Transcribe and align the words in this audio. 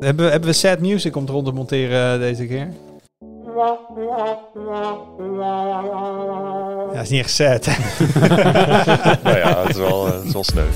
Hebben 0.00 0.24
we, 0.24 0.30
hebben 0.30 0.48
we 0.50 0.52
sad 0.52 0.80
music 0.80 1.16
om 1.16 1.24
eronder 1.28 1.52
te 1.52 1.58
monteren 1.58 2.14
uh, 2.14 2.20
deze 2.20 2.46
keer? 2.46 2.72
Ja, 6.92 7.00
is 7.00 7.08
niet 7.08 7.20
echt 7.20 7.30
sad. 7.30 7.66
nou 9.24 9.36
ja, 9.36 9.60
het 9.60 9.68
is 9.68 9.76
wel, 9.76 10.06
het 10.06 10.24
is 10.24 10.32
wel 10.32 10.44
sneu. 10.44 10.66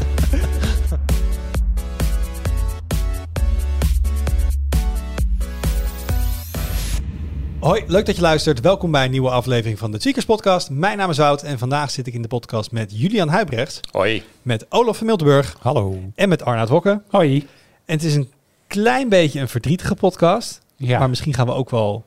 Hoi, 7.60 7.84
leuk 7.86 8.06
dat 8.06 8.16
je 8.16 8.22
luistert. 8.22 8.60
Welkom 8.60 8.90
bij 8.90 9.04
een 9.04 9.10
nieuwe 9.10 9.30
aflevering 9.30 9.78
van 9.78 9.90
de 9.90 9.98
Tweakers 9.98 10.24
Podcast. 10.24 10.70
Mijn 10.70 10.98
naam 10.98 11.10
is 11.10 11.18
Wout 11.18 11.42
en 11.42 11.58
vandaag 11.58 11.90
zit 11.90 12.06
ik 12.06 12.14
in 12.14 12.22
de 12.22 12.28
podcast 12.28 12.72
met 12.72 13.00
Julian 13.00 13.28
Huibrecht. 13.28 13.80
Hoi. 13.90 14.22
Met 14.42 14.66
Olaf 14.68 14.96
van 14.96 15.06
Miltenburg. 15.06 15.56
Hallo. 15.60 15.98
En 16.14 16.28
met 16.28 16.44
Arnaud 16.44 16.68
Wokke. 16.68 17.02
Hoi. 17.08 17.46
En 17.92 17.98
het 17.98 18.06
is 18.06 18.14
een 18.14 18.30
klein 18.66 19.08
beetje 19.08 19.40
een 19.40 19.48
verdrietige 19.48 19.94
podcast. 19.94 20.60
Ja. 20.76 20.98
Maar 20.98 21.08
misschien 21.08 21.34
gaan 21.34 21.46
we 21.46 21.52
ook 21.52 21.70
wel... 21.70 22.04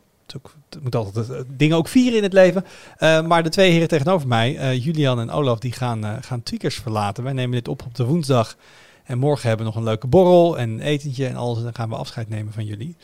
Het 0.70 0.84
moet 0.84 0.96
altijd 0.96 1.44
dingen 1.48 1.78
ook 1.78 1.88
vieren 1.88 2.18
in 2.18 2.24
het 2.24 2.34
leven. 2.34 2.66
Uh, 3.00 3.22
maar 3.28 3.44
de 3.44 3.50
twee 3.50 3.72
heren 3.72 3.88
tegenover 3.88 4.28
mij, 4.28 4.56
uh, 4.56 4.84
Julian 4.84 5.20
en 5.20 5.32
Olaf, 5.32 5.60
die 5.60 5.72
gaan, 5.72 6.24
gaan 6.24 6.44
Tweakers 6.44 6.76
verlaten. 6.76 7.24
Wij 7.24 7.34
nemen 7.34 7.52
dit 7.52 7.68
op 7.68 7.84
op 7.86 7.96
de 7.96 8.06
woensdag. 8.06 8.56
En 9.04 9.18
morgen 9.18 9.48
hebben 9.48 9.66
we 9.66 9.72
nog 9.72 9.82
een 9.82 9.88
leuke 9.88 10.08
borrel 10.08 10.58
en 10.58 10.70
een 10.70 10.80
etentje 10.80 11.28
en 11.28 11.36
alles. 11.36 11.58
En 11.58 11.64
dan 11.64 11.76
gaan 11.76 11.90
we 11.90 11.96
afscheid 11.96 12.30
nemen 12.30 12.54
van 12.54 12.66
jullie. 12.66 12.96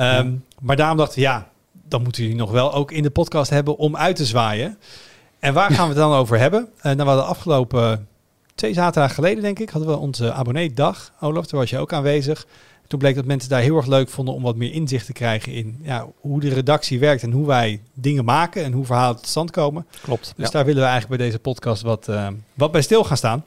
Um, 0.00 0.06
ja. 0.06 0.26
Maar 0.60 0.76
daarom 0.76 0.96
dachten 0.96 1.18
we, 1.18 1.24
ja, 1.24 1.48
dan 1.88 2.02
moeten 2.02 2.22
jullie 2.22 2.38
nog 2.38 2.50
wel 2.50 2.74
ook 2.74 2.92
in 2.92 3.02
de 3.02 3.10
podcast 3.10 3.50
hebben 3.50 3.76
om 3.76 3.96
uit 3.96 4.16
te 4.16 4.26
zwaaien. 4.26 4.78
En 5.38 5.54
waar 5.54 5.70
gaan 5.70 5.88
we 5.88 5.94
het 5.94 6.02
dan 6.02 6.12
over 6.12 6.38
hebben? 6.38 6.68
Uh, 6.76 6.82
nou, 6.82 6.96
we 6.96 7.02
hadden 7.02 7.26
afgelopen 7.26 8.08
twee 8.58 8.74
zaterdagen 8.74 9.14
geleden, 9.14 9.42
denk 9.42 9.58
ik, 9.58 9.70
hadden 9.70 9.90
we 9.90 9.96
onze 9.96 10.32
abonnee-dag. 10.32 11.12
Olaf, 11.20 11.46
daar 11.46 11.60
was 11.60 11.70
je 11.70 11.78
ook 11.78 11.92
aanwezig. 11.92 12.46
Toen 12.86 12.98
bleek 12.98 13.14
dat 13.14 13.24
mensen 13.24 13.50
daar 13.50 13.60
heel 13.60 13.76
erg 13.76 13.86
leuk 13.86 14.08
vonden 14.08 14.34
om 14.34 14.42
wat 14.42 14.56
meer 14.56 14.72
inzicht 14.72 15.06
te 15.06 15.12
krijgen 15.12 15.52
in 15.52 15.78
ja, 15.82 16.06
hoe 16.20 16.40
de 16.40 16.48
redactie 16.48 16.98
werkt 16.98 17.22
en 17.22 17.30
hoe 17.30 17.46
wij 17.46 17.80
dingen 17.94 18.24
maken 18.24 18.64
en 18.64 18.72
hoe 18.72 18.84
verhalen 18.84 19.16
tot 19.16 19.26
stand 19.26 19.50
komen. 19.50 19.86
Klopt. 20.02 20.32
Dus 20.36 20.46
ja. 20.46 20.52
daar 20.52 20.64
willen 20.64 20.82
we 20.82 20.88
eigenlijk 20.88 21.18
bij 21.18 21.26
deze 21.26 21.38
podcast 21.40 21.82
wat, 21.82 22.08
uh, 22.08 22.28
wat 22.54 22.72
bij 22.72 22.82
stil 22.82 23.04
gaan 23.04 23.16
staan. 23.16 23.44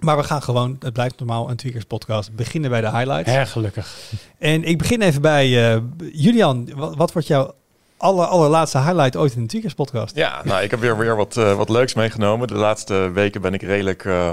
Maar 0.00 0.16
we 0.16 0.22
gaan 0.22 0.42
gewoon, 0.42 0.76
het 0.78 0.92
blijft 0.92 1.18
normaal 1.18 1.50
een 1.50 1.56
Tweakers 1.56 1.84
podcast, 1.84 2.34
beginnen 2.34 2.70
bij 2.70 2.80
de 2.80 2.90
highlights. 2.90 3.30
Erg 3.30 3.50
gelukkig. 3.50 4.10
En 4.38 4.64
ik 4.64 4.78
begin 4.78 5.02
even 5.02 5.22
bij 5.22 5.74
uh, 5.74 5.82
Julian. 6.12 6.68
Wat, 6.74 6.96
wat 6.96 7.12
wordt 7.12 7.28
jouw 7.28 7.54
aller, 8.02 8.26
allerlaatste 8.26 8.78
highlight 8.78 9.16
ooit 9.16 9.34
in 9.34 9.40
de 9.42 9.48
Tweakers 9.48 9.74
podcast? 9.74 10.16
Ja, 10.16 10.40
nou, 10.44 10.62
ik 10.62 10.70
heb 10.70 10.80
weer, 10.80 10.96
weer 10.96 11.16
wat, 11.16 11.36
uh, 11.36 11.54
wat 11.54 11.68
leuks 11.68 11.94
meegenomen. 11.94 12.48
De 12.48 12.54
laatste 12.54 13.10
weken 13.14 13.40
ben 13.40 13.54
ik 13.54 13.62
redelijk, 13.62 14.04
uh, 14.04 14.14
uh, 14.14 14.32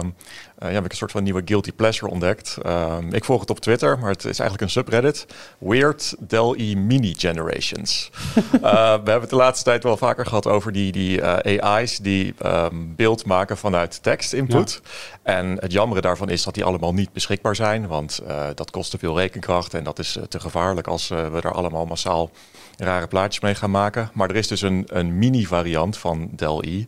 ja, 0.60 0.68
heb 0.68 0.86
ik 0.86 0.92
een 0.92 0.98
soort 0.98 1.12
van 1.12 1.24
nieuwe 1.24 1.42
guilty 1.46 1.72
pleasure 1.72 2.12
ontdekt. 2.12 2.58
Ehm, 2.62 3.14
ik 3.14 3.26
volg 3.26 3.40
het 3.40 3.50
op 3.50 3.60
Twitter, 3.60 4.00
maar 4.00 4.10
het 4.10 4.26
is 4.26 4.40
eigenlijk 4.40 4.62
een 4.62 4.70
subreddit. 4.70 5.26
Weird 5.58 6.16
Del 6.20 6.56
E 6.58 6.76
Mini 6.76 7.14
Generations. 7.18 8.10
we 8.52 8.68
hebben 8.68 9.22
het 9.22 9.30
de 9.30 9.36
laatste 9.36 9.64
tijd 9.64 9.84
wel 9.84 9.98
vaker 9.98 10.26
gehad 10.26 10.48
over 10.48 10.72
die, 10.72 10.92
die 10.92 11.24
AI's 11.64 11.98
die 11.98 12.34
um, 12.46 12.94
beeld 12.96 13.26
maken 13.26 13.58
vanuit 13.58 14.04
tekst 14.04 14.34
input. 14.34 14.82
Ja. 14.84 14.90
En 15.34 15.58
het 15.60 15.72
jammere 15.72 16.02
daarvan 16.02 16.30
is 16.30 16.44
dat 16.44 16.54
die 16.54 16.64
allemaal 16.64 16.94
niet 16.94 17.14
beschikbaar 17.14 17.56
zijn, 17.56 17.88
want 17.88 18.22
dat 18.56 18.72
kost 18.72 18.92
te 18.92 18.98
veel 18.98 19.18
rekenkracht 19.18 19.74
en 19.74 19.84
dat 19.84 20.00
is 20.00 20.18
te 20.30 20.40
gevaarlijk 20.40 20.88
als 20.88 21.08
we 21.08 21.40
er 21.42 21.52
allemaal 21.52 21.86
massaal 21.86 22.32
rare 22.80 23.08
plaatjes 23.08 23.42
mee 23.42 23.56
gaan 23.56 23.72
maken. 23.72 24.10
Maar 24.14 24.30
er 24.30 24.36
is 24.36 24.48
dus 24.48 24.62
een, 24.62 24.88
een 24.88 25.18
mini-variant 25.18 25.98
van 25.98 26.30
Del-E. 26.32 26.86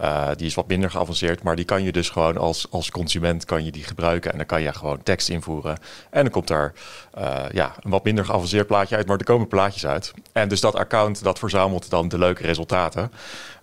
Uh, 0.00 0.28
die 0.36 0.46
is 0.46 0.54
wat 0.54 0.68
minder 0.68 0.90
geavanceerd, 0.90 1.42
maar 1.42 1.56
die 1.56 1.64
kan 1.64 1.82
je 1.82 1.92
dus 1.92 2.10
gewoon 2.10 2.36
als, 2.36 2.66
als 2.70 2.90
consument 2.90 3.44
kan 3.44 3.64
je 3.64 3.70
die 3.70 3.84
gebruiken. 3.84 4.30
En 4.30 4.36
dan 4.36 4.46
kan 4.46 4.62
je 4.62 4.72
gewoon 4.72 5.02
tekst 5.02 5.28
invoeren. 5.28 5.78
En 6.10 6.22
dan 6.22 6.30
komt 6.30 6.48
daar 6.48 6.72
uh, 7.18 7.44
ja, 7.52 7.74
een 7.80 7.90
wat 7.90 8.04
minder 8.04 8.24
geavanceerd 8.24 8.66
plaatje 8.66 8.96
uit, 8.96 9.06
maar 9.06 9.18
er 9.18 9.24
komen 9.24 9.48
plaatjes 9.48 9.86
uit. 9.86 10.12
En 10.32 10.48
dus 10.48 10.60
dat 10.60 10.74
account 10.74 11.22
dat 11.22 11.38
verzamelt 11.38 11.90
dan 11.90 12.08
de 12.08 12.18
leuke 12.18 12.42
resultaten. 12.42 13.12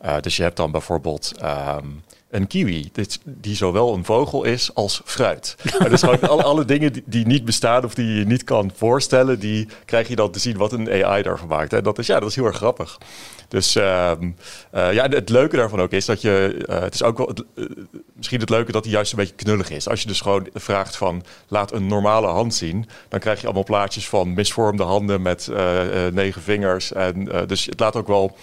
Uh, 0.05 0.19
dus 0.19 0.37
je 0.37 0.43
hebt 0.43 0.57
dan 0.57 0.71
bijvoorbeeld... 0.71 1.31
Um, 1.43 2.03
een 2.31 2.47
kiwi, 2.47 2.91
die 3.23 3.55
zowel 3.55 3.93
een 3.93 4.05
vogel 4.05 4.43
is 4.43 4.73
als 4.73 5.01
fruit. 5.05 5.55
dus 5.89 6.01
gewoon 6.03 6.43
alle, 6.43 6.65
dingen 6.65 6.93
die, 6.93 7.03
die, 7.05 7.25
niet 7.25 7.45
bestaan 7.45 7.83
of 7.83 7.93
die 7.93 8.13
je 8.13 8.25
niet 8.25 8.43
kan 8.43 8.71
voorstellen, 8.75 9.39
die 9.39 9.67
krijg 9.85 10.07
je 10.07 10.15
dan 10.15 10.31
te 10.31 10.39
zien 10.39 10.57
wat 10.57 10.71
een 10.73 11.03
AI 11.03 11.21
daarvan 11.21 11.47
maakt. 11.47 11.73
En 11.73 11.83
dat 11.83 11.99
is, 11.99 12.07
ja, 12.07 12.19
dat 12.19 12.29
is 12.29 12.35
heel 12.35 12.45
erg 12.45 12.55
grappig. 12.55 12.97
Dus 13.47 13.75
uh, 13.75 14.11
uh, 14.75 14.93
ja, 14.93 15.07
het 15.09 15.29
leuke 15.29 15.55
daarvan 15.55 15.81
ook 15.81 15.91
is 15.91 16.05
dat 16.05 16.21
je, 16.21 16.65
uh, 16.69 16.79
het 16.79 16.93
is 16.93 17.03
ook 17.03 17.17
wel, 17.17 17.27
het, 17.27 17.43
misschien 18.15 18.39
het 18.39 18.49
leuke 18.49 18.71
dat 18.71 18.83
hij 18.83 18.93
juist 18.93 19.11
een 19.11 19.17
beetje 19.17 19.35
knullig 19.35 19.69
is. 19.69 19.87
Als 19.87 20.01
je 20.01 20.07
dus 20.07 20.21
gewoon 20.21 20.47
vraagt 20.53 20.95
van, 20.95 21.23
laat 21.47 21.71
een 21.71 21.87
normale 21.87 22.27
hand 22.27 22.53
zien, 22.53 22.89
dan 23.09 23.19
krijg 23.19 23.39
je 23.39 23.45
allemaal 23.45 23.63
plaatjes 23.63 24.09
van 24.09 24.33
misvormde 24.33 24.83
handen 24.83 25.21
met 25.21 25.49
negen 26.11 26.41
vingers. 26.41 26.93
En 26.93 27.29
dus 27.47 27.65
het 27.65 27.79
laat 27.79 27.95
ook 27.95 28.07
wel 28.07 28.35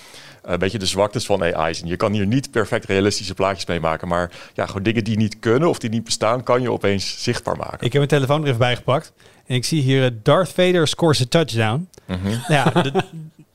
een 0.53 0.59
beetje 0.59 0.79
de 0.79 0.87
zwaktes 0.87 1.27
van 1.27 1.43
AI's. 1.43 1.83
En 1.83 1.89
je 1.89 1.97
kan 1.97 2.13
hier 2.13 2.27
niet 2.27 2.51
perfect 2.51 2.85
realistische 2.85 3.35
plaatjes 3.35 3.67
mee 3.67 3.81
maken. 3.81 4.09
Maar 4.09 4.31
ja, 4.55 4.67
gewoon 4.67 4.83
dingen 4.83 5.05
die 5.05 5.17
niet 5.17 5.39
kunnen 5.39 5.69
of 5.69 5.79
die 5.79 5.91
niet 5.91 6.05
bestaan, 6.05 6.43
kan 6.43 6.63
je 6.63 6.73
opeens 6.73 7.23
zichtbaar 7.23 7.57
maken. 7.57 7.87
Ik 7.87 7.93
heb 7.93 7.93
mijn 7.93 8.09
telefoon 8.09 8.41
er 8.41 8.47
even 8.47 8.59
bij 8.59 8.77
gepakt. 8.77 9.13
En 9.47 9.55
ik 9.55 9.65
zie 9.65 9.83
hier 9.83 10.13
Darth 10.23 10.49
Vader 10.49 10.89
scores 10.89 11.21
a 11.21 11.25
touchdown. 11.29 11.89
Mm 12.07 12.19
-hmm. 12.23 12.43
Ja, 12.49 12.73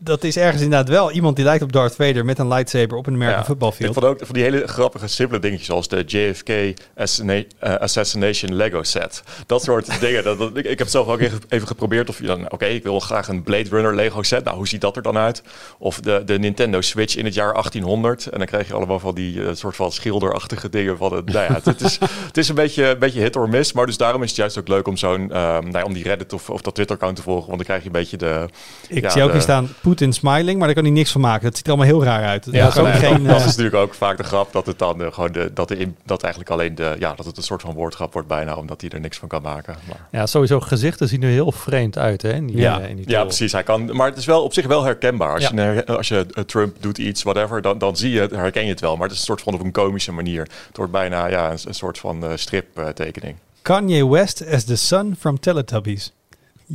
dat 0.03 0.23
is 0.23 0.37
ergens 0.37 0.61
inderdaad 0.61 0.89
wel 0.89 1.11
iemand 1.11 1.35
die 1.35 1.45
lijkt 1.45 1.63
op 1.63 1.71
Darth 1.71 1.95
Vader 1.95 2.25
met 2.25 2.39
een 2.39 2.47
lightsaber 2.47 2.97
op 2.97 3.07
een 3.07 3.13
American 3.13 3.39
ja, 3.39 3.45
voetbalveld. 3.45 3.89
Ik 3.89 3.93
vond 3.93 4.05
ook 4.05 4.25
van 4.25 4.35
die 4.35 4.43
hele 4.43 4.67
grappige, 4.67 5.07
simpele 5.07 5.39
dingetjes 5.39 5.67
zoals 5.67 5.87
de 5.87 6.03
JFK 6.05 6.79
Assassination, 6.95 7.51
uh, 7.63 7.75
Assassination 7.75 8.55
Lego 8.55 8.83
set. 8.83 9.23
Dat 9.45 9.63
soort 9.63 9.99
dingen. 10.01 10.23
Dat, 10.23 10.37
dat, 10.37 10.57
ik, 10.57 10.65
ik 10.65 10.77
heb 10.77 10.87
zelf 10.87 11.07
ook 11.07 11.19
even, 11.19 11.67
geprobeerd 11.67 12.09
of 12.09 12.19
je 12.19 12.25
dan, 12.25 12.43
oké, 12.43 12.53
okay, 12.53 12.75
ik 12.75 12.83
wil 12.83 12.99
graag 12.99 13.27
een 13.27 13.43
Blade 13.43 13.69
Runner 13.69 13.95
Lego 13.95 14.23
set. 14.23 14.43
Nou, 14.43 14.57
hoe 14.57 14.67
ziet 14.67 14.81
dat 14.81 14.95
er 14.95 15.01
dan 15.01 15.17
uit? 15.17 15.43
Of 15.77 15.99
de, 15.99 16.21
de 16.25 16.39
Nintendo 16.39 16.81
Switch 16.81 17.15
in 17.15 17.25
het 17.25 17.33
jaar 17.33 17.51
1800. 17.51 18.27
En 18.27 18.37
dan 18.37 18.47
krijg 18.47 18.67
je 18.67 18.73
allemaal 18.73 18.99
van 18.99 19.15
die 19.15 19.35
uh, 19.35 19.49
soort 19.53 19.75
van 19.75 19.91
schilderachtige 19.91 20.69
dingen. 20.69 20.97
Van 20.97 21.13
het, 21.13 21.25
nou 21.25 21.45
ja, 21.45 21.53
het, 21.53 21.65
het, 21.65 21.81
is, 21.81 21.97
het 22.27 22.37
is 22.37 22.49
een 22.49 22.55
beetje, 22.55 22.85
een 22.85 22.99
beetje 22.99 23.21
hit 23.21 23.35
or 23.35 23.49
miss. 23.49 23.73
Maar 23.73 23.85
dus 23.85 23.97
daarom 23.97 24.23
is 24.23 24.29
het 24.29 24.37
juist 24.37 24.57
ook 24.57 24.67
leuk 24.67 24.87
om 24.87 24.97
zo'n, 24.97 25.21
um, 25.21 25.29
nou 25.29 25.71
ja, 25.71 25.83
om 25.83 25.93
die 25.93 26.03
Reddit 26.03 26.33
of, 26.33 26.49
of 26.49 26.61
dat 26.61 26.75
Twitter-account 26.75 27.15
te 27.15 27.21
volgen. 27.21 27.45
Want 27.45 27.57
dan 27.57 27.65
krijg 27.65 27.81
je 27.81 27.87
een 27.87 27.91
beetje 27.91 28.17
de... 28.17 28.45
Ik 28.87 29.03
ja, 29.03 29.09
zie 29.09 29.21
ook 29.21 29.27
de, 29.27 29.33
hier 29.33 29.41
staan 29.41 29.69
Poetin 29.93 30.13
smiling, 30.13 30.57
maar 30.57 30.65
daar 30.65 30.75
kan 30.75 30.83
hij 30.83 30.93
niks 30.93 31.11
van 31.11 31.21
maken. 31.21 31.43
Dat 31.43 31.55
ziet 31.55 31.65
er 31.65 31.71
allemaal 31.71 31.91
heel 31.91 32.03
raar 32.03 32.23
uit. 32.23 32.47
Ja, 32.51 32.69
dat, 32.69 32.87
geen, 32.87 33.23
dat 33.23 33.31
uh, 33.31 33.37
is 33.37 33.45
natuurlijk 33.45 33.75
ook 33.75 33.93
vaak 33.93 34.17
de 34.17 34.23
grap 34.23 34.53
dat 34.53 34.65
het 34.65 34.79
dan 34.79 35.01
uh, 35.01 35.07
gewoon 35.11 35.31
de, 35.31 35.51
dat, 35.53 35.67
de 35.67 35.77
in, 35.77 35.97
dat 36.05 36.21
eigenlijk 36.21 36.53
alleen 36.53 36.75
de 36.75 36.95
ja 36.99 37.13
dat 37.15 37.25
het 37.25 37.37
een 37.37 37.43
soort 37.43 37.61
van 37.61 37.73
woordgrap 37.73 38.13
wordt 38.13 38.27
bijna 38.27 38.55
omdat 38.55 38.81
hij 38.81 38.89
er 38.89 38.99
niks 38.99 39.17
van 39.17 39.27
kan 39.27 39.41
maken. 39.41 39.75
Maar. 39.87 40.07
Ja, 40.11 40.25
sowieso 40.25 40.59
gezichten 40.59 41.07
zien 41.07 41.23
er 41.23 41.29
heel 41.29 41.51
vreemd 41.51 41.97
uit, 41.97 42.21
hè? 42.21 42.33
In 42.33 42.47
die, 42.47 42.57
ja, 42.57 42.81
uh, 42.81 42.89
in 42.89 42.95
die 42.95 43.09
ja, 43.09 43.23
precies. 43.23 43.51
Hij 43.51 43.63
kan, 43.63 43.95
maar 43.95 44.07
het 44.07 44.17
is 44.17 44.25
wel 44.25 44.43
op 44.43 44.53
zich 44.53 44.67
wel 44.67 44.83
herkenbaar. 44.83 45.33
Als 45.33 45.47
ja. 45.47 45.71
je 45.71 45.85
als 45.85 46.07
je 46.07 46.25
Trump 46.45 46.75
doet 46.79 46.97
iets, 46.97 47.23
whatever, 47.23 47.61
dan, 47.61 47.77
dan 47.77 47.97
zie 47.97 48.11
je 48.11 48.19
het, 48.19 48.31
herken 48.31 48.63
je 48.63 48.69
het 48.69 48.81
wel. 48.81 48.95
Maar 48.95 49.07
het 49.07 49.11
is 49.11 49.19
een 49.19 49.25
soort 49.25 49.41
van 49.41 49.53
op 49.53 49.63
een 49.63 49.71
komische 49.71 50.11
manier. 50.11 50.41
Het 50.67 50.77
wordt 50.77 50.91
bijna 50.91 51.27
ja 51.27 51.51
een, 51.51 51.57
een 51.65 51.73
soort 51.73 51.97
van 51.97 52.23
striptekening. 52.35 53.35
Kanye 53.61 54.09
West 54.09 54.47
as 54.47 54.63
the 54.63 54.75
son 54.75 55.15
from 55.19 55.39
Teletubbies. 55.39 56.11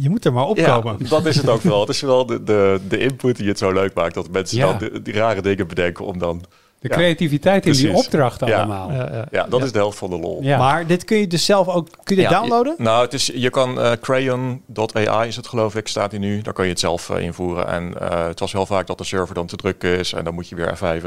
Je 0.00 0.10
moet 0.10 0.24
er 0.24 0.32
maar 0.32 0.46
opkomen. 0.46 0.96
Ja, 0.98 1.08
dat 1.08 1.26
is 1.26 1.36
het 1.36 1.48
ook 1.48 1.62
wel. 1.62 1.80
Het 1.80 1.88
is 1.88 2.00
wel 2.00 2.26
de, 2.26 2.42
de, 2.42 2.80
de 2.88 2.98
input 2.98 3.36
die 3.36 3.48
het 3.48 3.58
zo 3.58 3.72
leuk 3.72 3.94
maakt. 3.94 4.14
Dat 4.14 4.30
mensen 4.30 4.58
ja. 4.58 4.66
dan 4.66 4.78
die, 4.78 5.02
die, 5.02 5.14
rare 5.14 5.42
dingen 5.42 5.66
bedenken 5.66 6.04
om 6.04 6.18
dan... 6.18 6.44
De 6.80 6.88
creativiteit 6.88 7.66
in 7.66 7.72
die 7.72 7.92
opdracht 7.92 8.42
allemaal. 8.42 8.90
Ja, 8.90 9.08
ja, 9.12 9.26
ja 9.30 9.46
dat 9.48 9.62
is 9.62 9.72
de 9.72 9.78
helft 9.78 9.98
van 9.98 10.10
de 10.10 10.18
lol. 10.18 10.42
Maar 10.42 10.86
dit 10.86 11.04
kun 11.04 11.18
je 11.18 11.26
dus 11.26 11.44
zelf 11.44 11.68
ook 11.68 11.88
kun 12.02 12.16
je 12.16 12.28
downloaden? 12.28 12.74
Je, 12.76 12.82
nou, 12.82 13.04
het 13.04 13.12
is, 13.12 13.30
je 13.34 13.50
kan 13.50 13.78
uh, 13.78 13.92
crayon.ai 14.00 15.28
is 15.28 15.36
het 15.36 15.46
geloof 15.46 15.74
ik, 15.74 15.88
staat 15.88 16.10
hier 16.10 16.20
nu. 16.20 16.42
Daar 16.42 16.52
kan 16.52 16.64
je 16.64 16.70
het 16.70 16.80
zelf 16.80 17.08
uh, 17.08 17.20
invoeren. 17.20 17.68
En 17.68 17.94
uh, 18.02 18.26
het 18.26 18.40
was 18.40 18.52
heel 18.52 18.66
vaak 18.66 18.86
dat 18.86 18.98
de 18.98 19.04
server 19.04 19.34
dan 19.34 19.46
te 19.46 19.56
druk 19.56 19.82
is. 19.82 20.12
En 20.12 20.24
dan 20.24 20.34
moet 20.34 20.48
je 20.48 20.54
weer 20.54 20.76
F5 20.76 21.04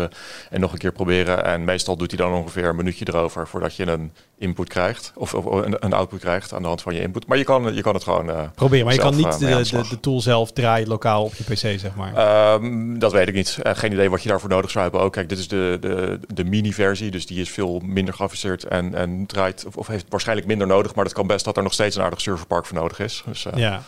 en 0.50 0.60
nog 0.60 0.72
een 0.72 0.78
keer 0.78 0.92
proberen. 0.92 1.46
En 1.46 1.64
meestal 1.64 1.98
doet 1.98 2.12
hij 2.12 2.26
dan 2.26 2.34
ongeveer 2.34 2.66
een 2.66 2.76
minuutje 2.76 3.06
erover 3.08 3.48
voordat 3.48 3.76
je 3.76 3.88
een 3.88 4.12
input 4.38 4.70
krijgt. 4.70 5.12
Of, 5.16 5.34
of 5.34 5.46
een, 5.46 5.76
een, 5.80 5.94
output 5.94 6.20
krijgt 6.20 6.54
aan 6.54 6.62
de 6.62 6.68
hand 6.68 6.82
van 6.82 6.94
je 6.94 7.02
input. 7.02 7.28
Maar 7.28 7.38
je 7.38 7.44
kan, 7.44 7.76
je 7.76 7.82
kan 7.82 7.94
het 7.94 8.04
gewoon 8.04 8.52
proberen. 8.56 8.86
Maar 8.86 8.94
je 8.94 9.02
zelf, 9.02 9.16
kan 9.16 9.26
niet 9.26 9.40
de, 9.40 9.78
de, 9.78 9.90
de, 9.90 10.00
tool 10.00 10.22
zelf 10.22 10.52
draaien 10.52 10.88
lokaal 10.88 11.24
op 11.24 11.34
je 11.36 11.44
PC, 11.44 11.80
zeg 11.80 11.96
maar. 11.96 12.54
Um, 12.54 13.00
dat 13.00 13.12
weet 13.12 13.28
ik 13.28 13.34
niet. 13.34 13.58
geen 13.64 13.92
idee 13.92 14.10
wat 14.10 14.24
je 14.24 14.30
daarvoor 14.30 14.50
nodig 14.50 14.72
zou 14.72 14.84
hebben. 14.84 15.02
Ook 15.02 15.14
kijk, 15.14 15.30
dit 15.30 15.38
is 15.38 15.48
de, 15.48 15.61
de, 15.80 16.20
de 16.34 16.44
mini-versie. 16.44 17.12
Dus 17.12 17.26
die 17.26 17.42
is 17.42 17.50
veel 17.50 17.80
minder 17.84 18.14
geavanceerd 18.14 18.64
en, 18.64 18.96
en 18.96 19.26
draait, 19.26 19.66
of, 19.76 19.88
heeft 19.88 20.06
waarschijnlijk 20.10 20.48
minder 20.48 20.68
nodig. 20.68 20.96
Maar 20.96 21.04
dat 21.04 21.14
kan 21.14 21.28
best 21.28 21.46
dat 21.46 21.58
er 21.58 21.64
nog 21.64 21.74
steeds 21.74 21.96
een 21.96 22.04
aardig 22.04 22.22
serverpark 22.22 22.66
voor 22.66 22.78
nodig 22.78 23.00
is. 23.00 23.24
Dus, 23.26 23.46
uh, 23.46 23.54
ja. 23.56 23.82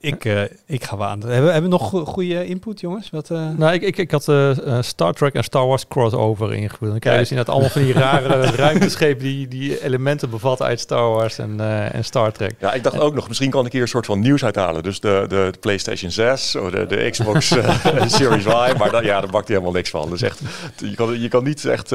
Ik, 0.00 0.24
uh, 0.24 0.42
ik 0.66 0.84
ga 0.84 0.96
wel 0.96 1.06
aan. 1.06 1.20
Hebben, 1.20 1.52
hebben 1.52 1.70
we 1.70 1.76
nog 1.76 2.08
goede 2.08 2.46
input, 2.46 2.80
jongens? 2.80 3.10
Wat, 3.10 3.30
uh... 3.30 3.48
Nou, 3.56 3.72
ik, 3.72 3.82
ik, 3.82 3.96
ik 3.96 4.10
had 4.10 4.28
uh, 4.28 4.50
Star 4.80 5.12
Trek 5.12 5.34
en 5.34 5.44
Star 5.44 5.66
Wars 5.66 5.88
crossover 5.88 6.54
ingevoerd. 6.54 6.90
Dan 6.90 7.00
krijg 7.00 7.16
je 7.16 7.22
dus 7.22 7.30
inderdaad 7.30 7.54
allemaal 7.54 7.72
van 7.72 7.82
die 7.82 7.92
rare 7.92 8.46
ruimteschepen 8.66 9.24
die, 9.24 9.48
die 9.48 9.84
elementen 9.84 10.30
bevatten 10.30 10.66
uit 10.66 10.80
Star 10.80 11.10
Wars 11.10 11.38
en, 11.38 11.60
en 11.92 12.04
Star 12.04 12.32
Trek. 12.32 12.54
Ja, 12.58 12.72
ik 12.72 12.82
dacht 12.82 12.98
ook 12.98 13.14
nog, 13.14 13.28
misschien 13.28 13.50
kan 13.50 13.66
ik 13.66 13.72
hier 13.72 13.82
een 13.82 13.88
soort 13.88 14.06
van 14.06 14.20
nieuws 14.20 14.44
uithalen. 14.44 14.82
Dus 14.82 15.00
de, 15.00 15.24
de, 15.28 15.48
de 15.52 15.58
PlayStation 15.60 16.10
6 16.10 16.56
of 16.56 16.70
de, 16.70 16.86
de 16.86 17.10
Xbox 17.10 17.46
Series 18.16 18.44
Y. 18.44 18.74
Maar 18.78 18.90
dat, 18.90 19.04
ja, 19.04 19.20
daar 19.20 19.30
bakt 19.30 19.48
hij 19.48 19.56
helemaal 19.56 19.76
niks 19.76 19.90
van. 19.90 20.10
Dus 20.10 20.22
echt, 20.22 20.40
je 20.76 20.94
kan, 20.94 21.20
je 21.20 21.28
kan 21.28 21.44
niet 21.44 21.64
echt 21.64 21.90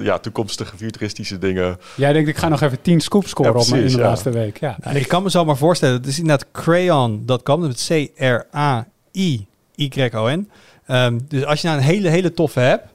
ja, 0.00 0.18
toekomstige 0.18 0.76
futuristische 0.76 1.38
dingen... 1.38 1.78
Jij 1.94 2.12
denkt, 2.12 2.28
ik 2.28 2.36
ga 2.36 2.48
nog 2.48 2.60
even 2.60 2.80
10 2.82 3.00
scoops 3.00 3.28
scoren 3.28 3.52
ja, 3.52 3.58
op 3.58 3.68
me 3.68 3.82
in 3.82 3.92
de 3.92 3.98
laatste 3.98 4.30
week. 4.30 4.60
Ja. 4.60 4.76
En 4.80 4.96
ik 4.96 5.08
kan 5.08 5.22
me 5.22 5.30
zo 5.30 5.44
maar 5.44 5.56
voorstellen, 5.56 5.96
het 5.96 6.06
is 6.06 6.18
inderdaad 6.18 6.46
crayon.com 7.46 7.60
met 7.60 7.86
C-R-A-I-Y-O-N. 8.16 9.30
Dus 11.28 11.44
als 11.44 11.60
je 11.60 11.66
nou 11.66 11.78
een 11.78 11.84
hele, 11.84 12.08
hele 12.08 12.32
toffe 12.32 12.60
hebt, 12.60 12.94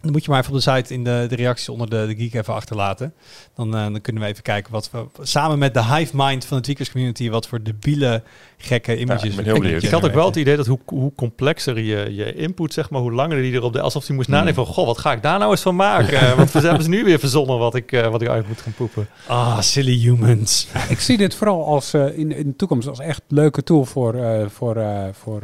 dan 0.00 0.12
moet 0.12 0.24
je 0.24 0.30
maar 0.30 0.40
even 0.40 0.52
op 0.52 0.58
de 0.62 0.70
site 0.70 0.94
in 0.94 1.04
de, 1.04 1.26
de 1.28 1.34
reacties 1.34 1.68
onder 1.68 1.90
de, 1.90 2.06
de 2.06 2.14
geek 2.16 2.34
even 2.34 2.54
achterlaten. 2.54 3.14
Dan, 3.54 3.66
uh, 3.66 3.82
dan 3.82 4.00
kunnen 4.00 4.22
we 4.22 4.28
even 4.28 4.42
kijken 4.42 4.72
wat 4.72 4.90
we 4.90 5.06
samen 5.22 5.58
met 5.58 5.74
de 5.74 5.84
hive 5.84 6.12
mind 6.16 6.44
van 6.44 6.56
de 6.56 6.62
tweakers 6.62 6.90
community 6.90 7.30
wat 7.30 7.48
voor 7.48 7.62
debiele 7.62 8.22
gekke 8.58 8.98
images. 8.98 9.34
Ja, 9.34 9.54
ik, 9.54 9.64
ik, 9.64 9.82
ik 9.82 9.90
had 9.90 10.04
ook 10.04 10.14
wel 10.14 10.26
het 10.26 10.36
idee 10.36 10.56
dat 10.56 10.66
hoe, 10.66 10.78
hoe 10.86 11.12
complexer 11.14 11.78
je, 11.80 12.14
je 12.14 12.34
input, 12.34 12.72
zeg 12.72 12.90
maar, 12.90 13.00
hoe 13.00 13.12
langer 13.12 13.42
die 13.42 13.52
erop 13.52 13.72
de 13.72 13.80
alsof 13.80 14.06
hij 14.06 14.16
moest 14.16 14.28
hmm. 14.28 14.36
nadenken 14.36 14.64
van, 14.64 14.74
goh, 14.74 14.86
wat 14.86 14.98
ga 14.98 15.12
ik 15.12 15.22
daar 15.22 15.38
nou 15.38 15.50
eens 15.50 15.62
van 15.62 15.76
maken? 15.76 16.36
Want 16.36 16.52
we 16.52 16.60
hebben 16.60 16.82
ze 16.82 16.88
nu 16.88 17.04
weer 17.04 17.18
verzonnen 17.18 17.58
wat 17.58 17.74
ik, 17.74 17.92
uh, 17.92 18.06
wat 18.06 18.22
ik 18.22 18.28
uit 18.28 18.48
moet 18.48 18.60
gaan 18.60 18.72
poepen. 18.72 19.08
Ah, 19.26 19.60
silly 19.60 19.98
humans. 19.98 20.66
ik 20.88 21.00
zie 21.00 21.16
dit 21.16 21.34
vooral 21.34 21.66
als 21.66 21.94
uh, 21.94 22.18
in, 22.18 22.32
in 22.32 22.46
de 22.46 22.56
toekomst 22.56 22.88
als 22.88 22.98
echt 22.98 23.22
leuke 23.28 23.62
tool 23.62 23.84
voor, 23.84 24.14
uh, 24.14 24.46
voor, 24.48 24.84
voor 25.12 25.42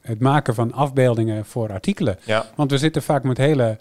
het 0.00 0.20
maken 0.20 0.54
van 0.54 0.72
afbeeldingen 0.72 1.44
voor 1.44 1.72
artikelen. 1.72 2.18
Ja. 2.24 2.46
Want 2.56 2.70
we 2.70 2.78
zitten 2.78 3.02
vaak 3.02 3.22
met 3.22 3.36
hele 3.36 3.78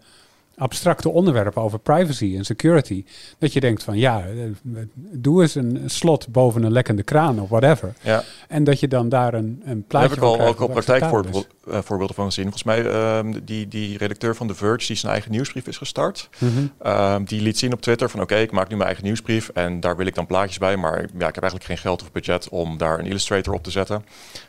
abstracte 0.58 1.10
onderwerpen 1.10 1.62
over 1.62 1.80
privacy 1.80 2.36
en 2.38 2.46
security. 2.46 3.06
Dat 3.38 3.54
je 3.54 3.60
denkt 3.60 3.84
van 3.84 3.98
ja, 3.98 4.26
eh, 4.26 4.82
doe 5.12 5.42
eens 5.42 5.56
een 5.56 5.82
slot 5.86 6.28
boven 6.28 6.64
een 6.64 6.72
lekkende 6.72 7.04
kraan 7.04 7.40
of 7.40 7.50
whatever. 7.50 7.94
Ja. 8.02 8.24
En 8.48 8.64
dat 8.64 8.80
je 8.80 8.88
dan 8.88 9.10
daar 9.10 9.34
een, 9.34 9.62
een 9.66 9.84
plaatje 9.84 10.16
Daar 10.16 10.30
heb 10.30 10.38
ik 10.38 10.42
al 10.42 10.48
ook 10.48 10.60
al 10.60 10.68
praktijkvoorbeelden 10.68 12.16
van 12.16 12.26
gezien. 12.26 12.44
Volgens 12.44 12.64
mij 12.64 12.84
uh, 12.84 13.20
die, 13.44 13.68
die 13.68 13.98
redacteur 13.98 14.36
van 14.36 14.48
The 14.48 14.56
Verge 14.56 14.88
die 14.88 14.96
zijn 14.96 15.12
eigen 15.12 15.32
nieuwsbrief 15.32 15.68
is 15.68 15.78
gestart. 15.78 16.30
Mm 16.38 16.72
-hmm. 16.80 17.26
die 17.26 17.42
liet 17.42 17.58
zien 17.58 17.74
op 17.74 17.82
Twitter 17.82 18.10
van 18.10 18.22
oké, 18.22 18.36
ik 18.36 18.52
maak 18.52 18.70
nu 18.70 18.76
mijn 18.76 18.88
eigen 18.88 19.04
nieuwsbrief 19.06 19.50
en 19.50 19.80
daar 19.80 19.98
wil 19.98 20.06
ik 20.06 20.16
dan 20.16 20.26
plaatjes 20.26 20.58
bij. 20.58 20.78
Maar 20.78 20.98
ja, 20.98 21.28
ik 21.28 21.36
heb 21.36 21.44
eigenlijk 21.44 21.64
geen 21.64 21.78
geld 21.78 22.02
of 22.02 22.12
budget 22.12 22.50
om 22.50 22.78
daar 22.78 23.00
een 23.00 23.06
Illustrator 23.06 23.54
op 23.54 23.64
te 23.64 23.72
zetten. 23.72 24.06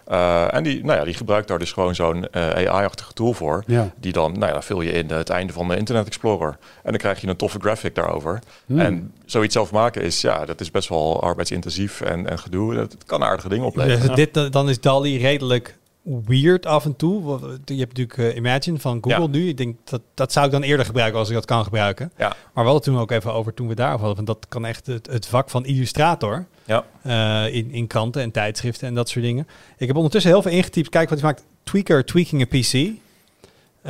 Uh, 0.08 0.54
en 0.54 0.62
die, 0.62 0.84
nou 0.84 0.98
ja, 0.98 1.04
die 1.04 1.14
gebruikt 1.14 1.48
daar 1.48 1.58
dus 1.58 1.72
gewoon 1.72 1.94
zo'n 1.94 2.26
uh, 2.32 2.48
AI-achtige 2.48 3.12
tool 3.12 3.32
voor. 3.32 3.64
Ja. 3.66 3.92
Die 3.96 4.12
dan, 4.12 4.38
nou 4.38 4.52
ja, 4.52 4.62
vul 4.62 4.80
je 4.80 4.92
in 4.92 5.10
het 5.10 5.30
einde 5.30 5.52
van 5.52 5.68
de 5.68 5.76
Internet 5.76 5.91
Explorer. 5.96 6.58
En 6.82 6.90
dan 6.90 6.98
krijg 6.98 7.20
je 7.20 7.26
een 7.26 7.36
toffe 7.36 7.58
graphic 7.60 7.94
daarover. 7.94 8.38
Hmm. 8.66 8.80
En 8.80 9.12
zoiets 9.24 9.54
zelf 9.54 9.72
maken 9.72 10.02
is, 10.02 10.20
ja, 10.20 10.44
dat 10.44 10.60
is 10.60 10.70
best 10.70 10.88
wel 10.88 11.22
arbeidsintensief 11.22 12.00
en, 12.00 12.28
en 12.28 12.38
gedoe. 12.38 12.74
Dat 12.74 12.96
kan 13.06 13.22
aardige 13.22 13.48
dingen 13.48 13.66
opleveren. 13.66 14.08
Ja, 14.08 14.14
dit, 14.14 14.52
dan 14.52 14.68
is 14.68 14.80
DALI 14.80 15.18
redelijk 15.18 15.78
weird 16.02 16.66
af 16.66 16.84
en 16.84 16.96
toe. 16.96 17.38
Je 17.64 17.78
hebt 17.78 17.98
natuurlijk 17.98 18.16
uh, 18.16 18.36
Imagine 18.36 18.78
van 18.78 18.98
Google 19.00 19.28
nu. 19.28 19.48
Ik 19.48 19.56
denk 19.56 19.76
dat 19.84 20.00
dat 20.14 20.32
zou 20.32 20.46
ik 20.46 20.52
dan 20.52 20.62
eerder 20.62 20.86
gebruiken 20.86 21.18
als 21.18 21.28
ik 21.28 21.34
dat 21.34 21.44
kan 21.44 21.64
gebruiken. 21.64 22.12
Ja. 22.16 22.28
Maar 22.28 22.64
we 22.64 22.70
hadden 22.70 22.82
toen 22.82 22.98
ook 22.98 23.10
even 23.10 23.32
over 23.32 23.54
toen 23.54 23.68
we 23.68 23.74
daar 23.74 23.98
hadden. 23.98 24.16
Van 24.16 24.24
dat 24.24 24.46
kan 24.48 24.64
echt 24.64 24.86
het, 24.86 25.06
het 25.06 25.26
vak 25.26 25.50
van 25.50 25.64
illustrator. 25.64 26.46
Ja. 26.64 26.84
Uh, 27.06 27.54
in, 27.54 27.70
in 27.70 27.86
kranten 27.86 28.22
en 28.22 28.30
tijdschriften 28.30 28.88
en 28.88 28.94
dat 28.94 29.08
soort 29.08 29.24
dingen. 29.24 29.46
Ik 29.76 29.86
heb 29.86 29.96
ondertussen 29.96 30.30
heel 30.30 30.42
veel 30.42 30.52
ingetypt. 30.52 30.88
Kijk 30.88 31.08
wat 31.08 31.20
hij 31.20 31.28
maakt. 31.28 31.44
Tweaker 31.62 32.04
tweaking 32.04 32.42
a 32.42 32.46
PC. 32.46 32.90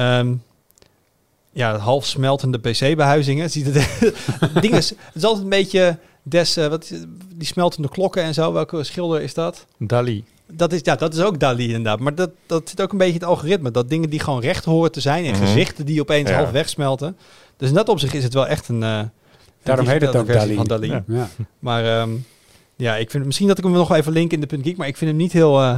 Um, 0.01 0.43
ja, 1.53 1.77
half 1.79 2.07
smeltende 2.07 2.59
PC-behuizingen. 2.59 3.51
Ziet 3.51 3.67
het 3.75 4.63
ding 4.63 4.75
is, 4.75 4.89
het 4.91 4.99
is 5.15 5.25
altijd 5.25 5.43
een 5.45 5.51
beetje 5.51 5.99
des, 6.23 6.59
uh, 6.59 6.67
wat, 6.67 6.93
die 7.37 7.47
smeltende 7.47 7.89
klokken 7.89 8.23
en 8.23 8.35
zo. 8.35 8.53
Welke 8.53 8.85
schilder 8.85 9.21
is 9.23 9.35
dat? 9.35 9.67
Dali. 9.79 10.25
Dat 10.53 10.73
is, 10.73 10.81
ja, 10.83 10.97
dat 10.97 11.15
is 11.15 11.21
ook 11.21 11.39
Dali 11.41 11.67
inderdaad. 11.67 12.01
Maar 12.01 12.15
dat, 12.15 12.31
dat 12.47 12.69
zit 12.69 12.81
ook 12.83 12.93
een 12.93 12.99
beetje 12.99 13.13
het 13.15 13.25
algoritme. 13.25 13.71
Dat 13.71 13.89
dingen 13.89 14.11
die 14.11 14.21
gewoon 14.21 14.41
recht 14.41 14.65
horen 14.65 14.93
te 14.93 15.01
zijn 15.01 15.25
en 15.25 15.33
Mhm. 15.33 15.41
gezichten 15.45 15.87
die 15.87 16.01
opeens 16.01 16.31
Ja. 16.31 16.37
half 16.37 16.51
wegsmelten. 16.51 17.17
Dus 17.57 17.69
in 17.69 17.75
dat 17.75 17.89
opzicht 17.89 18.15
is 18.15 18.25
het 18.25 18.35
wel 18.35 18.47
echt 18.47 18.69
een... 18.69 18.83
eh, 18.83 19.01
Daarom 19.63 19.87
heet 19.87 20.01
het 20.01 20.17
ook 20.17 20.27
Dali. 20.33 20.55
Van 20.55 20.67
Dali. 20.67 20.87
Ja. 20.91 21.05
Ja. 21.07 21.29
Maar 21.59 21.85
ehm, 22.01 22.11
ja, 22.77 22.97
ik 22.97 23.11
vind 23.11 23.25
misschien 23.25 23.49
dat 23.49 23.59
ik 23.59 23.65
hem 23.65 23.73
nog 23.73 23.89
wel 23.89 23.97
even 23.99 24.13
link 24.13 24.33
in 24.33 24.41
de 24.41 24.47
punt 24.47 24.65
geek, 24.67 24.77
maar 24.77 24.87
ik 24.89 24.97
vind 24.97 25.11
hem 25.11 25.19
niet 25.19 25.33
heel, 25.33 25.61
eh, 25.61 25.77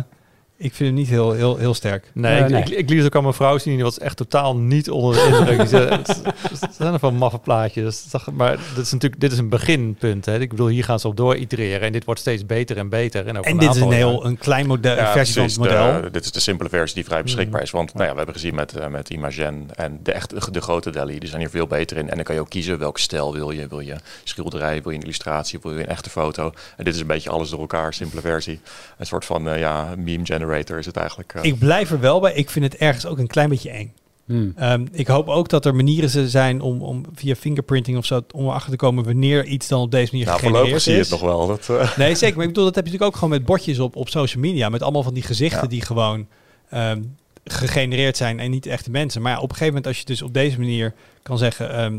ik 0.57 0.75
vind 0.75 0.89
hem 0.89 0.99
niet 0.99 1.09
heel, 1.09 1.33
heel, 1.33 1.57
heel 1.57 1.75
sterk. 1.75 2.11
Nee, 2.13 2.43
ik, 2.43 2.49
nee. 2.49 2.63
Ik, 2.63 2.69
ik 2.69 2.89
liet 2.89 2.99
het 2.99 3.07
ook 3.07 3.15
aan 3.15 3.23
mijn 3.23 3.35
vrouw 3.35 3.59
zien. 3.59 3.75
Die 3.75 3.85
was 3.85 3.99
echt 3.99 4.17
totaal 4.17 4.57
niet 4.57 4.91
onder 4.91 5.15
de 5.15 5.37
indruk. 5.37 5.59
Die 5.59 5.67
zei, 5.67 5.89
het, 5.89 6.21
het 6.61 6.75
zijn 6.75 6.93
nog 6.93 7.01
wel 7.01 7.13
maffe 7.13 7.39
plaatjes. 7.39 8.05
Maar 8.33 8.57
dit 8.75 8.85
is 8.85 8.93
natuurlijk 8.93 9.21
dit 9.21 9.33
is 9.33 9.39
een 9.39 9.49
beginpunt. 9.49 10.25
Hè. 10.27 10.41
Ik 10.41 10.51
bedoel, 10.51 10.67
hier 10.67 10.85
gaan 10.85 11.01
ze 11.01 11.09
op 11.09 11.17
door 11.17 11.37
itereren. 11.37 11.81
En 11.81 11.93
dit 11.93 12.05
wordt 12.05 12.21
steeds 12.21 12.47
beter 12.47 12.77
en 12.77 12.89
beter. 12.89 13.27
En, 13.27 13.39
over 13.39 13.51
En 13.51 13.59
dit 13.59 13.75
is 13.75 13.81
een 13.81 13.93
heel 13.93 14.25
een 14.27 14.39
klein 14.39 14.67
model, 14.67 14.97
Ja, 14.97 15.13
versie 15.13 15.35
van 15.35 15.45
het 15.45 15.59
model. 15.59 16.03
De- 16.03 16.11
dit 16.11 16.25
is 16.25 16.33
de 16.33 16.41
simpele 16.41 16.69
versie 16.69 16.95
die 16.95 17.05
vrij 17.05 17.23
beschikbaar 17.23 17.63
is. 17.63 17.71
Want 17.71 17.95
nou 17.95 18.05
ja, 18.05 18.11
we 18.11 18.17
hebben 18.17 18.35
gezien 18.35 18.55
met, 18.55 18.77
eh, 18.77 18.87
met 18.87 19.11
Imagen 19.11 19.69
en 19.75 20.01
de, 20.03 20.13
echt, 20.13 20.53
de 20.55 20.61
grote 20.61 20.91
Delhi, 20.91 21.19
die 21.19 21.29
zijn 21.29 21.41
hier 21.41 21.51
veel 21.51 21.67
beter 21.67 21.97
in. 21.97 22.09
En 22.11 22.15
dan 22.15 22.25
kan 22.25 22.35
je 22.35 22.41
ook 22.41 22.51
kiezen 22.51 22.79
welke 22.79 23.01
stijl 23.01 23.33
wil 23.33 23.51
je. 23.51 23.67
Wil 23.69 23.81
je 23.81 23.97
schilderij, 24.25 24.83
wil 24.83 24.91
je 24.91 24.97
een 24.99 25.05
illustratie, 25.05 25.59
wil 25.63 25.73
je 25.73 25.79
een 25.79 25.87
echte 25.87 26.11
foto. 26.11 26.53
En 26.77 26.85
dit 26.85 26.95
is 26.95 27.01
een 27.01 27.07
beetje 27.07 27.31
alles 27.31 27.51
door 27.51 27.61
elkaar, 27.61 27.95
simpele 27.95 28.21
versie. 28.21 28.61
Een 28.99 29.07
soort 29.07 29.25
van 29.25 29.49
eh, 29.49 29.59
ja, 29.59 29.95
meme 29.97 30.25
generator 30.45 30.79
is 30.79 30.87
het 30.87 30.97
eigenlijk. 30.97 31.35
eh. 31.35 31.43
Ik 31.45 31.59
blijf 31.59 31.91
er 31.91 32.01
wel 32.01 32.21
bij. 32.21 32.33
Ik 32.35 32.51
vind 32.51 32.65
het 32.65 32.77
ergens 32.77 33.07
ook 33.07 33.19
een 33.19 33.27
klein 33.27 33.49
beetje 33.49 33.71
eng. 33.71 33.93
Hmm. 34.25 34.53
Ehm, 34.57 34.87
ik 34.93 35.07
hoop 35.07 35.29
ook 35.29 35.49
dat 35.49 35.65
er 35.65 35.75
manieren 35.75 36.31
zijn 36.31 36.61
om, 36.61 36.83
om 36.83 37.03
via 37.15 37.35
fingerprinting 37.35 37.97
of 37.99 38.05
zo 38.07 38.21
om 38.35 38.45
erachter 38.45 38.71
te 38.71 38.77
komen 38.77 39.05
wanneer 39.05 39.45
iets 39.45 39.69
dan 39.69 39.81
op 39.81 39.91
deze 39.91 40.11
manier 40.13 40.27
nou, 40.27 40.39
gegenereerd 40.39 40.69
voorlopig 40.69 40.77
is. 40.77 40.83
zie 40.85 40.93
je 40.93 41.01
het 41.01 41.11
nog 41.11 41.21
wel. 41.21 41.47
Dat, 41.47 41.69
eh, 41.91 41.97
Nee, 41.97 42.15
zeker. 42.15 42.37
Maar 42.37 42.45
ik 42.45 42.51
bedoel, 42.53 42.65
dat 42.65 42.75
heb 42.75 42.85
je 42.85 42.91
natuurlijk 42.91 43.05
ook 43.05 43.15
gewoon 43.15 43.39
met 43.39 43.45
bordjes 43.45 43.79
op, 43.79 43.97
op 43.97 44.09
social 44.09 44.43
media. 44.43 44.69
Met 44.69 44.83
allemaal 44.83 45.03
van 45.03 45.15
die 45.15 45.23
gezichten 45.23 45.63
Ja. 45.63 45.67
die 45.69 45.83
gewoon 45.83 46.27
ehm, 46.71 47.03
gegenereerd 47.45 48.17
zijn 48.17 48.41
en 48.41 48.51
niet 48.51 48.67
echte 48.67 48.91
mensen. 48.91 49.23
Maar 49.23 49.33
ja, 49.33 49.37
op 49.39 49.43
een 49.43 49.57
gegeven 49.57 49.67
moment 49.75 49.87
als 49.87 49.99
je 49.99 50.05
dus 50.05 50.23
op 50.23 50.35
deze 50.35 50.59
manier 50.59 50.95
kan 51.23 51.39
zeggen... 51.39 51.71
ehm, 51.75 51.99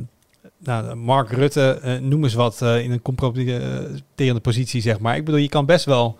nou, 0.57 0.95
Mark 0.95 1.31
Rutte, 1.31 1.79
eh, 1.81 1.97
noem 1.97 2.23
eens 2.23 2.33
wat, 2.33 2.61
eh, 2.61 2.83
in 2.83 2.91
een 2.91 3.01
compromitterende 3.01 4.39
positie, 4.41 4.81
zeg 4.81 4.99
maar. 4.99 5.15
Ik 5.15 5.25
bedoel, 5.25 5.39
je 5.39 5.49
kan 5.49 5.65
best 5.65 5.85
wel 5.85 6.17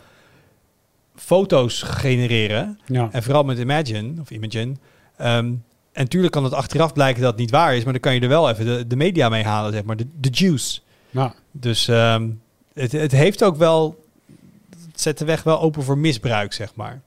foto's 1.16 1.82
genereren. 1.82 2.80
Ja. 2.86 3.10
En 3.12 3.24
vooral 3.24 3.44
met 3.44 3.60
Imagine, 3.60 4.22
of 4.22 4.30
Imagen. 4.30 4.78
Ehm, 5.18 5.54
en 5.96 6.02
natuurlijk 6.04 6.34
kan 6.34 6.44
het 6.44 6.54
achteraf 6.54 6.94
blijken 6.94 7.22
dat 7.22 7.32
het 7.32 7.40
niet 7.40 7.52
waar 7.52 7.76
is, 7.76 7.84
maar 7.84 7.94
dan 7.94 8.02
kan 8.02 8.14
je 8.14 8.20
er 8.20 8.28
wel 8.28 8.50
even 8.50 8.66
de, 8.66 8.88
de 8.88 8.96
media 8.96 9.30
mee 9.30 9.44
halen, 9.44 9.74
zeg 9.74 9.84
maar. 9.84 9.98
De, 9.98 10.08
de 10.20 10.30
juice. 10.30 10.80
Ja. 11.10 11.34
Dus 11.52 11.88
ehm, 11.88 12.30
het, 12.74 12.92
het 12.92 13.12
heeft 13.12 13.44
ook 13.44 13.58
wel... 13.58 14.04
Het 14.92 15.02
zet 15.02 15.18
de 15.18 15.26
weg 15.26 15.44
wel 15.44 15.62
open 15.62 15.84
voor 15.84 15.98
misbruik, 15.98 16.54
zeg 16.54 16.76
maar. 16.76 17.02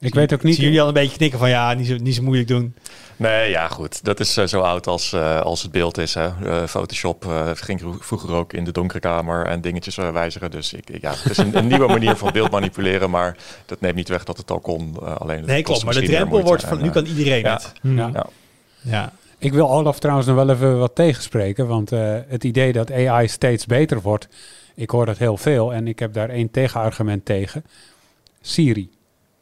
Ik 0.00 0.14
weet 0.14 0.32
ook 0.32 0.42
niet... 0.42 0.54
Zien 0.54 0.64
jullie 0.64 0.80
al 0.80 0.88
een 0.88 0.94
beetje 0.94 1.16
knikken 1.16 1.38
van 1.38 1.48
ja, 1.48 1.74
niet 1.74 1.86
zo, 1.86 1.96
niet 1.96 2.14
zo 2.14 2.22
moeilijk 2.22 2.48
doen. 2.48 2.74
Nee, 3.20 3.50
ja, 3.50 3.68
goed. 3.68 4.04
Dat 4.04 4.20
is 4.20 4.36
eh, 4.36 4.46
zo 4.46 4.60
oud 4.60 4.86
als, 4.86 5.12
eh, 5.12 5.40
als 5.40 5.62
het 5.62 5.70
beeld 5.70 5.98
is. 5.98 6.14
Hè. 6.14 6.26
Eh, 6.26 6.66
Photoshop 6.66 7.24
eh, 7.24 7.50
ging 7.54 7.80
vro- 7.80 7.96
vroeger 8.00 8.32
ook 8.32 8.52
in 8.52 8.64
de 8.64 8.72
donkere 8.72 9.00
kamer 9.00 9.46
en 9.46 9.60
dingetjes 9.60 9.96
wijzigen. 9.96 10.50
Dus 10.50 10.72
ik, 10.72 10.90
ik- 10.90 11.00
ja, 11.02 11.10
het 11.10 11.30
is 11.30 11.36
een, 11.38 11.56
een 11.56 11.66
nieuwe 11.66 11.86
manier 11.86 12.16
van 12.16 12.32
beeld 12.32 12.50
manipuleren, 12.50 13.10
maar 13.10 13.36
dat 13.66 13.80
neemt 13.80 13.94
niet 13.94 14.08
weg 14.08 14.24
dat 14.24 14.36
het 14.36 14.50
al 14.50 14.60
kon. 14.60 14.96
eh, 15.02 15.16
alleen 15.16 15.36
het 15.38 15.46
Nee, 15.46 15.62
klopt. 15.62 15.84
Maar 15.84 15.94
de 15.94 16.02
drempel 16.02 16.42
wordt 16.42 16.64
van... 16.64 16.78
en, 16.78 16.84
Nu 16.84 16.90
kan 16.90 17.04
iedereen 17.06 17.40
ja. 17.40 17.52
het. 17.52 17.72
Ja. 17.82 18.10
Ja. 18.12 18.26
Ja. 18.80 19.12
Ik 19.38 19.52
wil 19.52 19.70
Olaf 19.70 19.98
trouwens 19.98 20.26
nog 20.28 20.36
wel 20.36 20.50
even 20.50 20.78
wat 20.78 20.94
tegenspreken, 20.94 21.66
want 21.66 21.92
eh, 21.92 22.16
het 22.28 22.44
idee 22.44 22.72
dat 22.72 22.92
AI 22.92 23.28
steeds 23.28 23.66
beter 23.66 24.00
wordt, 24.00 24.28
ik 24.74 24.90
hoor 24.90 25.06
dat 25.06 25.18
heel 25.18 25.36
veel 25.36 25.72
en 25.72 25.88
ik 25.88 25.98
heb 25.98 26.12
daar 26.12 26.28
één 26.28 26.50
tegenargument 26.50 27.24
tegen. 27.24 27.64
Siri. 28.40 28.90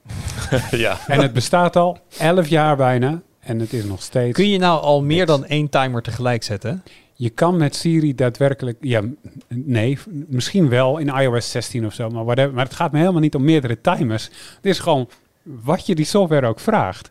ja. 0.71 0.99
En 1.07 1.21
het 1.21 1.33
bestaat 1.33 1.77
al 1.77 1.99
11 2.19 2.49
jaar 2.49 2.77
bijna 2.77 3.21
en 3.49 3.61
het 3.61 3.73
is 3.73 3.85
nog 3.85 4.03
steeds... 4.03 4.35
Kun 4.35 4.49
je 4.49 4.59
nou 4.59 4.81
al 4.81 5.03
meer 5.03 5.27
dan 5.27 5.45
één 5.45 5.69
timer 5.69 6.03
tegelijk 6.03 6.43
zetten? 6.43 6.83
Je 7.15 7.31
kan 7.31 7.57
met 7.57 7.77
Siri 7.77 8.15
daadwerkelijk, 8.15 8.77
ja, 8.81 9.03
nee, 9.49 9.99
misschien 10.27 10.69
wel 10.69 10.99
in 10.99 11.09
iOS 11.09 11.51
16 11.51 11.87
of 11.87 11.95
zo, 11.95 12.11
maar, 12.11 12.25
whatever, 12.25 12.55
maar 12.55 12.65
het 12.65 12.75
gaat 12.75 12.93
me 12.93 12.99
helemaal 12.99 13.21
niet 13.21 13.35
om 13.35 13.45
meerdere 13.45 13.81
timers. 13.81 14.25
Het 14.57 14.67
is 14.67 14.79
gewoon 14.79 15.09
wat 15.43 15.87
je 15.87 15.95
die 15.95 16.05
software 16.05 16.47
ook 16.47 16.61
vraagt. 16.61 17.09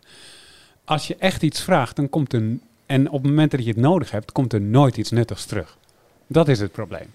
Als 0.84 1.06
je 1.06 1.16
echt 1.18 1.42
iets 1.42 1.62
vraagt, 1.62 1.96
dan 1.96 2.08
komt 2.08 2.32
er, 2.32 2.42
en 2.86 3.06
op 3.06 3.22
het 3.22 3.30
moment 3.30 3.50
dat 3.50 3.64
je 3.64 3.70
het 3.70 3.80
nodig 3.80 4.10
hebt, 4.10 4.32
komt 4.32 4.52
er 4.52 4.60
nooit 4.60 4.96
iets 4.96 5.10
nuttigs 5.10 5.44
terug. 5.44 5.76
Dat 6.26 6.48
is 6.48 6.60
het 6.60 6.72
probleem. 6.72 7.06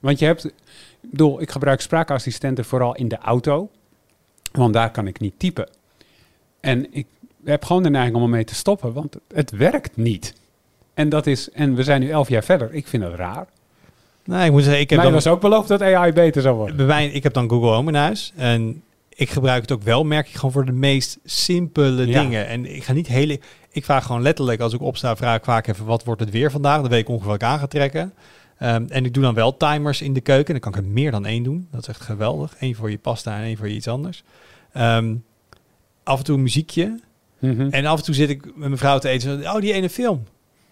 Want 0.00 0.18
je 0.18 0.24
hebt, 0.24 0.44
ik 0.44 0.52
bedoel, 1.00 1.40
ik 1.40 1.50
gebruik 1.50 1.80
spraakassistenten 1.80 2.64
vooral 2.64 2.94
in 2.94 3.08
de 3.08 3.18
auto, 3.18 3.70
want 4.52 4.72
daar 4.74 4.90
kan 4.90 5.06
ik 5.06 5.20
niet 5.20 5.38
typen. 5.38 5.68
En 6.60 6.86
ik 6.94 7.06
heb 7.44 7.64
gewoon 7.64 7.82
de 7.82 7.90
neiging 7.90 8.16
om 8.16 8.22
ermee 8.22 8.44
te 8.44 8.54
stoppen, 8.54 8.92
want 8.92 9.16
het 9.34 9.50
werkt 9.50 9.96
niet. 9.96 10.34
En, 10.94 11.08
dat 11.08 11.26
is, 11.26 11.50
en 11.50 11.74
we 11.74 11.82
zijn 11.82 12.00
nu 12.00 12.10
elf 12.10 12.28
jaar 12.28 12.44
verder. 12.44 12.74
Ik 12.74 12.86
vind 12.86 13.02
dat 13.02 13.14
raar. 13.14 13.46
Nee, 14.24 14.46
ik 14.46 14.52
moet 14.52 14.62
zeggen, 14.62 14.80
ik 14.80 14.90
heb 14.90 14.98
Mij 14.98 15.06
dan, 15.08 15.14
was 15.16 15.26
ook 15.26 15.40
beloofd 15.40 15.68
dat 15.68 15.82
AI 15.82 16.12
beter 16.12 16.42
zou 16.42 16.56
worden. 16.56 16.76
bij 16.76 16.86
mij, 16.86 17.06
ik 17.08 17.22
heb 17.22 17.32
dan 17.32 17.48
Google 17.50 17.70
Home 17.70 17.88
in 17.88 17.94
huis. 17.96 18.32
En 18.36 18.82
ik 19.08 19.30
gebruik 19.30 19.60
het 19.62 19.72
ook 19.72 19.82
wel, 19.82 20.04
merk 20.04 20.28
ik 20.28 20.34
gewoon 20.34 20.52
voor 20.52 20.64
de 20.64 20.72
meest 20.72 21.18
simpele 21.24 22.06
Ja. 22.06 22.22
dingen. 22.22 22.46
En 22.46 22.74
ik 22.74 22.84
ga 22.84 22.92
niet 22.92 23.06
hele... 23.06 23.40
Ik 23.72 23.84
vraag 23.84 24.06
gewoon 24.06 24.22
letterlijk, 24.22 24.60
als 24.60 24.72
ik 24.72 24.80
opsta, 24.80 25.16
vraag 25.16 25.36
ik 25.36 25.44
vaak 25.44 25.66
even... 25.66 25.84
wat 25.84 26.04
wordt 26.04 26.20
het 26.20 26.30
weer 26.30 26.50
vandaag? 26.50 26.80
Dan 26.80 26.90
weet 26.90 27.00
ik 27.00 27.08
ongeveer 27.08 27.26
wat 27.26 27.42
ik 27.42 27.48
aan 27.48 27.58
ga 27.58 27.66
trekken. 27.66 28.12
Ehm, 28.58 28.84
en 28.88 29.04
ik 29.04 29.14
doe 29.14 29.22
dan 29.22 29.34
wel 29.34 29.56
timers 29.56 30.02
in 30.02 30.12
de 30.12 30.20
keuken. 30.20 30.52
Dan 30.52 30.60
kan 30.60 30.72
ik 30.72 30.78
er 30.86 30.92
meer 30.92 31.10
dan 31.10 31.26
één 31.26 31.42
doen. 31.42 31.68
Dat 31.70 31.80
is 31.80 31.88
echt 31.88 32.00
geweldig. 32.00 32.54
Eén 32.58 32.74
voor 32.74 32.90
je 32.90 32.98
pasta 32.98 33.36
en 33.36 33.42
één 33.42 33.56
voor 33.56 33.68
je 33.68 33.74
iets 33.74 33.88
anders. 33.88 34.22
Ehm, 34.72 35.14
af 36.02 36.18
en 36.18 36.24
toe 36.24 36.36
een 36.36 36.42
muziekje. 36.42 37.00
Mhm. 37.40 37.68
En 37.70 37.86
af 37.86 37.98
en 37.98 38.04
toe 38.04 38.14
zit 38.14 38.30
ik 38.30 38.44
met 38.44 38.54
mijn 38.56 38.78
vrouw 38.78 38.98
te 38.98 39.08
eten. 39.08 39.40
Oh, 39.54 39.60
die 39.60 39.72
ene 39.72 39.90
film. 39.90 40.24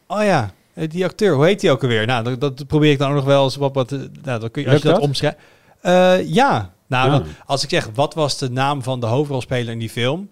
Oh 0.06 0.22
ja, 0.22 0.50
eh, 0.75 0.88
die 0.90 1.04
acteur. 1.04 1.34
Hoe 1.34 1.44
heet 1.44 1.60
die 1.60 1.70
ook 1.70 1.82
alweer? 1.82 2.06
Nou, 2.06 2.25
dat, 2.25 2.40
dat 2.40 2.66
probeer 2.66 2.90
ik 2.90 2.98
dan 2.98 3.08
ook 3.08 3.14
nog 3.16 3.25
wel 3.25 3.44
eens 3.44 3.56
wat... 3.56 3.75
wat 3.75 3.92
eh, 3.92 3.98
nou, 4.22 4.40
dan 4.40 4.50
kun 4.50 4.62
je, 4.62 4.68
als 4.68 4.82
je 4.82 4.84
dat, 4.88 4.94
dat? 4.94 5.04
omschrijft... 5.04 5.37
Eh, 5.80 6.28
ja. 6.28 6.72
Nou, 6.87 7.10
Ja. 7.12 7.22
als 7.46 7.62
ik 7.62 7.70
zeg, 7.70 7.88
wat 7.94 8.14
was 8.14 8.38
de 8.38 8.50
naam 8.50 8.82
van 8.82 9.00
de 9.00 9.06
hoofdrolspeler 9.06 9.72
in 9.72 9.78
die 9.78 9.90
film? 9.90 10.28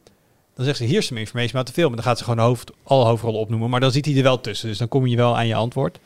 Dan 0.54 0.64
zegt 0.64 0.76
ze, 0.76 0.84
hier 0.84 0.98
is 0.98 1.06
some 1.06 1.20
information 1.20 1.56
uit 1.56 1.66
de 1.66 1.72
film. 1.72 1.88
En 1.88 1.94
dan 1.94 2.04
gaat 2.04 2.18
ze 2.18 2.24
gewoon 2.24 2.44
hoofd, 2.44 2.70
alle 2.82 3.04
hoofdrollen 3.04 3.40
opnoemen. 3.40 3.70
Maar 3.70 3.80
dan 3.80 3.90
zit 3.92 4.04
hij 4.04 4.16
er 4.16 4.22
wel 4.22 4.40
tussen. 4.40 4.68
Dus 4.68 4.78
dan 4.78 4.88
kom 4.88 5.06
je 5.06 5.16
wel 5.16 5.36
aan 5.36 5.46
je 5.46 5.54
antwoord. 5.54 5.98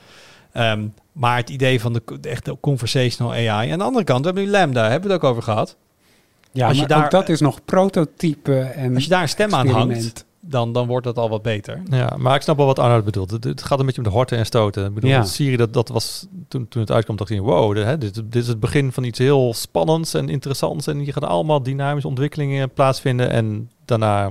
Ehm, 0.52 0.86
maar 1.12 1.36
het 1.36 1.50
idee 1.50 1.80
van 1.80 1.92
de, 1.92 2.02
de 2.20 2.28
echte 2.28 2.56
conversational 2.60 3.32
AI. 3.32 3.70
Aan 3.70 3.78
de 3.78 3.84
andere 3.84 4.04
kant, 4.04 4.20
we 4.20 4.26
hebben 4.26 4.44
nu 4.44 4.50
Lambda. 4.50 4.82
Hebben 4.82 5.08
we 5.08 5.14
het 5.14 5.24
ook 5.24 5.30
over 5.30 5.42
gehad. 5.42 5.76
Ja, 6.52 6.66
als 6.66 6.74
je 6.74 6.80
maar 6.80 6.88
daar- 6.88 7.04
ook 7.04 7.10
dat 7.10 7.28
is 7.28 7.40
nog 7.40 7.64
prototype 7.64 8.58
en 8.60 8.94
Als 8.94 9.04
je 9.04 9.10
daar 9.10 9.22
een 9.22 9.28
stem 9.28 9.54
aan 9.54 9.68
hangt, 9.68 10.24
dan, 10.40 10.72
dan 10.72 10.86
wordt 10.86 11.06
dat 11.06 11.16
al 11.18 11.28
wat 11.28 11.42
beter. 11.42 11.82
Ja, 11.90 12.14
maar 12.18 12.34
ik 12.34 12.42
snap 12.42 12.56
wel 12.56 12.66
wat 12.66 12.78
Arnoud 12.78 13.04
bedoelt. 13.04 13.30
Het, 13.30 13.44
het 13.44 13.62
gaat 13.62 13.78
een 13.80 13.86
beetje 13.86 14.00
om 14.02 14.06
de 14.06 14.12
horten 14.14 14.38
en 14.38 14.46
stoten. 14.46 14.86
Ik 14.86 14.94
bedoel, 14.94 15.10
Ja. 15.10 15.24
Siri, 15.24 15.56
dat, 15.56 15.72
dat 15.72 15.88
was 15.88 16.26
toen, 16.48 16.68
toen 16.68 16.80
het 16.82 16.90
uitkwam, 16.90 17.16
dacht 17.16 17.30
ik, 17.30 17.40
wow, 17.40 17.74
dit, 17.74 17.84
hè, 17.84 17.98
dit, 17.98 18.14
dit 18.14 18.34
is 18.42 18.48
het 18.48 18.60
begin 18.60 18.92
van 18.92 19.04
iets 19.04 19.18
heel 19.18 19.54
spannends 19.54 20.14
en 20.14 20.28
interessants. 20.28 20.86
En 20.86 21.04
je 21.04 21.12
gaat 21.12 21.24
allemaal 21.24 21.62
dynamische 21.62 22.08
ontwikkelingen 22.08 22.70
plaatsvinden. 22.70 23.30
En 23.30 23.70
daarna 23.84 24.30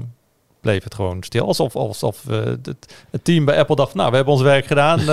bleef 0.62 0.84
het 0.84 0.96
gewoon 0.96 1.24
stil. 1.24 1.46
Alsof, 1.48 1.76
alsof 1.76 2.24
eh, 2.30 2.44
het, 2.44 2.76
het 3.10 3.24
team 3.24 3.46
bij 3.46 3.58
Apple 3.60 3.76
dacht, 3.76 3.94
nou, 3.94 4.10
we 4.10 4.16
hebben 4.16 4.34
ons 4.34 4.44
werk 4.44 4.66
gedaan. 4.66 5.00
eh, 5.00 5.06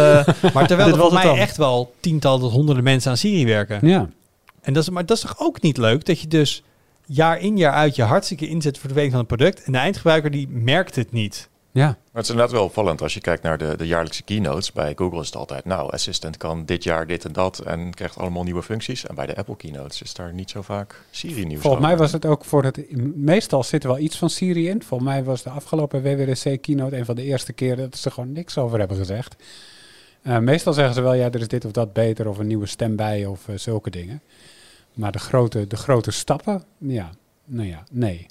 Maar 0.55 0.67
terwijl 0.67 0.89
er 0.89 0.95
volgens 0.97 1.23
mij 1.23 1.31
dan. 1.33 1.37
echt 1.37 1.57
wel 1.57 1.95
tientallen 2.01 2.41
tot 2.41 2.53
honderden 2.53 2.85
mensen 2.85 3.11
aan 3.11 3.17
Siri 3.17 3.45
werken. 3.47 3.87
Ja, 3.89 4.09
En 4.61 4.73
dat 4.73 4.83
is, 4.83 4.91
maar 4.91 5.07
dat 5.07 5.17
is 5.17 5.23
toch 5.23 5.35
ook 5.39 5.61
niet 5.63 5.77
leuk 5.77 6.05
dat 6.05 6.21
je 6.21 6.29
dus 6.29 6.63
jaar 7.07 7.41
in 7.41 7.57
jaar 7.57 7.73
uit 7.73 7.97
je 7.97 8.03
hartstikke 8.03 8.49
inzet 8.49 8.79
voor 8.79 8.89
de 8.89 8.95
verbeting 8.95 9.11
van 9.11 9.21
het 9.21 9.37
product. 9.37 9.63
En 9.63 9.73
de 9.73 9.79
eindgebruiker 9.79 10.31
die 10.31 10.49
merkt 10.49 10.97
het 10.97 11.13
niet. 11.13 11.49
ja. 11.73 11.87
Maar 11.87 11.97
het 12.13 12.25
is 12.25 12.31
inderdaad 12.31 12.55
wel 12.55 12.65
opvallend 12.65 13.03
als 13.03 13.15
je 13.15 13.21
kijkt 13.21 13.43
naar 13.43 13.59
de, 13.59 13.77
de 13.77 13.87
jaarlijkse 13.87 14.23
keynotes. 14.23 14.73
Bij 14.73 14.93
Google 14.97 15.21
is 15.21 15.27
het 15.27 15.37
altijd, 15.37 15.65
nou, 15.65 15.93
Assistant 15.93 16.37
kan 16.37 16.65
dit 16.65 16.85
jaar 16.85 17.07
dit 17.07 17.25
en 17.25 17.33
dat 17.33 17.59
en 17.59 17.95
krijgt 17.95 18.19
allemaal 18.19 18.43
nieuwe 18.43 18.63
functies. 18.63 19.07
En 19.07 19.15
bij 19.15 19.27
de 19.27 19.37
Apple 19.37 19.57
keynotes 19.57 20.03
is 20.03 20.15
daar 20.15 20.33
niet 20.33 20.51
zo 20.51 20.63
vaak 20.63 21.05
Siri 21.11 21.45
nieuws 21.45 21.63
Volgens 21.63 21.83
mij 21.83 21.97
was 21.97 22.13
het 22.13 22.27
ook 22.27 22.45
voor 22.45 22.65
het... 22.65 22.97
Meestal 23.17 23.63
zit 23.63 23.83
er 23.83 23.89
wel 23.89 23.99
iets 23.99 24.19
van 24.19 24.31
Siri 24.31 24.69
in. 24.69 24.83
Volgens 24.83 25.11
mij 25.11 25.25
was 25.25 25.43
de 25.43 25.51
afgelopen 25.51 26.03
WWDC 26.03 26.63
keynote 26.63 26.97
een 26.97 27.05
van 27.05 27.15
de 27.15 27.23
eerste 27.23 27.53
keren 27.53 27.91
dat 27.91 27.99
ze 27.99 28.11
gewoon 28.11 28.33
niks 28.33 28.59
over 28.59 28.79
hebben 28.79 28.97
gezegd. 28.97 29.37
Eh, 30.23 30.39
meestal 30.39 30.73
zeggen 30.73 30.95
ze 30.95 31.01
wel, 31.01 31.15
ja, 31.15 31.31
er 31.31 31.41
is 31.41 31.49
dit 31.49 31.65
of 31.65 31.73
dat 31.73 31.93
beter 31.93 32.29
of 32.29 32.39
een 32.39 32.47
nieuwe 32.47 32.67
stem 32.67 32.97
bij 32.97 33.27
of 33.27 33.49
eh, 33.49 33.57
zulke 33.57 33.91
dingen. 33.91 34.23
Maar 34.97 35.13
de 35.13 35.19
grote, 35.19 35.67
de 35.67 35.77
grote 35.77 36.11
stappen, 36.11 36.65
ja, 36.79 37.11
nou 37.45 37.69
ja, 37.69 37.85
nee. 37.91 38.27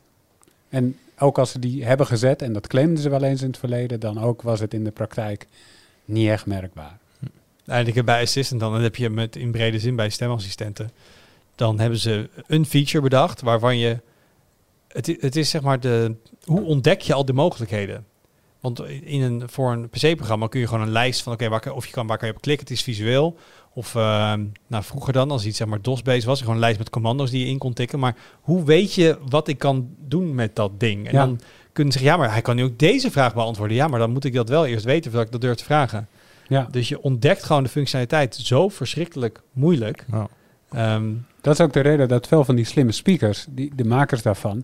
En 0.69 0.97
ook 1.19 1.37
als 1.37 1.51
ze 1.51 1.59
die 1.59 1.85
hebben 1.85 2.07
gezet, 2.07 2.41
en 2.41 2.53
dat 2.53 2.67
claimden 2.67 2.97
ze 3.03 3.09
wel 3.09 3.23
eens 3.23 3.41
in 3.41 3.47
het 3.47 3.57
verleden, 3.57 3.99
dan 3.99 4.19
ook 4.19 4.41
was 4.41 4.59
het 4.59 4.73
in 4.73 4.83
de 4.83 4.91
praktijk 4.91 5.47
niet 6.05 6.29
echt 6.29 6.45
merkbaar. 6.45 6.97
Heb 7.65 8.05
bij 8.05 8.21
Assistant 8.21 8.61
dan, 8.61 8.81
heb 8.81 8.95
je 8.95 9.09
met 9.09 9.35
in 9.35 9.51
brede 9.51 9.79
zin 9.79 9.95
bij 9.95 10.09
stemassistenten. 10.09 10.91
Dan 11.55 11.79
hebben 11.79 11.99
ze 11.99 12.29
een 12.47 12.65
feature 12.65 13.03
bedacht 13.03 13.41
waarvan 13.41 13.77
je. 13.77 13.99
Het, 14.87 15.35
is 15.35 15.49
zeg 15.49 15.61
maar 15.61 15.79
de. 15.79 16.15
Hoe 16.43 16.61
ontdek 16.61 17.01
je 17.01 17.13
al 17.13 17.25
de 17.25 17.33
mogelijkheden? 17.33 18.05
Want 18.59 18.79
in 18.89 19.21
een, 19.21 19.43
voor 19.49 19.71
een 19.71 19.89
PC-programma 19.89 20.47
kun 20.47 20.59
je 20.59 20.67
gewoon 20.67 20.81
een 20.81 20.91
lijst 20.91 21.21
van 21.21 21.33
oké, 21.33 21.69
of 21.69 21.85
je 21.85 21.91
kan 21.91 22.07
waar 22.07 22.17
kan 22.17 22.27
je 22.27 22.33
op 22.33 22.41
klikken, 22.41 22.67
het 22.67 22.75
is 22.75 22.83
visueel. 22.83 23.37
Of 23.77 23.95
ehm, 23.95 24.43
nou, 24.67 24.83
vroeger 24.83 25.13
dan, 25.13 25.31
als 25.31 25.45
iets 25.45 25.57
zeg 25.57 25.67
maar 25.67 25.81
DOS-based 25.81 26.23
was, 26.23 26.39
gewoon 26.39 26.53
een 26.53 26.59
lijst 26.61 26.77
met 26.77 26.89
commando's 26.89 27.29
die 27.29 27.39
je 27.45 27.51
in 27.51 27.57
kon 27.57 27.73
tikken. 27.73 27.99
Maar 27.99 28.15
hoe 28.41 28.63
weet 28.63 28.93
je 28.93 29.17
wat 29.29 29.47
ik 29.47 29.57
kan 29.57 29.89
doen 30.07 30.35
met 30.35 30.55
dat 30.55 30.79
ding? 30.79 31.05
En 31.07 31.13
Ja. 31.13 31.25
dan 31.25 31.39
kunnen 31.73 31.93
ze 31.93 31.99
zeggen, 31.99 32.17
ja, 32.17 32.23
maar 32.23 32.33
hij 32.33 32.41
kan 32.41 32.55
nu 32.55 32.63
ook 32.63 32.79
deze 32.79 33.11
vraag 33.11 33.33
beantwoorden. 33.33 33.75
Ja, 33.77 33.87
maar 33.87 33.99
dan 33.99 34.11
moet 34.11 34.23
ik 34.23 34.33
dat 34.33 34.49
wel 34.49 34.65
eerst 34.65 34.85
weten 34.85 35.03
voordat 35.11 35.25
ik 35.25 35.31
dat 35.31 35.41
durf 35.41 35.55
te 35.55 35.63
vragen. 35.63 36.07
Ja, 36.47 36.67
Dus 36.71 36.89
je 36.89 37.01
ontdekt 37.01 37.43
gewoon 37.43 37.63
de 37.63 37.69
functionaliteit 37.69 38.35
zo 38.35 38.69
verschrikkelijk 38.69 39.41
moeilijk. 39.51 40.05
Ja. 40.11 40.27
Ehm, 40.69 41.11
Dat 41.41 41.53
is 41.53 41.65
ook 41.65 41.73
de 41.73 41.79
reden 41.79 42.07
dat 42.07 42.27
veel 42.27 42.43
van 42.45 42.55
die 42.55 42.65
slimme 42.65 42.91
speakers, 42.91 43.45
die, 43.49 43.71
de 43.75 43.85
makers 43.85 44.21
daarvan, 44.21 44.63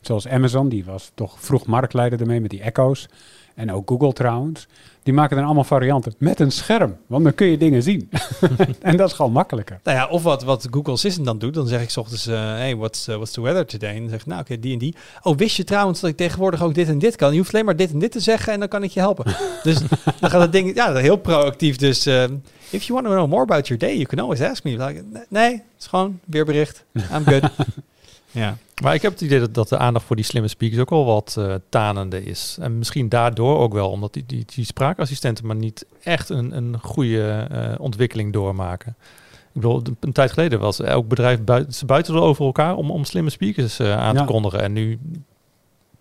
zoals 0.00 0.28
Amazon, 0.28 0.68
die 0.68 0.84
was 0.84 1.10
toch 1.14 1.36
vroeg 1.40 1.66
marktleider 1.66 2.20
ermee 2.20 2.40
met 2.40 2.50
die 2.50 2.60
Echo's. 2.62 3.08
En 3.54 3.72
ook 3.72 3.88
Google 3.88 4.12
trouwens. 4.12 4.66
Die 5.02 5.14
maken 5.14 5.36
dan 5.36 5.44
allemaal 5.44 5.64
varianten 5.64 6.14
met 6.18 6.40
een 6.40 6.50
scherm. 6.50 6.96
Want 7.06 7.24
dan 7.24 7.34
kun 7.34 7.46
je 7.46 7.56
dingen 7.56 7.82
zien. 7.82 8.10
en 8.80 8.96
dat 8.96 9.08
is 9.08 9.14
gewoon 9.14 9.32
makkelijker. 9.32 9.80
nou 9.84 9.96
ja, 9.96 10.06
of 10.08 10.22
wat, 10.22 10.42
wat 10.42 10.68
Google 10.70 10.92
Assistant 10.92 11.26
dan 11.26 11.38
doet, 11.38 11.54
dan 11.54 11.66
zeg 11.66 11.82
ik 11.82 11.90
's 11.90 11.96
ochtends, 11.96 12.26
eh 12.26 12.34
hey, 12.34 12.76
what's, 12.76 13.08
uh, 13.08 13.14
what's 13.14 13.32
the 13.32 13.40
weather 13.40 13.66
today? 13.66 13.94
En 13.94 14.00
dan 14.00 14.08
zeg 14.08 14.20
ik, 14.20 14.26
nou 14.26 14.40
oké, 14.40 14.58
die 14.58 14.72
en 14.72 14.78
die. 14.78 14.94
Oh, 15.22 15.36
wist 15.36 15.56
je 15.56 15.64
trouwens 15.64 16.00
dat 16.00 16.10
ik 16.10 16.16
tegenwoordig 16.16 16.62
ook 16.62 16.74
dit 16.74 16.88
en 16.88 16.98
dit 16.98 17.16
kan? 17.16 17.32
Je 17.32 17.38
hoeft 17.38 17.52
alleen 17.52 17.64
maar 17.64 17.76
dit 17.76 17.92
en 17.92 17.98
dit 17.98 18.12
te 18.12 18.20
zeggen 18.20 18.52
en 18.52 18.58
dan 18.58 18.68
kan 18.68 18.82
ik 18.82 18.90
je 18.90 19.00
helpen. 19.00 19.24
dus 19.62 19.78
dan 20.20 20.30
gaat 20.30 20.40
het 20.40 20.52
ding, 20.52 20.74
ja, 20.74 20.94
heel 20.94 21.16
proactief. 21.16 21.76
Dus 21.76 22.06
ehm, 22.06 22.34
if 22.70 22.82
you 22.82 22.92
want 22.92 23.06
to 23.06 23.12
know 23.12 23.28
more 23.28 23.42
about 23.42 23.68
your 23.68 23.82
day, 23.82 23.94
you 23.94 24.06
can 24.06 24.18
always 24.18 24.40
ask 24.40 24.64
me. 24.64 24.70
Like, 24.70 25.04
nee, 25.28 25.52
het 25.52 25.62
is 25.78 25.86
gewoon 25.86 26.20
weerbericht. 26.24 26.84
I'm 26.94 27.24
good. 27.24 27.42
ja. 28.32 28.56
Maar 28.82 28.94
ik 28.94 29.02
heb 29.02 29.12
het 29.12 29.20
idee 29.20 29.38
dat, 29.40 29.54
dat 29.54 29.68
de 29.68 29.78
aandacht 29.78 30.04
voor 30.04 30.16
die 30.16 30.24
slimme 30.24 30.48
speakers 30.48 30.80
ook 30.80 30.90
wel 30.90 31.04
wat 31.04 31.34
eh 31.38 31.54
tanende 31.68 32.24
is. 32.24 32.56
En 32.60 32.78
misschien 32.78 33.08
daardoor 33.08 33.58
ook 33.58 33.72
wel, 33.72 33.90
omdat 33.90 34.12
die, 34.12 34.24
die, 34.26 34.44
die 34.54 34.64
spraakassistenten 34.64 35.46
maar 35.46 35.56
niet 35.56 35.86
echt 36.02 36.28
een, 36.28 36.56
een 36.56 36.78
goede 36.80 37.46
eh, 37.50 37.74
ontwikkeling 37.78 38.32
doormaken. 38.32 38.96
Ik 39.32 39.60
bedoel, 39.60 39.82
een, 40.00 40.12
tijd 40.12 40.32
geleden 40.32 40.60
was 40.60 40.80
elk 40.80 41.08
bedrijf 41.08 41.40
buiten, 41.42 41.74
ze 41.74 41.86
buiten 41.86 42.14
over 42.14 42.44
elkaar 42.44 42.76
om, 42.76 42.90
om 42.90 43.04
slimme 43.04 43.30
speakers 43.30 43.78
eh, 43.78 43.96
aan 43.96 44.14
Ja. 44.14 44.20
te 44.20 44.26
kondigen. 44.26 44.62
En 44.62 44.72
nu, 44.72 44.98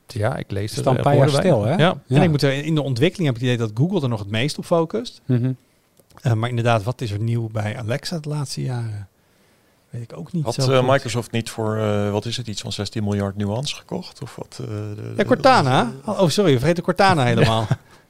ja, 0.07 0.35
ik 0.35 0.51
lees 0.51 0.75
Het 0.75 0.85
een 0.85 1.01
paar 1.01 1.15
jaar 1.15 1.29
stil, 1.29 1.63
hè? 1.63 1.71
Ja. 1.71 1.77
Ja. 1.77 2.17
En 2.17 2.21
ik 2.21 2.29
moet 2.29 2.41
er, 2.41 2.53
in 2.53 2.75
de 2.75 2.81
ontwikkeling 2.81 3.27
heb 3.27 3.35
ik 3.35 3.41
het 3.41 3.51
idee 3.51 3.67
dat 3.67 3.77
Google 3.77 4.01
er 4.01 4.09
nog 4.09 4.19
het 4.19 4.29
meest 4.29 4.57
op 4.57 4.65
focust. 4.65 5.21
Mhm. 5.25 5.51
Eh, 6.21 6.33
maar 6.33 6.49
inderdaad, 6.49 6.83
wat 6.83 7.01
is 7.01 7.11
er 7.11 7.19
nieuw 7.19 7.49
bij 7.51 7.77
Alexa 7.77 8.19
de 8.19 8.29
laatste 8.29 8.61
jaren? 8.61 9.07
Weet 9.91 10.01
ik 10.01 10.17
ook 10.17 10.31
niet 10.31 10.45
Had 10.45 10.57
eh. 10.57 10.87
Microsoft 10.89 11.31
niet 11.31 11.49
voor, 11.49 11.77
eh, 11.77 12.11
wat 12.11 12.25
is 12.25 12.37
het, 12.37 12.47
iets 12.47 12.61
van 12.61 12.71
16 12.71 13.03
miljard 13.03 13.35
nuance 13.37 13.75
gekocht? 13.75 14.21
Of 14.21 14.35
wat? 14.35 14.57
eh, 14.61 14.67
de- 14.67 14.95
Ja, 15.09 15.15
de- 15.15 15.25
Cortana. 15.25 15.91
Oh, 16.05 16.27
sorry, 16.29 16.51
we 16.53 16.57
vergeten 16.59 16.83
Cortana 16.83 17.23
helemaal. 17.33 17.67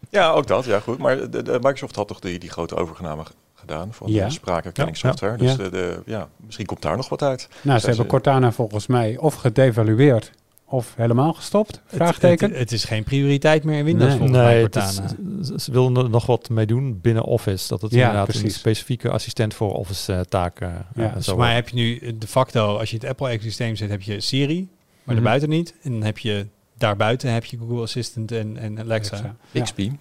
Ja, 0.10 0.30
ook 0.32 0.48
dat. 0.48 0.66
Ja, 0.66 0.80
goed. 0.80 0.98
Maar 0.98 1.18
de, 1.30 1.44
de 1.44 1.52
Microsoft 1.52 1.96
had 1.96 2.08
toch 2.08 2.20
die, 2.20 2.40
die 2.40 2.50
grote 2.50 2.76
overname 2.76 3.24
gedaan 3.56 3.94
van 3.94 4.12
Ja. 4.12 4.26
de 4.26 4.32
spraakherkenningssoftware. 4.32 5.32
Ja. 5.32 5.38
Dus 5.38 5.52
Ja. 5.52 5.58
De, 5.58 5.70
de, 5.70 6.02
ja, 6.06 6.28
misschien 6.46 6.66
komt 6.66 6.82
daar 6.82 6.98
nog 6.98 7.10
wat 7.10 7.22
uit. 7.22 7.48
Nou, 7.62 7.76
ze 7.76 7.82
Ze- 7.84 7.90
hebben 7.90 8.08
Cortana 8.08 8.52
volgens 8.52 8.88
mij 8.88 9.18
of 9.18 9.34
gedevalueerd 9.36 10.32
of 10.72 10.94
helemaal 10.96 11.34
gestopt. 11.34 11.72
Het- 11.86 11.96
Vraagteken. 11.96 12.50
Het, 12.50 12.58
het 12.60 12.72
is 12.72 12.84
geen 12.84 13.04
prioriteit 13.04 13.64
meer 13.64 13.78
in 13.78 13.86
Windows 13.86 14.10
Nee. 14.10 14.18
volgens 14.18 14.38
mij, 14.40 14.54
Nee, 14.54 14.64
het 14.64 14.72
Cortana. 14.74 15.10
is, 15.42 15.64
ze- 15.64 15.72
willen 15.72 15.96
er 15.96 16.10
nog 16.10 16.26
wat 16.26 16.50
mee 16.50 16.66
doen 16.66 17.00
binnen 17.02 17.24
Office. 17.24 17.68
Dat 17.68 17.82
het 17.82 17.92
Ja, 17.92 17.98
inderdaad 17.98 18.28
een 18.36 18.40
precies. 18.42 18.60
specifieke 18.60 19.10
assistent 19.10 19.54
voor 19.54 19.74
Office 19.74 20.14
eh, 20.14 20.20
taken 20.20 20.68
Ja, 20.96 21.04
eh, 21.08 21.14
dus 21.14 21.26
zou 21.26 21.38
Dus 21.38 21.46
mij 21.46 21.56
heb 21.56 21.70
je 21.70 21.76
nu 21.76 22.18
de 22.18 22.28
facto, 22.28 22.78
als 22.78 22.90
je 22.90 22.96
het 22.96 23.06
Apple-ecosysteem 23.06 23.76
zet, 23.76 23.90
heb 23.90 24.02
je 24.02 24.20
Siri, 24.20 24.60
maar 24.60 24.68
Mhm. 25.04 25.14
daarbuiten 25.16 25.50
niet. 25.50 25.74
En 25.84 25.92
dan 25.92 26.04
heb 26.04 26.18
je 26.18 26.48
daarbuiten 26.78 27.34
heb 27.34 27.46
je 27.46 27.58
Google 27.58 27.82
Assistant 27.82 28.32
en, 28.32 28.58
en 28.58 28.80
Alexa. 28.80 29.16
Ja. 29.16 29.36
Bixby. 29.52 29.92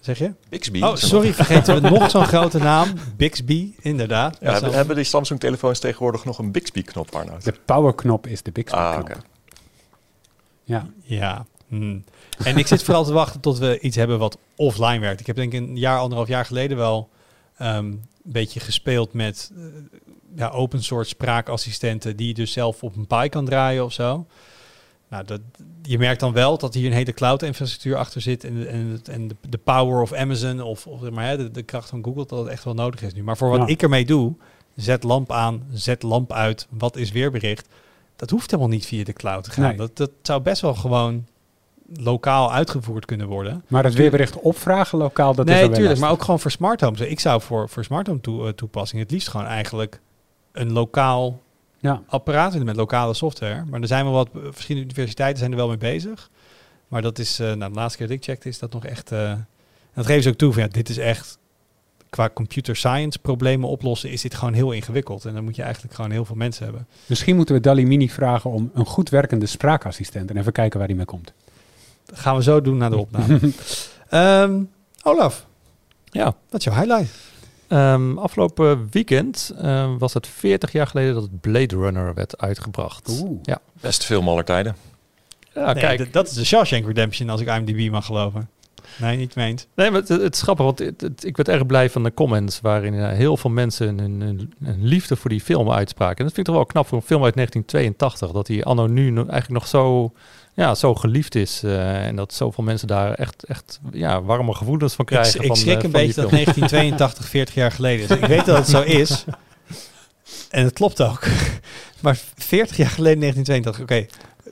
Zeg 0.00 0.18
je? 0.18 0.32
Bixby. 0.48 0.80
Oh, 0.82 0.94
sorry, 0.96 1.34
vergeten 1.34 1.82
we 1.82 1.88
nog 1.90 2.10
zo'n 2.10 2.24
grote 2.26 2.58
naam. 2.58 2.88
Bixby, 3.16 3.72
inderdaad. 3.80 4.36
Ja, 4.40 4.52
hebben, 4.52 4.72
hebben 4.72 4.96
die 4.96 5.04
Samsung-telefoons 5.04 5.78
tegenwoordig 5.78 6.24
nog 6.24 6.38
een 6.38 6.52
Bixby-knop, 6.52 7.14
Arnoud? 7.14 7.44
De 7.44 7.54
powerknop 7.64 8.26
is 8.26 8.42
de 8.42 8.50
Bixby-knop. 8.52 9.08
Ah. 9.10 9.16
Ja. 10.70 10.86
Ja. 11.02 11.46
hmm. 11.68 12.04
En 12.44 12.56
ik 12.56 12.66
zit 12.66 12.82
vooral 12.82 13.04
te 13.04 13.12
wachten 13.12 13.40
tot 13.40 13.58
we 13.58 13.78
iets 13.80 13.96
hebben 13.96 14.18
wat 14.18 14.38
offline 14.56 14.98
werkt. 14.98 15.20
Ik 15.20 15.26
heb 15.26 15.36
denk 15.36 15.52
ik 15.52 15.60
een 15.60 15.76
jaar, 15.76 15.98
anderhalf 15.98 16.28
jaar 16.28 16.44
geleden 16.44 16.76
wel 16.76 17.08
ehm, 17.56 17.76
een 17.76 18.02
beetje 18.22 18.60
gespeeld 18.60 19.12
met 19.12 19.52
eh, 19.56 19.64
ja, 20.34 20.48
open 20.48 20.82
source 20.82 21.08
spraakassistenten 21.08 22.16
die 22.16 22.26
je 22.26 22.34
dus 22.34 22.52
zelf 22.52 22.82
op 22.82 22.96
een 22.96 23.06
Pi 23.06 23.28
kan 23.28 23.44
draaien 23.44 23.84
of 23.84 23.92
zo. 23.92 24.26
Nou, 25.08 25.24
dat, 25.24 25.40
je 25.82 25.98
merkt 25.98 26.20
dan 26.20 26.32
wel 26.32 26.58
dat 26.58 26.74
hier 26.74 26.86
een 26.86 26.92
hele 26.96 27.12
cloud-infrastructuur 27.12 27.96
achter 27.96 28.20
zit 28.20 28.44
en, 28.44 28.68
en, 28.68 29.00
en 29.10 29.28
de, 29.28 29.36
de 29.48 29.58
power 29.58 30.00
of 30.00 30.12
Amazon 30.12 30.60
of, 30.60 30.86
of 30.86 31.10
maar, 31.10 31.26
hè, 31.26 31.36
de, 31.36 31.50
de 31.50 31.62
kracht 31.62 31.88
van 31.88 32.04
Google, 32.04 32.26
dat 32.26 32.38
het 32.38 32.48
echt 32.48 32.64
wel 32.64 32.74
nodig 32.74 33.02
is 33.02 33.14
nu. 33.14 33.22
Maar 33.22 33.36
voor 33.36 33.50
wat 33.50 33.58
Ja. 33.58 33.66
ik 33.66 33.82
ermee 33.82 34.04
doe, 34.04 34.34
zet 34.76 35.02
lamp 35.02 35.32
aan, 35.32 35.62
zet 35.72 36.02
lamp 36.02 36.32
uit, 36.32 36.66
wat 36.70 36.96
is 36.96 37.10
weerbericht, 37.10 37.68
dat 38.20 38.30
hoeft 38.30 38.50
helemaal 38.50 38.72
niet 38.72 38.86
via 38.86 39.04
de 39.04 39.12
cloud 39.12 39.44
te 39.44 39.50
gaan. 39.50 39.64
Nee. 39.64 39.76
Dat, 39.76 39.96
dat 39.96 40.10
zou 40.22 40.40
best 40.40 40.62
wel 40.62 40.74
gewoon 40.74 41.26
lokaal 41.94 42.52
uitgevoerd 42.52 43.04
kunnen 43.04 43.26
worden. 43.26 43.64
Maar 43.68 43.84
het 43.84 43.94
weerbericht 43.94 44.40
opvragen 44.40 44.98
lokaal, 44.98 45.34
dat 45.34 45.48
is 45.48 45.54
nee, 45.54 45.66
weer 45.66 45.76
tuurlijk, 45.76 46.00
maar 46.00 46.10
ook 46.10 46.22
gewoon 46.22 46.40
voor 46.40 46.50
smart 46.50 46.80
homes. 46.80 47.00
Ik 47.00 47.20
zou 47.20 47.40
voor, 47.40 47.68
voor 47.68 47.84
smart 47.84 48.06
home 48.06 48.20
toe, 48.20 48.46
eh, 48.46 48.52
toepassing 48.52 49.02
het 49.02 49.10
liefst 49.10 49.28
gewoon 49.28 49.46
eigenlijk 49.46 50.00
een 50.52 50.72
lokaal 50.72 51.40
Ja. 51.78 52.02
apparaten 52.06 52.64
met 52.64 52.76
lokale 52.76 53.14
software. 53.14 53.64
Maar 53.64 53.80
er 53.80 53.86
zijn 53.86 54.04
wel 54.04 54.12
wat 54.12 54.28
eh, 54.34 54.40
verschillende 54.50 54.88
universiteiten 54.88 55.38
zijn 55.38 55.50
er 55.50 55.56
wel 55.56 55.68
mee 55.68 55.76
bezig. 55.76 56.30
Maar 56.88 57.02
dat 57.02 57.18
is, 57.18 57.38
eh, 57.38 57.52
nou, 57.52 57.72
de 57.72 57.78
laatste 57.78 57.98
keer 57.98 58.06
dat 58.06 58.16
ik 58.16 58.24
checkte, 58.24 58.48
is 58.48 58.58
dat 58.58 58.72
nog 58.72 58.84
echt. 58.84 59.12
en 59.12 59.46
dat 59.94 60.06
geven 60.06 60.22
ze 60.22 60.28
ook 60.28 60.34
toe 60.34 60.52
van 60.52 60.62
ja, 60.62 60.68
dit 60.68 60.88
is 60.88 60.98
echt 60.98 61.38
qua 62.10 62.30
computer 62.34 62.76
science 62.76 63.18
problemen 63.18 63.68
oplossen, 63.68 64.10
is 64.10 64.22
dit 64.22 64.34
gewoon 64.34 64.52
heel 64.54 64.72
ingewikkeld. 64.72 65.24
En 65.24 65.34
dan 65.34 65.44
moet 65.44 65.56
je 65.56 65.62
eigenlijk 65.62 65.94
gewoon 65.94 66.10
heel 66.10 66.24
veel 66.24 66.36
mensen 66.36 66.64
hebben. 66.64 66.86
Misschien 67.06 67.36
moeten 67.36 67.54
we 67.54 67.60
Dali 67.60 67.86
Mini 67.86 68.10
vragen 68.10 68.50
om 68.50 68.70
een 68.74 68.86
goed 68.86 69.08
werkende 69.08 69.46
spraakassistent 69.46 70.30
en 70.30 70.36
even 70.36 70.52
kijken 70.52 70.78
waar 70.78 70.88
die 70.88 70.96
mee 70.96 71.04
komt. 71.06 71.32
Dat 72.04 72.18
gaan 72.18 72.36
we 72.36 72.42
zo 72.42 72.60
doen 72.60 72.76
na 72.76 72.88
de 72.88 72.96
opname. 73.06 73.40
Ehm, 74.08 74.62
Olaf, 75.02 75.46
Ja, 76.04 76.24
wat 76.50 76.58
is 76.60 76.64
jouw 76.64 76.74
highlight? 76.74 77.10
Ehm, 77.68 78.18
afgelopen 78.18 78.88
weekend 78.90 79.52
ehm, 79.58 79.98
was 79.98 80.14
het 80.14 80.26
40 80.26 80.72
jaar 80.72 80.86
geleden 80.86 81.14
dat 81.14 81.22
het 81.22 81.40
Blade 81.40 81.76
Runner 81.76 82.14
werd 82.14 82.38
uitgebracht. 82.38 83.08
Oeh. 83.22 83.38
Ja, 83.42 83.58
Best 83.80 84.04
film 84.04 84.28
aller 84.28 84.44
tijden. 84.44 84.76
ja 85.54 85.72
Nee, 85.72 85.82
kijk. 85.82 86.12
dat 86.12 86.26
is 86.28 86.32
de 86.34 86.44
Shawshank 86.44 86.86
Redemption 86.86 87.28
als 87.30 87.40
ik 87.40 87.48
IMDb 87.48 87.90
mag 87.90 88.06
geloven. 88.06 88.48
Nee, 88.96 89.16
niet 89.16 89.34
meent. 89.34 89.66
Nee, 89.74 89.90
maar 89.90 90.00
het, 90.00 90.08
het 90.08 90.34
is 90.34 90.42
grappig, 90.42 90.64
want 90.64 90.78
het- 90.78 91.00
het- 91.00 91.24
ik 91.24 91.36
werd 91.36 91.48
erg 91.48 91.66
blij 91.66 91.90
van 91.90 92.02
de 92.02 92.14
comments 92.14 92.60
waarin 92.60 92.94
eh, 92.94 93.08
heel 93.08 93.36
veel 93.36 93.50
mensen 93.50 93.98
hun, 93.98 94.20
hun- 94.20 94.52
hun 94.64 94.84
liefde 94.86 95.16
voor 95.16 95.30
die 95.30 95.40
film 95.40 95.70
uitspraken. 95.70 96.16
En 96.18 96.24
dat 96.24 96.34
vind 96.34 96.38
ik 96.38 96.52
toch 96.54 96.62
wel 96.62 96.72
knap 96.72 96.86
voor 96.86 96.98
een 96.98 97.04
film 97.04 97.24
uit 97.24 97.34
1982, 97.34 98.30
dat 98.30 98.46
die 98.46 98.64
anno 98.64 98.86
nu 98.86 99.16
eigenlijk 99.16 99.48
nog 99.48 99.66
zo, 99.66 100.12
ja, 100.54 100.74
zo 100.74 100.94
geliefd 100.94 101.34
is. 101.34 101.62
eh, 101.62 102.06
en 102.06 102.16
dat 102.16 102.34
zoveel 102.34 102.64
mensen 102.64 102.88
daar 102.88 103.12
echt, 103.14 103.44
echt 103.44 103.80
ja, 103.92 104.22
warme 104.22 104.54
gevoelens 104.54 104.94
van 104.94 105.04
Ik, 105.04 105.10
krijgen. 105.10 105.40
ik 105.40 105.46
van, 105.46 105.56
schrik 105.56 105.78
eh, 105.78 105.82
een 105.84 105.90
beetje 105.90 106.06
dat 106.20 106.28
film. 106.30 106.44
1982 106.44 107.28
40 107.28 107.54
jaar 107.62 107.72
geleden 107.72 108.04
is. 108.08 108.16
Ik 108.16 108.24
weet 108.26 108.44
dat 108.46 108.56
het 108.56 108.68
zo 108.68 108.80
is. 108.82 109.24
En 110.50 110.64
het 110.64 110.72
klopt 110.72 111.02
ook. 111.02 111.24
Maar 112.02 112.18
40 112.36 112.76
jaar 112.76 112.90
geleden 112.90 113.20
1982. 113.20 113.82
Oké, 113.82 114.06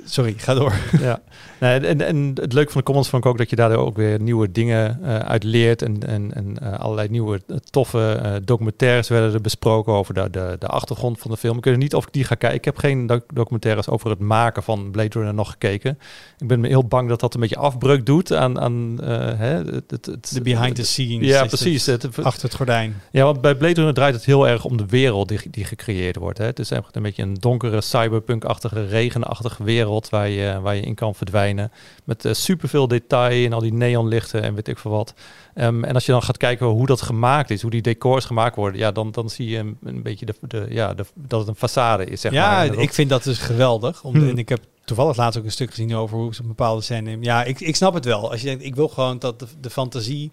sorry, 0.09 0.35
ga 0.37 0.55
door. 0.55 0.73
ja. 1.01 1.21
Nee, 1.61 1.79
en, 1.87 2.01
en 2.01 2.31
het 2.41 2.53
leuke 2.53 2.71
van 2.71 2.81
de 2.81 2.87
comments 2.87 3.11
vond 3.11 3.25
ik 3.25 3.31
ook 3.31 3.39
dat 3.39 3.51
je 3.51 3.57
daardoor 3.57 3.87
ook 3.87 3.97
weer 3.97 4.21
nieuwe 4.21 4.53
dingen 4.53 4.99
eh 5.05 5.19
uit 5.19 5.45
leert. 5.45 5.83
En, 5.83 6.07
en, 6.07 6.35
en 6.35 6.59
eh, 6.63 6.79
allerlei 6.81 7.09
nieuwe 7.09 7.41
eh, 7.49 7.57
toffe 7.71 8.41
documentaires 8.45 9.09
werden 9.09 9.33
er 9.35 9.41
besproken 9.41 9.93
over 9.93 10.15
de, 10.15 10.31
de, 10.31 10.57
de 10.59 10.67
achtergrond 10.67 11.19
van 11.19 11.31
de 11.31 11.37
film. 11.37 11.57
Ik 11.59 11.65
weet 11.65 11.77
niet 11.77 11.95
of 11.95 12.07
ik 12.07 12.13
die 12.13 12.25
ga 12.25 12.35
kijken. 12.35 12.59
Ik 12.59 12.65
heb 12.65 12.77
geen 12.77 13.07
doc- 13.07 13.33
documentaires 13.35 13.89
over 13.89 14.11
het 14.11 14.19
maken 14.19 14.63
van 14.63 14.91
Blade 14.91 15.09
Runner 15.19 15.35
nog 15.35 15.51
gekeken. 15.51 15.99
Ik 16.39 16.47
ben 16.49 16.65
heel 16.65 16.85
bang 16.85 17.09
dat 17.09 17.21
dat 17.21 17.35
een 17.35 17.41
beetje 17.41 17.57
afbreuk 17.57 18.07
doet 18.07 18.33
aan, 18.33 18.61
aan 18.61 18.99
hè, 19.37 19.55
het, 19.65 19.91
het, 19.91 20.07
het- 20.07 20.31
De 20.35 20.41
behind 20.43 20.75
the 20.75 20.85
scenes. 20.85 21.29
Ja, 21.29 21.45
precies. 21.45 21.87
Het- 21.87 22.23
achter 22.23 22.43
het 22.49 22.55
gordijn. 22.55 22.95
ja, 23.11 23.25
want 23.25 23.41
bij 23.41 23.55
Blade 23.55 23.75
Runner 23.75 23.95
draait 23.95 24.15
het 24.15 24.25
heel 24.25 24.49
erg 24.49 24.65
om 24.65 24.77
de 24.77 24.87
wereld 24.87 25.29
die, 25.29 25.39
die 25.51 25.65
gecreëerd 25.65 26.17
wordt. 26.17 26.39
Hè. 26.39 26.45
Het 26.45 26.59
is 26.59 26.71
echt 26.71 26.97
een 26.97 27.03
beetje 27.03 27.23
een 27.23 27.35
donkere, 27.35 27.81
cyberpunk-achtige, 27.81 28.87
regenachtige 28.87 29.65
wereld 29.65 29.98
waar 30.09 30.29
je, 30.29 30.61
waar 30.61 30.75
je 30.75 30.83
in 30.83 30.95
kan 30.95 31.15
verdwijnen. 31.15 31.73
Met 32.05 32.25
eh, 32.25 32.33
superveel 32.33 32.89
detail 32.89 33.45
en 33.45 33.53
al 33.53 33.61
die 33.61 33.73
neonlichten 33.73 34.43
en 34.43 34.55
weet 34.55 34.69
ik 34.69 34.79
veel 34.79 34.91
wat. 34.91 35.15
Ehm, 35.55 35.85
en 35.85 35.95
als 35.95 36.07
je 36.07 36.13
dan 36.13 36.23
gaat 36.23 36.37
kijken 36.37 36.67
hoe 36.67 36.87
dat 36.87 37.03
gemaakt 37.03 37.51
is, 37.51 37.63
hoe 37.63 37.71
die 37.71 37.83
decors 37.83 38.25
gemaakt 38.25 38.57
worden, 38.57 38.81
ja, 38.81 38.93
dan, 38.93 39.11
dan 39.11 39.31
zie 39.31 39.49
je 39.49 39.59
een, 39.59 39.79
een 39.83 40.03
beetje 40.03 40.27
de, 40.27 40.35
de, 40.41 40.67
ja, 40.69 40.95
de, 40.95 41.05
dat 41.15 41.47
het 41.47 41.49
een 41.49 41.69
façade 41.69 42.11
is. 42.11 42.21
Zeg 42.21 42.33
ja, 42.33 42.51
maar. 42.51 42.75
Ik 42.75 42.93
vind 42.93 43.11
dat 43.11 43.25
dus 43.25 43.39
geweldig. 43.39 44.05
Om, 44.05 44.17
Hmm. 44.19 44.29
En 44.29 44.39
ik 44.39 44.49
heb 44.49 44.61
toevallig 44.85 45.17
laatst 45.17 45.39
ook 45.39 45.45
een 45.45 45.53
stuk 45.53 45.71
gezien 45.71 45.95
over 45.95 46.17
hoe 46.17 46.35
ze 46.35 46.41
een 46.41 46.49
bepaalde 46.49 46.83
scène... 46.83 47.17
Ja, 47.21 47.45
ik, 47.45 47.61
ik 47.61 47.77
snap 47.77 47.95
het 47.95 48.05
wel. 48.05 48.31
Als 48.31 48.41
je 48.41 48.47
denkt, 48.47 48.65
ik 48.65 48.75
wil 48.75 48.89
gewoon 48.89 49.19
dat 49.19 49.39
de, 49.39 49.47
de 49.61 49.71
fantasie 49.71 50.33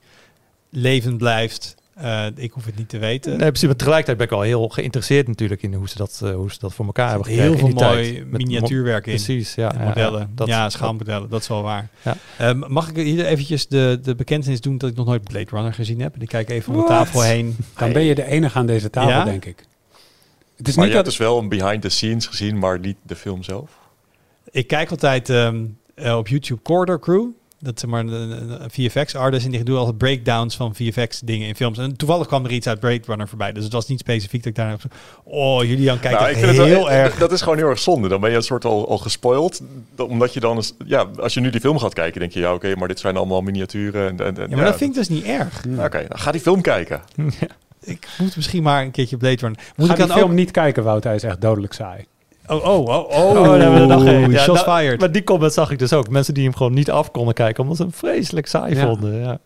levend 0.69 1.17
blijft. 1.17 1.75
Eh, 1.95 2.25
ik 2.35 2.51
hoef 2.51 2.65
het 2.65 2.75
niet 2.77 2.89
te 2.89 2.97
weten. 2.97 3.37
Nee, 3.37 3.47
precies. 3.49 3.67
Maar 3.67 3.75
tegelijkertijd 3.75 4.17
ben 4.17 4.25
ik 4.25 4.31
wel 4.31 4.41
heel 4.41 4.67
geïnteresseerd 4.69 5.27
natuurlijk 5.27 5.61
in 5.63 5.73
hoe 5.73 5.89
ze 5.89 5.97
dat, 5.97 6.21
eh, 6.23 6.33
hoe 6.33 6.51
ze 6.51 6.57
dat 6.59 6.73
voor 6.73 6.85
elkaar 6.85 7.09
hebben 7.09 7.25
gekregen. 7.25 7.49
Heel 7.49 7.59
veel 7.59 7.67
in 7.69 7.75
die 7.75 7.83
tijd. 7.85 8.11
mooi 8.25 8.25
miniatuurwerk 8.43 9.07
in. 9.07 9.13
Precies, 9.15 9.55
ja. 9.55 9.73
En 9.73 9.79
ja, 9.79 9.87
modellen. 9.87 10.19
ja, 10.35 10.45
Ja, 10.45 10.63
dat- 10.63 10.71
schaalmodellen, 10.71 11.29
dat 11.29 11.41
is 11.41 11.47
wel 11.47 11.61
waar. 11.61 11.89
Ja. 12.01 12.17
Ehm, 12.37 12.59
mag 12.67 12.89
ik 12.89 12.95
hier 12.95 13.25
eventjes 13.25 13.67
de, 13.67 13.99
de 14.03 14.15
bekentenis 14.15 14.61
doen 14.61 14.77
dat 14.77 14.89
ik 14.89 14.95
nog 14.95 15.05
nooit 15.05 15.23
Blade 15.23 15.49
Runner 15.49 15.73
gezien 15.73 15.99
heb? 16.01 16.15
En 16.15 16.21
ik 16.21 16.27
kijk 16.27 16.49
even 16.49 16.73
om 16.73 16.79
de 16.81 16.87
tafel 16.87 17.21
heen. 17.21 17.55
Dan 17.77 17.93
ben 17.93 18.03
je 18.03 18.15
de 18.15 18.25
enige 18.25 18.57
aan 18.57 18.65
deze 18.65 18.89
tafel, 18.89 19.09
Ja? 19.09 19.23
denk 19.23 19.45
ik. 19.45 19.65
Het 20.57 20.67
is 20.67 20.75
Maar 20.75 20.85
niet 20.85 20.93
je 20.93 21.01
dat... 21.03 21.05
hebt 21.13 21.17
dus 21.17 21.27
wel 21.27 21.37
een 21.39 21.49
behind 21.49 21.81
the 21.81 21.89
scenes 21.89 22.27
gezien, 22.27 22.59
maar 22.59 22.79
niet 22.79 22.97
de 23.01 23.15
film 23.15 23.43
zelf. 23.43 23.71
Ik 24.51 24.67
kijk 24.67 24.91
altijd 24.91 25.29
ehm, 25.29 25.65
eh, 25.95 26.17
op 26.17 26.27
YouTube 26.27 26.61
Corridor 26.61 26.99
Crew. 26.99 27.25
Dat 27.65 27.79
zeg 27.79 27.89
maar 27.89 27.99
een, 27.99 28.63
een 28.63 28.69
VFX-artist. 28.71 29.45
En 29.45 29.51
die 29.51 29.63
doen 29.63 29.77
altijd 29.77 29.97
breakdowns 29.97 30.55
van 30.55 30.75
VFX-dingen 30.75 31.47
in 31.47 31.55
films. 31.55 31.77
En 31.77 31.95
toevallig 31.97 32.27
kwam 32.27 32.45
er 32.45 32.51
iets 32.51 32.67
uit 32.67 32.79
Blade 32.79 33.01
Runner 33.05 33.27
voorbij. 33.27 33.51
Dus 33.51 33.63
het 33.63 33.73
was 33.73 33.87
niet 33.87 33.99
specifiek 33.99 34.43
dat 34.43 34.49
ik 34.49 34.55
daar... 34.55 34.77
Oh, 35.23 35.63
Julian 35.63 35.99
kijkt 35.99 36.19
Nou, 36.19 36.29
echt 36.29 36.39
ik 36.39 36.45
vind 36.45 36.57
het 36.57 36.67
heel 36.67 36.75
wel, 36.77 36.91
erg... 36.91 37.17
Dat 37.17 37.31
is 37.31 37.41
gewoon 37.41 37.57
heel 37.57 37.69
erg 37.69 37.79
zonde. 37.79 38.07
Dan 38.07 38.19
ben 38.21 38.29
je 38.29 38.35
een 38.35 38.43
soort 38.43 38.65
al, 38.65 38.89
al 38.89 38.97
gespoild. 38.97 39.61
Omdat 39.97 40.33
je 40.33 40.39
dan 40.39 40.55
eens, 40.55 40.73
ja, 40.85 41.05
als 41.19 41.33
je 41.33 41.39
nu 41.39 41.49
die 41.49 41.59
film 41.61 41.79
gaat 41.79 41.93
kijken, 41.93 42.19
denk 42.19 42.31
je 42.31 42.39
ja, 42.39 42.53
oké, 42.53 42.75
maar 42.75 42.87
dit 42.87 42.99
zijn 42.99 43.17
allemaal 43.17 43.41
miniaturen. 43.41 44.09
En, 44.09 44.25
en, 44.25 44.37
en- 44.37 44.49
Ja, 44.49 44.55
maar 44.55 44.65
dat 44.65 44.77
vind 44.77 44.89
ik 44.89 44.95
dus 44.95 45.09
niet 45.09 45.23
erg. 45.25 45.61
Hmm. 45.61 45.79
Oké, 45.79 46.05
dan 46.07 46.19
ga 46.19 46.31
die 46.31 46.41
film 46.41 46.61
kijken. 46.61 47.01
Ik 47.83 48.07
moet 48.17 48.35
misschien 48.35 48.63
maar 48.63 48.81
een 48.83 48.91
keertje 48.91 49.17
Blade 49.17 49.35
Runner... 49.35 49.59
Moet 49.75 49.85
Ga 49.87 49.93
ik 49.93 49.99
die 49.99 50.07
dan 50.07 50.17
film 50.17 50.29
ook... 50.29 50.35
niet 50.35 50.51
kijken, 50.51 50.83
Wout. 50.83 51.03
Hij 51.03 51.15
is 51.15 51.23
echt 51.23 51.41
dodelijk 51.41 51.73
saai. 51.73 52.05
Oh, 52.47 52.65
oh, 52.65 52.87
oh, 52.87 53.09
oh. 53.09 53.29
Oh, 53.29 53.43
daar 53.43 53.59
hebben 53.59 53.81
we 53.81 53.85
nog 53.93 54.05
een. 54.05 54.31
Ja, 54.31 54.39
shots 54.39 54.61
fired. 54.61 54.99
Maar 54.99 55.11
die 55.11 55.23
comment 55.23 55.53
zag 55.53 55.71
ik 55.71 55.79
dus 55.79 55.93
ook. 55.93 56.09
Mensen 56.09 56.33
die 56.33 56.43
hem 56.43 56.55
gewoon 56.55 56.73
niet 56.73 56.91
af 56.91 57.11
konden 57.11 57.33
kijken, 57.33 57.61
omdat 57.63 57.77
ze 57.77 57.83
hem 57.83 57.93
vreselijk 57.93 58.47
saai 58.47 58.75
Ja. 58.75 58.85
vonden. 58.85 59.19
Ja. 59.19 59.37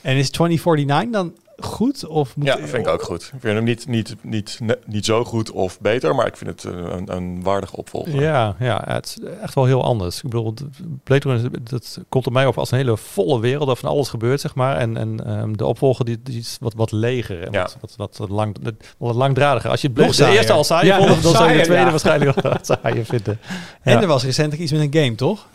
En 0.00 0.16
is 0.16 0.30
2049 0.30 1.10
dan 1.12 1.32
goed? 1.60 2.06
Of 2.06 2.36
moet 2.36 2.46
Ja, 2.46 2.56
dat 2.56 2.68
vind 2.68 2.86
ik 2.86 2.92
ook 2.92 3.02
goed. 3.02 3.22
Ik 3.22 3.40
vind 3.40 3.54
hem 3.54 3.64
niet, 3.64 3.86
niet, 3.86 4.16
niet, 4.22 4.58
ne- 4.62 4.78
niet 4.86 5.04
zo 5.04 5.24
goed 5.24 5.50
of 5.50 5.80
beter, 5.80 6.14
maar 6.14 6.26
ik 6.26 6.36
vind 6.36 6.50
het 6.50 6.64
een, 6.74 7.16
een 7.16 7.42
waardige 7.42 7.76
opvolger. 7.76 8.20
Ja, 8.20 8.56
ja, 8.58 8.82
het 8.86 9.06
is 9.06 9.18
echt 9.42 9.54
wel 9.54 9.64
heel 9.64 9.84
anders. 9.84 10.16
Ik 10.16 10.22
bedoel, 10.22 10.54
de- 10.54 10.68
Blade 11.04 11.28
Runner, 11.28 11.50
dat 11.64 11.98
komt 12.08 12.26
op 12.26 12.32
mij 12.32 12.46
op 12.46 12.58
als 12.58 12.70
een 12.70 12.78
hele 12.78 12.96
volle 12.96 13.40
wereld, 13.40 13.66
waar 13.66 13.76
van 13.76 13.88
alles 13.88 14.08
gebeurt, 14.08 14.40
zeg 14.40 14.54
maar. 14.54 14.76
En, 14.76 14.96
en 14.96 15.24
ehm, 15.26 15.52
de 15.52 15.66
opvolger 15.66 16.04
die, 16.04 16.18
die 16.22 16.38
is 16.38 16.56
wat, 16.60 16.74
wat 16.74 16.92
leger 16.92 17.42
en 17.42 17.52
Ja. 17.52 17.62
wat, 17.62 17.76
wat, 17.80 17.94
wat, 17.96 18.16
wat 18.16 18.28
lang, 18.28 18.56
wat 18.98 19.14
langdradiger. 19.14 19.70
Als 19.70 19.80
je 19.80 19.86
het 19.86 19.96
Blade- 19.96 20.16
de 20.16 20.22
eerste 20.22 20.34
saaier. 20.36 20.52
al 20.52 20.64
saai 20.64 20.86
Ja, 20.86 20.96
vond, 20.96 21.22
dan 21.22 21.32
zou 21.32 21.50
je 21.50 21.56
de 21.56 21.62
tweede 21.64 21.84
ja. 21.84 21.90
waarschijnlijk 21.90 22.40
wel 22.40 22.52
saaier 22.82 23.04
vinden. 23.04 23.38
En 23.82 23.92
Ja. 23.92 24.00
er 24.00 24.06
was 24.06 24.24
recentelijk 24.24 24.62
iets 24.62 24.72
met 24.72 24.80
een 24.80 25.02
game, 25.02 25.14
toch? 25.14 25.46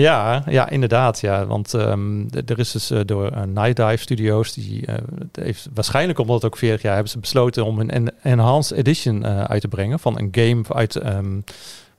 Ja, 0.00 0.42
ja, 0.48 0.68
inderdaad. 0.68 1.20
Ja. 1.20 1.46
Want 1.46 1.74
ehm, 1.74 2.20
er 2.46 2.58
is 2.58 2.70
dus 2.72 2.90
eh, 2.90 3.00
door 3.06 3.30
eh, 3.30 3.42
Night 3.42 3.76
Dive 3.76 3.96
Studios, 3.96 4.52
die 4.52 4.84
het 5.18 5.36
heeft 5.44 5.68
waarschijnlijk 5.74 6.18
omdat 6.18 6.34
het 6.36 6.44
ook 6.44 6.58
40 6.58 6.82
jaar 6.82 6.94
hebben 6.94 7.12
ze 7.12 7.18
besloten 7.18 7.64
om 7.64 7.78
een 7.80 7.90
en- 7.90 8.14
enhanced 8.22 8.78
edition 8.78 9.26
uit 9.26 9.60
te 9.60 9.68
brengen 9.68 9.98
van 9.98 10.18
een 10.18 10.28
game 10.30 10.62
uit 10.68 10.96
ehm, 10.96 11.40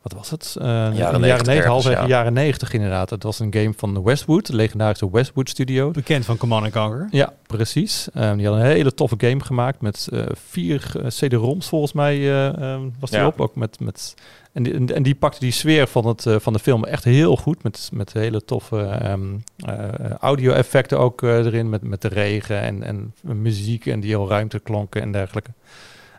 wat 0.10 0.18
was 0.18 0.30
het? 0.30 0.56
Eh, 0.62 0.68
in 0.68 0.92
de 0.92 0.98
90 0.98 0.98
jaren 1.00 1.22
90, 1.22 1.48
ergens, 1.48 1.66
halfwege 1.66 2.02
ja. 2.02 2.08
jaren 2.08 2.34
90 2.34 2.74
inderdaad. 2.74 3.10
Het 3.10 3.24
was 3.24 3.40
een 3.40 3.54
game 3.54 3.74
van 3.78 4.04
Westwood, 4.04 4.46
de 4.46 4.56
legendarische 4.56 5.12
Westwood 5.12 5.50
Studio. 5.50 5.92
Bekend 5.92 6.26
van 6.26 6.38
Command 6.38 6.70
Conquer. 6.72 7.08
Ja, 7.12 7.34
precies. 7.48 8.08
Ehm, 8.14 8.38
die 8.38 8.46
hadden 8.46 8.66
een 8.66 8.72
hele 8.72 8.94
toffe 8.94 9.16
game 9.18 9.44
gemaakt 9.44 9.82
met 9.82 10.08
eh, 10.12 10.22
vier 10.50 10.92
eh, 10.96 11.08
CD-ROMs 11.08 11.68
volgens 11.68 11.94
mij 11.94 12.16
eh, 12.18 12.48
ehm, 12.48 12.82
was 13.00 13.10
die 13.10 13.20
Ja. 13.20 13.28
op. 13.28 13.42
Ook 13.42 13.56
met, 13.56 13.80
met, 13.80 14.14
en, 14.54 14.64
die, 14.64 14.74
en, 14.74 14.96
en 14.96 15.04
die 15.04 15.16
pakte 15.16 15.40
die 15.40 15.52
sfeer 15.52 15.88
van, 15.88 16.08
het, 16.08 16.26
van 16.38 16.54
de 16.54 16.60
film 16.60 16.86
echt 16.86 17.04
heel 17.04 17.38
goed. 17.38 17.64
Met, 17.64 17.90
met 17.94 18.14
hele 18.14 18.46
toffe 18.46 18.82
ehm, 18.82 19.22
eh, 19.58 20.10
audio-effecten 20.20 21.00
ook 21.00 21.22
erin. 21.22 21.70
Met, 21.70 21.82
met 21.82 22.02
de 22.02 22.08
regen 22.08 22.62
en, 22.62 22.84
en 22.84 23.14
muziek 23.42 23.86
en 23.86 24.00
die 24.00 24.10
heel 24.10 24.30
ruimteklonken 24.30 25.02
en 25.02 25.12
dergelijke. 25.12 25.52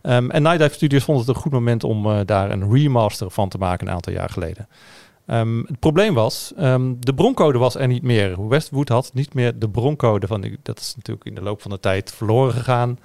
Ehm, 0.02 0.30
en 0.30 0.42
Night 0.42 0.58
Dive 0.58 0.74
Studios 0.74 1.04
vond 1.04 1.18
het 1.18 1.28
een 1.28 1.34
goed 1.42 1.52
moment 1.52 1.84
om 1.84 2.06
eh, 2.06 2.18
daar 2.24 2.50
een 2.50 2.72
remaster 2.72 3.30
van 3.30 3.48
te 3.48 3.58
maken 3.58 3.86
een 3.86 3.92
aantal 3.92 4.12
jaar 4.12 4.30
geleden. 4.30 4.68
Ehm, 5.26 5.58
het 5.58 5.78
probleem 5.78 6.14
was, 6.14 6.52
ehm, 6.56 6.92
de 6.98 7.14
broncode 7.14 7.58
was 7.58 7.74
er 7.74 7.86
niet 7.86 8.02
meer. 8.02 8.48
Westwood 8.48 8.88
had 8.88 9.10
niet 9.14 9.34
meer 9.34 9.58
de 9.58 9.68
broncode 9.68 10.26
van, 10.26 10.40
die- 10.40 10.58
dat 10.62 10.78
is 10.80 10.94
natuurlijk 10.96 11.26
in 11.26 11.34
de 11.34 11.42
loop 11.42 11.62
van 11.62 11.70
de 11.70 11.80
tijd 11.80 12.12
verloren 12.12 12.52
gegaan. 12.54 12.98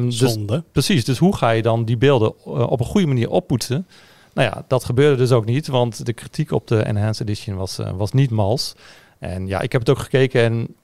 Dus, 0.00 0.16
Zonde. 0.18 0.64
precies, 0.72 1.04
dus 1.04 1.18
hoe 1.18 1.36
ga 1.36 1.50
je 1.50 1.62
dan 1.62 1.84
die 1.84 1.96
beelden 1.96 2.34
eh, 2.46 2.70
op 2.70 2.80
een 2.80 2.86
goede 2.86 3.06
manier 3.06 3.30
oppoetsen? 3.30 3.86
Nou 4.34 4.48
ja, 4.48 4.64
dat 4.68 4.84
gebeurde 4.84 5.16
dus 5.16 5.32
ook 5.32 5.44
niet, 5.44 5.66
want 5.66 6.06
de 6.06 6.12
kritiek 6.12 6.50
op 6.52 6.66
de 6.66 6.82
Enhanced 6.82 7.28
Edition 7.28 7.56
was, 7.56 7.78
eh, 7.78 7.90
was 7.90 8.12
niet 8.12 8.30
mals. 8.30 8.74
En 9.18 9.46
ja, 9.46 9.60
ik 9.60 9.72
heb 9.72 9.80
het 9.80 9.90
ook 9.90 9.98
gekeken 9.98 10.42
en 10.42 10.74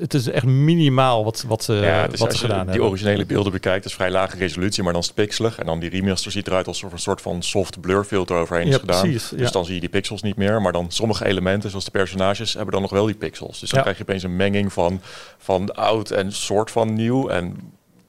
het, 0.00 0.14
is 0.14 0.26
echt 0.28 0.44
minimaal 0.44 1.24
wat, 1.24 1.44
wat 1.48 1.64
ze, 1.64 1.72
Ja, 1.72 2.06
dus 2.08 2.20
wat 2.20 2.28
als 2.28 2.38
ze 2.38 2.44
je 2.44 2.50
gedaan 2.50 2.64
die 2.64 2.70
hebben. 2.74 2.88
originele 2.90 3.26
beelden 3.26 3.52
bekijkt, 3.52 3.84
is 3.84 3.94
vrij 3.94 4.10
lage 4.10 4.36
resolutie, 4.36 4.82
maar 4.82 4.92
dan 4.92 5.00
is 5.00 5.06
het 5.06 5.16
pixelig. 5.16 5.58
En 5.58 5.66
dan 5.66 5.78
die 5.80 5.90
remaster 5.90 6.32
ziet 6.32 6.46
eruit 6.46 6.66
alsof 6.66 6.88
er 6.88 6.92
een 6.94 6.98
soort 7.02 7.20
van 7.20 7.42
soft 7.42 7.80
blur 7.80 8.04
filter 8.04 8.36
overheen 8.36 8.66
is 8.66 8.72
Ja, 8.74 8.78
gedaan. 8.80 9.00
precies, 9.00 9.28
Dus 9.28 9.40
ja. 9.40 9.50
dan 9.50 9.64
zie 9.64 9.74
je 9.74 9.80
die 9.80 9.88
pixels 9.88 10.22
niet 10.22 10.36
meer. 10.36 10.62
Maar 10.62 10.72
dan 10.72 10.90
sommige 10.90 11.24
elementen, 11.26 11.70
zoals 11.70 11.84
de 11.84 11.90
personages, 11.90 12.52
hebben 12.54 12.72
dan 12.72 12.82
nog 12.82 12.90
wel 12.90 13.06
die 13.06 13.14
pixels. 13.14 13.60
Dus 13.60 13.70
dan 13.70 13.80
krijg 13.80 13.96
je 13.96 14.02
opeens 14.02 14.22
een 14.22 14.36
menging 14.36 14.72
van, 14.72 15.00
van 15.38 15.74
oud 15.74 16.10
en 16.10 16.32
soort 16.32 16.70
van 16.70 16.94
nieuw. 16.94 17.28
En 17.28 17.56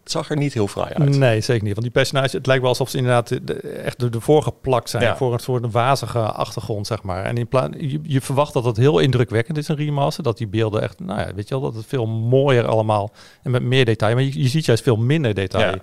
het 0.04 0.12
zag 0.12 0.30
er 0.30 0.38
niet 0.38 0.54
heel 0.54 0.68
fraai 0.68 0.94
uit. 0.94 1.18
Nee, 1.18 1.42
zeker 1.42 1.64
niet. 1.64 1.72
Want 1.72 1.86
die 1.86 1.92
personages, 1.96 2.32
het 2.32 2.46
lijkt 2.46 2.62
wel 2.62 2.70
alsof 2.72 2.90
ze 2.90 2.98
inderdaad 2.98 3.28
de- 3.28 3.44
de- 3.44 3.54
echt 3.60 4.04
ervoor 4.14 4.44
geplakt 4.44 4.90
zijn. 4.90 5.04
Ja. 5.04 5.18
Voor 5.18 5.34
een 5.34 5.40
soort 5.40 5.72
wazige 5.72 6.20
achtergrond, 6.20 6.88
zeg 6.88 7.04
maar. 7.04 7.24
En 7.24 7.38
in 7.38 7.48
plaats, 7.48 7.76
je, 7.80 8.00
je 8.04 8.22
verwacht 8.22 8.54
dat 8.54 8.66
het 8.66 8.78
heel 8.78 9.00
indrukwekkend 9.00 9.58
is, 9.58 9.68
een 9.68 9.76
remaster. 9.76 10.24
Dat 10.24 10.38
die 10.38 10.48
beelden 10.48 10.82
echt, 10.82 11.00
nou 11.00 11.20
ja, 11.20 11.34
weet 11.34 11.48
je 11.48 11.54
wel, 11.60 11.64
dat 11.64 11.76
het 11.76 11.86
veel 11.86 12.06
mooier 12.08 12.68
allemaal 12.68 13.12
en 13.44 13.52
met 13.52 13.64
meer 13.64 13.86
detail. 13.86 14.14
Maar 14.16 14.24
je, 14.24 14.42
je 14.42 14.48
ziet 14.48 14.66
juist 14.66 14.84
veel 14.84 14.98
minder 14.98 15.34
detail. 15.34 15.72
Ja. 15.72 15.80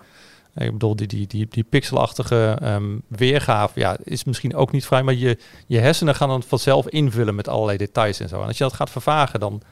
Ik 0.65 0.73
bedoel, 0.73 0.97
die, 0.97 1.07
die, 1.07 1.27
die, 1.27 1.47
die 1.51 1.65
pixelachtige 1.65 2.57
ehm, 2.61 2.97
weergave 3.09 3.81
ja, 3.81 3.97
is 4.03 4.25
misschien 4.25 4.55
ook 4.57 4.73
niet 4.73 4.87
vrij, 4.87 5.03
maar 5.03 5.15
je, 5.15 5.39
je 5.67 5.79
hersenen 5.79 6.15
gaan 6.15 6.29
dan 6.29 6.43
vanzelf 6.43 6.89
invullen 6.89 7.35
met 7.35 7.49
allerlei 7.49 7.79
details 7.79 8.21
en 8.21 8.29
zo. 8.29 8.41
En 8.41 8.47
als 8.47 8.59
je 8.59 8.65
dat 8.65 8.73
gaat 8.73 8.91
vervagen, 8.91 9.41
dan, 9.41 9.63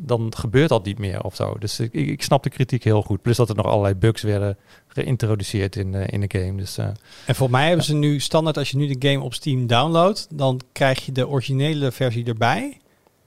dan 0.00 0.32
gebeurt 0.36 0.68
dat 0.68 0.84
niet 0.84 0.98
meer 0.98 1.22
of 1.22 1.34
zo. 1.34 1.56
Dus 1.58 1.80
ik, 1.80 1.92
ik 1.92 2.22
snap 2.22 2.42
de 2.42 2.50
kritiek 2.50 2.84
heel 2.84 3.02
goed. 3.02 3.22
Plus 3.22 3.36
dat 3.36 3.48
er 3.48 3.56
nog 3.56 3.66
allerlei 3.66 3.94
bugs 3.94 4.22
werden 4.22 4.56
geïntroduceerd 4.86 5.76
in, 5.76 5.92
uh, 5.92 6.06
in 6.06 6.20
de 6.20 6.38
game. 6.38 6.56
Dus, 6.56 6.78
uh, 6.78 6.84
en 6.84 7.34
volgens 7.34 7.58
mij 7.58 7.66
hebben 7.66 7.84
ze 7.84 7.94
nu 7.94 8.20
standaard, 8.20 8.56
als 8.56 8.70
je 8.70 8.76
nu 8.76 8.94
de 8.94 9.08
game 9.08 9.24
op 9.24 9.34
Steam 9.34 9.66
downloadt, 9.66 10.26
dan 10.30 10.60
krijg 10.72 11.06
je 11.06 11.12
de 11.12 11.28
originele 11.28 11.92
versie 11.92 12.24
erbij. 12.24 12.80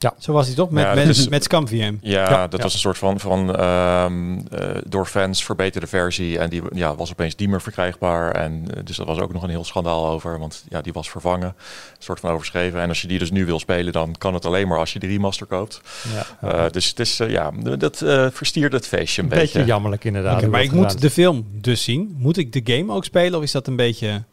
Ja. 0.04 0.13
Zo 0.18 0.32
was 0.32 0.46
hij 0.46 0.56
toch? 0.56 0.70
Met, 0.70 0.84
ja, 0.84 0.94
met, 0.94 1.08
is, 1.08 1.28
met 1.28 1.44
ScumVM. 1.44 1.94
Ja, 2.02 2.30
ja, 2.30 2.48
dat 2.48 2.62
was 2.62 2.74
een 2.74 2.80
soort 2.80 2.98
van, 2.98 3.20
van 3.20 3.62
um, 3.63 4.38
uh, 4.38 4.44
door 4.86 5.06
fans 5.06 5.44
verbeterde 5.44 5.88
versie. 5.88 6.39
En 6.39 6.50
die 6.50 6.62
ja, 6.74 6.96
was 6.96 7.12
opeens 7.12 7.36
niet 7.36 7.50
meer 7.50 7.62
verkrijgbaar. 7.62 8.32
En 8.32 8.54
uh, 8.54 8.84
dus 8.84 8.98
dat 8.98 9.08
was 9.08 9.20
ook 9.20 9.34
nog 9.34 9.44
een 9.44 9.50
heel 9.50 9.63
schandaal 9.63 10.08
over. 10.08 10.39
Want 10.39 10.63
ja, 10.70 10.82
die 10.82 10.94
was 10.94 11.10
vervangen. 11.10 11.48
Een 11.48 11.54
soort 12.00 12.20
van 12.20 12.32
overschreven. 12.32 12.82
En 12.82 12.89
als 12.89 13.02
je 13.02 13.08
die 13.08 13.20
dus 13.20 13.32
nu 13.32 13.46
wil 13.46 13.60
spelen, 13.60 13.94
dan 13.94 14.16
kan 14.18 14.34
het 14.34 14.46
alleen 14.46 14.68
maar 14.68 14.78
als 14.78 14.94
je 14.94 15.00
de 15.00 15.08
remaster 15.08 15.46
koopt. 15.46 15.82
Ja. 16.13 16.54
Uh, 16.54 16.70
dus 16.72 16.88
het 16.88 17.00
is, 17.00 17.18
ja, 17.18 17.52
dat 17.78 17.98
verstiert 18.32 18.74
het 18.74 18.88
feestje 18.88 19.22
een, 19.22 19.32
een 19.32 19.38
beetje. 19.38 19.54
Beetje 19.54 19.72
jammerlijk 19.72 20.04
inderdaad. 20.04 20.38
Okay, 20.38 20.50
maar 20.50 20.63
ik 20.63 20.72
moet 20.72 21.02
de 21.02 21.10
film 21.10 21.46
dus 21.52 21.84
zien. 21.84 22.16
Moet 22.18 22.38
ik 22.38 22.54
de 22.54 22.74
game 22.74 22.94
ook 22.94 23.06
spelen 23.06 23.38
of 23.38 23.44
is 23.44 23.52
dat 23.52 23.68
een 23.68 23.76
beetje 23.76 24.24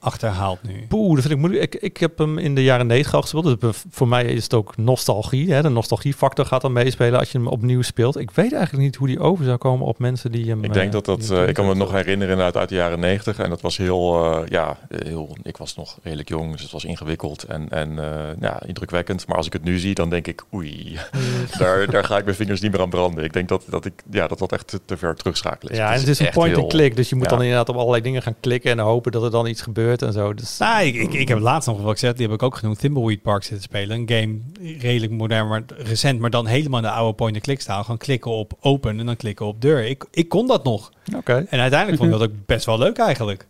achterhaalt 0.00 0.62
nu? 0.62 0.86
Poeh, 0.88 1.14
dat 1.14 1.20
vind 1.20 1.34
ik 1.34 1.40
moeilijk. 1.40 1.74
Ik, 1.74 1.82
ik 1.82 1.96
heb 1.96 2.18
hem 2.18 2.38
in 2.38 2.54
de 2.54 2.62
jaren 2.62 2.86
negentig 2.86 3.14
al 3.14 3.22
gespeeld. 3.22 3.60
Dus 3.60 3.84
voor 3.90 4.08
mij 4.08 4.24
is 4.24 4.42
het 4.42 4.54
ook 4.54 4.76
nostalgie. 4.76 5.52
Hè? 5.52 5.62
De 5.62 5.68
nostalgiefactor 5.68 6.46
gaat 6.46 6.60
dan 6.60 6.72
meespelen 6.72 7.18
als 7.18 7.32
je 7.32 7.38
hem 7.38 7.46
opnieuw 7.46 7.82
speelt. 7.82 8.16
Ik 8.16 8.30
weet 8.30 8.52
eigenlijk 8.52 8.84
niet 8.84 8.96
hoe 8.96 9.06
die 9.06 9.20
over 9.20 9.44
zou 9.44 9.56
komen 9.56 9.86
op 9.86 9.98
mensen 9.98 10.32
die 10.32 10.48
hem... 10.48 10.64
Ik 10.64 10.72
denk 10.72 10.92
dat 10.92 11.04
dat... 11.04 11.28
Uh, 11.30 11.48
ik 11.48 11.54
kan 11.54 11.66
me 11.66 11.74
nog 11.74 11.92
herinneren 11.92 12.38
uit, 12.40 12.56
uit 12.56 12.68
de 12.68 12.74
jaren 12.74 13.00
negentig. 13.00 13.38
En 13.38 13.50
dat 13.50 13.60
was 13.60 13.76
heel... 13.76 14.24
Uh, 14.24 14.48
ja, 14.48 14.78
heel... 14.88 15.36
Ik 15.42 15.56
was 15.56 15.76
nog 15.76 15.98
redelijk 16.02 16.28
jong, 16.28 16.52
dus 16.52 16.62
het 16.62 16.72
was 16.72 16.84
ingewikkeld 16.84 17.42
en, 17.42 17.68
en 17.68 17.90
uh, 17.90 18.04
ja, 18.40 18.62
indrukwekkend. 18.66 19.26
Maar 19.26 19.36
als 19.36 19.46
ik 19.46 19.52
het 19.52 19.64
nu 19.64 19.78
zie, 19.78 19.94
dan 19.94 20.10
denk 20.10 20.26
ik... 20.26 20.44
Oei, 20.54 20.98
daar, 21.58 21.90
daar 21.90 22.04
ga 22.04 22.18
ik 22.18 22.24
mijn 22.24 22.36
vingers 22.36 22.60
niet 22.60 22.72
meer 22.72 22.80
aan 22.80 22.90
branden. 22.90 23.24
Ik 23.24 23.32
denk 23.32 23.48
dat, 23.48 23.64
dat, 23.68 23.84
ik, 23.84 24.02
ja, 24.10 24.26
dat 24.26 24.38
dat 24.38 24.52
echt 24.52 24.66
te, 24.66 24.80
te 24.84 24.96
ver 24.96 25.14
terugschakelen 25.14 25.72
is. 25.72 25.78
Ja, 25.78 25.92
en 25.92 25.98
het 25.98 26.08
is 26.08 26.18
een 26.18 26.30
point-and-click. 26.30 26.96
Dus 26.96 27.08
je 27.08 27.14
moet 27.14 27.24
ja. 27.24 27.30
dan 27.30 27.42
inderdaad 27.42 27.68
op 27.68 27.76
allerlei 27.76 28.02
dingen 28.02 28.22
gaan 28.22 28.34
klikken 28.40 28.70
en 28.70 28.78
hopen 28.78 29.12
dat 29.12 29.22
er 29.22 29.30
dan 29.30 29.46
iets 29.46 29.62
gebeurt 29.62 29.87
en 29.96 30.12
zo. 30.12 30.34
Dus... 30.34 30.58
Nou, 30.58 30.84
ik, 30.84 30.94
ik, 30.94 31.12
ik 31.12 31.28
heb 31.28 31.38
laatst 31.38 31.68
nog 31.68 31.82
wat 31.82 31.92
gezegd, 31.92 32.16
die 32.16 32.26
heb 32.26 32.34
ik 32.34 32.42
ook 32.42 32.56
genoemd, 32.56 32.78
Thimbleweed 32.78 33.22
Park 33.22 33.42
zitten 33.42 33.62
spelen. 33.62 33.96
Een 33.96 34.08
game 34.08 34.38
redelijk 34.78 35.12
modern, 35.12 35.48
maar 35.48 35.62
recent, 35.68 36.20
maar 36.20 36.30
dan 36.30 36.46
helemaal 36.46 36.78
in 36.78 36.84
de 36.84 36.90
oude 36.90 37.14
point-and-click 37.14 37.60
staal. 37.60 37.82
Gewoon 37.82 37.98
klikken 37.98 38.30
op 38.30 38.52
open 38.60 38.98
en 38.98 39.06
dan 39.06 39.16
klikken 39.16 39.46
op 39.46 39.60
deur. 39.60 39.84
Ik, 39.84 40.04
ik 40.10 40.28
kon 40.28 40.46
dat 40.46 40.64
nog. 40.64 40.92
Oké. 41.16 41.46
En 41.48 41.60
uiteindelijk 41.60 42.00
vond 42.00 42.12
ik 42.12 42.18
dat 42.18 42.28
ook 42.28 42.34
best 42.46 42.66
wel 42.66 42.78
leuk 42.78 42.98
eigenlijk. 42.98 43.46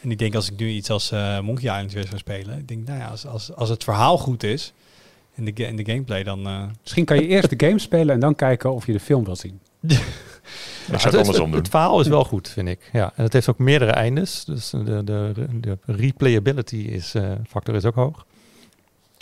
En 0.00 0.10
ik 0.10 0.18
denk 0.18 0.34
als 0.34 0.50
ik 0.50 0.58
nu 0.58 0.68
iets 0.68 0.90
als 0.90 1.12
uh, 1.12 1.40
Monkey 1.40 1.64
Island 1.64 1.92
weer 1.92 2.06
zou 2.06 2.18
spelen, 2.18 2.58
ik 2.58 2.68
denk 2.68 2.86
nou 2.86 2.98
ja, 2.98 3.06
als, 3.06 3.26
als, 3.26 3.54
als 3.54 3.68
het 3.68 3.84
verhaal 3.84 4.18
goed 4.18 4.42
is 4.42 4.72
in 5.34 5.44
de, 5.44 5.52
in 5.52 5.76
de 5.76 5.84
gameplay, 5.84 6.22
dan... 6.22 6.46
Uh... 6.46 6.62
Misschien 6.80 7.04
kan 7.04 7.16
je 7.16 7.26
eerst 7.26 7.58
de 7.58 7.66
game 7.66 7.78
spelen 7.78 8.14
en 8.14 8.20
dan 8.20 8.34
kijken 8.34 8.72
of 8.72 8.86
je 8.86 8.92
de 8.92 9.00
film 9.00 9.24
wil 9.24 9.36
zien. 9.36 9.60
Ja, 10.86 10.92
het, 10.92 11.02
het, 11.02 11.26
het, 11.26 11.52
het, 11.54 11.68
verhaal 11.68 12.00
is 12.00 12.08
wel 12.08 12.24
goed, 12.24 12.48
vind 12.48 12.68
ik. 12.68 12.90
Ja, 12.92 13.12
en 13.16 13.22
het 13.22 13.32
heeft 13.32 13.48
ook 13.48 13.58
meerdere 13.58 13.90
eindes. 13.90 14.44
Dus 14.44 14.70
de, 14.70 15.04
de, 15.04 15.32
de 15.60 15.78
replayability 15.86 16.76
is, 16.76 17.14
uh, 17.14 17.32
factor 17.48 17.74
is 17.74 17.84
ook 17.84 17.94
hoog. 17.94 18.26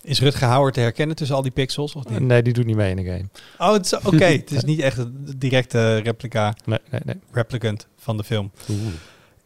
Is 0.02 0.20
Rutger 0.20 0.48
Hauer 0.48 0.72
te 0.72 0.80
herkennen 0.80 1.16
tussen 1.16 1.36
al 1.36 1.42
die 1.42 1.50
pixels? 1.50 1.94
Of 1.94 2.08
niet? 2.08 2.20
Nee, 2.20 2.42
die 2.42 2.52
doet 2.52 2.66
niet 2.66 2.76
mee 2.76 2.90
in 2.90 2.96
de 2.96 3.04
game. 3.04 3.28
Oh, 3.58 3.80
oké. 4.04 4.16
Okay. 4.16 4.32
het 4.46 4.50
is 4.50 4.64
niet 4.64 4.80
echt 4.80 4.98
een 4.98 5.34
directe 5.36 5.96
replica. 5.96 6.54
Nee, 6.64 6.78
nee, 6.90 7.00
nee. 7.04 7.16
Replicant 7.32 7.86
van 7.96 8.16
de 8.16 8.24
film. 8.24 8.50
Oeh. 8.70 8.80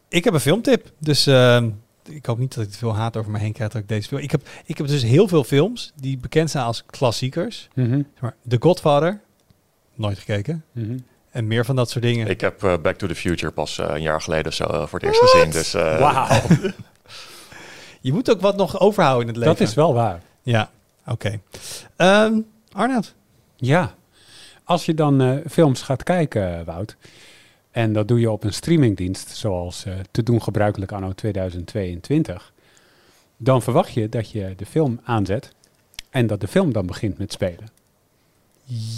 Ik 0.09 0.23
heb 0.23 0.33
een 0.33 0.39
filmtip. 0.39 0.91
Dus 0.99 1.27
uh, 1.27 1.63
ik 2.03 2.25
hoop 2.25 2.37
niet 2.37 2.55
dat 2.55 2.63
ik 2.63 2.71
te 2.71 2.77
veel 2.77 2.95
haat 2.95 3.17
over 3.17 3.31
me 3.31 3.39
heen 3.39 3.53
krijg 3.53 3.71
dat 3.71 3.81
ik 3.81 3.87
deze 3.87 4.07
film... 4.07 4.21
Ik 4.21 4.31
heb, 4.31 4.47
ik 4.65 4.77
heb 4.77 4.87
dus 4.87 5.03
heel 5.03 5.27
veel 5.27 5.43
films 5.43 5.91
die 5.95 6.17
bekend 6.17 6.49
zijn 6.49 6.65
als 6.65 6.85
klassiekers. 6.85 7.67
Mm 7.73 7.91
-hmm. 7.91 8.33
The 8.47 8.57
Godfather. 8.59 9.21
Nooit 9.95 10.17
gekeken. 10.17 10.63
Mm 10.71 10.83
-hmm. 10.83 11.05
En 11.35 11.47
meer 11.47 11.65
van 11.65 11.75
dat 11.75 11.89
soort 11.89 12.03
dingen. 12.03 12.27
Ik 12.27 12.41
heb 12.41 12.63
uh, 12.63 12.73
Back 12.81 12.95
to 12.95 13.07
the 13.07 13.15
Future 13.15 13.51
pas 13.51 13.77
uh, 13.77 13.85
een 13.89 14.01
jaar 14.01 14.21
geleden 14.21 14.53
zo 14.53 14.63
uh, 14.63 14.85
voor 14.87 14.99
het 14.99 15.07
eerst 15.07 15.19
gezien. 15.19 15.51
Dus, 15.51 15.71
Wauw. 15.71 16.41
je 18.01 18.13
moet 18.13 18.31
ook 18.31 18.41
wat 18.41 18.55
nog 18.55 18.79
overhouden 18.79 19.21
in 19.21 19.27
het 19.27 19.37
leven. 19.37 19.57
Dat 19.57 19.67
is 19.67 19.73
wel 19.73 19.93
waar. 19.93 20.21
Ja, 20.41 20.69
oké. 21.07 21.39
Okay. 21.97 22.25
Um, 22.25 22.45
Arnoud? 22.71 23.13
Ja, 23.55 23.95
als 24.63 24.85
je 24.85 24.93
dan 24.93 25.41
films 25.49 25.81
gaat 25.81 26.03
kijken, 26.03 26.65
Wout... 26.65 26.95
en 27.71 27.93
dat 27.93 28.07
doe 28.07 28.19
je 28.19 28.31
op 28.31 28.43
een 28.43 28.53
streamingdienst... 28.53 29.29
zoals 29.29 29.85
te 30.11 30.23
doen 30.23 30.41
gebruikelijk 30.41 30.91
anno 30.91 31.13
2022... 31.13 32.53
dan 33.37 33.61
verwacht 33.61 33.93
je 33.93 34.09
dat 34.09 34.31
je 34.31 34.53
de 34.55 34.65
film 34.65 34.99
aanzet... 35.03 35.51
en 36.09 36.27
dat 36.27 36.41
de 36.41 36.47
film 36.47 36.73
dan 36.73 36.85
begint 36.85 37.17
met 37.17 37.31
spelen. 37.31 37.74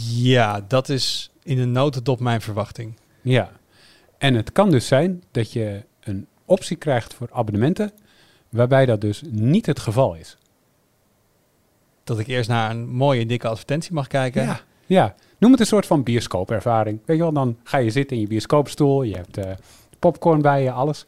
Ja, 0.09 0.61
dat 0.67 0.89
is 0.89 1.29
in 1.43 1.59
een 1.59 1.71
notendop 1.71 2.19
mijn 2.19 2.41
verwachting. 2.41 2.97
Ja, 3.21 3.51
en 4.17 4.33
het 4.33 4.51
kan 4.51 4.71
dus 4.71 4.87
zijn 4.87 5.23
dat 5.31 5.51
je 5.51 5.83
een 5.99 6.27
optie 6.45 6.77
krijgt 6.77 7.13
voor 7.13 7.29
abonnementen, 7.31 7.91
waarbij 8.49 8.85
dat 8.85 9.01
dus 9.01 9.21
niet 9.29 9.65
het 9.65 9.79
geval 9.79 10.15
is. 10.15 10.37
Dat 12.03 12.19
ik 12.19 12.27
eerst 12.27 12.49
naar 12.49 12.69
een 12.69 12.89
mooie 12.89 13.25
dikke 13.25 13.47
advertentie 13.47 13.93
mag 13.93 14.07
kijken. 14.07 14.43
Ja, 14.43 14.59
ja. 14.85 15.15
noem 15.37 15.51
het 15.51 15.59
een 15.59 15.65
soort 15.65 15.85
van 15.85 16.03
bioscoopervaring. 16.03 16.99
Weet 17.05 17.17
je 17.17 17.23
wel, 17.23 17.33
dan 17.33 17.57
ga 17.63 17.77
je 17.77 17.89
zitten 17.89 18.15
in 18.15 18.21
je 18.21 18.27
bioscoopstoel, 18.27 19.03
je 19.03 19.15
hebt 19.15 19.37
uh, 19.37 19.45
popcorn 19.99 20.41
bij 20.41 20.63
je, 20.63 20.71
alles. 20.71 21.05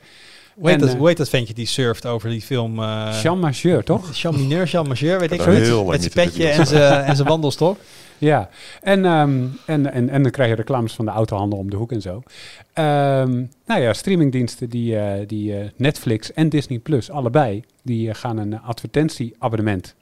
Hoe 0.55 0.69
heet, 0.69 0.79
dat, 0.79 0.89
uh, 0.89 0.95
hoe 0.95 1.07
heet 1.07 1.17
dat 1.17 1.29
ventje 1.29 1.53
die 1.53 1.65
surft 1.65 2.05
over 2.05 2.29
die 2.29 2.41
film? 2.41 2.79
Uh, 2.79 3.19
Jean 3.21 3.39
Majeur, 3.39 3.83
toch? 3.83 4.15
Jean 4.15 4.35
Mineur, 4.35 4.65
Jean 4.65 4.87
Majeur, 4.87 5.19
weet 5.19 5.31
ik 5.31 5.41
zoiets. 5.41 5.89
Met 5.89 6.01
zijn 6.01 6.13
petje 6.13 6.47
en 6.47 7.15
zijn 7.15 7.27
wandelstok. 7.27 7.77
Ja, 8.19 8.49
en, 8.81 9.05
um, 9.05 9.57
en, 9.65 9.91
en, 9.91 10.09
en 10.09 10.23
dan 10.23 10.31
krijg 10.31 10.49
je 10.49 10.55
reclames 10.55 10.93
van 10.93 11.05
de 11.05 11.11
autohandel 11.11 11.59
om 11.59 11.69
de 11.69 11.75
hoek 11.75 11.91
en 11.91 12.01
zo. 12.01 12.15
Um, 12.15 13.49
nou 13.65 13.81
ja, 13.81 13.93
streamingdiensten 13.93 14.69
die, 14.69 14.95
uh, 14.95 15.13
die 15.27 15.51
uh, 15.51 15.69
Netflix 15.75 16.33
en 16.33 16.49
Disney 16.49 16.79
Plus, 16.79 17.11
allebei, 17.11 17.63
die 17.83 18.07
uh, 18.07 18.13
gaan 18.13 18.37
een 18.37 18.61
advertentieabonnement 18.61 19.95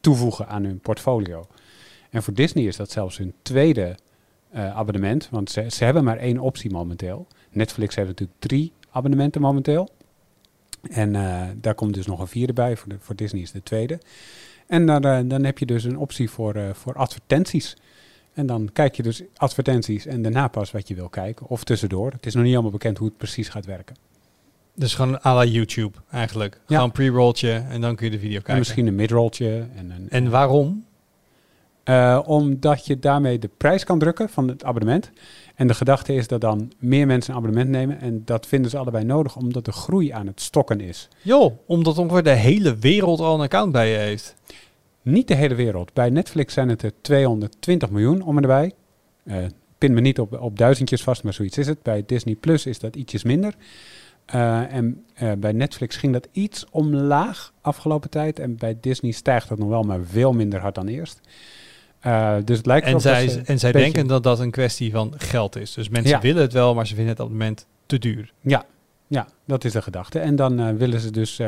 toevoegen 0.00 0.48
aan 0.48 0.64
hun 0.64 0.78
portfolio. 0.78 1.46
En 2.10 2.22
voor 2.22 2.34
Disney 2.34 2.64
is 2.64 2.76
dat 2.76 2.90
zelfs 2.90 3.18
hun 3.18 3.34
tweede 3.42 3.96
abonnement, 4.52 5.28
want 5.30 5.50
ze, 5.50 5.66
ze 5.68 5.84
hebben 5.84 6.04
maar 6.04 6.16
één 6.16 6.38
optie 6.38 6.70
momenteel. 6.70 7.26
Netflix 7.50 7.94
heeft 7.94 8.08
natuurlijk 8.08 8.38
drie 8.40 8.72
abonnementen 8.90 9.40
momenteel. 9.40 9.88
En 10.90 11.12
daar 11.60 11.74
komt 11.74 11.94
dus 11.94 12.06
nog 12.06 12.20
een 12.20 12.26
vierde 12.26 12.52
bij, 12.52 12.76
voor, 12.76 12.88
de, 12.88 12.96
voor 13.00 13.16
Disney 13.16 13.42
is 13.42 13.52
de 13.52 13.62
tweede. 13.62 13.98
En 14.68 14.86
dan, 14.86 15.06
uh, 15.06 15.18
dan 15.24 15.44
heb 15.44 15.58
je 15.58 15.66
dus 15.66 15.84
een 15.84 15.98
optie 15.98 16.30
voor, 16.30 16.56
uh, 16.56 16.70
voor 16.72 16.94
advertenties. 16.94 17.76
En 18.32 18.46
dan 18.46 18.70
kijk 18.72 18.94
je 18.94 19.02
dus 19.02 19.22
advertenties 19.36 20.06
en 20.06 20.22
daarna 20.22 20.48
pas 20.48 20.70
wat 20.70 20.88
je 20.88 20.94
wil 20.94 21.08
kijken. 21.08 21.46
Of 21.46 21.64
tussendoor. 21.64 22.10
Het 22.12 22.26
is 22.26 22.34
nog 22.34 22.44
niet 22.44 22.52
allemaal 22.52 22.70
bekend 22.70 22.98
hoe 22.98 23.08
het 23.08 23.16
precies 23.16 23.48
gaat 23.48 23.66
werken. 23.66 23.96
Dus 24.74 24.94
gewoon 24.94 25.20
à 25.24 25.34
la 25.34 25.44
YouTube 25.44 25.98
eigenlijk. 26.10 26.60
Ja. 26.66 26.76
Gewoon 26.76 26.92
pre-rolltje 26.92 27.52
en 27.52 27.80
dan 27.80 27.96
kun 27.96 28.06
je 28.06 28.12
de 28.12 28.18
video 28.18 28.34
kijken. 28.34 28.52
En 28.52 28.58
misschien 28.58 28.86
een 28.86 28.94
mid-rolltje. 28.94 29.66
En, 29.76 29.90
een, 29.90 30.10
en 30.10 30.30
waarom? 30.30 30.84
Uh, 31.84 32.20
omdat 32.24 32.86
je 32.86 32.98
daarmee 32.98 33.38
de 33.38 33.50
prijs 33.56 33.84
kan 33.84 33.98
drukken 33.98 34.28
van 34.28 34.48
het 34.48 34.64
abonnement. 34.64 35.10
En 35.58 35.66
de 35.66 35.74
gedachte 35.74 36.14
is 36.14 36.26
dat 36.26 36.40
dan 36.40 36.72
meer 36.78 37.06
mensen 37.06 37.32
een 37.32 37.38
abonnement 37.38 37.68
nemen. 37.70 38.00
En 38.00 38.22
dat 38.24 38.46
vinden 38.46 38.70
ze 38.70 38.78
allebei 38.78 39.04
nodig, 39.04 39.36
omdat 39.36 39.64
de 39.64 39.72
groei 39.72 40.10
aan 40.10 40.26
het 40.26 40.40
stokken 40.40 40.80
is. 40.80 41.08
Joh, 41.22 41.58
omdat 41.66 41.98
ongeveer 41.98 42.22
de 42.22 42.30
hele 42.30 42.76
wereld 42.76 43.20
al 43.20 43.34
een 43.34 43.40
account 43.40 43.72
bij 43.72 43.90
je 43.90 43.96
heeft. 43.96 44.34
Niet 45.02 45.28
de 45.28 45.34
hele 45.34 45.54
wereld. 45.54 45.92
Bij 45.92 46.10
Netflix 46.10 46.54
zijn 46.54 46.68
het 46.68 46.82
er 46.82 46.92
220 47.00 47.90
miljoen 47.90 48.22
om 48.22 48.36
en 48.36 48.42
erbij. 48.42 48.72
Uh, 49.24 49.36
pin 49.78 49.94
me 49.94 50.00
niet 50.00 50.20
op, 50.20 50.40
op 50.40 50.58
duizendjes 50.58 51.02
vast, 51.02 51.22
maar 51.22 51.32
zoiets 51.32 51.58
is 51.58 51.66
het. 51.66 51.82
Bij 51.82 52.02
Disney 52.06 52.34
Plus 52.34 52.66
is 52.66 52.78
dat 52.78 52.96
ietsjes 52.96 53.22
minder. 53.22 53.54
Uh, 54.34 54.72
en 54.72 55.04
uh, 55.22 55.32
bij 55.38 55.52
Netflix 55.52 55.96
ging 55.96 56.12
dat 56.12 56.28
iets 56.32 56.66
omlaag 56.70 57.52
afgelopen 57.60 58.10
tijd. 58.10 58.38
En 58.38 58.56
bij 58.56 58.76
Disney 58.80 59.12
stijgt 59.12 59.48
dat 59.48 59.58
nog 59.58 59.68
wel, 59.68 59.82
maar 59.82 60.00
veel 60.04 60.32
minder 60.32 60.60
hard 60.60 60.74
dan 60.74 60.86
eerst. 60.86 61.20
Uh, 62.06 62.36
dus 62.44 62.56
het 62.56 62.66
lijkt 62.66 62.86
en 62.86 63.00
zij, 63.00 63.42
en 63.44 63.58
zij 63.58 63.72
denken 63.72 64.06
dat 64.06 64.22
dat 64.22 64.40
een 64.40 64.50
kwestie 64.50 64.90
van 64.90 65.14
geld 65.16 65.56
is. 65.56 65.74
Dus 65.74 65.88
mensen 65.88 66.10
ja. 66.10 66.20
willen 66.20 66.42
het 66.42 66.52
wel, 66.52 66.74
maar 66.74 66.86
ze 66.86 66.94
vinden 66.94 67.12
het 67.12 67.22
op 67.22 67.28
het 67.28 67.38
moment 67.38 67.66
te 67.86 67.98
duur. 67.98 68.32
Ja, 68.40 68.64
ja 69.06 69.28
dat 69.44 69.64
is 69.64 69.72
de 69.72 69.82
gedachte. 69.82 70.18
En 70.18 70.36
dan 70.36 70.60
uh, 70.60 70.70
willen 70.70 71.00
ze 71.00 71.10
dus, 71.10 71.40
uh, 71.40 71.46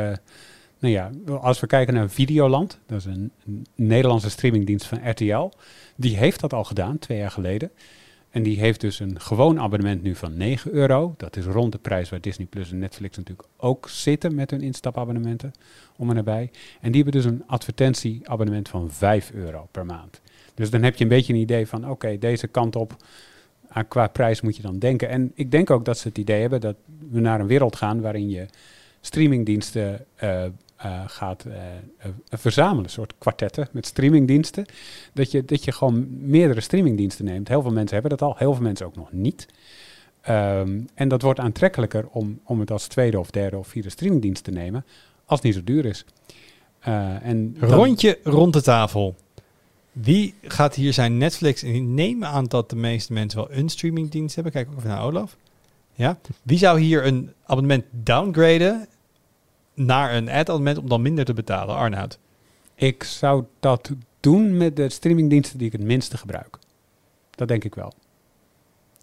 nou 0.78 0.94
ja, 0.94 1.10
als 1.40 1.60
we 1.60 1.66
kijken 1.66 1.94
naar 1.94 2.10
Videoland, 2.10 2.78
dat 2.86 2.98
is 2.98 3.04
een, 3.04 3.30
een, 3.46 3.66
Nederlandse 3.74 4.30
streamingdienst 4.30 4.86
van 4.86 5.10
RTL, 5.10 5.50
die 5.96 6.16
heeft 6.16 6.40
dat 6.40 6.52
al 6.52 6.64
gedaan, 6.64 6.98
twee 6.98 7.18
jaar 7.18 7.30
geleden. 7.30 7.70
En 8.30 8.42
die 8.42 8.58
heeft 8.58 8.80
dus 8.80 8.98
een 8.98 9.20
gewoon 9.20 9.60
abonnement 9.60 10.02
nu 10.02 10.14
van 10.14 10.36
9 10.36 10.72
euro. 10.72 11.14
Dat 11.16 11.36
is 11.36 11.44
rond 11.44 11.72
de 11.72 11.78
prijs 11.78 12.10
waar 12.10 12.20
Disney 12.20 12.46
Plus 12.46 12.70
en 12.70 12.78
Netflix 12.78 13.16
natuurlijk 13.16 13.48
ook 13.56 13.88
zitten 13.88 14.34
met 14.34 14.50
hun 14.50 14.60
instapabonnementen 14.60 15.52
om 15.96 16.08
en 16.08 16.14
nabij. 16.14 16.50
En 16.80 16.92
die 16.92 17.02
hebben 17.02 17.22
dus 17.22 17.30
een 17.30 17.42
advertentieabonnement 17.46 18.68
van 18.68 18.90
5 18.90 19.30
euro 19.30 19.68
per 19.70 19.86
maand. 19.86 20.20
Dus 20.54 20.70
dan 20.70 20.82
heb 20.82 20.96
je 20.96 21.02
een 21.02 21.10
beetje 21.10 21.32
een 21.32 21.38
idee 21.38 21.66
van, 21.66 21.90
oké, 21.90 22.18
deze 22.18 22.46
kant 22.46 22.76
op 22.76 22.96
aan 23.68 23.88
qua 23.88 24.08
prijs 24.08 24.40
moet 24.40 24.56
je 24.56 24.62
dan 24.62 24.78
denken. 24.78 25.08
En 25.08 25.32
ik 25.34 25.50
denk 25.50 25.70
ook 25.70 25.84
dat 25.84 25.98
ze 25.98 26.08
het 26.08 26.18
idee 26.18 26.40
hebben 26.40 26.60
dat 26.60 26.76
we 27.10 27.20
naar 27.20 27.40
een 27.40 27.46
wereld 27.46 27.76
gaan 27.76 28.00
waarin 28.00 28.28
je 28.28 28.46
streamingdiensten 29.00 30.06
eh, 30.14 30.44
eh, 30.44 30.50
gaat 31.06 31.44
eh, 31.44 32.08
verzamelen. 32.28 32.84
Een 32.84 32.90
soort 32.90 33.14
kwartetten 33.18 33.68
met 33.72 33.86
streamingdiensten. 33.86 34.66
Dat 35.12 35.30
je, 35.30 35.44
dat 35.44 35.64
je 35.64 35.72
gewoon 35.72 36.06
meerdere 36.10 36.60
streamingdiensten 36.60 37.24
neemt. 37.24 37.48
Heel 37.48 37.62
veel 37.62 37.72
mensen 37.72 37.92
hebben 37.92 38.18
dat 38.18 38.28
al, 38.28 38.34
heel 38.36 38.54
veel 38.54 38.62
mensen 38.62 38.86
ook 38.86 38.96
nog 38.96 39.12
niet. 39.12 39.46
Ehm, 40.20 40.80
en 40.94 41.08
dat 41.08 41.22
wordt 41.22 41.40
aantrekkelijker 41.40 42.06
om, 42.10 42.40
om 42.44 42.60
het 42.60 42.70
als 42.70 42.86
tweede 42.86 43.18
of 43.18 43.30
derde 43.30 43.58
of 43.58 43.68
vierde 43.68 43.90
streamingdienst 43.90 44.44
te 44.44 44.50
nemen, 44.50 44.84
als 45.24 45.38
het 45.38 45.42
niet 45.42 45.54
zo 45.54 45.64
duur 45.64 45.84
is. 45.84 46.04
En 47.22 47.56
Rondje 47.58 48.18
rond 48.22 48.52
de 48.52 48.62
tafel. 48.62 49.16
Wie 50.02 50.34
gaat 50.42 50.74
hier 50.74 50.92
zijn 50.92 51.18
Netflix? 51.18 51.62
En 51.62 51.74
ik 51.74 51.82
neem 51.82 52.24
aan 52.24 52.44
dat 52.44 52.70
de 52.70 52.76
meeste 52.76 53.12
mensen 53.12 53.38
wel 53.38 53.58
een 53.58 53.68
streamingdienst 53.68 54.34
hebben. 54.34 54.52
Kijk 54.52 54.68
ook 54.68 54.76
even 54.76 54.88
naar 54.88 55.02
Olaf. 55.02 55.36
Ja. 55.94 56.18
Wie 56.42 56.58
zou 56.58 56.80
hier 56.80 57.06
een 57.06 57.32
abonnement 57.46 57.84
downgraden 57.90 58.86
naar 59.74 60.14
een 60.14 60.28
ad-abonnement 60.28 60.78
om 60.78 60.88
dan 60.88 61.02
minder 61.02 61.24
te 61.24 61.34
betalen? 61.34 61.74
Arnoud. 61.74 62.18
Ik 62.74 63.02
zou 63.02 63.44
dat 63.60 63.90
doen 64.20 64.56
met 64.56 64.76
de 64.76 64.88
streamingdiensten 64.88 65.58
die 65.58 65.66
ik 65.66 65.72
het 65.72 65.82
minste 65.82 66.16
gebruik. 66.16 66.58
Dat 67.30 67.48
denk 67.48 67.64
ik 67.64 67.74
wel. 67.74 67.92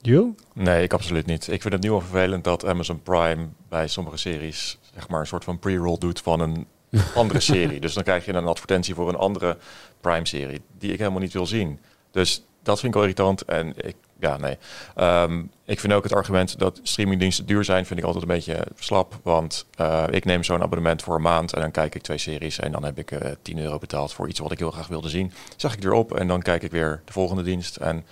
Jules? 0.02 0.34
Nee, 0.54 0.84
ik 0.84 0.94
absoluut 0.94 1.26
niet. 1.26 1.48
Ik 1.48 1.62
vind 1.62 1.74
het 1.74 1.84
nu 1.84 1.90
al 1.90 2.02
vervelend 2.02 2.44
dat 2.44 2.66
Amazon 2.66 3.02
Prime 3.02 3.48
bij 3.70 3.88
sommige 3.88 4.18
series 4.18 4.78
zeg 4.94 5.10
maar 5.10 5.20
een 5.20 5.28
soort 5.28 5.44
van 5.44 5.60
pre-roll 5.60 5.98
doet 5.98 6.20
van 6.20 6.40
een 6.40 6.68
andere 7.16 7.40
serie. 7.54 7.80
Dus 7.80 7.94
dan 7.94 8.04
krijg 8.04 8.26
je 8.26 8.34
een 8.34 8.48
advertentie 8.48 8.96
voor 8.96 9.10
een 9.10 9.16
andere 9.16 9.58
Prime-serie 10.02 10.62
die 10.78 10.92
ik 10.92 11.00
helemaal 11.00 11.20
niet 11.20 11.34
wil 11.34 11.46
zien. 11.46 11.80
Dus 12.12 12.44
dat 12.64 12.80
vind 12.80 12.88
ik 12.88 12.94
wel 12.94 13.02
irritant. 13.02 13.42
En 13.42 13.74
ik, 13.76 13.96
ja, 14.20 14.38
nee. 14.38 14.58
Ehm, 14.96 15.44
ik 15.66 15.80
vind 15.80 15.94
ook 15.94 16.04
het 16.04 16.14
argument 16.14 16.60
dat 16.60 16.80
streamingdiensten 16.84 17.46
duur 17.46 17.64
zijn, 17.64 17.86
vind 17.86 18.00
ik 18.00 18.06
altijd 18.06 18.24
een 18.24 18.36
beetje 18.36 18.68
slap. 18.80 19.20
Want 19.24 19.66
eh, 19.76 20.04
ik 20.10 20.26
neem 20.26 20.44
zo'n 20.44 20.62
abonnement 20.62 21.02
voor 21.02 21.16
een 21.16 21.22
maand 21.22 21.54
en 21.54 21.62
dan 21.62 21.72
kijk 21.72 21.96
ik 21.96 22.02
twee 22.02 22.18
series 22.18 22.60
en 22.60 22.72
dan 22.72 22.84
heb 22.84 22.98
ik 22.98 23.12
eh 23.12 23.32
10 23.42 23.60
euro 23.60 23.78
betaald 23.78 24.14
voor 24.14 24.28
iets 24.28 24.40
wat 24.40 24.52
ik 24.52 24.60
heel 24.60 24.72
graag 24.72 24.88
wilde 24.88 25.10
zien. 25.10 25.32
Zag 25.56 25.74
ik 25.74 25.84
erop 25.84 26.16
en 26.16 26.28
dan 26.28 26.42
kijk 26.42 26.64
ik 26.64 26.72
weer 26.72 27.02
de 27.06 27.12
volgende 27.12 27.44
dienst. 27.44 27.76
En 27.76 28.06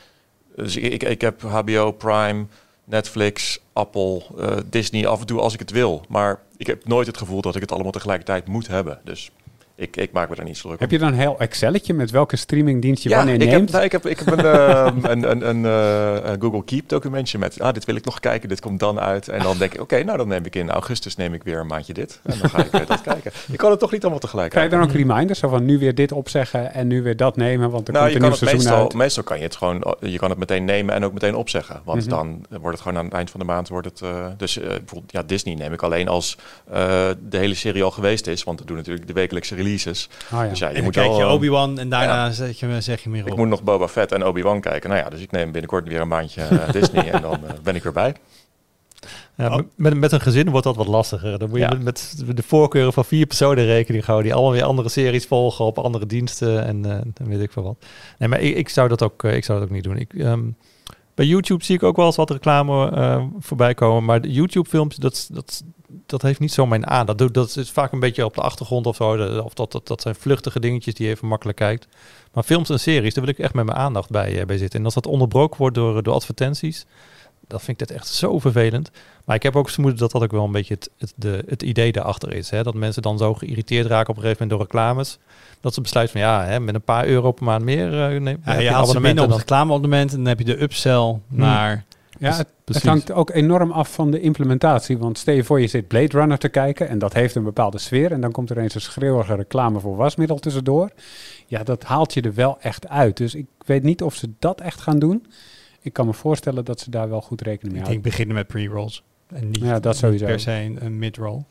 dus 0.55 0.75
ik, 0.75 0.91
ik, 0.93 1.03
ik 1.03 1.21
heb 1.21 1.41
HBO, 1.41 1.91
Prime, 1.91 2.45
Netflix, 2.83 3.59
Apple, 3.73 4.23
eh, 4.37 4.57
Disney 4.65 5.07
af 5.07 5.19
en 5.19 5.25
toe 5.25 5.39
als 5.39 5.53
ik 5.53 5.59
het 5.59 5.71
wil. 5.71 6.05
Maar 6.09 6.39
ik 6.57 6.67
heb 6.67 6.87
nooit 6.87 7.07
het 7.07 7.17
gevoel 7.17 7.41
dat 7.41 7.55
ik 7.55 7.61
het 7.61 7.71
allemaal 7.71 7.91
tegelijkertijd 7.91 8.47
moet 8.47 8.67
hebben. 8.67 8.99
Dus 9.03 9.31
ik, 9.75 9.97
ik 9.97 10.11
maak 10.11 10.29
me 10.29 10.35
daar 10.35 10.45
niet 10.45 10.57
zo 10.57 10.67
druk 10.67 10.79
Heb 10.79 10.91
je 10.91 10.97
dan 10.97 11.07
een 11.07 11.19
heel 11.19 11.39
Excelletje 11.39 11.93
met 11.93 12.11
welke 12.11 12.35
streamingdienst 12.35 13.03
je 13.03 13.09
wanneer 13.09 13.33
ik 13.33 13.39
neemt? 13.39 13.51
heb, 13.51 13.69
nou, 13.69 13.83
ik 13.83 13.91
heb, 13.91 14.05
ik 14.05 14.19
heb 14.19 14.27
een, 14.37 14.45
ehm, 14.55 14.97
een, 15.05 15.31
een, 15.31 15.49
een, 15.49 15.65
eh, 15.65 16.29
een 16.31 16.41
Google 16.41 16.63
Keep 16.63 16.89
documentje 16.89 17.37
met, 17.37 17.59
ah, 17.59 17.73
dit 17.73 17.85
wil 17.85 17.95
ik 17.95 18.05
nog 18.05 18.19
kijken, 18.19 18.49
dit 18.49 18.59
komt 18.61 18.79
dan 18.79 18.99
uit. 18.99 19.27
En 19.27 19.39
dan 19.43 19.57
denk 19.57 19.73
ik, 19.73 19.81
oké, 19.81 20.03
nou 20.03 20.17
dan 20.17 20.27
neem 20.27 20.45
ik 20.45 20.55
in 20.55 20.69
augustus 20.69 21.15
neem 21.15 21.33
ik 21.33 21.43
weer 21.43 21.59
een 21.59 21.67
maandje 21.67 21.93
dit. 21.93 22.19
En 22.23 22.39
dan 22.39 22.49
ga 22.49 22.57
ik 22.63 22.71
weer 22.71 22.85
dat 22.85 23.01
kijken. 23.11 23.31
Je 23.47 23.57
kan 23.57 23.71
het 23.71 23.79
toch 23.79 23.91
niet 23.91 24.01
allemaal 24.01 24.19
tegelijk 24.19 24.49
Krijg 24.49 24.65
je 24.71 24.77
dan 24.77 24.81
ook 24.83 24.91
reminders? 24.91 25.39
Zo 25.39 25.47
van 25.49 25.65
nu 25.65 25.79
weer 25.79 25.95
dit 25.95 26.11
opzeggen 26.11 26.73
en 26.73 26.87
nu 26.87 27.01
weer 27.03 27.17
dat 27.17 27.35
nemen, 27.35 27.69
want 27.69 27.87
er 27.87 27.93
Nou, 27.93 28.05
komt 28.05 28.17
je 28.17 28.23
een 28.25 28.29
kan 28.31 28.39
nieuw 28.39 28.39
het 28.39 28.49
seizoen 28.49 28.69
meestal, 28.69 28.83
uit. 28.83 28.93
meestal 28.93 29.23
kan 29.23 29.37
je 29.37 29.43
het 29.43 29.55
gewoon, 29.55 29.95
je 29.99 30.17
kan 30.17 30.29
het 30.29 30.39
meteen 30.39 30.65
nemen 30.65 30.95
en 30.95 31.03
ook 31.05 31.13
meteen 31.13 31.35
opzeggen. 31.35 31.81
Want 31.83 31.99
Mhm. 32.01 32.09
dan 32.09 32.45
wordt 32.49 32.65
het 32.77 32.81
gewoon 32.81 32.97
aan 32.97 33.05
het 33.05 33.13
eind 33.13 33.29
van 33.31 33.39
de 33.39 33.45
maand 33.45 33.67
wordt 33.69 33.87
het. 33.87 34.01
eh, 34.01 34.25
dus 34.37 34.57
eh, 34.59 34.67
bijvoorbeeld, 34.67 35.11
ja, 35.11 35.23
Disney 35.23 35.53
neem 35.55 35.73
ik 35.73 35.81
alleen 35.81 36.07
als 36.07 36.37
eh, 36.71 37.09
de 37.29 37.37
hele 37.37 37.53
serie 37.55 37.83
al 37.83 37.91
geweest 37.91 38.27
is. 38.27 38.43
Want 38.43 38.59
we 38.59 38.65
doen 38.65 38.75
natuurlijk 38.77 39.07
de 39.07 39.13
wekelijkse 39.13 39.55
releases. 39.65 40.09
Ah, 40.31 40.43
ja. 40.43 40.49
Dus 40.49 40.59
ja, 40.59 40.65
je 40.65 40.69
en 40.69 40.75
dan 40.75 40.83
moet 40.83 40.93
kijk 40.93 41.07
wel, 41.07 41.17
je 41.19 41.23
eh, 41.25 41.31
Obi-Wan 41.31 41.79
en 41.79 41.89
daarna 41.89 42.25
ja. 42.25 42.31
zet 42.31 42.59
je, 42.59 42.81
zeg 42.81 43.03
je 43.03 43.09
meer 43.09 43.25
Ik 43.25 43.31
op. 43.31 43.37
moet 43.37 43.47
nog 43.47 43.63
Boba 43.63 43.87
Fett 43.87 44.11
en 44.11 44.25
Obi-Wan 44.25 44.61
kijken. 44.61 44.89
Nou 44.89 45.01
ja, 45.01 45.09
dus 45.09 45.19
ik 45.21 45.31
neem 45.31 45.51
binnenkort 45.51 45.87
weer 45.87 46.01
een 46.01 46.07
maandje 46.07 46.41
eh, 46.41 46.71
Disney 46.79 47.11
en 47.11 47.21
dan 47.21 47.33
eh, 47.47 47.53
ben 47.63 47.75
ik 47.75 47.83
weer 47.83 47.93
bij. 47.93 48.15
Ja, 49.37 49.55
Oh. 49.55 49.59
met- 49.75 49.93
met, 49.99 50.11
een 50.11 50.21
gezin 50.21 50.49
wordt 50.49 50.65
dat 50.65 50.75
wat 50.75 50.87
lastiger. 50.87 51.39
Dan 51.39 51.49
moet 51.49 51.59
je 51.59 51.63
Ja. 51.65 51.77
met, 51.83 52.15
met 52.25 52.37
de 52.37 52.43
voorkeuren 52.43 52.93
van 52.93 53.05
vier 53.05 53.25
personen 53.25 53.65
rekening 53.65 54.03
houden. 54.05 54.25
Die 54.25 54.33
allemaal 54.35 54.53
weer 54.53 54.63
andere 54.63 54.89
series 54.89 55.25
volgen 55.25 55.65
op 55.65 55.77
andere 55.77 56.05
diensten 56.05 56.65
en 56.65 56.85
eh, 56.85 56.97
dan 57.13 57.27
weet 57.27 57.41
ik 57.41 57.51
veel 57.51 57.63
wat. 57.63 57.85
Nee, 58.17 58.29
maar 58.29 58.39
ik, 58.41 58.55
ik, 58.55 58.69
zou, 58.69 58.87
dat 58.87 59.03
ook, 59.03 59.23
ik 59.23 59.43
zou 59.45 59.59
dat 59.59 59.67
ook 59.67 59.73
niet 59.73 59.83
doen. 59.83 59.97
Ik, 59.97 60.13
ehm, 60.13 60.43
bij 61.15 61.25
YouTube 61.25 61.63
zie 61.63 61.75
ik 61.75 61.83
ook 61.83 61.95
wel 61.95 62.05
eens 62.05 62.15
wat 62.15 62.29
reclame 62.29 62.89
eh, 62.89 63.23
voorbij 63.39 63.73
komen. 63.73 64.05
Maar 64.05 64.21
de 64.21 64.31
YouTube-films, 64.31 64.95
dat, 64.95 65.29
dat, 65.31 65.63
dat 66.05 66.21
heeft 66.21 66.39
niet 66.39 66.51
zo 66.51 66.65
mijn 66.65 66.87
aan. 66.87 67.05
Dat, 67.05 67.33
dat 67.33 67.57
is 67.57 67.71
vaak 67.71 67.91
een 67.91 67.99
beetje 67.99 68.25
op 68.25 68.35
de 68.35 68.41
achtergrond 68.41 68.87
of 68.87 68.95
zo. 68.95 69.39
Of 69.39 69.53
dat, 69.53 69.71
dat, 69.71 69.87
dat 69.87 70.01
zijn 70.01 70.15
vluchtige 70.15 70.59
dingetjes 70.59 70.93
die 70.93 71.07
je 71.07 71.13
even 71.13 71.27
makkelijk 71.27 71.57
kijkt. 71.57 71.87
Maar 72.33 72.43
films 72.43 72.69
en 72.69 72.79
series, 72.79 73.13
daar 73.13 73.23
wil 73.23 73.33
ik 73.33 73.39
echt 73.39 73.53
met 73.53 73.65
mijn 73.65 73.77
aandacht 73.77 74.09
bij, 74.09 74.39
eh, 74.39 74.45
bij 74.45 74.57
zitten. 74.57 74.79
En 74.79 74.85
als 74.85 74.93
dat 74.93 75.07
onderbroken 75.07 75.57
wordt 75.57 75.75
door, 75.75 76.03
door 76.03 76.13
advertenties, 76.13 76.85
dat 77.47 77.63
vind 77.63 77.81
ik 77.81 77.87
dat 77.87 77.97
echt 77.97 78.07
zo 78.07 78.39
vervelend. 78.39 78.91
Maar 79.25 79.35
ik 79.35 79.43
heb 79.43 79.55
ook 79.55 79.63
het 79.65 79.73
vermoeden 79.73 79.99
dat 79.99 80.11
dat 80.11 80.23
ook 80.23 80.31
wel 80.31 80.43
een 80.43 80.51
beetje 80.51 80.73
het, 80.73 80.89
het, 80.97 81.13
de, 81.15 81.43
het 81.47 81.63
idee 81.63 81.91
daarachter 81.91 82.33
is. 82.33 82.49
Hè? 82.49 82.63
Dat 82.63 82.73
mensen 82.73 83.01
dan 83.01 83.17
zo 83.17 83.33
geïrriteerd 83.33 83.87
raken 83.87 84.09
op 84.09 84.15
een 84.15 84.21
gegeven 84.21 84.47
moment 84.47 84.59
door 84.59 84.79
reclames. 84.79 85.17
Dat 85.61 85.73
ze 85.73 85.81
besluiten 85.81 86.19
van 86.19 86.29
ja, 86.29 86.45
hè, 86.45 86.59
met 86.59 86.75
een 86.75 86.81
paar 86.81 87.05
euro 87.05 87.31
per 87.31 87.43
maand 87.43 87.63
meer 87.63 88.13
uh, 88.13 88.21
neem 88.21 88.41
Ja, 88.45 88.53
je 88.53 88.63
je 88.63 88.73
abonnement 88.73 89.19
op 89.19 89.29
het 89.29 89.37
reclameabonnement 89.37 90.11
en 90.11 90.17
dan 90.17 90.27
heb 90.27 90.39
je 90.39 90.45
de 90.45 90.61
upsell 90.61 91.19
naar... 91.27 91.85
Ja, 92.19 92.35
het, 92.35 92.47
het 92.65 92.83
hangt 92.83 93.11
ook 93.11 93.29
enorm 93.29 93.71
af 93.71 93.93
van 93.93 94.11
de 94.11 94.19
implementatie. 94.19 94.97
Want 94.97 95.17
stel 95.17 95.33
je 95.33 95.43
voor 95.43 95.61
je 95.61 95.67
zit 95.67 95.87
Blade 95.87 96.17
Runner 96.17 96.37
te 96.37 96.49
kijken 96.49 96.89
en 96.89 96.99
dat 96.99 97.13
heeft 97.13 97.35
een 97.35 97.43
bepaalde 97.43 97.77
sfeer. 97.77 98.11
En 98.11 98.21
dan 98.21 98.31
komt 98.31 98.49
er 98.49 98.57
eens 98.57 98.75
een 98.75 98.81
schreeuwige 98.81 99.35
reclame 99.35 99.79
voor 99.79 99.95
wasmiddel 99.95 100.39
tussendoor. 100.39 100.89
Ja, 101.47 101.63
dat 101.63 101.83
haalt 101.83 102.13
je 102.13 102.21
er 102.21 102.33
wel 102.33 102.57
echt 102.59 102.87
uit. 102.87 103.17
Dus 103.17 103.35
ik 103.35 103.45
weet 103.65 103.83
niet 103.83 104.01
of 104.01 104.15
ze 104.15 104.29
dat 104.39 104.61
echt 104.61 104.81
gaan 104.81 104.99
doen. 104.99 105.25
Ik 105.85 105.93
kan 105.93 106.05
me 106.05 106.13
voorstellen 106.13 106.65
dat 106.65 106.79
ze 106.79 106.89
daar 106.89 107.09
wel 107.09 107.21
goed 107.21 107.41
rekening 107.41 107.73
mee 107.73 107.81
Ik 107.81 107.87
denk 107.87 108.03
houden. 108.03 108.11
beginnen 108.11 108.35
met 108.35 108.47
pre-rolls. 108.47 109.03
En 109.27 109.45
niet, 109.47 109.57
Ja, 109.61 109.79
dat 109.79 109.97
sowieso. 109.97 110.25
per 110.25 110.39
se 110.39 110.51
een, 110.79 110.97
mid-roll. 110.99 111.41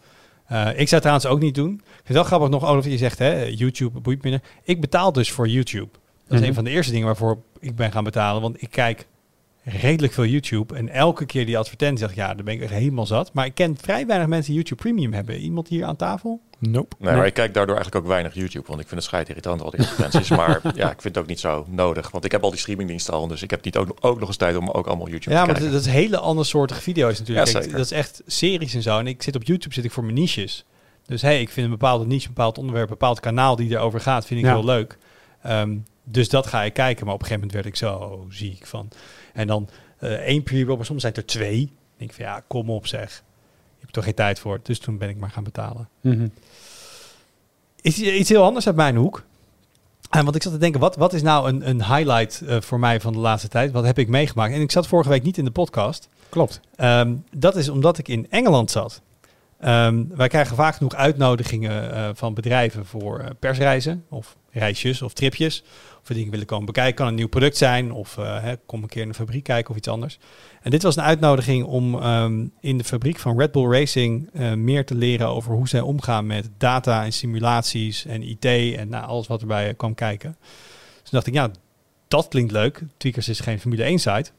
Eh, 0.47 0.69
ik 0.69 0.75
zou 0.75 0.89
het 0.91 1.01
trouwens 1.01 1.27
ook 1.27 1.41
niet 1.41 1.55
doen. 1.55 1.81
Het 2.05 2.15
wel 2.15 2.25
grappig 2.25 2.49
nog, 2.49 2.65
Olaf, 2.67 2.85
je 2.85 2.97
zegt, 2.99 3.19
hè, 3.19 3.43
YouTube 3.45 4.01
boeit 4.01 4.23
minder. 4.23 4.43
Ik 4.63 4.81
betaal 4.81 5.13
dus 5.13 5.31
voor 5.31 5.49
YouTube. 5.49 5.89
Dat 6.25 6.33
is 6.33 6.39
Mhm. 6.39 6.49
een 6.49 6.55
van 6.55 6.65
de 6.65 6.71
eerste 6.71 6.93
dingen 6.93 7.07
waarvoor 7.07 7.39
ik 7.61 7.77
ben 7.77 7.93
gaan 7.93 8.05
betalen. 8.05 8.43
Want 8.43 8.63
ik 8.63 8.71
kijk 8.71 9.07
redelijk 9.65 10.13
veel 10.13 10.25
YouTube. 10.27 10.75
En 10.75 10.89
elke 10.89 11.27
keer 11.27 11.47
die 11.47 11.59
advertentie 11.59 11.99
zeg 11.99 12.11
ik, 12.11 12.17
ja, 12.17 12.35
dan 12.35 12.45
ben 12.45 12.55
ik 12.55 12.61
echt 12.61 12.73
helemaal 12.73 13.07
zat. 13.07 13.33
Maar 13.33 13.47
ik 13.47 13.55
ken 13.55 13.77
vrij 13.81 14.07
weinig 14.07 14.29
mensen 14.29 14.47
die 14.47 14.55
YouTube 14.55 14.83
Premium 14.83 15.13
hebben. 15.13 15.37
Iemand 15.39 15.69
hier 15.69 15.85
aan 15.85 15.97
tafel? 15.97 16.41
Nope. 16.59 16.97
Nee, 16.99 17.15
maar 17.17 17.27
ik 17.27 17.35
kijk 17.35 17.55
daardoor 17.55 17.75
eigenlijk 17.77 18.05
ook 18.05 18.11
weinig 18.11 18.35
YouTube, 18.35 18.67
want 18.67 18.81
ik 18.81 18.87
vind 18.89 19.01
het 19.01 19.09
schijt 19.11 19.29
irritant 19.29 19.63
al 19.63 19.71
die 19.71 19.81
advertenties. 19.81 20.29
maar 20.41 20.61
ja, 20.75 20.91
ik 20.91 21.01
vind 21.01 21.15
het 21.15 21.19
ook 21.19 21.27
niet 21.27 21.41
zo 21.41 21.67
nodig, 21.69 22.11
want 22.11 22.25
ik 22.25 22.33
heb 22.33 22.43
al 22.43 22.51
die 22.51 22.59
streamingdiensten 22.59 23.15
al, 23.15 23.27
dus 23.27 23.43
ik 23.43 23.51
heb 23.51 23.65
niet 23.65 23.77
ook, 23.77 23.97
ook 24.01 24.19
nog 24.19 24.29
eens 24.29 24.37
tijd 24.37 24.57
om 24.57 24.69
ook 24.71 24.87
allemaal 24.87 25.09
YouTube 25.09 25.35
Ja, 25.35 25.41
te 25.41 25.47
maar 25.47 25.55
kijken. 25.55 25.73
dat 25.73 25.81
is 25.87 25.93
hele 25.93 26.19
andere 26.19 26.47
soortige 26.47 26.81
video's 26.81 27.19
natuurlijk. 27.19 27.47
Ja, 27.49 27.59
Kijk, 27.61 27.71
dat 27.73 27.81
is 27.81 27.91
echt 27.91 28.23
series 28.27 28.75
en 28.75 28.83
zo. 28.83 28.99
En 28.99 29.07
ik 29.07 29.23
zit 29.23 29.37
op 29.37 29.45
YouTube 29.45 29.75
zit 29.75 29.85
ik 29.85 29.91
voor 29.93 30.05
mijn 30.05 30.15
niches. 30.17 30.65
Dus 31.07 31.23
hey, 31.23 31.41
ik 31.41 31.51
vind 31.51 31.67
een 31.67 31.73
bepaalde 31.73 32.07
niche, 32.07 32.27
een 32.29 32.35
bepaald 32.35 32.59
onderwerp, 32.59 32.87
een 32.89 32.97
bepaald 32.99 33.21
kanaal 33.21 33.57
die 33.57 33.71
erover 33.71 34.01
gaat, 34.01 34.27
vind 34.27 34.41
ik 34.41 34.47
Ja. 34.47 34.53
heel 34.55 34.65
leuk. 34.65 34.99
Ehm, 35.43 35.77
dus 36.05 36.29
dat 36.29 36.47
ga 36.47 36.63
ik 36.63 36.73
kijken. 36.73 37.05
Maar 37.07 37.15
op 37.15 37.21
een 37.21 37.27
gegeven 37.27 37.47
moment 37.49 37.65
werd 37.65 37.75
ik 37.75 37.89
zo 37.89 38.27
ziek 38.31 38.67
van. 38.67 38.89
En 39.35 39.47
dan 39.47 39.69
eh 39.99 40.13
één 40.13 40.43
pre-roll, 40.43 40.77
maar 40.77 40.85
soms 40.85 41.01
zijn 41.01 41.15
er 41.15 41.27
twee. 41.27 41.59
Dan 41.59 41.77
denk 41.97 42.11
ik 42.11 42.17
van 42.17 42.25
ja, 42.25 42.43
kom 42.47 42.71
op 42.71 42.87
zeg. 42.87 43.23
Je 43.69 43.81
hebt 43.81 43.93
toch 43.93 44.05
geen 44.05 44.15
tijd 44.15 44.39
voor. 44.39 44.61
Dus 44.63 44.79
toen 44.79 44.99
ben 44.99 45.09
ik 45.09 45.17
maar 45.17 45.31
gaan 45.31 45.45
betalen. 45.45 45.89
Mhm. 46.01 46.29
Is 47.81 47.99
iets 47.99 48.29
heel 48.29 48.43
anders 48.43 48.67
uit 48.67 48.77
mijn 48.77 48.97
hoek. 48.97 49.25
En 50.11 50.25
want 50.25 50.37
ik 50.37 50.43
zat 50.43 50.53
te 50.53 50.59
denken, 50.59 50.81
wat, 50.81 50.97
wat 50.97 51.13
is 51.13 51.23
nou 51.23 51.49
een, 51.49 51.69
een 51.69 51.85
highlight 51.85 52.43
eh, 52.47 52.61
voor 52.61 52.79
mij 52.79 53.01
van 53.01 53.13
de 53.13 53.19
laatste 53.19 53.49
tijd? 53.49 53.73
Wat 53.73 53.85
heb 53.85 53.99
ik 53.99 54.09
meegemaakt? 54.09 54.55
En 54.55 54.61
ik 54.61 54.71
zat 54.71 54.87
vorige 54.87 55.09
week 55.09 55.23
niet 55.23 55.39
in 55.39 55.45
de 55.45 55.51
podcast. 55.51 56.09
Klopt. 56.29 56.61
Ehm, 56.77 57.15
dat 57.37 57.57
is 57.57 57.69
omdat 57.69 57.99
ik 57.99 58.09
in 58.09 58.27
Engeland 58.31 58.71
zat. 58.71 59.01
Ehm, 59.65 60.05
wij 60.09 60.29
krijgen 60.29 60.57
vaak 60.57 60.75
genoeg 60.75 60.95
uitnodigingen 60.95 61.95
eh, 61.95 62.11
van 62.15 62.35
bedrijven 62.35 62.87
voor 62.87 63.19
eh, 63.19 63.31
persreizen 63.39 64.05
of 64.09 64.37
reisjes 64.51 65.03
of 65.03 65.13
tripjes. 65.13 65.63
Of 66.01 66.09
we 66.09 66.15
dingen 66.15 66.31
willen 66.31 66.47
komen 66.47 66.67
bekijken. 66.67 66.95
Kan 66.95 67.07
een 67.07 67.15
nieuw 67.15 67.29
product 67.29 67.57
zijn 67.57 67.93
of 67.93 68.19
eh, 68.19 68.43
hè, 68.43 68.55
kom 68.67 68.83
een 68.83 68.89
keer 68.89 69.03
in 69.03 69.09
de 69.09 69.15
fabriek 69.15 69.45
kijken 69.45 69.71
of 69.71 69.77
iets 69.77 69.89
anders. 69.89 70.19
En 70.63 70.71
dit 70.71 70.83
was 70.83 70.97
een 70.97 71.03
uitnodiging 71.03 71.65
om 71.65 71.95
ehm, 71.95 72.47
in 72.61 72.79
de 72.79 72.85
fabriek 72.85 73.19
van 73.19 73.39
Red 73.39 73.53
Bull 73.53 73.71
Racing 73.71 74.31
meer 74.55 74.87
te 74.87 74.95
leren 74.95 75.29
over 75.29 75.53
hoe 75.53 75.69
zij 75.69 75.81
omgaan 75.81 76.27
met 76.27 76.51
data 76.59 77.05
en 77.05 77.13
simulaties 77.13 78.07
en 78.07 78.23
IT 78.23 78.45
en 78.45 78.89
nou, 78.89 79.07
alles 79.07 79.27
wat 79.27 79.41
erbij 79.41 79.75
kwam 79.75 79.95
kijken. 79.95 80.37
Dus 81.03 81.11
dacht 81.11 81.27
ik, 81.27 81.35
ja, 81.35 81.51
dat 82.09 82.29
klinkt 82.29 82.53
leuk. 82.53 82.83
Tweakers 82.97 83.29
is 83.29 83.41
geen 83.41 83.61
Formule 83.61 83.83
1 83.83 83.99
site. 83.99 84.31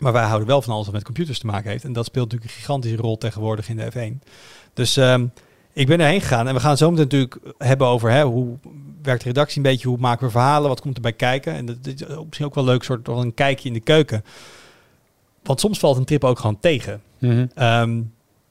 Maar 0.00 0.12
wij 0.12 0.24
houden 0.24 0.48
wel 0.48 0.62
van 0.62 0.72
alles 0.72 0.84
wat 0.84 0.94
met 0.94 1.04
computers 1.04 1.38
te 1.38 1.46
maken 1.46 1.70
heeft. 1.70 1.84
En 1.84 1.92
dat 1.92 2.04
speelt 2.04 2.24
natuurlijk 2.24 2.52
een 2.52 2.58
gigantische 2.58 2.96
rol 2.96 3.18
tegenwoordig 3.18 3.68
in 3.68 3.76
de 3.76 3.92
F1. 3.92 4.28
Dus 4.74 4.96
ehm, 4.96 5.26
ik 5.72 5.86
ben 5.86 6.00
erheen 6.00 6.20
gegaan. 6.20 6.48
En 6.48 6.54
we 6.54 6.60
gaan 6.60 6.76
zo 6.76 6.90
meteen 6.90 7.04
natuurlijk 7.04 7.54
hebben 7.58 7.86
over 7.86 8.10
hè, 8.10 8.24
hoe 8.24 8.58
werkt 9.02 9.22
de 9.22 9.28
redactie 9.28 9.56
een 9.56 9.70
beetje. 9.70 9.88
Hoe 9.88 9.98
maken 9.98 10.26
we 10.26 10.32
verhalen? 10.32 10.68
Wat 10.68 10.80
komt 10.80 10.96
erbij 10.96 11.12
kijken? 11.12 11.54
En 11.54 11.66
dat 11.66 11.76
is 11.82 11.94
misschien 12.24 12.46
ook 12.46 12.54
wel 12.54 12.64
leuk, 12.64 12.82
soort 12.82 13.04
toch 13.04 13.22
een 13.22 13.34
kijkje 13.34 13.68
in 13.68 13.74
de 13.74 13.80
keuken. 13.80 14.24
Want 15.42 15.60
soms 15.60 15.78
valt 15.78 15.96
een 15.96 16.04
trip 16.04 16.24
ook 16.24 16.38
gewoon 16.38 16.60
tegen. 16.60 17.02
Mhm. 17.18 17.46
Ehm, 17.54 18.00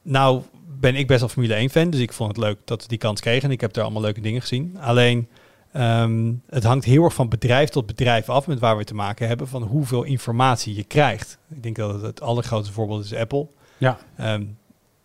nou 0.02 0.42
ben 0.80 0.96
ik 0.96 1.08
best 1.08 1.20
wel 1.20 1.30
Formule 1.30 1.56
1 1.56 1.70
fan. 1.70 1.90
Dus 1.90 2.00
ik 2.00 2.14
vond 2.14 2.30
het 2.30 2.46
leuk 2.46 2.58
dat 2.66 2.82
we 2.82 2.88
die 2.88 2.98
kans 2.98 3.22
kregen. 3.22 3.44
En 3.44 3.52
ik 3.52 3.62
heb 3.62 3.74
daar 3.74 3.84
allemaal 3.84 4.02
leuke 4.02 4.22
dingen 4.22 4.42
gezien. 4.42 4.78
Alleen... 4.80 5.28
Ehm, 5.80 6.34
het 6.50 6.63
hangt 6.63 6.86
heel 6.86 7.04
erg 7.04 7.13
van 7.13 7.30
bedrijf 7.30 7.70
tot 7.70 7.86
bedrijf 7.86 8.30
af 8.30 8.48
met 8.48 8.60
waar 8.60 8.78
we 8.78 8.84
te 8.84 8.96
maken 8.96 9.28
hebben, 9.28 9.48
van 9.48 9.63
hoeveel 9.63 10.04
informatie 10.04 10.76
je 10.76 10.84
krijgt. 10.84 11.38
Ik 11.50 11.63
denk 11.63 11.76
dat 11.76 11.94
het, 11.94 12.02
het 12.02 12.22
allergrootste 12.22 12.74
voorbeeld 12.74 13.04
is 13.04 13.13
Apple. 13.13 13.48
Ja. 13.78 13.98
Ehm, 14.18 14.44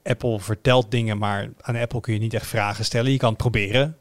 Apple 0.03 0.41
vertelt 0.41 0.91
dingen, 0.91 1.19
maar 1.19 1.51
aan 1.61 1.77
Apple 1.77 2.01
kun 2.01 2.13
je 2.15 2.21
niet 2.21 2.35
echt 2.35 2.47
vragen 2.47 2.85
stellen. 2.85 3.11
Je 3.11 3.19
kan 3.19 3.29
het 3.29 3.39
proberen. 3.39 3.97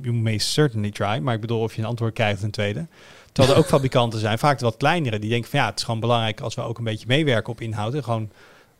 You 0.00 0.14
may 0.14 0.38
certainly 0.38 0.90
try. 0.90 1.18
Maar 1.18 1.34
ik 1.34 1.40
bedoel, 1.40 1.60
of 1.60 1.74
je 1.74 1.80
een 1.82 1.88
antwoord 1.88 2.14
krijgt 2.14 2.42
een 2.42 2.50
tweede. 2.50 2.86
Terwijl 3.32 3.54
er 3.54 3.62
ook 3.62 3.70
fabrikanten 3.76 4.20
zijn, 4.20 4.38
vaak 4.38 4.58
de 4.58 4.64
wat 4.64 4.76
kleinere, 4.76 5.18
die 5.18 5.30
denken 5.30 5.50
van 5.50 5.58
ja, 5.58 5.66
het 5.66 5.78
is 5.78 5.84
gewoon 5.84 6.00
belangrijk 6.00 6.40
als 6.40 6.54
we 6.54 6.62
ook 6.62 6.78
een 6.78 6.84
beetje 6.84 7.06
meewerken 7.06 7.52
op 7.52 7.60
inhoud. 7.60 7.94
En 7.94 8.04
gewoon 8.04 8.30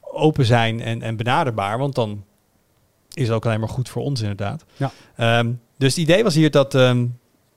open 0.00 0.44
zijn 0.44 0.80
en, 0.80 1.02
en 1.02 1.16
benaderbaar. 1.16 1.78
Want 1.78 1.94
dan 1.94 2.24
is 3.12 3.26
het 3.26 3.36
ook 3.36 3.46
alleen 3.46 3.60
maar 3.60 3.68
goed 3.68 3.88
voor 3.88 4.02
ons 4.02 4.20
inderdaad. 4.20 4.64
Ja. 4.76 4.92
Ehm, 5.16 5.52
dus 5.82 5.94
het 5.94 6.04
idee 6.08 6.22
was 6.22 6.34
hier 6.34 6.50
dat, 6.50 6.74
ehm, 6.74 7.06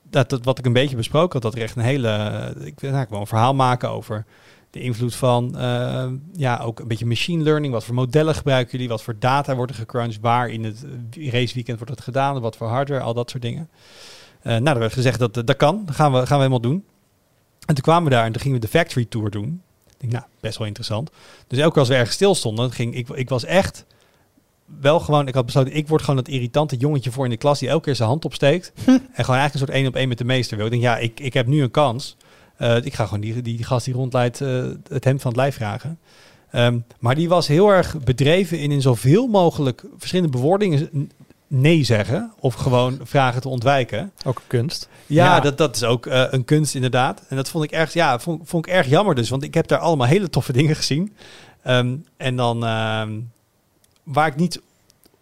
dat, 0.10 0.30
dat 0.30 0.44
wat 0.44 0.60
ik 0.60 0.66
een 0.66 0.74
beetje 0.74 0.96
besproken 0.96 1.34
had, 1.34 1.42
dat 1.42 1.56
er 1.56 1.62
echt 1.62 1.76
een 1.76 1.82
hele, 1.82 2.08
eh, 2.08 2.66
ik 2.66 2.80
wil 2.80 2.92
wel 2.92 3.20
een 3.20 3.28
verhaal 3.28 3.54
maken 3.54 3.90
over 3.90 4.26
de 4.70 4.80
invloed 4.80 5.16
van, 5.16 5.58
eh, 5.58 6.08
ja, 6.34 6.58
ook 6.58 6.80
een 6.80 6.88
beetje 6.88 7.06
machine 7.06 7.44
learning. 7.44 7.74
Wat 7.74 7.84
voor 7.84 7.96
modellen 7.96 8.36
gebruiken 8.36 8.72
jullie? 8.72 8.90
Wat 8.90 9.04
voor 9.04 9.16
data 9.20 9.56
wordt 9.56 9.72
er 9.72 9.78
gecrunched? 9.78 10.22
Waar 10.22 10.50
in 10.50 10.64
het 10.64 10.86
raceweekend 11.12 11.78
wordt 11.78 11.94
het 11.94 12.02
gedaan? 12.02 12.42
Wat 12.42 12.58
voor 12.58 12.68
hardware? 12.68 13.02
Al 13.02 13.14
dat 13.14 13.30
soort 13.30 13.44
dingen. 13.44 13.70
Uh, 14.44 14.52
nou, 14.52 14.68
er 14.68 14.80
werd 14.80 14.94
gezegd 14.94 15.20
dat 15.20 15.34
dat 15.34 15.56
kan. 15.56 15.84
Dat 15.86 15.96
gaan 15.96 16.12
we, 16.12 16.18
gaan 16.18 16.28
we 16.28 16.36
helemaal 16.36 16.60
doen. 16.60 16.86
En 17.66 17.76
toen 17.76 17.84
kwamen 17.84 18.04
we 18.04 18.10
daar 18.10 18.26
en 18.26 18.32
toen 18.32 18.42
gingen 18.42 18.60
we 18.60 18.66
de 18.66 18.72
factory 18.72 19.06
tour 19.06 19.30
doen. 19.30 19.62
Ik 19.88 19.96
denk, 19.98 20.14
nou, 20.14 20.26
best 20.40 20.58
wel 20.58 20.68
interessant. 20.68 21.10
Dus 21.48 21.58
elke 21.58 21.72
keer 21.72 21.80
als 21.80 21.90
we 21.90 21.96
ergens 21.96 22.16
stil 22.16 22.36
stonden, 22.36 22.72
ging 22.72 22.96
ik, 22.96 23.10
ik 23.10 23.30
was 23.30 23.44
echt 23.44 23.86
wel 24.82 25.00
gewoon, 25.00 25.28
ik 25.28 25.34
had 25.34 25.46
besloten, 25.46 25.76
ik 25.76 25.88
word 25.88 26.02
gewoon 26.02 26.16
dat 26.16 26.28
irritante 26.28 26.78
jongetje 26.78 27.12
voor 27.12 27.24
in 27.24 27.30
de 27.30 27.38
klas 27.38 27.60
die 27.60 27.70
elke 27.70 27.84
keer 27.84 27.96
zijn 27.96 28.10
hand 28.10 28.26
opsteekt. 28.26 28.72
en 28.86 28.94
gewoon 28.94 29.00
eigenlijk 29.16 29.54
een 29.54 29.60
soort 29.60 29.70
één 29.70 29.88
op 29.88 29.96
één 29.96 30.08
met 30.08 30.18
de 30.18 30.24
meester 30.24 30.58
wil. 30.58 30.66
Ik 30.66 30.72
denk, 30.72 30.84
ja, 30.84 30.98
ik, 30.98 31.20
ik 31.20 31.34
heb 31.34 31.48
nu 31.48 31.62
een 31.62 31.72
kans. 31.72 32.18
Uh, 32.60 32.86
ik 32.86 32.94
ga 32.94 33.06
gewoon 33.06 33.20
die, 33.20 33.34
die, 33.34 33.56
die 33.56 33.66
gast 33.66 33.86
die 33.86 33.94
rondleidt 33.94 34.40
uh, 34.40 34.66
het 34.90 35.04
hemd 35.04 35.22
van 35.22 35.32
het 35.32 35.40
lijf 35.40 35.56
vragen. 35.56 36.00
Um, 36.52 36.86
maar 37.00 37.16
die 37.16 37.30
was 37.30 37.48
heel 37.48 37.70
erg 37.70 38.00
bedreven 38.04 38.60
in 38.60 38.72
in 38.72 38.82
zoveel 38.82 39.28
mogelijk 39.28 39.84
verschillende 39.98 40.32
bewoordingen 40.32 41.10
nee 41.48 41.84
zeggen. 41.84 42.34
Of 42.40 42.54
gewoon 42.54 43.00
vragen 43.04 43.42
te 43.42 43.50
ontwijken. 43.50 44.12
Ook 44.26 44.38
een 44.38 44.48
kunst. 44.48 44.90
Ja, 45.06 45.36
ja. 45.36 45.40
Dat, 45.40 45.58
dat 45.58 45.76
is 45.76 45.84
ook 45.84 46.06
uh, 46.06 46.24
een 46.30 46.46
kunst 46.46 46.76
inderdaad. 46.76 47.24
En 47.30 47.36
dat 47.36 47.50
vond 47.50 47.64
ik 47.64 47.72
erg, 47.72 47.94
ja, 47.94 48.20
vond, 48.20 48.42
vond 48.50 48.68
ik 48.68 48.74
erg 48.74 48.88
jammer 48.88 49.16
dus. 49.16 49.30
Want 49.30 49.44
ik 49.44 49.54
heb 49.54 49.68
daar 49.68 49.80
allemaal 49.80 50.08
hele 50.08 50.30
toffe 50.30 50.54
dingen 50.60 50.76
gezien. 50.76 51.16
Um, 51.68 52.06
en 52.18 52.36
dan 52.36 52.64
um, 52.68 53.32
waar 54.06 54.28
ik 54.28 54.36
niet 54.36 54.62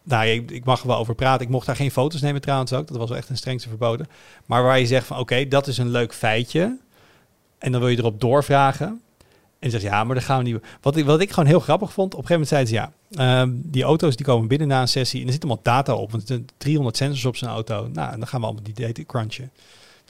nou, 0.04 0.28
ik, 0.28 0.52
ik, 0.52 0.66
mag 0.66 0.82
wel 0.82 0.98
over 0.98 1.16
praten. 1.16 1.46
Ik 1.46 1.52
mocht 1.52 1.66
daar 1.66 1.76
geen 1.76 1.92
foto's 1.92 2.22
nemen 2.22 2.42
trouwens 2.42 2.74
ook. 2.74 2.88
Dat 2.88 2.98
was 2.98 3.10
wel 3.10 3.18
echt 3.18 3.30
een 3.30 3.38
strengste 3.38 3.70
verboden. 3.70 4.08
Maar 4.46 4.64
waar 4.64 4.80
je 4.80 4.86
zegt 4.86 5.08
van 5.08 5.18
oké, 5.18 5.48
dat 5.48 5.68
is 5.68 5.78
een 5.78 5.90
leuk 5.90 6.14
feitje. 6.14 6.78
En 7.58 7.72
dan 7.72 7.82
wil 7.82 7.90
je 7.90 7.98
erop 7.98 8.22
doorvragen. 8.22 9.02
En 9.60 9.72
zegt 9.72 9.84
ja, 9.84 10.04
maar 10.04 10.16
dan 10.16 10.24
gaan 10.24 10.38
we 10.38 10.44
niet. 10.44 10.64
Wat 10.82 10.98
ik, 10.98 11.06
wat 11.06 11.22
ik 11.22 11.30
gewoon 11.30 11.46
heel 11.46 11.60
grappig 11.60 11.94
vond, 11.94 12.14
op 12.14 12.20
een 12.20 12.28
gegeven 12.28 12.48
moment 12.52 12.70
zeiden 12.70 12.94
ze 13.10 13.16
ja, 13.16 13.42
um, 13.42 13.62
die 13.66 13.84
auto's 13.84 14.16
die 14.16 14.26
komen 14.26 14.48
binnen 14.48 14.68
na 14.68 14.82
een 14.82 14.88
sessie 14.88 15.22
en 15.22 15.26
er 15.26 15.34
zit 15.34 15.44
allemaal 15.44 15.64
data 15.64 15.94
op. 15.96 16.12
Want 16.12 16.24
er 16.24 16.28
zijn 16.28 16.48
300 16.58 16.98
sensors 16.98 17.26
op 17.26 17.36
zijn 17.36 17.52
auto. 17.52 17.88
Nou, 17.94 18.12
en 18.12 18.20
dan 18.20 18.28
gaan 18.28 18.40
we 18.40 18.46
allemaal 18.46 18.64
die 18.64 18.86
data 18.86 19.04
crunchen. 19.08 19.52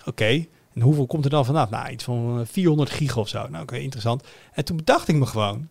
Oké, 0.05 0.45
en 0.73 0.81
hoeveel 0.81 1.05
komt 1.05 1.23
er 1.23 1.29
dan 1.29 1.45
vanaf? 1.45 1.69
Nou, 1.69 1.89
iets 1.89 2.03
van 2.03 2.43
400 2.47 2.89
gig 2.89 3.17
of 3.17 3.27
zo. 3.27 3.47
Nou, 3.49 3.63
oké, 3.63 3.77
interessant. 3.77 4.23
En 4.53 4.65
toen 4.65 4.77
bedacht 4.77 5.07
ik 5.07 5.15
me 5.15 5.25
gewoon, 5.25 5.67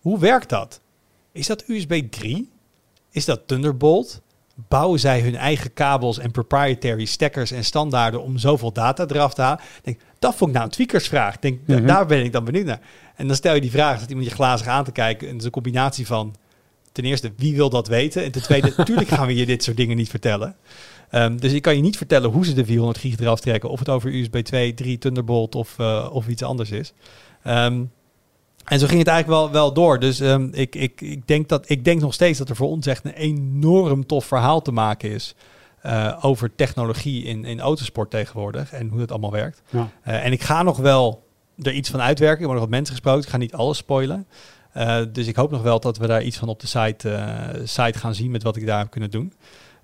hoe 0.00 0.18
werkt 0.18 0.48
dat? 0.48 0.80
Is 1.32 1.46
dat 1.46 1.64
USB 1.66 2.02
3? 2.10 2.50
Is 3.10 3.24
dat 3.24 3.46
Thunderbolt? 3.46 4.20
Bouwen 4.68 5.00
zij 5.00 5.20
hun 5.20 5.36
eigen 5.36 5.72
kabels 5.72 6.18
en 6.18 6.30
proprietary 6.30 7.04
stekkers 7.04 7.50
en 7.50 7.64
standaarden 7.64 8.22
om 8.22 8.38
zoveel 8.38 8.72
data 8.72 9.06
eraf 9.06 9.34
te 9.34 9.42
halen? 9.42 9.60
Denk, 9.82 10.00
dat 10.18 10.34
vond 10.34 10.50
ik 10.50 10.56
nou 10.56 10.68
een 10.68 10.74
tweakersvraag. 10.74 11.38
Denk, 11.38 11.60
mm 11.66 11.76
-hmm. 11.76 11.86
Daar 11.86 12.06
ben 12.06 12.24
ik 12.24 12.32
dan 12.32 12.44
benieuwd 12.44 12.66
naar. 12.66 12.80
En 13.16 13.26
dan 13.26 13.36
stel 13.36 13.54
je 13.54 13.60
die 13.60 13.70
vraag, 13.70 14.00
dat 14.00 14.08
iemand 14.08 14.28
je 14.28 14.34
glazig 14.34 14.66
aan 14.66 14.84
te 14.84 14.92
kijken. 14.92 15.26
En 15.26 15.32
dat 15.32 15.40
is 15.40 15.46
een 15.46 15.52
combinatie 15.52 16.06
van, 16.06 16.34
ten 16.92 17.04
eerste, 17.04 17.32
wie 17.36 17.56
wil 17.56 17.70
dat 17.70 17.88
weten? 17.88 18.24
En 18.24 18.32
ten 18.32 18.42
tweede, 18.42 18.72
natuurlijk 18.76 19.08
gaan 19.08 19.26
we 19.26 19.34
je 19.34 19.46
dit 19.46 19.62
soort 19.62 19.76
dingen 19.76 19.96
niet 19.96 20.10
vertellen. 20.10 20.56
Um, 21.14 21.40
dus 21.40 21.52
ik 21.52 21.62
kan 21.62 21.76
je 21.76 21.82
niet 21.82 21.96
vertellen 21.96 22.30
hoe 22.30 22.44
ze 22.44 22.52
de 22.52 22.64
400 22.64 22.98
gig 22.98 23.18
eraf 23.18 23.40
trekken. 23.40 23.70
Of 23.70 23.78
het 23.78 23.88
over 23.88 24.14
USB 24.14 24.36
2, 24.36 24.74
3, 24.74 24.98
Thunderbolt 24.98 25.54
of, 25.54 25.76
uh, 25.80 26.08
of 26.12 26.28
iets 26.28 26.42
anders 26.42 26.70
is. 26.70 26.92
Um, 27.46 27.90
en 28.64 28.78
zo 28.78 28.86
ging 28.86 28.98
het 28.98 29.08
eigenlijk 29.08 29.42
wel, 29.42 29.52
wel 29.52 29.72
door. 29.72 29.98
Dus 29.98 30.20
um, 30.20 30.50
ik, 30.52 30.74
ik, 30.74 31.00
ik, 31.00 31.26
denk 31.26 31.48
dat, 31.48 31.70
ik 31.70 31.84
denk 31.84 32.00
nog 32.00 32.14
steeds 32.14 32.38
dat 32.38 32.48
er 32.48 32.56
voor 32.56 32.68
ons 32.68 32.86
echt 32.86 33.04
een 33.04 33.12
enorm 33.12 34.06
tof 34.06 34.24
verhaal 34.24 34.62
te 34.62 34.72
maken 34.72 35.10
is. 35.10 35.34
Uh, 35.86 36.18
over 36.20 36.54
technologie 36.54 37.24
in, 37.24 37.44
in 37.44 37.60
autosport 37.60 38.10
tegenwoordig 38.10 38.72
en 38.72 38.88
hoe 38.88 38.98
dat 38.98 39.10
allemaal 39.10 39.30
werkt. 39.30 39.62
Ja. 39.70 39.88
Uh, 40.06 40.24
en 40.24 40.32
ik 40.32 40.42
ga 40.42 40.62
nog 40.62 40.76
wel 40.76 41.26
er 41.62 41.72
iets 41.72 41.90
van 41.90 42.00
uitwerken. 42.00 42.40
Ik 42.40 42.44
word 42.44 42.58
nog 42.58 42.68
wat 42.68 42.76
mensen 42.76 42.94
gesproken. 42.94 43.22
Ik 43.22 43.28
ga 43.28 43.36
niet 43.36 43.54
alles 43.54 43.76
spoilen. 43.76 44.26
Uh, 44.76 44.98
dus 45.12 45.26
ik 45.26 45.36
hoop 45.36 45.50
nog 45.50 45.62
wel 45.62 45.80
dat 45.80 45.98
we 45.98 46.06
daar 46.06 46.22
iets 46.22 46.36
van 46.36 46.48
op 46.48 46.60
de 46.60 46.66
site, 46.66 47.60
site 47.64 47.98
gaan 47.98 48.14
zien 48.14 48.30
met 48.30 48.42
wat 48.42 48.56
ik 48.56 48.66
daar 48.66 48.78
heb 48.78 48.90
kunnen 48.90 49.10
doen. 49.10 49.32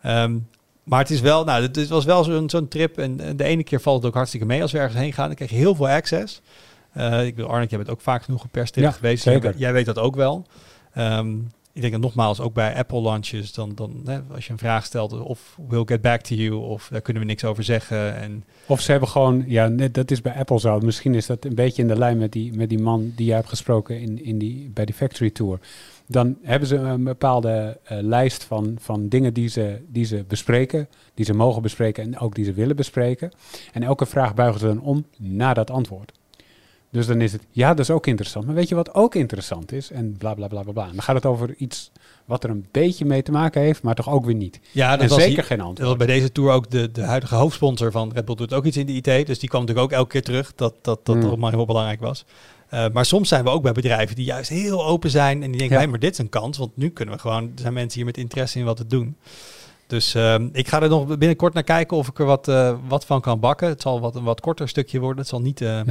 Um, 0.07 0.49
maar 0.89 0.99
het 0.99 1.11
is 1.11 1.21
wel, 1.21 1.45
nou, 1.45 1.63
het, 1.63 1.89
was 1.89 2.05
wel 2.05 2.25
zo'n 2.25 2.51
zo'n 2.51 2.69
trip. 2.69 2.99
En, 2.99 3.21
en 3.21 3.37
de 3.37 3.45
ene 3.45 3.65
keer 3.65 3.81
valt 3.81 3.97
het 3.97 4.07
ook 4.07 4.15
hartstikke 4.15 4.47
mee 4.47 4.63
als 4.63 4.73
we 4.73 4.79
ergens 4.79 4.99
heen 4.99 5.13
gaan. 5.13 5.27
Dan 5.27 5.35
krijg 5.35 5.51
je 5.51 5.57
heel 5.57 5.75
veel 5.75 5.89
access. 5.89 6.41
Uh, 6.99 7.27
ik 7.27 7.35
bedoel, 7.35 7.51
Arnold, 7.51 7.71
jij 7.71 7.79
bent 7.79 7.91
ook 7.91 8.01
vaak 8.01 8.23
genoeg 8.23 8.41
geperst 8.41 8.75
ja, 8.75 8.91
geweest. 8.91 9.23
Zeker. 9.23 9.55
Jij 9.57 9.73
weet 9.73 9.87
dat 9.87 9.99
ook 9.99 10.17
wel. 10.17 10.47
Um, 10.97 11.51
ik 11.79 11.81
denk 11.81 11.93
dat 11.93 12.03
nogmaals, 12.03 12.41
ook 12.41 12.55
bij 12.55 12.75
Apple 12.75 13.03
launches, 13.03 13.53
dan, 13.53 13.73
dan 13.75 14.01
hè, 14.05 14.21
als 14.35 14.47
je 14.47 14.53
een 14.53 14.59
vraag 14.59 14.85
stelt 14.85 15.21
of 15.21 15.59
we'll 15.69 15.85
get 15.85 16.01
back 16.01 16.21
to 16.21 16.35
you, 16.35 16.55
of 16.55 16.89
daar 16.91 17.01
kunnen 17.01 17.23
we 17.23 17.29
niks 17.29 17.45
over 17.45 17.65
zeggen. 17.65 18.17
En 18.17 18.45
of 18.67 18.81
ze 18.81 18.91
hebben 18.91 19.09
gewoon, 19.09 19.45
ja, 19.47 19.69
net, 19.69 19.95
dat 19.95 20.11
is 20.11 20.23
bij 20.23 20.35
Apple 20.35 20.61
zo. 20.61 20.81
Misschien 20.81 21.15
is 21.15 21.27
dat 21.27 21.45
een 21.45 21.55
beetje 21.55 21.83
in 21.83 21.89
de 21.89 21.99
lijn 21.99 22.19
met 22.19 22.33
die, 22.33 22.53
met 22.53 22.69
die 22.69 22.79
man 22.79 23.13
die 23.17 23.27
jij 23.27 23.37
hebt 23.37 23.49
gesproken 23.49 24.01
in, 24.01 24.25
in 24.25 24.39
die, 24.39 24.71
bij 24.71 24.85
die 24.85 24.95
factory 24.95 25.31
tour. 25.31 25.59
Dan 26.07 26.37
hebben 26.43 26.69
ze 26.69 26.77
een 26.77 27.05
bepaalde 27.05 27.79
uh, 27.93 27.99
lijst 28.01 28.45
van, 28.45 28.77
van 28.81 29.09
dingen 29.09 29.35
die 29.35 29.49
ze, 29.49 29.81
die 29.89 30.05
ze 30.05 30.25
bespreken, 30.29 30.89
die 31.15 31.25
ze 31.25 31.35
mogen 31.35 31.63
bespreken 31.63 32.05
en 32.05 32.19
ook 32.19 32.35
die 32.35 32.45
ze 32.45 32.53
willen 32.53 32.77
bespreken. 32.77 33.31
En 33.73 33.83
elke 33.83 34.07
vraag 34.07 34.35
buigen 34.35 34.61
ze 34.61 34.67
dan 34.67 34.81
om 34.81 35.05
naar 35.19 35.55
dat 35.55 35.71
antwoord. 35.71 36.13
Dus 36.91 37.07
dan 37.07 37.21
is 37.21 37.33
het, 37.33 37.43
ja, 37.51 37.69
dat 37.69 37.79
is 37.79 37.91
ook 37.91 38.07
interessant. 38.07 38.47
Maar 38.47 38.55
weet 38.55 38.69
je 38.69 38.75
wat 38.75 38.95
ook 38.95 39.15
interessant 39.15 39.73
is? 39.73 39.91
En 39.91 40.17
bla 40.19 40.35
bla 40.35 40.47
bla 40.47 40.63
bla 40.63 40.73
bla. 40.73 40.87
Dan 40.87 41.03
gaat 41.03 41.15
het 41.15 41.27
over 41.27 41.55
iets 41.57 41.91
wat 42.25 42.45
er 42.45 42.51
een 42.51 42.67
beetje 42.71 43.05
mee 43.05 43.23
te 43.23 43.31
maken 43.33 43.61
heeft, 43.63 43.83
maar 43.83 43.95
toch 43.95 44.09
ook 44.11 44.25
weer 44.25 44.35
niet. 44.35 44.61
Ja, 44.73 44.91
dat 44.91 45.01
en 45.01 45.09
was 45.09 45.19
zeker 45.19 45.35
hier, 45.35 45.45
geen 45.45 45.59
antwoord. 45.61 45.79
Dat 45.79 45.87
was 45.89 45.97
bij 45.97 46.07
deze 46.07 46.33
tour 46.33 46.53
ook 46.53 46.71
de, 46.71 46.91
de 46.93 47.03
huidige 47.03 47.35
hoofdsponsor 47.35 47.91
van 47.91 48.13
Red 48.15 48.25
Bull 48.25 48.35
doet 48.35 48.53
ook 48.55 48.65
iets 48.65 48.77
in 48.77 48.87
de 48.87 48.93
IT. 48.93 49.27
Dus 49.27 49.39
die 49.39 49.49
kwam 49.49 49.61
natuurlijk 49.61 49.93
ook 49.93 49.99
elke 49.99 50.11
keer 50.11 50.23
terug 50.23 50.53
dat 50.55 50.75
dat, 50.83 51.07
dat, 51.07 51.15
Mm. 51.17 51.39
maar 51.39 51.53
heel 51.53 51.67
belangrijk 51.67 52.01
was. 52.01 52.25
Uh, 52.75 52.85
maar 52.93 53.05
soms 53.05 53.29
zijn 53.29 53.45
we 53.45 53.51
ook 53.51 53.63
bij 53.63 53.73
bedrijven 53.73 54.17
die 54.17 54.25
juist 54.25 54.49
heel 54.49 54.87
open 54.87 55.11
zijn 55.11 55.43
en 55.43 55.49
die 55.51 55.59
denken, 55.59 55.77
Ja. 55.77 55.83
hey, 55.83 55.87
maar 55.91 55.99
dit 55.99 56.13
is 56.13 56.19
een 56.19 56.29
kans, 56.29 56.59
want 56.59 56.77
nu 56.77 56.89
kunnen 56.89 57.15
we 57.15 57.21
gewoon, 57.21 57.43
er 57.43 57.61
zijn 57.61 57.73
mensen 57.73 57.97
hier 57.97 58.05
met 58.07 58.17
interesse 58.17 58.59
in 58.59 58.65
wat 58.65 58.79
we 58.79 58.87
doen. 58.87 59.17
Dus 59.87 60.15
ehm, 60.15 60.49
ik 60.53 60.69
ga 60.69 60.83
er 60.83 60.89
nog 60.89 61.19
binnenkort 61.19 61.55
naar 61.55 61.63
kijken 61.63 61.97
of 61.97 62.09
ik 62.09 62.19
er 62.19 62.25
wat, 62.25 62.49
eh, 62.49 62.75
wat 62.89 63.05
van 63.05 63.21
kan 63.21 63.41
bakken. 63.41 63.69
Het 63.69 63.83
zal 63.83 64.01
wat, 64.01 64.15
een 64.15 64.25
wat 64.25 64.41
korter 64.41 64.69
stukje 64.69 64.99
worden. 64.99 65.19
Het 65.19 65.29
zal 65.29 65.41
niet 65.41 65.61
eh. 65.61 65.81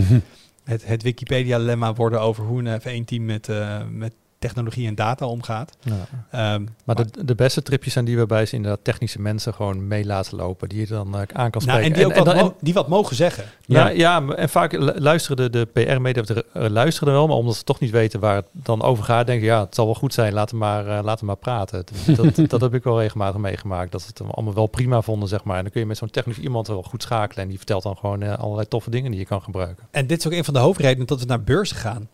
het, 0.68 0.88
het 0.88 1.04
Wikipedia-lemma 1.04 1.94
worden 1.94 2.22
over 2.22 2.44
hoe 2.44 2.64
een 2.64 2.82
F1-team 2.82 3.26
met, 3.26 3.50
eh, 3.50 3.82
met 3.90 4.14
technologie 4.40 4.88
en 4.88 4.96
data 4.96 5.26
omgaat. 5.26 5.78
Ja. 5.80 5.94
Ehm, 6.32 6.66
Maar 6.84 6.96
de, 6.96 7.06
de 7.26 7.36
beste 7.36 7.62
tripjes 7.62 7.94
zijn 7.94 8.06
die 8.06 8.18
waarbij 8.18 8.46
ze 8.46 8.56
inderdaad 8.56 8.84
technische 8.84 9.22
mensen 9.22 9.54
gewoon 9.54 9.88
mee 9.88 10.06
laten 10.06 10.38
lopen. 10.38 10.70
Die 10.70 10.80
je 10.80 10.88
dan 10.88 11.08
eh, 11.08 11.22
aan 11.34 11.52
kan 11.52 11.62
nou, 11.66 11.78
spreken. 11.80 11.84
en 11.84 11.94
die 11.94 12.06
ook 12.06 12.26
wat, 12.42 12.54
die 12.60 12.76
mogen 12.88 13.16
zeggen. 13.16 13.44
Ja, 13.66 13.88
ja, 13.90 14.28
en 14.28 14.50
vaak 14.50 14.72
lu- 14.72 15.00
luisteren 15.00 15.38
de, 15.38 15.50
de 15.50 15.66
PR-medewerkers 15.66 16.42
uh, 16.54 16.70
luisteren 16.70 17.14
wel, 17.14 17.28
maar 17.28 17.36
omdat 17.36 17.56
ze 17.56 17.64
toch 17.64 17.80
niet 17.80 17.92
weten 17.92 18.20
waar 18.20 18.36
het 18.36 18.46
dan 18.52 18.82
over 18.82 19.04
gaat, 19.04 19.26
denken 19.28 19.46
ja, 19.46 19.60
het 19.60 19.76
zal 19.76 19.86
wel 19.86 19.96
goed 19.96 20.14
zijn, 20.14 20.34
laten 20.34 20.56
we 20.58 20.64
maar, 20.64 20.88
eh, 20.88 21.04
laten 21.04 21.20
we 21.20 21.26
maar 21.26 21.36
praten. 21.36 21.84
Dat, 22.16 22.36
dat, 22.36 22.50
dat 22.50 22.62
heb 22.62 22.74
ik 22.74 22.84
wel 22.84 23.00
regelmatig 23.00 23.42
meegemaakt, 23.42 23.92
dat 23.92 24.02
ze 24.02 24.08
het 24.08 24.22
allemaal 24.32 24.54
wel 24.54 24.68
prima 24.68 25.02
vonden, 25.02 25.30
zeg 25.30 25.44
maar. 25.44 25.56
En 25.58 25.62
dan 25.64 25.72
kun 25.72 25.82
je 25.82 25.88
met 25.88 25.98
zo'n 25.98 26.10
technisch 26.10 26.38
iemand 26.38 26.68
wel 26.68 26.84
goed 26.84 27.02
schakelen 27.02 27.44
en 27.44 27.50
die 27.50 27.58
vertelt 27.58 27.84
dan 27.84 27.98
gewoon 27.98 28.22
eh, 28.22 28.38
allerlei 28.38 28.68
toffe 28.68 28.90
dingen 28.90 29.12
die 29.12 29.20
je 29.20 29.26
kan 29.26 29.42
gebruiken. 29.42 29.88
En 29.92 30.08
dit 30.08 30.20
is 30.20 30.28
ook 30.28 30.34
een 30.34 30.44
van 30.44 30.54
de 30.54 30.60
hoofdredenen 30.60 31.08
dat 31.08 31.20
we 31.20 31.26
naar 31.26 31.44
beurzen 31.44 31.78
gaan. 31.78 32.08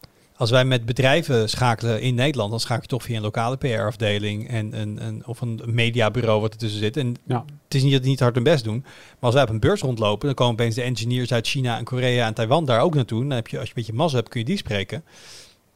Als 0.43 0.51
wij 0.51 0.65
met 0.65 0.85
bedrijven 0.85 1.49
schakelen 1.49 2.01
in 2.01 2.15
Nederland, 2.15 2.49
dan 2.49 2.59
schakel 2.59 2.81
je 2.81 2.87
toch 2.87 3.03
via 3.03 3.15
een 3.15 3.21
lokale 3.21 3.57
PR-afdeling 3.57 4.49
en 4.49 4.79
een, 4.81 5.05
een, 5.05 5.25
of 5.25 5.41
een 5.41 5.61
mediabureau 5.65 6.41
wat 6.41 6.51
ertussen 6.51 6.79
zit. 6.79 6.97
En 6.97 7.15
Ja. 7.27 7.45
het 7.63 7.75
is 7.75 7.83
niet 7.83 7.91
dat 7.91 8.01
die 8.01 8.09
niet 8.09 8.19
hard 8.19 8.35
hun 8.35 8.43
best 8.43 8.63
doen. 8.63 8.79
Maar 8.83 9.15
als 9.19 9.33
wij 9.33 9.43
op 9.43 9.49
een 9.49 9.59
beurs 9.59 9.81
rondlopen, 9.81 10.25
dan 10.25 10.35
komen 10.35 10.53
opeens 10.53 10.75
de 10.75 10.81
engineers 10.81 11.33
uit 11.33 11.47
China 11.47 11.77
en 11.77 11.83
Korea 11.83 12.27
en 12.27 12.33
Taiwan 12.33 12.65
daar 12.65 12.81
ook 12.81 12.95
naartoe. 12.95 13.21
Dan 13.21 13.29
heb 13.29 13.47
je, 13.47 13.57
als 13.57 13.67
je 13.67 13.73
een 13.75 13.81
beetje 13.81 13.97
mazzel 13.97 14.17
hebt, 14.17 14.29
kun 14.31 14.39
je 14.39 14.45
die 14.45 14.57
spreken. 14.57 15.03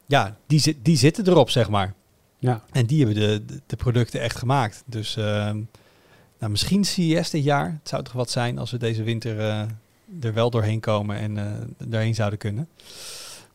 Ja, 0.05 0.37
die, 0.47 0.77
die 0.81 0.97
zitten 0.97 1.27
erop, 1.27 1.49
zeg 1.49 1.69
maar. 1.69 1.93
Ja. 2.39 2.63
En 2.71 2.85
die 2.85 3.05
hebben 3.05 3.23
de, 3.23 3.59
de, 3.67 3.75
producten 3.75 4.21
echt 4.21 4.37
gemaakt. 4.37 4.83
Dus 4.85 5.17
ehm, 5.17 5.59
nou, 6.39 6.51
misschien 6.51 6.85
CES 6.85 7.29
dit 7.29 7.43
jaar. 7.43 7.71
Het 7.79 7.89
zou 7.89 8.03
toch 8.03 8.13
wat 8.13 8.29
zijn 8.29 8.57
als 8.57 8.71
we 8.71 8.77
deze 8.77 9.03
winter 9.03 9.39
eh, 9.39 9.61
er 10.21 10.33
wel 10.33 10.49
doorheen 10.49 10.79
komen 10.79 11.17
en 11.17 11.37
eh 11.37 11.87
daarheen 11.87 12.15
zouden 12.15 12.39
kunnen. 12.39 12.67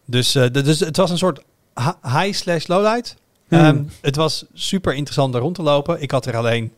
Dus, 0.04 0.34
eh, 0.34 0.50
dus 0.50 0.80
het 0.80 0.96
was 0.96 1.10
een 1.10 1.18
soort 1.18 1.42
hi- 1.74 2.20
high 2.20 2.32
slash 2.32 2.66
lowlight. 2.66 3.16
Hmm. 3.48 3.58
Ehm, 3.58 3.82
het 4.00 4.16
was 4.16 4.44
super 4.54 4.94
interessant 4.94 5.32
daar 5.32 5.42
rond 5.42 5.54
te 5.54 5.62
lopen. 5.62 6.02
Ik 6.02 6.10
had 6.10 6.26
er 6.26 6.36
alleen 6.36 6.72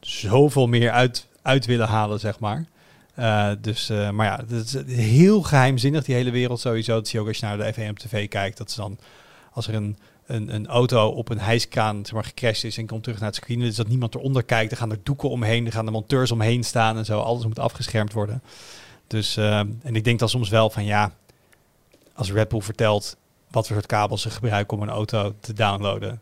zoveel 0.00 0.66
meer 0.66 0.90
uit, 0.90 1.26
uit 1.42 1.66
willen 1.66 1.88
halen, 1.88 2.20
zeg 2.20 2.38
maar. 2.38 2.64
Uh, 3.18 3.50
dus, 3.60 3.90
uh, 3.90 4.10
maar 4.10 4.26
ja, 4.26 4.44
het 4.48 4.74
is 4.86 4.96
heel 4.96 5.42
geheimzinnig, 5.42 6.04
die 6.04 6.14
hele 6.14 6.30
wereld 6.30 6.60
sowieso. 6.60 6.94
Dat 6.94 7.08
zie 7.08 7.18
je 7.18 7.24
ook 7.24 7.28
als 7.28 7.38
je 7.38 7.46
naar 7.46 7.56
de 7.58 7.72
F1 7.72 7.90
op 7.90 7.98
tv 7.98 8.28
kijkt. 8.28 8.58
Dat 8.58 8.70
ze 8.70 8.80
dan, 8.80 8.98
als 9.52 9.68
er 9.68 9.74
een, 9.74 9.96
een, 10.26 10.54
een 10.54 10.66
auto 10.66 11.08
op 11.08 11.28
een 11.28 11.38
hijskraan 11.38 12.04
zeg 12.04 12.12
maar, 12.12 12.24
gecrashed 12.24 12.64
is 12.64 12.78
en 12.78 12.86
komt 12.86 13.02
terug 13.02 13.18
naar 13.18 13.28
het 13.28 13.36
screen, 13.36 13.58
dus 13.58 13.76
dat 13.76 13.88
niemand 13.88 14.14
eronder 14.14 14.42
kijkt. 14.42 14.70
Dan 14.70 14.78
gaan 14.78 14.90
er 14.90 15.00
doeken 15.02 15.30
omheen, 15.30 15.66
er 15.66 15.72
gaan 15.72 15.84
de 15.84 15.90
monteurs 15.90 16.30
omheen 16.30 16.64
staan 16.64 16.96
en 16.96 17.04
zo. 17.04 17.20
Alles 17.20 17.44
moet 17.44 17.58
afgeschermd 17.58 18.12
worden. 18.12 18.42
Dus, 19.06 19.36
uh, 19.36 19.58
en 19.58 19.94
ik 19.94 20.04
denk 20.04 20.18
dan 20.18 20.28
soms 20.28 20.48
wel 20.48 20.70
van 20.70 20.84
ja, 20.84 21.12
als 22.22 22.32
Red 22.32 22.48
Bull 22.48 22.60
vertelt 22.60 23.16
wat 23.50 23.66
voor 23.66 23.76
soort 23.76 23.86
kabels 23.86 24.22
ze 24.22 24.30
gebruiken 24.30 24.76
om 24.76 24.82
een 24.82 24.90
auto 24.90 25.34
te 25.40 25.52
downloaden, 25.52 26.20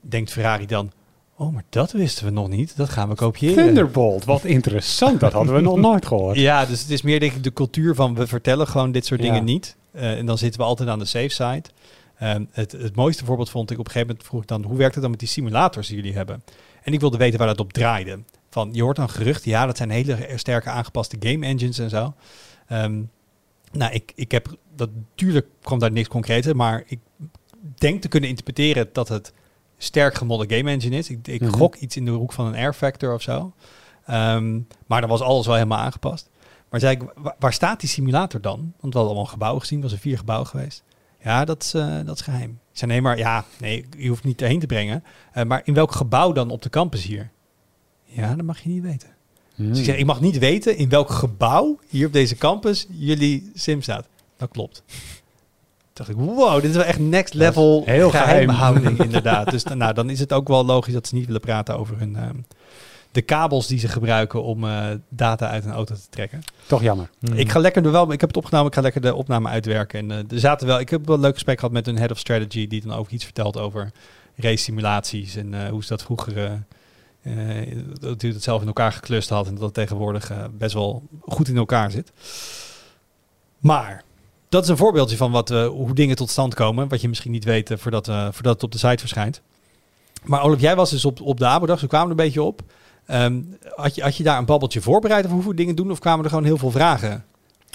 denkt 0.00 0.32
Ferrari 0.32 0.66
dan, 0.66 0.92
Oh, 1.38 1.52
maar 1.52 1.64
dat 1.68 1.92
wisten 1.92 2.24
we 2.24 2.30
nog 2.30 2.48
niet. 2.48 2.76
Dat 2.76 2.88
gaan 2.88 3.08
we 3.08 3.14
kopiëren. 3.14 3.64
Thunderbolt, 3.64 4.24
wat 4.24 4.44
interessant. 4.44 5.20
Dat 5.20 5.32
hadden 5.32 5.54
we 5.54 5.60
nog 5.60 5.76
nooit 5.76 6.06
gehoord. 6.06 6.36
Ja, 6.36 6.66
dus 6.66 6.80
het 6.80 6.90
is 6.90 7.02
meer 7.02 7.20
denk 7.20 7.32
ik 7.32 7.42
de 7.42 7.52
cultuur 7.52 7.94
van 7.94 8.14
we 8.14 8.26
vertellen 8.26 8.66
gewoon 8.66 8.92
dit 8.92 9.06
soort 9.06 9.20
dingen 9.20 9.44
niet. 9.44 9.76
Uh, 9.94 10.18
en 10.18 10.26
dan 10.26 10.38
zitten 10.38 10.60
we 10.60 10.66
altijd 10.66 10.88
aan 10.88 10.98
de 10.98 11.04
safe 11.04 11.28
side. 11.28 11.62
Um, 12.22 12.48
het, 12.52 12.72
het 12.72 12.96
mooiste 12.96 13.24
voorbeeld 13.24 13.50
vond 13.50 13.70
ik 13.70 13.78
op 13.78 13.84
een 13.84 13.90
gegeven 13.90 14.08
moment 14.08 14.28
vroeg 14.28 14.42
ik 14.42 14.48
dan 14.48 14.64
hoe 14.64 14.76
werkt 14.76 14.92
het 14.92 15.02
dan 15.02 15.10
met 15.10 15.20
die 15.20 15.28
simulators 15.28 15.86
die 15.86 15.96
jullie 15.96 16.14
hebben? 16.14 16.42
En 16.82 16.92
ik 16.92 17.00
wilde 17.00 17.16
weten 17.16 17.38
waar 17.38 17.48
dat 17.48 17.60
op 17.60 17.72
draaide. 17.72 18.18
Van 18.50 18.68
je 18.72 18.82
hoort 18.82 18.96
dan 18.96 19.10
geruchten, 19.10 19.50
ja, 19.50 19.66
dat 19.66 19.76
zijn 19.76 19.90
hele 19.90 20.28
sterke 20.34 20.70
aangepaste 20.70 21.16
game 21.20 21.46
engines 21.46 21.78
en 21.78 21.90
zo. 21.90 22.14
Um, 22.72 23.10
nou, 23.76 23.92
ik, 23.92 24.12
ik 24.14 24.30
heb 24.30 24.56
dat 24.74 24.90
natuurlijk 24.94 25.46
kwam 25.62 25.78
daar 25.78 25.92
niks 25.92 26.08
concreets, 26.08 26.52
maar 26.52 26.82
ik 26.86 26.98
denk 27.74 28.02
te 28.02 28.08
kunnen 28.08 28.28
interpreteren 28.28 28.88
dat 28.92 29.08
het 29.08 29.32
sterk 29.76 30.14
gemodde 30.14 30.56
game 30.56 30.70
engine 30.70 30.96
is. 30.96 31.10
Ik, 31.10 31.28
ik 31.28 31.40
Mhm. 31.40 31.52
gok 31.52 31.74
iets 31.76 31.96
in 31.96 32.04
de 32.04 32.10
hoek 32.10 32.32
van 32.32 32.46
een 32.46 32.54
Air 32.54 32.72
Factor 32.74 33.14
of 33.14 33.22
zo. 33.22 33.52
Ehm, 34.06 34.60
maar 34.86 35.00
dan 35.00 35.10
was 35.10 35.20
alles 35.20 35.46
wel 35.46 35.54
helemaal 35.54 35.78
aangepast. 35.78 36.30
Maar 36.70 36.80
zei 36.80 36.96
ik, 36.96 37.02
wa- 37.16 37.36
waar 37.38 37.52
staat 37.52 37.80
die 37.80 37.88
simulator 37.88 38.40
dan? 38.40 38.58
Want 38.58 38.72
we 38.80 38.98
hadden 38.98 39.04
allemaal 39.06 39.24
gebouwen 39.24 39.60
gezien, 39.60 39.80
was 39.80 39.92
er 39.92 39.98
vier 39.98 40.18
gebouwen 40.18 40.48
geweest. 40.48 40.82
Ja, 41.22 41.44
dat 41.44 41.62
is, 41.62 41.74
eh, 41.74 41.96
dat 42.04 42.14
is 42.14 42.20
geheim. 42.20 42.50
Ik 42.50 42.78
zei, 42.78 42.90
nee, 42.90 43.02
maar 43.02 43.18
ja, 43.18 43.44
nee, 43.60 43.84
je 43.98 44.08
hoeft 44.08 44.24
niet 44.24 44.42
erheen 44.42 44.58
te 44.60 44.66
brengen. 44.66 45.04
Eh, 45.32 45.44
maar 45.44 45.60
in 45.64 45.74
welk 45.74 45.92
gebouw 45.92 46.32
dan 46.32 46.50
op 46.50 46.62
de 46.62 46.70
campus 46.70 47.04
hier? 47.04 47.30
Ja, 48.04 48.34
dat 48.34 48.46
mag 48.46 48.60
je 48.60 48.68
niet 48.68 48.82
weten. 48.82 49.08
Hmm. 49.56 49.68
Dus 49.68 49.78
ik 49.78 49.84
zeg, 49.84 49.96
ik 49.96 50.06
mag 50.06 50.20
niet 50.20 50.38
weten 50.38 50.76
in 50.76 50.88
welk 50.88 51.10
gebouw 51.10 51.78
hier 51.88 52.06
op 52.06 52.12
deze 52.12 52.36
campus 52.36 52.86
jullie 52.90 53.50
sim 53.54 53.82
staat. 53.82 54.06
Dat 54.36 54.48
klopt. 54.50 54.82
Toen 54.86 54.96
dacht 56.06 56.08
ik, 56.08 56.16
wow, 56.16 56.54
dit 56.60 56.70
is 56.70 56.76
wel 56.76 56.84
echt 56.84 56.98
next 56.98 57.34
level 57.34 57.82
heel 57.84 58.10
geheim. 58.10 58.26
geheimhouding 58.28 58.98
inderdaad. 59.04 59.50
Dus 59.50 59.64
dan- 59.64 59.78
nou, 59.78 59.94
dan 59.94 60.10
is 60.10 60.20
het 60.20 60.32
ook 60.32 60.48
wel 60.48 60.64
logisch 60.64 60.92
dat 60.92 61.06
ze 61.08 61.14
niet 61.14 61.26
willen 61.26 61.40
praten 61.40 61.78
over 61.78 61.98
hun, 61.98 62.16
ehm, 62.16 62.36
de 63.12 63.22
kabels 63.22 63.66
die 63.66 63.78
ze 63.78 63.88
gebruiken 63.88 64.42
om 64.42 64.64
eh, 64.64 64.86
data 65.08 65.48
uit 65.48 65.64
een 65.64 65.70
auto 65.72 65.94
te 65.94 66.08
trekken. 66.10 66.42
Toch 66.66 66.82
jammer. 66.82 67.10
Hmm. 67.20 67.36
Ik 67.36 67.50
ga 67.50 67.58
lekker 67.58 67.84
er 67.84 67.90
wel, 67.92 68.12
ik 68.12 68.20
heb 68.20 68.28
het 68.28 68.38
opgenomen, 68.38 68.68
ik 68.68 68.74
ga 68.74 68.80
lekker 68.80 69.00
de 69.00 69.14
opname 69.14 69.48
uitwerken. 69.48 69.98
En 69.98 70.10
eh, 70.10 70.32
er 70.32 70.40
zaten 70.40 70.66
wel, 70.66 70.80
ik 70.80 70.88
heb 70.90 71.06
wel 71.06 71.14
een 71.14 71.20
leuk 71.20 71.34
gesprek 71.34 71.58
gehad 71.58 71.74
met 71.74 71.86
een 71.86 71.98
head 71.98 72.10
of 72.10 72.18
strategy 72.18 72.66
die 72.66 72.80
dan 72.86 72.96
ook 72.96 73.10
iets 73.10 73.24
vertelt 73.24 73.58
over 73.58 73.92
race 74.36 74.62
simulaties 74.62 75.36
en 75.36 75.54
eh, 75.54 75.68
hoe 75.68 75.82
ze 75.82 75.88
dat 75.88 76.02
vroeger, 76.02 76.62
dat 78.00 78.20
hij 78.20 78.30
het 78.30 78.42
zelf 78.42 78.60
in 78.60 78.66
elkaar 78.66 78.92
geklust 78.92 79.28
had 79.28 79.46
en 79.46 79.54
dat 79.54 79.62
het 79.62 79.74
tegenwoordig 79.74 80.30
eh, 80.30 80.44
best 80.52 80.74
wel 80.74 81.02
goed 81.20 81.48
in 81.48 81.56
elkaar 81.56 81.90
zit. 81.90 82.12
Maar 83.58 84.04
dat 84.48 84.62
is 84.62 84.68
een 84.68 84.76
voorbeeldje 84.76 85.16
van 85.16 85.30
wat, 85.30 85.50
eh, 85.50 85.66
hoe 85.66 85.94
dingen 85.94 86.16
tot 86.16 86.30
stand 86.30 86.54
komen, 86.54 86.88
wat 86.88 87.00
je 87.00 87.08
misschien 87.08 87.32
niet 87.32 87.44
weet 87.44 87.70
eh, 87.70 87.78
voordat, 87.78 88.08
eh, 88.08 88.28
voordat 88.30 88.54
het 88.54 88.62
op 88.62 88.72
de 88.72 88.78
site 88.78 88.98
verschijnt. 88.98 89.42
Maar 90.24 90.42
Olaf, 90.42 90.60
jij 90.60 90.76
was 90.76 90.90
dus 90.90 91.04
op, 91.04 91.20
op 91.20 91.38
de 91.38 91.46
Abo-dag, 91.46 91.78
zo 91.78 91.86
kwamen 91.86 92.06
we 92.06 92.22
een 92.22 92.26
beetje 92.26 92.42
op. 92.42 92.62
Ehm, 93.06 93.40
had, 93.74 93.94
je, 93.94 94.02
had 94.02 94.16
je 94.16 94.22
daar 94.22 94.38
een 94.38 94.44
babbeltje 94.44 94.80
voorbereid 94.80 95.24
over 95.24 95.36
hoe 95.36 95.48
we 95.48 95.54
dingen 95.54 95.74
doen? 95.74 95.90
Of 95.90 95.98
kwamen 95.98 96.24
er 96.24 96.30
gewoon 96.30 96.44
heel 96.44 96.58
veel 96.58 96.70
vragen 96.70 97.24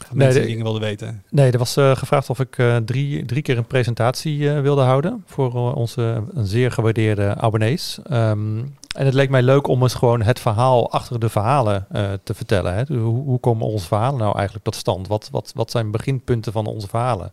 van 0.07 0.17
Nee, 0.17 0.25
mensen 0.25 0.41
die 0.41 0.49
dingen 0.49 0.63
wilden 0.63 0.81
weten? 0.81 1.23
Nee, 1.29 1.51
er 1.51 1.57
was 1.57 1.77
eh, 1.77 1.95
gevraagd 1.95 2.29
of 2.29 2.39
ik 2.39 2.57
eh, 2.57 2.77
drie, 2.77 3.25
drie 3.25 3.41
keer 3.41 3.57
een 3.57 3.65
presentatie 3.65 4.49
eh, 4.49 4.61
wilde 4.61 4.81
houden 4.81 5.23
voor 5.25 5.55
eh, 5.55 5.75
onze 5.75 6.23
een 6.33 6.45
zeer 6.45 6.71
gewaardeerde 6.71 7.35
abonnees. 7.35 7.99
Ehm, 8.03 8.57
en 8.95 9.05
het 9.05 9.13
leek 9.13 9.29
mij 9.29 9.41
leuk 9.41 9.67
om 9.67 9.81
eens 9.81 9.93
gewoon 9.93 10.21
het 10.21 10.39
verhaal 10.39 10.91
achter 10.91 11.19
de 11.19 11.29
verhalen 11.29 11.85
eh, 11.91 12.11
te 12.23 12.33
vertellen. 12.33 12.73
Hè. 12.73 12.83
Hoe, 12.97 13.23
hoe 13.23 13.39
komen 13.39 13.67
onze 13.67 13.87
verhalen 13.87 14.19
nou 14.19 14.35
eigenlijk 14.35 14.65
tot 14.65 14.75
stand? 14.75 15.07
Wat, 15.07 15.29
wat, 15.31 15.51
wat 15.55 15.71
zijn 15.71 15.91
beginpunten 15.91 16.51
van 16.51 16.65
onze 16.65 16.87
verhalen? 16.87 17.31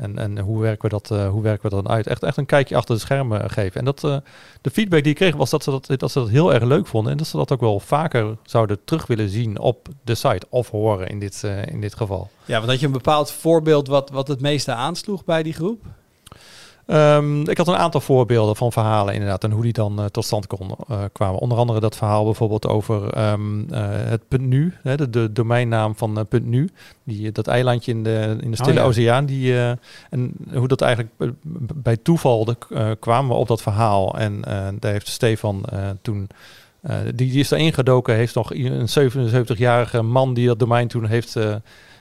En, 0.00 0.18
en 0.18 0.38
hoe, 0.38 0.60
werken 0.60 0.82
we 0.82 0.88
dat, 0.88 1.10
eh, 1.10 1.28
hoe 1.28 1.42
werken 1.42 1.62
we 1.62 1.74
dat 1.74 1.84
dan 1.84 1.92
uit? 1.92 2.06
Echt, 2.06 2.22
echt 2.22 2.36
een 2.36 2.46
kijkje 2.46 2.76
achter 2.76 2.94
de 2.94 3.00
schermen 3.00 3.50
geven. 3.50 3.78
En 3.78 3.84
dat, 3.84 4.04
eh, 4.04 4.16
de 4.60 4.70
feedback 4.70 5.02
die 5.02 5.10
ik 5.10 5.16
kreeg 5.16 5.36
was 5.36 5.50
dat 5.50 5.62
ze 5.62 5.70
dat, 5.70 5.86
dat 5.86 6.10
ze 6.10 6.18
dat 6.18 6.28
heel 6.28 6.54
erg 6.54 6.64
leuk 6.64 6.86
vonden. 6.86 7.12
En 7.12 7.18
dat 7.18 7.26
ze 7.26 7.36
dat 7.36 7.52
ook 7.52 7.60
wel 7.60 7.80
vaker 7.80 8.36
zouden 8.42 8.84
terug 8.84 9.06
willen 9.06 9.28
zien 9.28 9.58
op 9.58 9.88
de 10.04 10.14
site. 10.14 10.46
Of 10.48 10.70
horen 10.70 11.08
in 11.08 11.18
dit, 11.18 11.44
eh, 11.44 11.66
in 11.66 11.80
dit 11.80 11.94
geval. 11.94 12.30
Ja, 12.44 12.56
want 12.56 12.70
had 12.70 12.80
je 12.80 12.86
een 12.86 12.92
bepaald 12.92 13.30
voorbeeld 13.30 13.88
wat, 13.88 14.10
wat 14.10 14.28
het 14.28 14.40
meeste 14.40 14.72
aansloeg 14.72 15.24
bij 15.24 15.42
die 15.42 15.52
groep? 15.52 15.82
Ehm, 16.90 17.40
ik 17.48 17.58
had 17.58 17.68
een 17.68 17.76
aantal 17.76 18.00
voorbeelden 18.00 18.56
van 18.56 18.72
verhalen 18.72 19.14
inderdaad 19.14 19.44
en 19.44 19.50
hoe 19.50 19.62
die 19.62 19.72
dan 19.72 19.98
eh, 19.98 20.04
tot 20.04 20.24
stand 20.24 20.46
kon, 20.46 20.70
eh, 20.88 21.02
kwamen. 21.12 21.40
Onder 21.40 21.58
andere 21.58 21.80
dat 21.80 21.96
verhaal 21.96 22.24
bijvoorbeeld 22.24 22.66
over 22.66 23.12
ehm, 23.12 23.72
eh, 23.72 23.88
het 23.90 24.28
punt 24.28 24.42
nu, 24.42 24.74
hè, 24.82 24.96
de, 24.96 25.10
de 25.10 25.32
domeinnaam 25.32 25.96
van 25.96 26.26
punt 26.28 26.46
nu, 26.46 26.68
die, 27.04 27.32
dat 27.32 27.46
eilandje 27.46 27.92
in 27.92 28.02
de, 28.02 28.36
in 28.40 28.50
de 28.50 28.56
Stille 28.56 28.70
Oh 28.70 28.76
ja. 28.76 28.84
Oceaan. 28.84 29.26
Die, 29.26 29.54
en 30.10 30.32
hoe 30.54 30.68
dat 30.68 30.80
eigenlijk 30.80 31.12
bij 31.74 31.96
toeval 31.96 32.44
de, 32.44 32.96
kwamen 33.00 33.30
we 33.30 33.36
op 33.36 33.48
dat 33.48 33.62
verhaal. 33.62 34.18
En 34.18 34.40
daar 34.78 34.92
heeft 34.92 35.08
Stefan 35.08 35.64
toen, 36.02 36.28
die, 37.04 37.30
die 37.30 37.40
is 37.40 37.50
erin 37.50 37.72
gedoken, 37.72 38.14
heeft 38.14 38.34
nog 38.34 38.54
een 38.54 38.88
77-jarige 39.12 40.02
man 40.02 40.34
die 40.34 40.46
dat 40.46 40.58
domein 40.58 40.88
toen 40.88 41.06
heeft... 41.06 41.36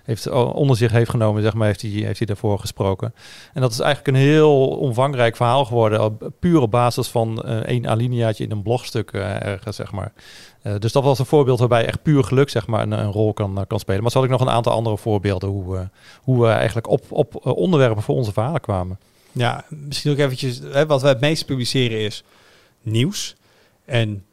eh, 0.09 0.15
heeft 0.15 0.25
eh, 0.25 0.55
onder 0.55 0.77
zich 0.77 0.91
heeft 0.91 1.09
genomen, 1.09 1.41
zeg 1.41 1.53
maar, 1.53 1.67
heeft 1.67 1.81
hij, 1.81 1.91
heeft 1.91 2.17
hij 2.17 2.27
daarvoor 2.27 2.59
gesproken. 2.59 3.13
En 3.53 3.61
dat 3.61 3.71
is 3.71 3.79
eigenlijk 3.79 4.17
een 4.17 4.23
heel 4.23 4.67
omvangrijk 4.67 5.35
verhaal 5.35 5.65
geworden, 5.65 6.03
op 6.03 6.29
puur 6.39 6.61
op 6.61 6.71
basis 6.71 7.07
van 7.07 7.43
eh, 7.43 7.57
één 7.57 7.87
alineaatje 7.87 8.43
in 8.43 8.51
een 8.51 8.61
blogstuk 8.61 9.11
eh, 9.11 9.45
ergens, 9.45 9.75
zeg 9.75 9.91
maar. 9.91 10.11
Eh, 10.61 10.75
dus 10.79 10.91
dat 10.91 11.03
was 11.03 11.19
een 11.19 11.25
voorbeeld 11.25 11.59
waarbij 11.59 11.85
echt 11.85 12.01
puur 12.01 12.23
geluk, 12.23 12.49
zeg 12.49 12.67
maar, 12.67 12.81
een, 12.81 12.91
een 12.91 13.11
rol 13.11 13.33
kan, 13.33 13.57
eh, 13.57 13.63
kan 13.67 13.79
spelen. 13.79 14.01
Maar 14.01 14.11
zo 14.11 14.17
had 14.17 14.27
ik 14.27 14.33
nog 14.33 14.41
een 14.41 14.53
aantal 14.53 14.73
andere 14.73 14.97
voorbeelden 14.97 15.49
hoe, 15.49 15.77
eh, 15.77 15.83
hoe 16.21 16.41
we 16.41 16.47
eigenlijk 16.47 16.87
op, 16.87 17.03
op 17.09 17.45
eh, 17.45 17.55
onderwerpen 17.55 18.03
voor 18.03 18.15
onze 18.15 18.33
verhalen 18.33 18.61
kwamen. 18.61 18.99
Ja, 19.31 19.65
misschien 19.69 20.11
ook 20.11 20.17
eventjes, 20.17 20.59
hè, 20.71 20.85
wat 20.85 21.01
we 21.01 21.07
het 21.07 21.19
meest 21.19 21.45
publiceren 21.45 21.99
is 21.99 22.23
nieuws. 22.81 23.35
En 23.85 24.25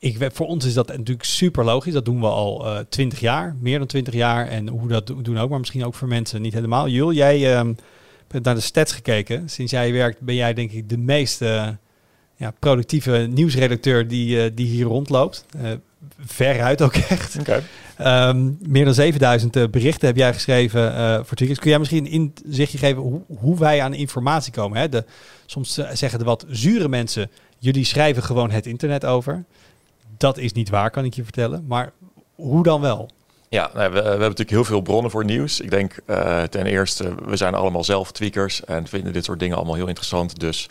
ik, 0.00 0.28
voor 0.32 0.46
ons 0.46 0.64
is 0.64 0.74
dat 0.74 0.88
natuurlijk 0.88 1.24
super 1.24 1.64
logisch. 1.64 1.92
Dat 1.92 2.04
doen 2.04 2.20
we 2.20 2.26
al 2.26 2.66
eh, 2.66 2.78
twintig 2.88 3.20
jaar, 3.20 3.56
meer 3.60 3.78
dan 3.78 3.86
twintig 3.86 4.14
jaar. 4.14 4.48
En 4.48 4.68
hoe 4.68 4.88
dat 4.88 5.06
do- 5.06 5.22
doen 5.22 5.38
ook, 5.38 5.50
maar 5.50 5.58
misschien 5.58 5.84
ook 5.84 5.94
voor 5.94 6.08
mensen 6.08 6.42
niet 6.42 6.54
helemaal. 6.54 6.88
Jul, 6.88 7.12
jij 7.12 7.54
ehm, 7.54 7.72
hebt 8.28 8.44
naar 8.44 8.54
de 8.54 8.60
stats 8.60 8.92
gekeken. 8.92 9.48
Sinds 9.48 9.72
jij 9.72 9.92
werkt 9.92 10.20
ben 10.20 10.34
jij 10.34 10.54
denk 10.54 10.70
ik 10.72 10.88
de 10.88 10.98
meest 10.98 11.40
ja, 12.40 12.52
productieve 12.58 13.28
nieuwsredacteur 13.30 14.08
die, 14.08 14.42
eh, 14.42 14.50
die 14.54 14.66
hier 14.66 14.84
rondloopt. 14.84 15.44
Eh 15.56 15.70
veruit 16.18 16.82
ook 16.82 16.94
echt. 16.94 17.36
Ehm, 17.96 18.50
meer 18.68 18.84
dan 18.84 18.94
7000 18.94 19.56
eh, 19.56 19.64
berichten 19.70 20.06
heb 20.06 20.16
jij 20.16 20.32
geschreven 20.32 20.92
voor. 21.26 21.36
Kun 21.36 21.70
jij 21.70 21.78
misschien 21.78 22.12
een 22.12 22.32
inzichtje 22.44 22.78
geven 22.78 23.02
hoe, 23.02 23.20
hoe 23.38 23.58
wij 23.58 23.82
aan 23.82 23.94
informatie 23.94 24.52
komen? 24.52 24.78
Hè? 24.78 24.88
De, 24.88 25.04
soms 25.46 25.74
zeggen 25.92 26.18
de 26.18 26.24
wat 26.24 26.44
zure 26.48 26.88
mensen, 26.88 27.30
jullie 27.58 27.84
schrijven 27.84 28.22
gewoon 28.22 28.50
het 28.50 28.66
internet 28.66 29.04
over. 29.04 29.44
Dat 30.20 30.38
is 30.38 30.52
niet 30.52 30.70
waar, 30.70 30.90
kan 30.90 31.04
ik 31.04 31.14
je 31.14 31.22
vertellen. 31.22 31.64
Maar 31.68 31.92
hoe 32.34 32.62
dan 32.62 32.80
wel? 32.80 33.10
Ja, 33.48 33.70
nou, 33.74 33.92
we, 33.92 33.98
hebben 34.00 34.18
natuurlijk 34.18 34.50
heel 34.50 34.64
veel 34.64 34.80
bronnen 34.80 35.10
voor 35.10 35.24
nieuws. 35.24 35.60
Ik 35.60 35.70
denk 35.70 35.96
eh, 36.06 36.42
ten 36.42 36.66
eerste, 36.66 37.14
we 37.24 37.36
zijn 37.36 37.54
allemaal 37.54 37.84
zelf 37.84 38.12
tweakers 38.12 38.64
en 38.64 38.86
vinden 38.86 39.12
dit 39.12 39.24
soort 39.24 39.38
dingen 39.38 39.56
allemaal 39.56 39.74
heel 39.74 39.86
interessant. 39.86 40.40
Dus 40.40 40.68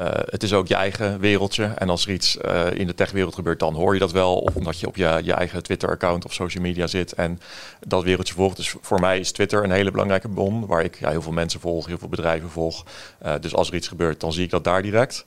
eh, 0.00 0.06
het 0.24 0.42
is 0.42 0.52
ook 0.52 0.66
je 0.66 0.74
eigen 0.74 1.20
wereldje. 1.20 1.64
En 1.64 1.88
als 1.88 2.06
er 2.06 2.12
iets 2.12 2.38
eh, 2.38 2.66
in 2.72 2.86
de 2.86 2.94
techwereld 2.94 3.34
gebeurt, 3.34 3.58
dan 3.58 3.74
hoor 3.74 3.94
je 3.94 4.00
dat 4.00 4.12
wel. 4.12 4.38
Of 4.38 4.56
omdat 4.56 4.80
je 4.80 4.86
op 4.86 4.96
je, 4.96 5.20
je 5.22 5.32
eigen 5.32 5.62
Twitter-account 5.62 6.24
of 6.24 6.32
social 6.32 6.62
media 6.62 6.86
zit 6.86 7.12
en 7.12 7.40
dat 7.86 8.02
wereldje 8.02 8.34
volgt. 8.34 8.56
Dus 8.56 8.74
voor 8.80 9.00
mij 9.00 9.18
is 9.18 9.32
Twitter 9.32 9.64
een 9.64 9.70
hele 9.70 9.90
belangrijke 9.90 10.28
bron, 10.28 10.66
waar 10.66 10.84
ik 10.84 10.98
ja, 10.98 11.10
heel 11.10 11.22
veel 11.22 11.32
mensen 11.32 11.60
volg, 11.60 11.86
heel 11.86 11.98
veel 11.98 12.08
bedrijven 12.08 12.50
volg. 12.50 12.84
Eh, 13.18 13.34
dus 13.40 13.54
als 13.54 13.68
er 13.68 13.74
iets 13.74 13.88
gebeurt, 13.88 14.20
dan 14.20 14.32
zie 14.32 14.44
ik 14.44 14.50
dat 14.50 14.64
daar 14.64 14.82
direct. 14.82 15.24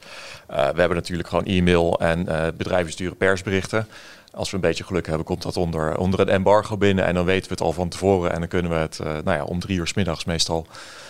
We 0.47 0.53
hebben 0.55 0.95
natuurlijk 0.95 1.29
gewoon 1.29 1.45
e-mail 1.45 1.99
en 1.99 2.25
bedrijven 2.57 2.91
sturen 2.91 3.17
persberichten. 3.17 3.87
Als 4.33 4.49
we 4.49 4.55
een 4.55 4.61
beetje 4.61 4.83
geluk 4.83 5.07
hebben, 5.07 5.25
komt 5.25 5.41
dat 5.41 5.57
onder, 5.57 5.97
onder 5.97 6.19
een 6.19 6.29
embargo 6.29 6.77
binnen. 6.77 7.05
En 7.05 7.13
dan 7.13 7.25
weten 7.25 7.43
we 7.47 7.53
het 7.53 7.61
al 7.63 7.71
van 7.71 7.89
tevoren. 7.89 8.31
En 8.33 8.39
dan 8.39 8.47
kunnen 8.47 8.71
we 8.71 8.77
het 8.77 8.99
eh, 8.99 9.07
nou 9.07 9.37
ja, 9.37 9.43
om 9.43 9.59
drie 9.59 9.77
uur 9.77 9.87
's 9.87 9.93
middags 9.93 10.25
meestal 10.25 10.67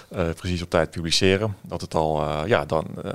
eh, 0.09 0.29
precies 0.37 0.61
op 0.61 0.69
tijd 0.69 0.89
publiceren. 0.91 1.55
Dat 1.61 1.81
het 1.81 1.95
al, 1.95 2.21
eh, 2.21 2.41
ja, 2.45 2.65
dan. 2.65 2.87
eh, 3.03 3.11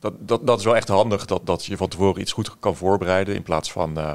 dat, 0.00 0.12
dat, 0.18 0.46
dat 0.46 0.58
is 0.58 0.64
wel 0.64 0.76
echt 0.76 0.88
handig 0.88 1.24
dat, 1.24 1.46
dat 1.46 1.64
je 1.64 1.76
van 1.76 1.88
tevoren 1.88 2.20
iets 2.20 2.32
goed 2.32 2.58
kan 2.58 2.76
voorbereiden. 2.76 3.34
In 3.34 3.42
plaats 3.42 3.72
van 3.72 3.98
eh, 3.98 4.14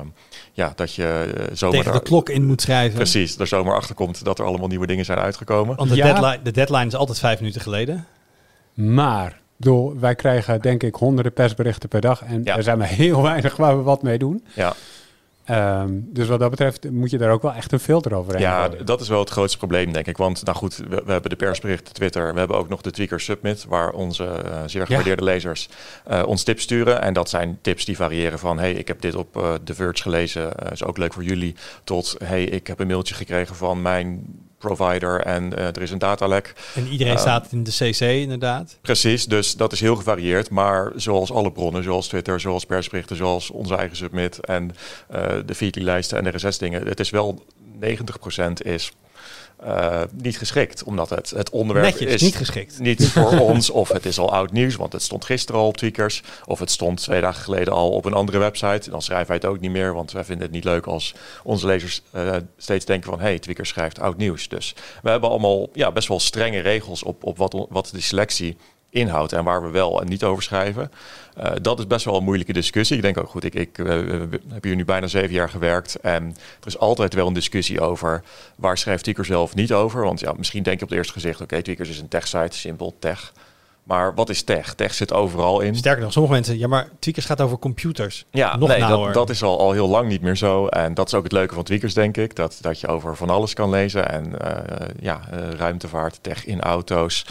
ja, 0.54 0.74
dat 0.76 0.94
je 0.94 1.04
eh, 1.38 1.44
zomaar. 1.56 1.76
Tegen 1.76 1.92
de 1.92 1.98
daar- 1.98 2.08
klok 2.08 2.30
in 2.30 2.46
moet 2.46 2.62
schrijven. 2.62 2.96
Precies, 2.96 3.38
er 3.40 3.48
zomaar 3.48 3.76
achter 3.76 3.96
komt 3.96 4.24
dat 4.24 4.40
er 4.40 4.46
allemaal 4.46 4.68
nieuwe 4.68 4.88
dingen 4.88 5.06
zijn 5.06 5.18
uitgekomen. 5.20 5.76
Want 5.76 5.90
de, 5.90 5.96
Ja. 5.96 6.06
deadline, 6.14 6.42
de 6.44 6.52
deadline 6.52 6.86
is 6.86 6.96
altijd 6.96 7.20
vijf 7.20 7.40
minuten 7.40 7.62
geleden. 7.62 8.06
Maar 8.74 9.40
door, 9.62 10.00
wij 10.00 10.16
krijgen 10.16 10.62
denk 10.62 10.84
ik 10.84 10.96
honderden 10.96 11.34
persberichten 11.34 11.90
per 11.90 12.02
dag. 12.02 12.24
En 12.24 12.42
Ja. 12.44 12.58
er 12.58 12.64
zijn 12.64 12.78
maar 12.78 12.88
heel 12.88 13.22
weinig 13.22 13.56
waar 13.56 13.78
we 13.78 13.84
wat 13.84 14.04
mee 14.04 14.18
doen. 14.18 14.44
Ja, 14.54 14.74
Ehm, 15.46 15.90
dus 16.04 16.28
wat 16.28 16.40
dat 16.40 16.50
betreft 16.50 16.92
moet 16.92 17.10
je 17.10 17.18
daar 17.18 17.32
ook 17.32 17.42
wel 17.42 17.54
echt 17.54 17.72
een 17.72 17.80
filter 17.80 18.14
overheen 18.16 18.42
Ja, 18.42 18.66
gooien. 18.66 18.86
dat 18.86 19.02
is 19.02 19.08
wel 19.08 19.20
het 19.20 19.30
grootste 19.30 19.58
probleem, 19.58 19.94
denk 19.94 20.08
ik. 20.08 20.18
Want 20.18 20.46
nou 20.46 20.58
goed, 20.58 20.76
we, 20.78 21.02
we 21.06 21.12
hebben 21.12 21.30
de 21.30 21.36
persberichten, 21.36 21.94
Twitter. 21.94 22.34
We 22.34 22.40
hebben 22.40 22.58
ook 22.58 22.70
nog 22.70 22.82
de 22.82 22.92
Tweaker 22.92 23.20
Submit, 23.20 23.66
waar 23.66 23.92
onze 23.92 24.26
eh, 24.26 24.62
zeer 24.66 24.86
gewaardeerde 24.86 25.24
lezers 25.24 25.70
eh, 26.06 26.24
ons 26.26 26.44
tips 26.44 26.64
sturen. 26.64 27.02
En 27.02 27.14
dat 27.14 27.30
zijn 27.30 27.58
tips 27.62 27.86
die 27.86 27.96
variëren 27.96 28.40
van... 28.40 28.60
hey, 28.60 28.74
ik 28.74 28.88
heb 28.88 29.02
dit 29.02 29.16
op 29.16 29.38
eh 29.38 29.54
The 29.64 29.74
Verge 29.74 30.02
gelezen, 30.02 30.52
is 30.72 30.84
ook 30.84 30.98
leuk 30.98 31.14
voor 31.14 31.24
jullie. 31.24 31.56
Tot, 31.84 32.16
hey, 32.24 32.44
ik 32.44 32.68
heb 32.68 32.80
een 32.80 32.88
mailtje 32.88 33.16
gekregen 33.16 33.56
van 33.56 33.82
mijn 33.82 34.24
provider 34.60 35.22
en 35.22 35.58
eh, 35.58 35.66
er 35.66 35.82
is 35.82 35.92
een 35.92 35.98
datalek. 35.98 36.54
En 36.76 36.88
iedereen 36.88 37.14
Ehm, 37.14 37.22
staat 37.22 37.48
in 37.52 37.64
de 37.64 37.72
CC 37.72 38.00
inderdaad. 38.00 38.78
Precies, 38.82 39.26
dus 39.26 39.56
dat 39.56 39.72
is 39.72 39.80
heel 39.80 39.96
gevarieerd. 39.96 40.50
Maar 40.50 40.92
zoals 40.96 41.32
alle 41.32 41.52
bronnen, 41.52 41.84
zoals 41.84 42.08
Twitter, 42.08 42.40
zoals 42.40 42.66
persberichten, 42.66 43.16
zoals 43.16 43.50
onze 43.50 43.76
eigen 43.76 43.98
submit 43.98 44.40
en 44.40 44.76
eh, 45.08 45.22
de 45.46 45.56
Feedly-lijsten 45.56 46.18
en 46.18 46.24
de 46.24 46.38
RSS-dingen. 46.38 46.88
Het 46.88 47.00
is 47.00 47.10
wel 47.10 47.46
90% 47.80 48.62
is 48.62 48.92
eh, 49.64 50.02
niet 50.14 50.38
geschikt, 50.38 50.84
omdat 50.84 51.10
het, 51.10 51.30
het 51.30 51.50
onderwerp 51.50 51.86
Netjes, 51.86 52.14
is 52.14 52.22
niet 52.22 52.36
geschikt. 52.36 52.80
niet 52.80 53.08
voor 53.12 53.40
ons. 53.40 53.70
Of 53.70 53.90
het 53.90 54.06
is 54.06 54.20
al 54.20 54.32
oud 54.32 54.52
nieuws, 54.52 54.76
want 54.76 54.94
het 54.94 55.02
stond 55.02 55.26
gisteren 55.26 55.62
al 55.62 55.68
op 55.68 55.78
Tweakers. 55.78 56.24
Of 56.46 56.60
het 56.60 56.72
stond 56.72 57.02
twee 57.02 57.22
dagen 57.22 57.44
geleden 57.44 57.74
al 57.74 57.90
op 57.90 58.06
een 58.06 58.14
andere 58.14 58.38
website. 58.38 58.90
Dan 58.90 59.02
schrijven 59.02 59.28
wij 59.28 59.36
het 59.36 59.46
ook 59.46 59.60
niet 59.60 59.72
meer, 59.72 59.94
want 59.94 60.12
wij 60.12 60.24
vinden 60.24 60.46
het 60.46 60.56
niet 60.56 60.64
leuk 60.64 60.86
als 60.86 61.16
onze 61.44 61.66
lezers 61.66 62.02
eh, 62.12 62.36
steeds 62.58 62.86
denken 62.86 63.10
van... 63.10 63.20
hey, 63.20 63.40
Tweakers 63.40 63.70
schrijft 63.70 64.00
oud 64.00 64.18
nieuws. 64.18 64.48
Dus 64.48 64.76
we 65.02 65.10
hebben 65.10 65.30
allemaal 65.30 65.70
ja, 65.74 65.92
best 65.92 66.08
wel 66.08 66.20
strenge 66.20 66.60
regels 66.60 67.04
op, 67.04 67.24
op 67.24 67.38
wat, 67.38 67.66
wat 67.70 67.90
de 67.94 68.02
selectie 68.02 68.58
inhoudt 68.90 69.34
en 69.34 69.44
waar 69.44 69.64
we 69.64 69.70
wel 69.70 70.02
en 70.02 70.08
niet 70.08 70.24
over 70.24 70.44
schrijven. 70.44 70.92
Eh, 71.36 71.52
dat 71.62 71.80
is 71.80 71.88
best 71.88 72.06
wel 72.06 72.18
een 72.18 72.24
moeilijke 72.24 72.54
discussie. 72.54 72.96
Ik 72.96 73.02
denk 73.02 73.18
ook 73.18 73.30
goed, 73.30 73.44
ik, 73.44 73.54
ik 73.54 73.78
eh, 73.78 74.02
heb 74.48 74.64
hier 74.64 74.76
nu 74.76 74.86
bijna 74.86 75.08
zeven 75.08 75.34
jaar 75.34 75.50
gewerkt 75.50 75.96
en 75.96 76.24
er 76.60 76.68
is 76.68 76.78
altijd 76.78 77.14
wel 77.14 77.28
een 77.28 77.34
discussie 77.34 77.82
over 77.82 78.24
waar 78.56 78.78
schrijft 78.78 79.04
Tweakers 79.04 79.28
zelf 79.28 79.56
niet 79.56 79.74
over. 79.74 80.04
Want 80.04 80.20
ja, 80.20 80.34
misschien 80.38 80.64
denk 80.64 80.78
je 80.78 80.84
op 80.84 80.90
het 80.90 80.98
eerste 80.98 81.14
gezicht, 81.14 81.42
oké, 81.42 81.62
Tweakers 81.62 81.90
is 81.90 82.00
een 82.00 82.08
tech-site, 82.08 82.58
simpel 82.58 82.96
tech. 83.00 83.34
Maar 83.90 84.14
wat 84.16 84.30
is 84.30 84.44
tech? 84.44 84.74
Tech 84.74 84.94
zit 84.94 85.14
overal 85.14 85.60
in. 85.62 85.76
Sterker 85.76 86.04
nog, 86.04 86.12
sommige 86.12 86.34
mensen, 86.34 86.58
ja, 86.58 86.68
maar 86.68 86.88
Tweakers 87.00 87.26
gaat 87.26 87.42
over 87.42 87.60
computers. 87.60 88.26
Ja, 88.32 88.58
Nog 88.58 88.70
nee, 88.70 88.80
dat, 88.80 89.14
dat 89.14 89.30
is 89.30 89.44
al, 89.44 89.60
al 89.60 89.72
heel 89.72 89.88
lang 89.88 90.08
niet 90.08 90.22
meer 90.22 90.36
zo. 90.38 90.68
En 90.68 90.94
dat 90.94 91.08
is 91.08 91.14
ook 91.14 91.24
het 91.24 91.32
leuke 91.32 91.54
van 91.54 91.64
Tweakers, 91.64 91.94
denk 91.94 92.18
ik. 92.18 92.36
Dat, 92.36 92.58
dat 92.62 92.80
je 92.80 92.88
over 92.88 93.16
van 93.16 93.30
alles 93.30 93.54
kan 93.54 93.70
lezen. 93.70 94.10
En 94.12 94.40
eh, 94.42 94.88
ja, 95.00 95.20
eh, 95.32 95.50
ruimtevaart, 95.58 96.20
tech 96.22 96.46
in 96.46 96.62
auto's. 96.62 97.26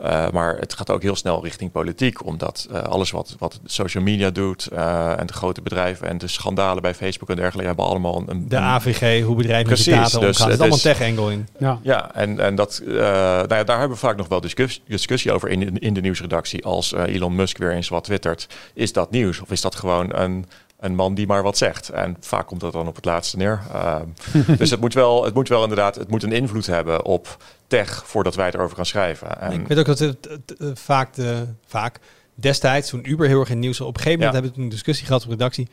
Eh, 0.00 0.30
maar 0.30 0.56
het 0.58 0.74
gaat 0.74 0.90
ook 0.90 1.02
heel 1.02 1.16
snel 1.16 1.42
richting 1.42 1.70
politiek. 1.72 2.26
Omdat 2.26 2.68
eh, 2.72 2.82
alles 2.82 3.10
wat, 3.10 3.36
wat 3.38 3.60
social 3.64 4.02
media 4.04 4.30
doet 4.30 4.66
eh, 4.66 5.18
en 5.20 5.26
de 5.26 5.32
grote 5.32 5.62
bedrijven 5.62 6.08
en 6.08 6.18
de 6.18 6.26
schandalen 6.28 6.82
bij 6.82 6.94
Facebook 6.94 7.30
en 7.30 7.36
dergelijke 7.36 7.66
hebben 7.66 7.84
allemaal 7.86 8.16
een... 8.18 8.30
een 8.30 8.48
De 8.48 8.56
AVG, 8.58 9.24
hoe 9.24 9.36
bedrijven 9.36 9.68
met 9.70 9.82
Precies, 9.82 10.12
data 10.12 10.18
dus 10.18 10.28
omgaan. 10.40 10.50
Er 10.50 10.58
allemaal 10.58 10.76
is- 10.76 10.84
een 10.84 10.92
tech-angle 10.94 11.32
in. 11.32 11.48
Ja. 11.58 11.78
Ja, 11.82 12.14
en, 12.14 12.40
en 12.40 12.54
dat, 12.54 12.82
eh, 12.86 12.92
nou 12.94 13.54
ja, 13.54 13.64
daar 13.64 13.78
hebben 13.78 13.96
we 13.96 14.06
vaak 14.06 14.16
nog 14.16 14.28
wel 14.28 14.40
discussie, 14.40 14.82
discussie 14.86 15.32
over 15.32 15.48
in, 15.48 15.78
in 15.78 15.94
de 15.94 16.00
nieuwsredactie. 16.02 16.64
Als 16.64 16.92
eh, 16.92 17.14
Elon 17.14 17.34
Musk 17.34 17.58
weer 17.58 17.72
eens 17.72 17.88
wat 17.88 18.04
twittert, 18.04 18.46
is 18.74 18.92
dat 18.92 19.10
nieuws? 19.10 19.40
Of 19.40 19.50
is 19.50 19.60
dat 19.60 19.74
gewoon 19.74 20.14
een, 20.14 20.46
een 20.80 20.94
man 20.94 21.14
die 21.14 21.26
maar 21.26 21.42
wat 21.42 21.58
zegt? 21.58 21.88
En 21.88 22.16
vaak 22.20 22.46
komt 22.46 22.60
dat 22.60 22.72
dan 22.72 22.88
op 22.88 22.96
het 22.96 23.04
laatste 23.04 23.36
neer. 23.36 23.60
Ehm, 23.72 24.06
dus 24.58 24.70
het 24.70 24.80
moet, 24.80 24.94
wel, 24.94 25.24
het 25.24 25.34
moet 25.34 25.48
wel 25.48 25.62
inderdaad, 25.62 25.94
het 25.94 26.08
moet 26.10 26.22
een 26.22 26.32
invloed 26.32 26.66
hebben 26.66 27.04
op 27.04 27.36
tech 27.66 28.02
voordat 28.06 28.34
wij 28.34 28.50
erover 28.52 28.76
gaan 28.76 28.86
schrijven. 28.86 29.40
En, 29.40 29.52
Ik 29.60 29.68
weet 29.68 29.78
ook 29.78 29.86
dat 29.86 29.98
het, 29.98 30.28
het, 30.30 30.56
eh, 30.58 30.68
vaak, 30.74 31.14
de, 31.14 31.46
vaak 31.66 31.98
destijds, 32.34 32.88
toen 32.88 33.10
Uber 33.10 33.26
heel 33.26 33.40
erg 33.40 33.50
in 33.50 33.58
nieuws 33.58 33.78
was, 33.78 33.88
op 33.88 33.94
een 33.96 34.02
gegeven 34.02 34.24
moment 34.24 34.36
Ja. 34.36 34.40
hebben 34.40 34.50
we 34.50 34.56
toen 34.56 34.64
een 34.64 34.76
discussie 34.76 35.06
gehad 35.06 35.24
op 35.24 35.30
redactie. 35.30 35.68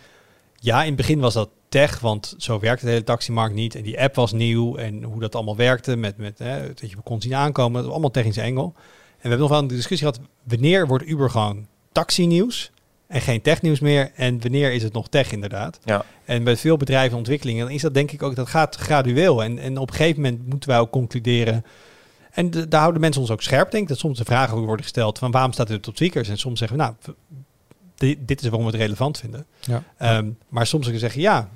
Ja, 0.62 0.82
in 0.82 0.88
het 0.88 0.96
begin 0.96 1.20
was 1.20 1.34
dat 1.34 1.50
tech, 1.70 2.00
want 2.00 2.36
zo 2.38 2.60
werkte 2.60 2.86
de 2.86 2.92
hele 2.92 3.04
taximarkt 3.04 3.56
niet. 3.56 3.76
En 3.76 3.84
die 3.84 4.02
app 4.02 4.16
was 4.16 4.32
nieuw 4.32 4.76
en 4.76 5.04
hoe 5.04 5.20
dat 5.20 5.36
allemaal 5.36 5.56
werkte, 5.56 5.96
met, 5.96 6.18
met, 6.18 6.40
hè, 6.40 6.68
dat 6.68 6.90
je 6.90 6.96
kon 7.04 7.22
zien 7.22 7.36
aankomen. 7.36 7.74
Dat 7.74 7.84
was 7.84 7.92
allemaal 7.92 8.12
technische 8.12 8.42
engel. 8.42 8.74
En 9.22 9.26
we 9.26 9.30
hebben 9.30 9.40
nog 9.40 9.50
wel 9.50 9.60
een 9.60 9.68
discussie 9.68 10.08
gehad, 10.08 10.20
wanneer 10.44 10.88
wordt 10.88 11.08
Uber 11.08 11.30
gewoon 11.30 11.68
taxi-nieuws 11.92 12.72
en 13.08 13.22
geen 13.22 13.42
technieuws 13.42 13.80
meer? 13.80 14.12
En 14.16 14.42
wanneer 14.42 14.72
is 14.74 14.84
het 14.84 14.94
nog 14.94 15.08
tech 15.10 15.32
inderdaad? 15.32 15.80
ja. 15.86 16.06
En 16.26 16.44
bij 16.44 16.58
veel 16.58 16.78
bedrijven 16.78 17.12
en 17.12 17.18
ontwikkelingen 17.18 17.66
dan 17.66 17.74
is 17.76 17.82
dat 17.82 17.94
denk 17.94 18.12
ik 18.12 18.24
ook, 18.24 18.36
dat 18.36 18.48
gaat 18.50 18.76
gradueel. 18.76 19.44
En, 19.44 19.60
en 19.60 19.78
op 19.78 19.90
een 19.90 19.96
gegeven 19.96 20.22
moment 20.22 20.48
moeten 20.48 20.70
wij 20.70 20.80
ook 20.80 20.92
concluderen. 20.92 21.66
En 22.32 22.50
de- 22.52 22.68
daar 22.68 22.80
houden 22.82 23.02
mensen 23.02 23.22
ons 23.22 23.32
ook 23.32 23.42
scherp, 23.42 23.72
denk 23.72 23.84
ik. 23.84 23.90
Dat 23.90 23.98
soms 23.98 24.18
de 24.18 24.26
vragen 24.26 24.58
ook 24.58 24.66
worden 24.66 24.84
gesteld 24.84 25.18
van 25.20 25.32
waarom 25.32 25.52
staat 25.54 25.68
dit 25.68 25.88
op 25.88 25.96
Tweakers? 25.96 26.30
En 26.30 26.38
soms 26.38 26.60
zeggen 26.60 26.78
we, 26.78 26.84
nou, 26.84 26.96
dit 28.26 28.42
is 28.42 28.48
waarom 28.48 28.66
we 28.66 28.72
het 28.72 28.82
relevant 28.82 29.18
vinden. 29.18 29.46
Ja. 29.60 29.84
Ehm, 29.98 30.30
maar 30.50 30.68
soms 30.68 30.88
ook 30.90 30.98
zeggen, 30.98 31.22
ja, 31.22 31.50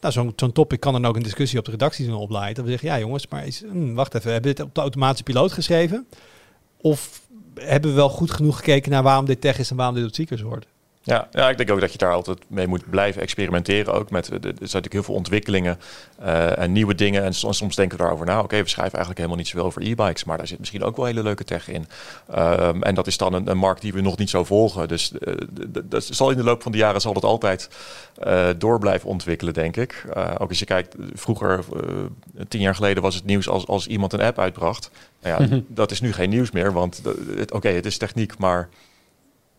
nou, 0.00 0.12
zo'n 0.12 0.32
zo'n 0.36 0.52
topic 0.52 0.80
kan 0.80 0.92
dan 0.92 1.06
ook 1.06 1.16
een 1.16 1.22
discussie 1.22 1.58
op 1.58 1.64
de 1.64 1.70
redactie 1.70 2.06
doen 2.06 2.14
opleiden. 2.16 2.54
Dat 2.54 2.64
we 2.64 2.70
zeggen, 2.70 2.88
ja 2.88 2.98
jongens, 2.98 3.26
maar 3.28 3.46
is, 3.46 3.60
hm, 3.70 3.94
wacht 3.94 4.14
even, 4.14 4.32
hebben 4.32 4.50
we 4.50 4.56
dit 4.56 4.66
op 4.66 4.74
de 4.74 4.80
automatische 4.80 5.24
piloot 5.24 5.52
geschreven? 5.52 6.06
Of 6.84 7.20
hebben 7.54 7.90
we 7.90 7.96
wel 7.96 8.08
goed 8.08 8.30
genoeg 8.30 8.56
gekeken 8.56 8.90
naar 8.90 9.02
waarom 9.02 9.24
dit 9.24 9.40
tech 9.40 9.58
is 9.58 9.70
en 9.70 9.76
waarom 9.76 9.94
dit 9.94 10.04
op 10.04 10.10
Tweakers 10.10 10.40
hoort? 10.40 10.66
Ja, 11.06 11.28
ja, 11.30 11.50
ik 11.50 11.56
denk 11.56 11.70
ook 11.70 11.80
dat 11.80 11.92
je 11.92 11.98
daar 11.98 12.12
altijd 12.12 12.38
mee 12.46 12.66
moet 12.66 12.90
blijven 12.90 13.22
experimenteren. 13.22 13.94
Ook 13.94 14.10
met, 14.10 14.28
er 14.28 14.40
zijn 14.40 14.54
natuurlijk 14.58 14.92
heel 14.92 15.02
veel 15.02 15.14
ontwikkelingen 15.14 15.78
eh, 16.18 16.58
en 16.58 16.72
nieuwe 16.72 16.94
dingen. 16.94 17.22
En 17.22 17.34
soms, 17.34 17.56
soms 17.56 17.76
denken 17.76 17.96
we 17.96 18.02
daarover 18.02 18.26
na. 18.26 18.40
Oké, 18.40 18.62
we 18.62 18.68
schrijven 18.68 18.98
eigenlijk 18.98 19.18
helemaal 19.18 19.38
niet 19.38 19.48
zoveel 19.48 19.66
over 19.66 19.82
e-bikes. 19.82 20.24
Maar 20.24 20.36
daar 20.36 20.46
zit 20.46 20.58
misschien 20.58 20.82
ook 20.82 20.96
wel 20.96 21.04
hele 21.04 21.22
leuke 21.22 21.44
tech 21.44 21.68
in. 21.68 21.86
Ehm, 22.30 22.82
en 22.82 22.94
dat 22.94 23.06
is 23.06 23.16
dan 23.16 23.32
een, 23.32 23.50
een 23.50 23.58
markt 23.58 23.80
die 23.80 23.92
we 23.92 24.00
nog 24.00 24.16
niet 24.16 24.30
zo 24.30 24.44
volgen. 24.44 24.88
Dus 24.88 25.12
eh, 25.18 25.34
dat 25.84 26.04
zal 26.04 26.30
in 26.30 26.36
de 26.36 26.44
loop 26.44 26.62
van 26.62 26.72
de 26.72 26.78
jaren 26.78 27.00
zal 27.00 27.14
het 27.14 27.24
altijd 27.24 27.68
eh, 28.18 28.48
door 28.58 28.78
blijven 28.78 29.08
ontwikkelen, 29.08 29.54
denk 29.54 29.76
ik. 29.76 30.04
Eh, 30.14 30.34
ook 30.38 30.48
als 30.48 30.58
je 30.58 30.64
kijkt, 30.64 30.94
vroeger, 31.14 31.64
eh, 31.74 32.44
tien 32.48 32.60
jaar 32.60 32.74
geleden 32.74 33.02
was 33.02 33.14
het 33.14 33.24
nieuws 33.24 33.48
als, 33.48 33.66
als 33.66 33.86
iemand 33.86 34.12
een 34.12 34.20
app 34.20 34.38
uitbracht. 34.38 34.90
Nou 35.22 35.44
ja, 35.44 35.60
dat 35.68 35.90
is 35.90 36.00
nu 36.00 36.12
geen 36.12 36.30
nieuws 36.30 36.50
meer. 36.50 36.72
Want 36.72 37.02
eh, 37.04 37.42
oké, 37.48 37.68
het 37.68 37.86
is 37.86 37.98
techniek, 37.98 38.38
maar 38.38 38.68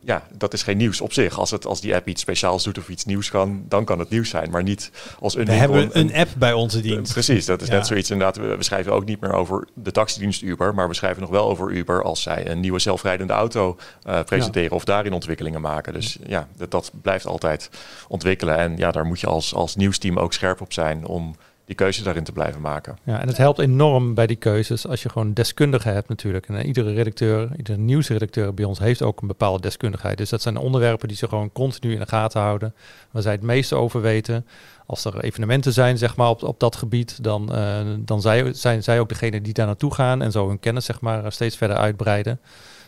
ja, 0.05 0.23
dat 0.37 0.53
is 0.53 0.63
geen 0.63 0.77
nieuws 0.77 1.01
op 1.01 1.13
zich. 1.13 1.39
Als, 1.39 1.51
het, 1.51 1.65
als 1.65 1.81
die 1.81 1.95
app 1.95 2.07
iets 2.07 2.21
speciaals 2.21 2.63
doet 2.63 2.77
of 2.77 2.89
iets 2.89 3.05
nieuws 3.05 3.29
kan, 3.29 3.65
dan 3.67 3.85
kan 3.85 3.99
het 3.99 4.09
nieuws 4.09 4.29
zijn. 4.29 4.49
Maar 4.49 4.63
niet 4.63 4.91
als 5.19 5.35
een 5.35 5.45
We 5.45 5.51
hebben 5.51 5.89
een 5.99 6.13
app 6.13 6.29
bij 6.37 6.53
onze 6.53 6.77
eh, 6.77 6.83
dienst. 6.83 7.13
Precies, 7.13 7.45
dat 7.45 7.61
is 7.61 7.67
Ja. 7.67 7.73
net 7.73 7.87
zoiets 7.87 8.11
inderdaad. 8.11 8.37
We, 8.37 8.57
we 8.57 8.63
schrijven 8.63 8.93
ook 8.93 9.05
niet 9.05 9.21
meer 9.21 9.33
over 9.33 9.67
de 9.73 9.91
taxidienst 9.91 10.41
Uber, 10.41 10.73
maar 10.73 10.87
we 10.87 10.93
schrijven 10.93 11.21
nog 11.21 11.29
wel 11.29 11.49
over 11.49 11.71
Uber 11.71 12.03
als 12.03 12.21
zij 12.21 12.49
een 12.49 12.59
nieuwe 12.59 12.79
zelfrijdende 12.79 13.33
auto 13.33 13.77
eh, 14.03 14.23
presenteren 14.23 14.71
of 14.75 14.83
daarin 14.83 15.13
ontwikkelingen 15.13 15.61
maken. 15.61 15.93
Dus 15.93 16.17
ja, 16.27 16.47
dat, 16.57 16.71
dat 16.71 16.91
blijft 17.01 17.25
altijd 17.25 17.69
ontwikkelen. 18.07 18.57
En 18.57 18.77
ja, 18.77 18.91
daar 18.91 19.05
moet 19.05 19.19
je 19.19 19.27
als, 19.27 19.53
als 19.53 19.75
nieuwsteam 19.75 20.17
ook 20.17 20.33
scherp 20.33 20.61
op 20.61 20.73
zijn 20.73 21.05
om 21.05 21.35
die 21.65 21.75
keuzes 21.75 22.03
daarin 22.03 22.23
te 22.23 22.31
blijven 22.31 22.61
maken. 22.61 22.97
Ja, 23.03 23.19
en 23.21 23.27
het 23.27 23.37
helpt 23.37 23.59
enorm 23.59 24.13
bij 24.13 24.27
die 24.27 24.35
keuzes 24.35 24.87
als 24.87 25.03
je 25.03 25.09
gewoon 25.09 25.33
deskundigen 25.33 25.93
hebt 25.93 26.09
natuurlijk. 26.09 26.47
En 26.47 26.55
eh, 26.55 26.67
iedere 26.67 26.93
redacteur, 26.93 27.49
iedere 27.57 27.77
nieuwsredacteur 27.77 28.53
bij 28.53 28.65
ons 28.65 28.79
heeft 28.79 29.01
ook 29.01 29.21
een 29.21 29.27
bepaalde 29.27 29.61
deskundigheid. 29.61 30.17
Dus 30.17 30.29
dat 30.29 30.41
zijn 30.41 30.57
onderwerpen 30.57 31.07
die 31.07 31.17
ze 31.17 31.27
gewoon 31.27 31.51
continu 31.51 31.93
in 31.93 31.99
de 31.99 32.07
gaten 32.07 32.41
houden. 32.41 32.73
Waar 33.11 33.21
zij 33.21 33.31
het 33.31 33.41
meeste 33.41 33.75
over 33.75 34.01
weten. 34.01 34.45
Als 34.85 35.05
er 35.05 35.23
evenementen 35.23 35.73
zijn 35.73 35.97
zeg 35.97 36.15
maar, 36.15 36.29
op, 36.29 36.43
op 36.43 36.59
dat 36.59 36.75
gebied, 36.75 37.23
dan, 37.23 37.53
eh, 37.55 37.79
dan 37.99 38.21
zij, 38.21 38.53
zijn 38.53 38.83
zij 38.83 38.99
ook 38.99 39.09
degene 39.09 39.41
die 39.41 39.53
daar 39.53 39.65
naartoe 39.65 39.93
gaan 39.93 40.21
en 40.21 40.31
zo 40.31 40.47
hun 40.47 40.59
kennis 40.59 40.85
zeg 40.85 41.01
maar, 41.01 41.31
steeds 41.31 41.57
verder 41.57 41.77
uitbreiden. 41.77 42.39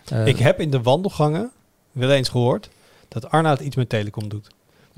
Eh, 0.10 0.26
Ik 0.28 0.38
heb 0.38 0.60
in 0.60 0.70
de 0.70 0.82
wandelgangen 0.82 1.52
wel 1.92 2.12
eens 2.12 2.30
gehoord 2.30 2.70
dat 3.08 3.32
Arnoud 3.32 3.60
iets 3.60 3.76
met 3.76 3.90
telecom 3.90 4.28
doet. 4.30 4.48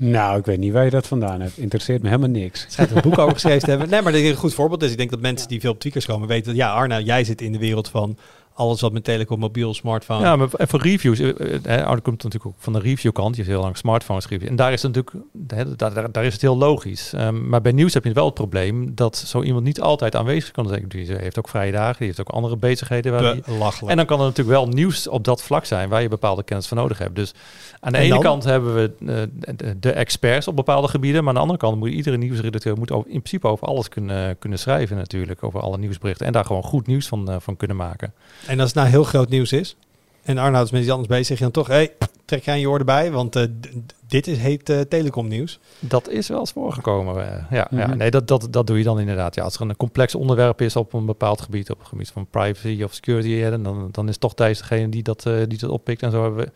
Nou, 0.02 0.38
ik 0.38 0.44
weet 0.44 0.58
niet 0.58 0.72
waar 0.72 0.84
je 0.84 0.90
dat 0.90 1.06
vandaan 1.06 1.40
hebt. 1.40 1.58
Interesseert 1.58 2.02
me 2.02 2.08
helemaal 2.08 2.30
niks. 2.30 2.66
Schijnt 2.68 2.90
er 2.90 2.96
een 2.96 3.02
boek 3.02 3.18
over 3.18 3.32
geschreven 3.32 3.60
te 3.60 3.70
hebben. 3.70 3.88
Nee, 3.88 4.02
maar 4.02 4.12
dat 4.12 4.20
is 4.20 4.30
een 4.30 4.36
goed 4.36 4.54
voorbeeld. 4.54 4.80
Dus 4.80 4.90
ik 4.90 4.96
denk 4.96 5.10
dat 5.10 5.20
mensen 5.20 5.48
die 5.48 5.60
veel 5.60 5.70
op 5.70 5.80
tweakers 5.80 6.06
komen 6.06 6.28
weten 6.28 6.46
dat 6.46 6.56
ja, 6.56 6.72
Arnoud, 6.72 7.06
jij 7.06 7.24
zit 7.24 7.40
in 7.40 7.52
de 7.52 7.58
wereld 7.58 7.88
van 7.88 8.16
alles 8.54 8.80
wat 8.80 8.92
met 8.92 9.04
telecom, 9.04 9.38
mobiel, 9.38 9.74
smartphone. 9.74 10.24
Ja, 10.24 10.36
maar 10.36 10.48
en 10.56 10.68
voor 10.68 10.82
reviews, 10.82 11.18
eh, 11.18 11.28
eh, 11.28 11.78
eh, 11.78 11.86
Arno 11.86 12.00
komt 12.00 12.22
natuurlijk 12.22 12.46
ook 12.46 12.54
van 12.58 12.72
de 12.72 12.78
reviewkant. 12.78 13.36
Je 13.36 13.42
heeft 13.42 13.54
heel 13.54 13.62
lang 13.62 13.76
smartphones. 13.76 14.26
En 14.26 14.56
daar 14.56 14.72
is 14.72 14.82
het 14.82 14.94
natuurlijk, 14.94 15.26
hè, 15.46 15.76
daar, 16.10 16.24
is 16.24 16.32
het 16.32 16.42
heel 16.42 16.56
logisch. 16.56 17.12
Ehm, 17.12 17.48
maar 17.48 17.60
bij 17.60 17.72
nieuws 17.72 17.94
heb 17.94 18.04
je 18.04 18.12
wel 18.12 18.24
het 18.24 18.34
probleem 18.34 18.94
dat 18.94 19.16
zo 19.16 19.42
iemand 19.42 19.64
niet 19.64 19.80
altijd 19.80 20.16
aanwezig 20.16 20.50
kan 20.50 20.68
zijn. 20.68 20.84
Die 20.88 21.12
heeft 21.16 21.38
ook 21.38 21.48
vrije 21.48 21.72
dagen, 21.72 21.96
die 21.96 22.06
heeft 22.06 22.20
ook 22.20 22.28
andere 22.28 22.56
bezigheden. 22.56 23.12
Waar 23.12 23.32
die, 23.32 23.42
en 23.86 23.96
dan 23.96 24.06
kan 24.06 24.18
er 24.18 24.24
natuurlijk 24.24 24.56
wel 24.56 24.66
nieuws 24.66 25.08
op 25.08 25.24
dat 25.24 25.42
vlak 25.42 25.64
zijn 25.64 25.88
waar 25.88 26.02
je 26.02 26.08
bepaalde 26.08 26.42
kennis 26.42 26.68
voor 26.68 26.76
nodig 26.76 26.98
hebt. 26.98 27.14
Dus 27.14 27.34
aan 27.80 27.92
de 27.92 27.98
En 27.98 28.04
ene 28.04 28.14
dan? 28.14 28.22
kant 28.22 28.44
hebben 28.44 28.74
we 28.74 28.92
eh, 29.06 29.70
de, 29.80 29.92
experts 29.92 30.48
op 30.48 30.56
bepaalde 30.56 30.88
gebieden. 30.88 31.20
Maar 31.20 31.28
aan 31.28 31.34
de 31.34 31.40
andere 31.40 31.58
kant 31.58 31.78
moet 31.78 31.90
iedere 31.90 32.16
nieuwsredacteur 32.16 32.76
moet 32.76 32.90
over, 32.90 33.10
in 33.10 33.22
principe 33.22 33.48
over 33.48 33.66
alles 33.66 33.88
kunnen, 33.88 34.38
kunnen 34.38 34.58
schrijven 34.58 34.96
natuurlijk. 34.96 35.42
Over 35.42 35.60
alle 35.60 35.78
nieuwsberichten. 35.78 36.26
En 36.26 36.32
daar 36.32 36.44
gewoon 36.44 36.62
goed 36.62 36.86
nieuws 36.86 37.08
van, 37.08 37.40
van 37.40 37.56
kunnen 37.56 37.76
maken. 37.76 38.14
En 38.46 38.58
als 38.60 38.68
het 38.68 38.78
nou 38.78 38.88
heel 38.88 39.04
groot 39.04 39.28
nieuws 39.28 39.52
is 39.52 39.76
en 40.22 40.38
Arnoud 40.38 40.64
is 40.64 40.70
met 40.70 40.80
iets 40.82 40.90
anders 40.90 41.08
bezig, 41.08 41.26
zeg 41.26 41.36
je 41.38 41.42
dan 41.44 41.52
toch, 41.52 41.66
hé, 41.66 41.74
hey, 41.74 41.92
trek 42.24 42.44
jij 42.44 42.54
aan 42.54 42.60
je 42.60 42.68
oor 42.68 42.78
erbij, 42.78 43.10
want 43.10 43.36
eh, 43.36 43.44
dit 44.06 44.26
is 44.26 44.38
heet 44.38 44.68
eh, 44.70 44.80
telecom 44.80 45.28
nieuws. 45.28 45.58
Dat 45.78 46.08
is 46.08 46.28
wel 46.28 46.38
eens 46.38 46.52
voorgekomen. 46.52 47.32
eh, 47.32 47.44
ja, 47.50 47.66
ja, 47.70 47.86
Mhm. 47.86 47.96
nee, 47.96 48.10
dat, 48.10 48.28
dat, 48.28 48.46
dat 48.50 48.66
doe 48.66 48.78
je 48.78 48.84
dan 48.84 49.00
inderdaad. 49.00 49.34
Ja, 49.34 49.42
als 49.42 49.54
er 49.54 49.60
een 49.60 49.76
complex 49.76 50.14
onderwerp 50.14 50.60
is 50.60 50.76
op 50.76 50.92
een 50.92 51.06
bepaald 51.06 51.40
gebied, 51.40 51.70
op 51.70 51.78
het 51.78 51.88
gebied 51.88 52.10
van 52.10 52.26
privacy 52.26 52.82
of 52.82 52.94
security, 52.94 53.62
dan, 53.62 53.88
dan 53.90 54.08
is 54.08 54.16
toch 54.18 54.34
Thijs 54.34 54.58
degene 54.58 54.88
die 54.88 55.02
dat, 55.02 55.26
eh, 55.26 55.34
die 55.48 55.58
dat 55.58 55.70
oppikt. 55.70 56.02
En 56.02 56.10
zo 56.10 56.22
hebben 56.22 56.44
we 56.44 56.50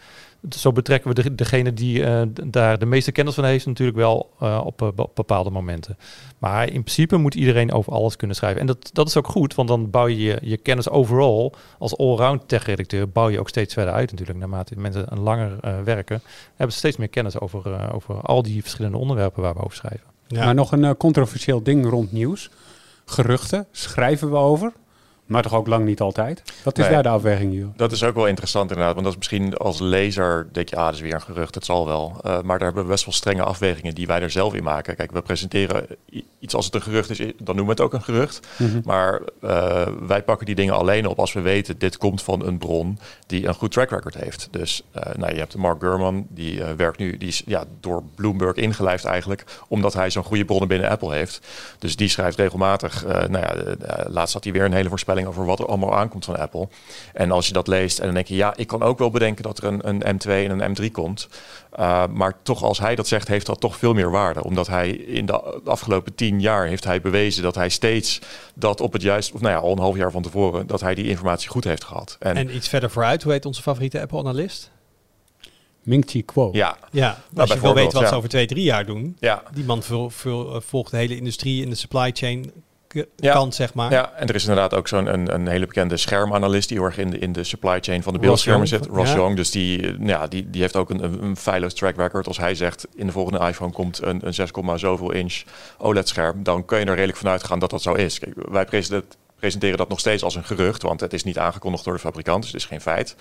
zo 0.49 0.73
betrekken 0.73 1.15
we 1.15 1.23
de, 1.23 1.35
degene 1.35 1.73
die 1.73 2.05
eh, 2.05 2.23
daar 2.45 2.79
de 2.79 2.87
meeste 2.87 3.13
kennis 3.13 3.35
van 3.35 3.45
heeft 3.45 3.67
natuurlijk 3.67 3.97
wel 3.97 4.31
eh, 4.41 4.63
op 4.65 4.83
eh, 4.83 4.89
be- 4.95 5.09
bepaalde 5.15 5.51
momenten. 5.51 5.97
Maar 6.39 6.65
in 6.65 6.83
principe 6.83 7.17
moet 7.17 7.35
iedereen 7.35 7.73
over 7.73 7.93
alles 7.93 8.17
kunnen 8.17 8.37
schrijven. 8.37 8.61
En 8.61 8.67
dat, 8.67 8.91
dat 8.93 9.09
is 9.09 9.17
ook 9.17 9.27
goed, 9.27 9.55
want 9.55 9.69
dan 9.69 9.91
bouw 9.91 10.07
je 10.07 10.39
je, 10.43 10.57
kennis 10.57 10.89
overal 10.89 11.55
als 11.79 11.97
allround 11.97 12.49
tech-redacteur 12.49 13.09
bouw 13.09 13.29
je 13.29 13.41
ook 13.41 13.49
steeds 13.49 13.75
verder 13.75 13.95
uit 13.95 14.11
natuurlijk. 14.11 14.39
Naarmate 14.39 14.75
mensen 14.77 15.07
langer 15.19 15.59
werken, 15.85 16.23
hebben 16.49 16.73
ze 16.73 16.79
steeds 16.79 16.97
meer 16.97 17.09
kennis 17.09 17.41
over, 17.41 17.93
over 17.95 18.21
al 18.21 18.43
die 18.43 18.63
verschillende 18.63 18.99
onderwerpen 18.99 19.43
waar 19.43 19.55
we 19.55 19.65
over 19.65 19.77
schrijven. 19.77 20.07
Ja. 20.27 20.45
Maar 20.45 20.55
nog 20.55 20.73
een 20.73 20.97
controversieel 20.97 21.63
ding 21.63 21.89
rond 21.89 22.13
nieuws. 22.13 22.51
Geruchten 23.05 23.67
schrijven 23.71 24.31
we 24.31 24.37
over, 24.37 24.73
maar 25.27 25.43
toch 25.43 25.55
ook 25.55 25.67
lang 25.67 25.85
niet 25.85 26.01
altijd. 26.01 26.43
Wat 26.63 26.79
is 26.79 26.85
Nee. 26.85 26.93
daar 26.93 27.03
de 27.03 27.09
afweging, 27.09 27.53
Jules? 27.53 27.73
Dat 27.77 27.93
is 27.93 28.03
ook 28.05 28.15
wel 28.15 28.27
interessant 28.27 28.71
inderdaad. 28.71 28.93
Want 28.95 29.05
dat 29.05 29.13
is 29.13 29.19
misschien 29.19 29.57
als 29.57 29.81
lezer, 29.81 30.49
denk 30.53 30.69
je, 30.69 30.77
ah, 30.77 30.85
dat 30.85 30.95
is 30.95 31.01
weer 31.01 31.15
een 31.15 31.21
gerucht, 31.21 31.55
het 31.55 31.65
zal 31.65 31.87
wel. 31.87 32.17
Eh, 32.23 32.41
maar 32.41 32.59
daar 32.59 32.67
hebben 32.67 32.83
we 32.85 32.91
best 32.91 33.05
wel 33.05 33.15
strenge 33.15 33.43
afwegingen 33.43 33.95
die 33.95 34.07
wij 34.07 34.21
er 34.21 34.31
zelf 34.31 34.55
in 34.55 34.63
maken. 34.63 34.97
Kijk, 34.97 35.13
we 35.13 35.23
presenteren 35.23 35.87
iets 36.39 36.55
als 36.55 36.65
het 36.65 36.75
een 36.75 36.83
gerucht 36.83 37.11
is, 37.11 37.19
dan 37.19 37.35
noemen 37.57 37.65
we 37.65 37.71
het 37.71 37.81
ook 37.81 37.93
een 37.93 38.03
gerucht. 38.03 38.47
Mhm. 38.59 38.81
Maar 38.85 39.21
eh, 39.41 39.87
wij 40.07 40.23
pakken 40.23 40.47
die 40.47 40.55
dingen 40.55 40.75
alleen 40.75 41.07
op 41.07 41.19
als 41.19 41.33
we 41.33 41.41
weten, 41.41 41.79
dit 41.79 41.97
komt 41.97 42.23
van 42.23 42.47
een 42.47 42.59
bron 42.59 42.99
die 43.27 43.47
een 43.47 43.55
goed 43.55 43.73
track 43.73 43.91
record 43.91 44.15
heeft. 44.15 44.49
Dus 44.51 44.83
eh, 44.93 45.15
nou, 45.15 45.33
je 45.33 45.39
hebt 45.39 45.57
Mark 45.57 45.81
Gurman, 45.81 46.27
die 46.29 46.63
werkt 46.77 46.99
nu, 46.99 47.17
die 47.17 47.29
is 47.29 47.43
ja, 47.47 47.65
door 47.81 48.03
Bloomberg 48.15 48.57
ingelijfd 48.57 49.05
eigenlijk, 49.05 49.45
omdat 49.69 49.93
hij 49.95 50.11
zo'n 50.11 50.25
goede 50.25 50.45
bronnen 50.45 50.69
binnen 50.69 50.91
Apple 50.91 51.15
heeft. 51.15 51.41
Dus 51.79 51.97
die 51.97 52.09
schrijft 52.09 52.39
regelmatig, 52.39 53.05
nou 53.07 53.39
ja, 53.39 53.55
laatst 54.09 54.35
had 54.35 54.45
hij 54.45 54.53
weer 54.53 54.65
een 54.65 54.73
hele 54.73 54.89
voorspelling 54.89 55.14
over 55.23 55.45
wat 55.45 55.59
er 55.59 55.67
allemaal 55.67 55.95
aankomt 55.95 56.25
van 56.25 56.39
Apple. 56.39 56.69
En 57.13 57.31
als 57.31 57.47
je 57.47 57.53
dat 57.53 57.67
leest 57.67 57.99
en 57.99 58.05
dan 58.05 58.15
denk 58.15 58.27
je, 58.27 58.35
ja, 58.35 58.57
ik 58.57 58.67
kan 58.67 58.83
ook 58.83 58.99
wel 58.99 59.11
bedenken 59.11 59.43
dat 59.43 59.59
er 59.59 59.65
een, 59.65 59.89
een 59.89 60.21
M2 60.21 60.29
en 60.29 60.61
een 60.61 60.77
M3 60.77 60.91
komt. 60.93 61.29
Uh, 61.79 62.07
maar 62.07 62.43
toch, 62.43 62.63
als 62.63 62.79
hij 62.79 62.95
dat 62.95 63.09
zegt, 63.09 63.29
heeft 63.29 63.47
dat 63.47 63.61
toch 63.61 63.77
veel 63.77 63.95
meer 63.95 64.11
waarde. 64.11 64.45
Omdat 64.45 64.67
hij 64.67 64.91
in 64.91 65.27
de 65.27 65.41
afgelopen 65.65 66.15
tien 66.15 66.41
jaar 66.41 66.67
heeft 66.67 66.85
hij 66.85 67.01
bewezen 67.01 67.43
dat 67.43 67.55
hij 67.55 67.69
steeds 67.69 68.21
dat 68.55 68.81
op 68.81 68.93
het 68.93 69.03
juiste, 69.03 69.35
of 69.35 69.41
nou 69.41 69.55
ja, 69.55 69.61
al 69.61 69.73
een 69.73 69.79
half 69.79 69.97
jaar 69.97 70.11
van 70.11 70.23
tevoren, 70.23 70.67
dat 70.67 70.81
hij 70.81 70.95
die 70.95 71.09
informatie 71.09 71.49
goed 71.49 71.65
heeft 71.65 71.85
gehad. 71.85 72.17
En, 72.21 72.37
en 72.37 72.55
iets 72.55 72.69
verder 72.69 72.91
vooruit, 72.91 73.23
hoe 73.23 73.33
heet 73.33 73.47
onze 73.47 73.63
favoriete 73.63 74.01
Apple-analyst? 74.01 74.73
Ming-Chi 75.85 76.25
Kuo. 76.25 76.49
Ja, 76.53 76.77
Ja, 76.91 77.19
als 77.37 77.53
je 77.53 77.61
wil 77.61 77.75
weten 77.75 77.93
wat 77.93 78.03
ja. 78.03 78.09
ze 78.09 78.15
over 78.15 78.29
twee, 78.29 78.47
drie 78.47 78.65
jaar 78.65 78.87
doen. 78.87 79.17
ja. 79.21 79.43
Die 79.53 79.65
man 79.65 79.83
eh, 79.91 80.57
volgt 80.59 80.91
de 80.91 80.97
hele 80.97 81.17
industrie 81.17 81.63
in 81.63 81.71
de 81.71 81.77
supply 81.77 82.11
chain 82.13 82.53
Ja. 83.17 83.33
kant, 83.33 83.55
zeg 83.55 83.75
maar. 83.75 83.91
Ja, 83.91 84.13
en 84.13 84.27
er 84.27 84.35
is 84.35 84.43
inderdaad 84.43 84.75
ook 84.75 84.89
zo'n 84.89 85.13
een, 85.13 85.35
een 85.35 85.47
hele 85.47 85.67
bekende 85.67 85.97
schermanalist 85.97 86.69
die 86.69 86.79
heel 86.79 86.87
erg 86.87 86.99
in 86.99 87.11
de, 87.11 87.19
in 87.19 87.33
de 87.33 87.45
supply 87.45 87.79
chain 87.81 88.03
van 88.03 88.13
de 88.13 88.19
beeldschermen 88.19 88.67
zit. 88.67 88.87
Ross 88.87 89.11
Ja. 89.11 89.17
Young, 89.17 89.37
dus 89.37 89.51
die, 89.51 90.05
ja, 90.07 90.27
die, 90.27 90.51
die 90.51 90.61
heeft 90.61 90.77
ook 90.77 90.91
een, 90.91 91.23
een, 91.23 91.37
feilloos 91.37 91.75
track 91.75 91.97
record. 91.97 92.27
Als 92.27 92.39
hij 92.39 92.55
zegt 92.55 92.87
in 92.95 93.07
de 93.07 93.13
volgende 93.13 93.47
iPhone 93.47 93.73
komt 93.73 94.03
een, 94.03 94.27
een 94.27 94.35
6, 94.35 94.51
zoveel 94.75 95.13
inch 95.13 95.43
OLED 95.79 96.09
scherm, 96.09 96.43
dan 96.43 96.65
kun 96.65 96.79
je 96.79 96.85
er 96.85 96.95
redelijk 96.95 97.19
van 97.19 97.31
uitgaan 97.31 97.59
dat 97.59 97.71
dat 97.71 97.83
zo 97.83 97.93
is. 97.93 98.19
Kijk, 98.19 98.35
wij 98.51 98.65
presenteren, 98.65 99.05
presenteren 99.45 99.79
dat 99.79 99.89
nog 99.89 100.01
steeds 100.01 100.23
als 100.23 100.35
een 100.35 100.45
gerucht, 100.45 100.83
want 100.83 101.01
het 101.01 101.13
is 101.13 101.25
niet 101.25 101.39
aangekondigd 101.39 101.85
door 101.85 101.93
de 101.93 101.99
fabrikant, 101.99 102.43
dus 102.43 102.53
het 102.53 102.61
is 102.61 102.67
geen 102.67 102.81
feit. 102.81 103.17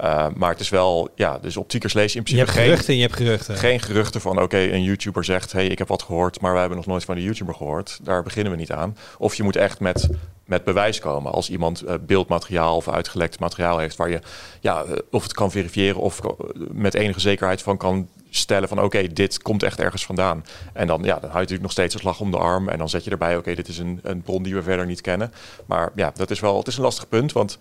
Uh, 0.00 0.26
maar 0.34 0.50
het 0.50 0.60
is 0.60 0.68
wel, 0.68 1.08
ja, 1.14 1.38
dus 1.38 1.56
optiekers 1.56 1.92
lees 1.92 2.12
je 2.12 2.18
in 2.18 2.24
Je 2.24 2.30
principe 2.30 2.50
hebt 2.50 2.58
geen, 2.58 2.68
geruchten 2.68 2.92
en 2.92 3.00
je 3.00 3.06
hebt 3.06 3.16
geruchten. 3.16 3.56
geen 3.56 3.80
geruchten 3.80 4.20
van, 4.20 4.42
oké, 4.42 4.58
een 4.58 4.82
YouTuber 4.82 5.24
zegt, 5.24 5.52
hey, 5.52 5.66
ik 5.66 5.78
heb 5.78 5.88
wat 5.88 6.02
gehoord, 6.02 6.40
maar 6.40 6.50
wij 6.50 6.60
hebben 6.60 6.78
nog 6.78 6.86
nooit 6.86 7.04
van 7.04 7.14
die 7.14 7.24
YouTuber 7.24 7.54
gehoord. 7.54 7.98
Daar 8.02 8.22
beginnen 8.22 8.52
we 8.52 8.58
niet 8.58 8.72
aan. 8.72 8.96
Of 9.18 9.34
je 9.34 9.42
moet 9.42 9.56
echt 9.56 9.80
met, 9.80 10.08
met 10.44 10.64
bewijs 10.64 10.98
komen. 10.98 11.32
Als 11.32 11.50
iemand 11.50 11.84
uh, 11.84 11.94
beeldmateriaal 12.00 12.76
of 12.76 12.88
uitgelekt 12.88 13.38
materiaal 13.38 13.78
heeft 13.78 13.96
waar 13.96 14.10
je, 14.10 14.20
ja, 14.60 14.84
uh, 14.84 14.92
of 15.10 15.22
het 15.22 15.32
kan 15.32 15.50
verifiëren 15.50 16.00
of 16.00 16.20
met 16.70 16.94
enige 16.94 17.20
zekerheid 17.20 17.62
van 17.62 17.76
kan 17.76 18.08
stellen 18.36 18.68
van, 18.68 18.82
oké, 18.82 19.12
dit 19.12 19.42
komt 19.42 19.62
echt 19.62 19.80
ergens 19.80 20.06
vandaan. 20.06 20.44
En 20.72 20.86
dan, 20.86 21.02
ja, 21.02 21.14
dan 21.14 21.20
hou 21.20 21.32
je 21.32 21.38
natuurlijk 21.38 21.62
nog 21.62 21.72
steeds 21.72 21.94
een 21.94 22.00
slag 22.00 22.20
om 22.20 22.30
de 22.30 22.38
arm 22.38 22.68
en 22.68 22.78
dan 22.78 22.88
zet 22.88 23.04
je 23.04 23.10
erbij, 23.10 23.36
oké, 23.36 23.54
dit 23.54 23.68
is 23.68 23.78
een, 23.78 24.00
een 24.02 24.22
bron 24.22 24.42
die 24.42 24.54
we 24.54 24.62
verder 24.62 24.86
niet 24.86 25.00
kennen. 25.00 25.32
Maar 25.66 25.92
ja, 25.94 26.12
dat 26.14 26.30
is 26.30 26.40
wel, 26.40 26.58
het 26.58 26.66
is 26.66 26.76
een 26.76 26.82
lastig 26.82 27.08
punt, 27.08 27.32
want 27.32 27.58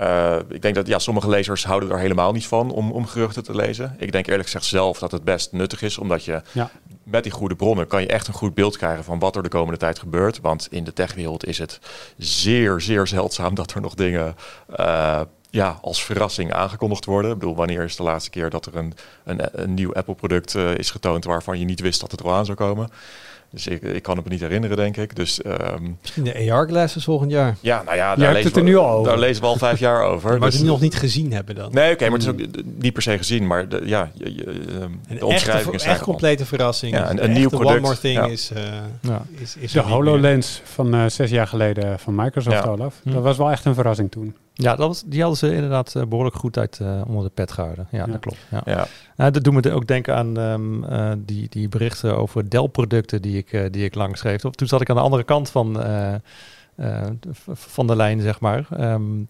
uh, 0.00 0.36
ik 0.48 0.62
denk 0.62 0.74
dat 0.74 0.86
ja, 0.86 0.98
sommige 0.98 1.28
lezers 1.28 1.64
houden 1.64 1.90
er 1.90 1.98
helemaal 1.98 2.32
niet 2.32 2.46
van 2.46 2.70
om, 2.70 2.92
om 2.92 3.06
geruchten 3.06 3.42
te 3.42 3.54
lezen. 3.54 3.96
Ik 3.98 4.12
denk 4.12 4.26
eerlijk 4.26 4.44
gezegd 4.44 4.64
zelf 4.64 4.98
dat 4.98 5.12
het 5.12 5.24
best 5.24 5.52
nuttig 5.52 5.82
is, 5.82 5.98
omdat 5.98 6.24
je 6.24 6.42
ja. 6.52 6.70
met 7.02 7.22
die 7.22 7.32
goede 7.32 7.56
bronnen 7.56 7.86
kan 7.86 8.00
je 8.00 8.06
echt 8.06 8.28
een 8.28 8.34
goed 8.34 8.54
beeld 8.54 8.76
krijgen 8.76 9.04
van 9.04 9.18
wat 9.18 9.36
er 9.36 9.42
de 9.42 9.48
komende 9.48 9.78
tijd 9.78 9.98
gebeurt. 9.98 10.40
Want 10.40 10.68
in 10.70 10.84
de 10.84 10.92
techwereld 10.92 11.46
is 11.46 11.58
het 11.58 11.78
zeer, 12.18 12.80
zeer 12.80 13.06
zeldzaam 13.06 13.54
dat 13.54 13.72
er 13.72 13.80
nog 13.80 13.94
dingen 13.94 14.36
uh, 14.80 15.20
ja, 15.56 15.78
als 15.82 16.04
verrassing 16.04 16.52
aangekondigd 16.52 17.04
worden. 17.04 17.30
Ik 17.30 17.38
bedoel, 17.38 17.56
wanneer 17.56 17.84
is 17.84 17.96
de 17.96 18.02
laatste 18.02 18.30
keer 18.30 18.50
dat 18.50 18.66
er 18.66 18.76
een, 18.76 18.92
een, 19.24 19.40
een 19.52 19.74
nieuw 19.74 19.94
Apple-product 19.94 20.54
uh, 20.54 20.74
is 20.74 20.90
getoond 20.90 21.24
waarvan 21.24 21.58
je 21.58 21.64
niet 21.64 21.80
wist 21.80 22.00
dat 22.00 22.10
het 22.10 22.20
er 22.20 22.26
al 22.26 22.34
aan 22.34 22.44
zou 22.44 22.56
komen? 22.56 22.88
Dus 23.50 23.66
ik, 23.66 23.82
ik 23.82 24.02
kan 24.02 24.16
het 24.16 24.24
me 24.24 24.30
niet 24.30 24.40
herinneren, 24.40 24.76
denk 24.76 24.96
ik. 24.96 25.16
Dus, 25.16 25.40
um, 25.44 25.98
Misschien 26.00 26.24
de 26.24 26.50
AR-glasses 26.52 27.04
volgend 27.04 27.30
jaar. 27.30 27.56
Ja, 27.60 27.82
nou 27.82 27.96
ja, 27.96 28.16
daar 28.16 28.32
lezen 28.32 28.46
het 28.46 28.56
er 28.56 28.64
we, 28.64 28.68
nu 28.68 28.76
al 28.76 28.90
over. 28.90 29.10
Daar 29.10 29.18
lezen 29.18 29.42
we 29.42 29.48
al 29.48 29.56
vijf 29.56 29.78
jaar 29.78 30.02
over. 30.02 30.38
maar 30.38 30.50
dus, 30.50 30.58
die 30.58 30.68
nog 30.68 30.80
niet 30.80 30.94
gezien 30.94 31.32
hebben 31.32 31.54
dan. 31.54 31.72
Nee, 31.72 31.84
oké, 31.84 31.92
okay, 31.92 32.08
maar 32.08 32.18
het 32.18 32.26
is 32.26 32.32
ook 32.32 32.64
niet 32.64 32.92
per 32.92 33.02
se 33.02 33.16
gezien. 33.16 33.46
Maar 33.46 33.68
de, 33.68 33.82
ja, 33.84 34.10
je, 34.14 34.34
je, 34.34 34.46
een 35.08 35.16
de 35.18 35.26
omschrijving 35.26 35.74
echt, 35.74 35.84
is 35.84 35.90
echt 35.90 36.00
complete 36.00 36.44
verrassing. 36.44 36.94
Ja, 36.94 37.10
een, 37.10 37.24
een 37.24 37.32
nieuw 37.32 37.48
product. 37.48 37.70
One 37.70 37.80
more 37.80 37.98
thing 37.98 38.14
ja. 38.14 38.26
is, 38.26 38.50
uh, 38.56 38.62
ja. 39.00 39.22
is, 39.38 39.56
is 39.56 39.72
De 39.72 39.80
HoloLens 39.80 40.60
van 40.64 40.94
uh, 40.94 41.06
zes 41.06 41.30
jaar 41.30 41.46
geleden 41.46 41.98
van 41.98 42.14
Microsoft, 42.14 42.64
Ja. 42.64 42.70
Olaf. 42.70 42.94
Hm. 43.02 43.12
Dat 43.12 43.22
was 43.22 43.36
wel 43.36 43.50
echt 43.50 43.64
een 43.64 43.74
verrassing 43.74 44.10
toen. 44.10 44.34
Ja, 44.58 44.76
dat 44.76 44.86
was, 44.86 45.02
die 45.06 45.20
hadden 45.20 45.38
ze 45.38 45.54
inderdaad 45.54 45.94
uh, 45.96 46.02
behoorlijk 46.04 46.36
goed 46.36 46.58
uit 46.58 46.78
uh, 46.82 47.00
onder 47.06 47.24
de 47.24 47.30
pet 47.34 47.52
gehouden. 47.52 47.88
Ja, 47.90 47.98
Ja. 47.98 48.06
dat 48.06 48.20
klopt. 48.20 48.38
Ja. 48.50 48.62
Ja. 48.64 48.86
Nou, 49.16 49.30
dat 49.30 49.44
doet 49.44 49.52
me 49.52 49.72
ook 49.72 49.86
denken 49.86 50.14
aan 50.14 50.36
um, 50.36 50.84
uh, 50.84 51.12
die, 51.18 51.48
die 51.48 51.68
berichten 51.68 52.16
over 52.16 52.50
Dell-producten 52.50 53.22
die 53.22 53.36
ik, 53.36 53.52
uh, 53.52 53.64
die 53.70 53.84
ik 53.84 53.94
lang 53.94 54.18
schreef. 54.18 54.40
Toen 54.40 54.68
zat 54.68 54.80
ik 54.80 54.90
aan 54.90 54.96
de 54.96 55.02
andere 55.02 55.24
kant 55.24 55.50
van, 55.50 55.80
uh, 55.80 56.14
van 57.52 57.86
de 57.86 57.96
lijn, 57.96 58.20
zeg 58.20 58.40
maar. 58.40 58.66
Um, 58.80 59.26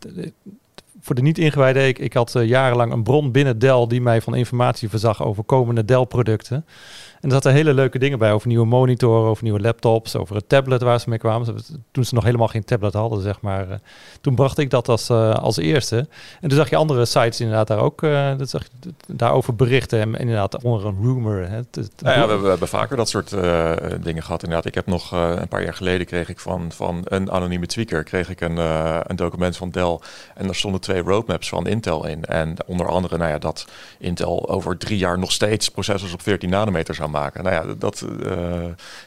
voor 1.01 1.15
de 1.15 1.23
niet-ingewijden, 1.23 1.87
ik, 1.87 1.99
ik 1.99 2.13
had 2.13 2.33
jarenlang 2.33 2.93
een 2.93 3.03
bron 3.03 3.33
binnen 3.33 3.59
Dell 3.59 3.87
die 3.87 4.01
mij 4.01 4.21
van 4.23 4.35
informatie 4.35 4.89
voorzag 4.89 5.23
over 5.23 5.45
komende 5.45 5.85
Dell-producten. 5.85 6.65
En 7.27 7.33
er 7.33 7.39
zaten 7.39 7.53
hele 7.53 7.75
leuke 7.75 7.99
dingen 7.99 8.19
bij 8.19 8.33
over 8.33 8.49
nieuwe 8.49 8.67
monitoren, 8.67 9.31
over 9.31 9.43
nieuwe 9.43 9.61
laptops, 9.61 10.17
over 10.17 10.37
het 10.37 10.49
tablet 10.49 10.83
waar 10.83 11.01
ze 11.01 11.09
mee 11.09 11.19
kwamen. 11.19 11.57
Toen 11.91 12.05
ze 12.05 12.15
nog 12.15 12.25
helemaal 12.25 12.49
geen 12.49 12.65
tablet 12.65 12.93
hadden, 12.93 13.23
zeg 13.23 13.41
maar. 13.41 13.69
Uh, 13.69 13.75
toen 14.21 14.35
bracht 14.35 14.59
ik 14.59 14.71
dat 14.71 14.89
als, 14.89 15.11
uh, 15.11 15.35
als 15.35 15.57
eerste. 15.57 15.97
En 16.41 16.49
toen 16.49 16.59
zag 16.59 16.71
je 16.71 16.77
andere 16.77 17.05
sites 17.05 17.41
inderdaad 17.41 17.67
daar 17.67 17.79
ook 17.79 18.03
uh, 18.03 18.39
dat 18.39 18.51
zag 18.51 18.63
je, 18.63 18.91
daarover 19.07 19.55
berichten. 19.55 20.01
En 20.01 20.15
inderdaad 20.15 20.63
onder 20.63 20.87
een 20.87 20.97
rumor. 21.03 21.37
Hè, 21.37 21.61
nou 22.03 22.31
ja, 22.31 22.39
we, 22.39 22.49
hebben 22.49 22.69
vaker 22.69 22.97
dat 22.97 23.09
soort 23.09 23.31
dingen 24.03 24.23
gehad. 24.23 24.43
Inderdaad, 24.43 24.67
ik 24.67 24.75
heb 24.75 24.87
nog 24.87 25.11
een 25.13 25.49
paar 25.49 25.63
jaar 25.63 25.75
geleden 25.75 26.07
kreeg 26.07 26.29
ik 26.29 26.41
van, 26.41 26.73
van 26.73 27.01
een 27.05 27.31
anonieme 27.31 27.67
tweaker 27.67 28.03
kreeg 28.03 28.29
ik 28.29 28.41
een, 28.41 28.57
een 29.11 29.17
document 29.17 29.57
van 29.57 29.71
Dell. 29.71 29.99
En 30.35 30.45
daar 30.45 30.55
stonden 30.55 30.81
twee 30.81 31.03
roadmaps 31.03 31.49
van 31.49 31.67
Intel 31.67 32.07
in. 32.07 32.25
En 32.25 32.55
onder 32.67 32.89
andere, 32.89 33.17
nou 33.17 33.31
ja, 33.31 33.39
dat 33.39 33.67
Intel 33.99 34.49
over 34.49 34.77
drie 34.79 34.99
jaar 34.99 35.19
nog 35.19 35.33
steeds 35.33 35.69
processors 35.69 36.13
op 36.13 36.23
14 36.23 36.51
nanometer 36.51 36.95
zou 36.95 37.09
maken. 37.09 37.15
Nou 37.43 37.51
ja, 37.51 37.75
dat 37.79 38.05
uh, 38.21 38.37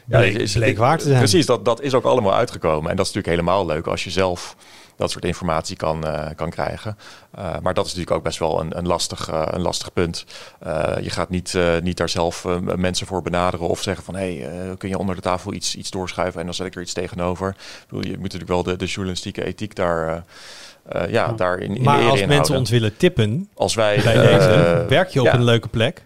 bleek, 0.06 0.32
ja, 0.32 0.38
is, 0.38 0.52
bleek 0.52 0.78
waar 0.78 0.98
te 0.98 1.04
zijn. 1.04 1.18
Precies, 1.18 1.46
dat, 1.46 1.64
dat 1.64 1.80
is 1.80 1.94
ook 1.94 2.04
allemaal 2.04 2.34
uitgekomen. 2.34 2.90
En 2.90 2.96
dat 2.96 3.06
is 3.06 3.12
natuurlijk 3.12 3.42
helemaal 3.42 3.66
leuk 3.66 3.86
als 3.86 4.04
je 4.04 4.10
zelf 4.10 4.56
dat 5.00 5.10
soort 5.10 5.24
informatie 5.24 5.76
kan, 5.76 6.06
uh, 6.06 6.26
kan 6.36 6.50
krijgen. 6.50 6.98
Uh, 7.38 7.44
maar 7.62 7.74
dat 7.74 7.86
is 7.86 7.90
natuurlijk 7.90 8.16
ook 8.16 8.22
best 8.22 8.38
wel 8.38 8.60
een, 8.60 8.78
een, 8.78 8.86
lastig, 8.86 9.30
uh, 9.30 9.42
een 9.46 9.60
lastig 9.60 9.92
punt. 9.92 10.24
je 11.00 11.10
gaat 11.10 11.28
niet, 11.28 11.58
niet 11.82 11.96
daar 11.96 12.08
zelf 12.08 12.46
mensen 12.76 13.06
voor 13.06 13.22
benaderen 13.22 13.68
of 13.68 13.82
zeggen 13.82 14.04
van... 14.04 14.14
hé, 14.14 14.38
hey, 14.38 14.76
kun 14.76 14.88
je 14.88 14.98
onder 14.98 15.14
de 15.14 15.20
tafel 15.20 15.52
iets, 15.52 15.76
iets 15.76 15.90
doorschuiven 15.90 16.40
en 16.40 16.46
dan 16.46 16.54
zet 16.54 16.66
ik 16.66 16.74
er 16.74 16.82
iets 16.82 16.92
tegenover. 16.92 17.48
Ik 17.48 17.84
bedoel, 17.88 18.04
je 18.04 18.10
moet 18.10 18.22
natuurlijk 18.22 18.50
wel 18.50 18.62
de, 18.62 18.76
de 18.76 18.86
journalistieke 18.86 19.44
ethiek 19.44 19.74
daar... 19.74 20.24
Uh, 20.92 21.00
ja, 21.00 21.06
ja, 21.08 21.32
daar 21.32 21.58
in, 21.58 21.76
in 21.76 21.82
maar 21.82 21.96
als 21.96 22.18
mensen 22.18 22.34
houden. 22.34 22.56
ons 22.56 22.70
willen 22.70 22.96
tippen, 22.96 23.48
als 23.54 23.74
wij 23.74 24.00
bij 24.04 24.16
uh, 24.16 24.22
deze, 24.22 24.84
werk 24.88 25.08
je 25.08 25.20
op 25.20 25.26
ja. 25.26 25.34
een 25.34 25.44
leuke 25.44 25.68
plek. 25.68 26.04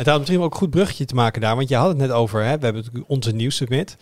Het 0.00 0.08
had 0.08 0.18
misschien 0.18 0.40
ook 0.40 0.52
een 0.52 0.58
goed 0.58 0.70
bruggetje 0.70 1.04
te 1.04 1.14
maken 1.14 1.40
daar, 1.40 1.56
want 1.56 1.68
je 1.68 1.76
had 1.76 1.88
het 1.88 1.96
net 1.96 2.10
over, 2.10 2.44
hè, 2.44 2.58
we 2.58 2.64
hebben 2.64 2.84
onze 3.06 3.32
nieuwssubmit. 3.32 3.96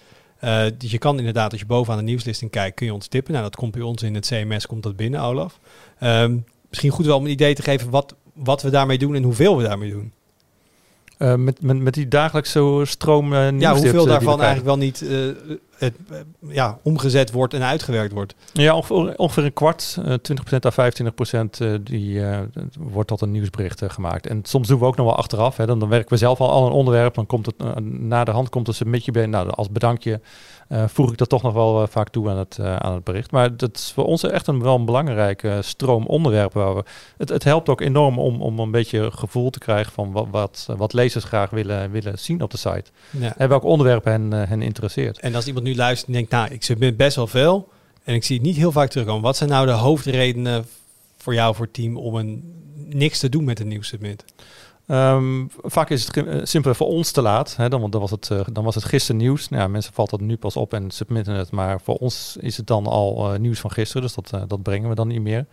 Uh, 0.44 0.64
dus 0.78 0.90
je 0.90 0.99
kan 0.99 1.18
inderdaad, 1.18 1.51
als 1.51 1.61
je 1.61 1.66
bovenaan 1.66 1.99
de 1.99 2.05
nieuwslisting 2.05 2.51
kijkt, 2.51 2.76
kun 2.76 2.86
je 2.86 2.92
ons 2.92 3.07
tippen. 3.07 3.32
Nou, 3.32 3.44
dat 3.44 3.57
komt 3.57 3.72
bij 3.72 3.82
ons 3.82 4.03
in 4.03 4.14
het 4.14 4.26
CMS, 4.26 4.66
komt 4.66 4.82
dat 4.82 4.96
binnen, 4.96 5.20
Olaf. 5.20 5.61
Um, 6.03 6.44
misschien 6.68 6.90
goed 6.90 7.07
wel 7.07 7.16
om 7.16 7.24
een 7.24 7.30
idee 7.30 7.55
te 7.55 7.62
geven 7.62 7.90
wat, 7.90 8.14
wat 8.34 8.62
we 8.62 8.70
daarmee 8.70 8.99
doen 8.99 9.14
en 9.14 9.22
hoeveel 9.22 9.57
we 9.57 9.62
daarmee 9.62 9.90
doen. 9.90 10.12
Uh, 11.18 11.34
met, 11.34 11.62
met, 11.62 11.78
met 11.78 11.94
die 11.94 12.09
dagelijkse 12.09 12.82
stroom 12.84 13.32
uh, 13.32 13.59
Ja, 13.59 13.74
hoeveel 13.74 14.07
daarvan 14.07 14.40
eigenlijk 14.40 14.66
wel 14.66 14.78
niet 14.78 15.05
het 15.78 15.94
eh, 16.10 16.18
ja, 16.40 16.78
omgezet 16.82 17.32
wordt 17.32 17.54
en 17.54 17.62
uitgewerkt 17.62 18.12
wordt. 18.12 18.34
Ja, 18.52 18.74
ongeveer, 18.74 19.16
ongeveer 19.16 19.44
een 19.44 19.52
kwart, 19.52 19.98
eh 20.04 20.12
20% 20.12 20.64
à 20.64 20.70
25% 20.70 21.58
eh, 21.58 21.74
die 21.82 22.24
eh, 22.24 22.38
wordt 22.78 23.08
tot 23.08 23.20
een 23.20 23.30
nieuwsbericht 23.30 23.82
eh, 23.82 23.90
gemaakt. 23.90 24.26
En 24.26 24.40
soms 24.42 24.68
doen 24.68 24.78
we 24.78 24.84
ook 24.84 24.96
nog 24.96 25.06
wel 25.06 25.16
achteraf. 25.16 25.56
Hè. 25.56 25.66
Dan, 25.66 25.78
dan 25.78 25.88
werken 25.88 26.10
we 26.10 26.16
zelf 26.16 26.40
al 26.40 26.56
aan 26.56 26.66
een 26.66 26.72
onderwerp. 26.72 27.14
Dan 27.14 27.26
komt 27.26 27.46
het 27.46 27.54
eh, 27.58 27.76
na 27.82 28.24
de 28.24 28.30
hand 28.30 28.48
komt 28.48 28.68
een 28.68 28.74
submitje 28.74 29.12
bij. 29.12 29.26
Nou, 29.26 29.50
als 29.50 29.70
bedankje 29.70 30.20
eh, 30.68 30.84
voeg 30.86 31.10
ik 31.10 31.18
dat 31.18 31.28
toch 31.28 31.42
nog 31.42 31.52
wel 31.52 31.82
eh, 31.82 31.88
vaak 31.88 32.08
toe 32.08 32.30
aan 32.30 32.38
het, 32.38 32.58
eh, 32.58 32.76
aan 32.76 32.94
het 32.94 33.04
bericht. 33.04 33.30
Maar 33.30 33.56
dat 33.56 33.76
is 33.76 33.92
voor 33.94 34.04
ons 34.04 34.22
echt 34.22 34.46
een 34.46 34.62
wel 34.62 34.74
een 34.74 34.84
belangrijke 34.84 35.58
stroom 35.62 36.06
onderwerpen. 36.06 36.64
Waar 36.64 36.74
we, 36.74 36.84
het, 37.16 37.28
het 37.28 37.44
helpt 37.44 37.68
ook 37.68 37.80
enorm 37.80 38.18
om, 38.18 38.42
om 38.42 38.58
een 38.58 38.70
beetje 38.70 39.10
gevoel 39.10 39.50
te 39.50 39.58
krijgen 39.58 39.92
van 39.92 40.12
wat, 40.12 40.26
wat, 40.30 40.68
wat 40.76 40.92
lezers 40.92 41.24
graag 41.24 41.50
willen, 41.50 41.90
willen 41.90 42.18
zien 42.18 42.42
op 42.42 42.50
de 42.50 42.56
site. 42.56 42.84
Ja. 43.10 43.36
En 43.36 43.48
welk 43.48 43.64
onderwerp 43.64 44.04
hen, 44.04 44.32
eh, 44.32 44.48
hen 44.48 44.62
interesseert. 44.62 45.18
En 45.18 45.34
als 45.34 45.46
iemand 45.46 45.64
nu 45.68 45.76
luistert 45.76 46.06
en 46.06 46.12
denkt, 46.12 46.30
nou, 46.30 46.52
ik 46.52 46.62
submit 46.62 46.96
best 46.96 47.16
wel 47.16 47.26
veel 47.26 47.68
en 48.04 48.14
ik 48.14 48.24
zie 48.24 48.36
het 48.36 48.46
niet 48.46 48.56
heel 48.56 48.72
vaak 48.72 48.90
terugkomen. 48.90 49.22
Wat 49.22 49.36
zijn 49.36 49.50
nou 49.50 49.66
de 49.66 49.72
hoofdredenen 49.72 50.66
voor 51.16 51.34
jou, 51.34 51.54
voor 51.54 51.64
het 51.64 51.74
team, 51.74 51.96
om 51.96 52.14
een, 52.14 52.54
niks 52.88 53.18
te 53.18 53.28
doen 53.28 53.44
met 53.44 53.60
een 53.60 53.68
nieuw 53.68 53.82
submit? 53.82 54.24
Ehm, 54.86 55.46
vaak 55.62 55.90
is 55.90 56.06
het 56.06 56.16
eh, 56.16 56.40
simpel 56.42 56.74
voor 56.74 56.86
ons 56.86 57.10
te 57.10 57.22
laat. 57.22 57.56
Hè, 57.56 57.68
dan, 57.68 57.90
dan, 57.90 58.00
was 58.00 58.10
het, 58.10 58.30
eh, 58.30 58.40
dan 58.52 58.64
was 58.64 58.74
het 58.74 58.84
gisteren 58.84 59.20
nieuws. 59.20 59.48
Nou, 59.48 59.62
ja, 59.62 59.68
mensen 59.68 59.92
valt 59.92 60.10
dat 60.10 60.20
nu 60.20 60.36
pas 60.36 60.56
op 60.56 60.74
en 60.74 60.90
submitten 60.90 61.34
het. 61.34 61.50
Maar 61.50 61.80
voor 61.80 61.96
ons 61.96 62.36
is 62.40 62.56
het 62.56 62.66
dan 62.66 62.86
al 62.86 63.32
eh, 63.32 63.38
nieuws 63.38 63.60
van 63.60 63.70
gisteren. 63.70 64.02
Dus 64.02 64.14
dat, 64.14 64.48
dat 64.48 64.62
brengen 64.62 64.88
we 64.88 64.94
dan 64.94 65.08
niet 65.08 65.20
meer. 65.20 65.46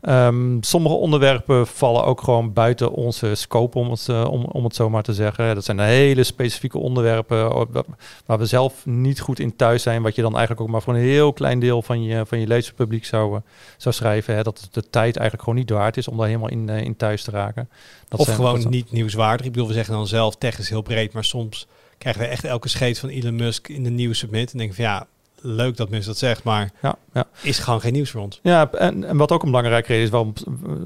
Ehm, 0.00 0.56
sommige 0.60 0.94
onderwerpen 0.94 1.66
vallen 1.66 2.04
ook 2.04 2.20
gewoon 2.22 2.52
buiten 2.52 2.92
onze 2.92 3.34
scope, 3.34 3.78
om 3.78 3.90
het, 3.90 4.08
eh, 4.08 4.24
om, 4.30 4.44
om 4.44 4.64
het 4.64 4.74
zo 4.74 4.90
maar 4.90 5.02
te 5.02 5.14
zeggen. 5.14 5.54
Dat 5.54 5.64
zijn 5.64 5.78
hele 5.78 6.22
specifieke 6.24 6.78
onderwerpen 6.78 7.38
eh, 7.38 7.62
wa- 7.70 7.84
waar 8.26 8.38
we 8.38 8.46
zelf 8.46 8.86
niet 8.86 9.20
goed 9.20 9.38
in 9.38 9.56
thuis 9.56 9.82
zijn. 9.82 10.02
Wat 10.02 10.14
je 10.14 10.22
dan 10.22 10.30
eigenlijk 10.32 10.60
ook 10.60 10.68
maar 10.68 10.82
voor 10.82 10.94
een 10.94 11.00
heel 11.00 11.32
klein 11.32 11.58
deel 11.60 11.82
van 11.82 12.02
je, 12.02 12.26
van 12.26 12.40
je 12.40 12.46
lezerspubliek 12.46 13.04
zou, 13.04 13.34
eh, 13.36 13.40
zou 13.76 13.94
schrijven. 13.94 14.34
Hè. 14.34 14.42
Dat 14.42 14.68
de 14.70 14.90
tijd 14.90 15.16
eigenlijk 15.16 15.42
gewoon 15.42 15.58
niet 15.58 15.70
waard 15.70 15.96
is 15.96 16.08
om 16.08 16.16
daar 16.16 16.26
helemaal 16.26 16.48
in, 16.50 16.68
in 16.68 16.96
thuis 16.96 17.22
te 17.22 17.30
raken. 17.30 17.68
Dat 18.08 18.18
of 18.20 18.24
zijn- 18.24 18.36
gewoon 18.36 18.68
niet 18.68 18.92
nieuwswaardig. 18.92 19.46
Ik 19.46 19.52
bedoel, 19.52 19.68
we 19.68 19.74
zeggen 19.74 19.94
dan 19.94 20.06
zelf, 20.06 20.36
tech 20.36 20.58
is 20.58 20.68
heel 20.68 20.82
breed, 20.82 21.12
maar 21.12 21.24
soms 21.24 21.66
krijgen 21.98 22.22
we 22.22 22.28
echt 22.28 22.44
elke 22.44 22.68
scheet 22.68 22.98
van 22.98 23.08
Elon 23.08 23.36
Musk 23.36 23.68
in 23.68 23.84
de 23.84 23.90
nieuwe 23.90 24.14
submit. 24.14 24.52
En 24.52 24.58
denken 24.58 24.76
van 24.76 24.84
ja, 24.84 25.06
leuk 25.42 25.76
dat 25.76 25.90
Musk 25.90 26.06
dat 26.06 26.18
zegt, 26.18 26.42
maar 26.44 26.70
Ja, 26.82 26.94
ja. 27.12 27.24
is 27.42 27.58
gewoon 27.58 27.80
geen 27.80 27.92
nieuws 27.92 28.10
voor 28.10 28.20
ons. 28.20 28.40
Ja, 28.42 28.70
en, 28.70 29.04
en 29.04 29.16
wat 29.16 29.32
ook 29.32 29.42
een 29.42 29.48
belangrijke 29.50 29.86
reden 29.88 30.04
is 30.04 30.10
waarom 30.10 30.32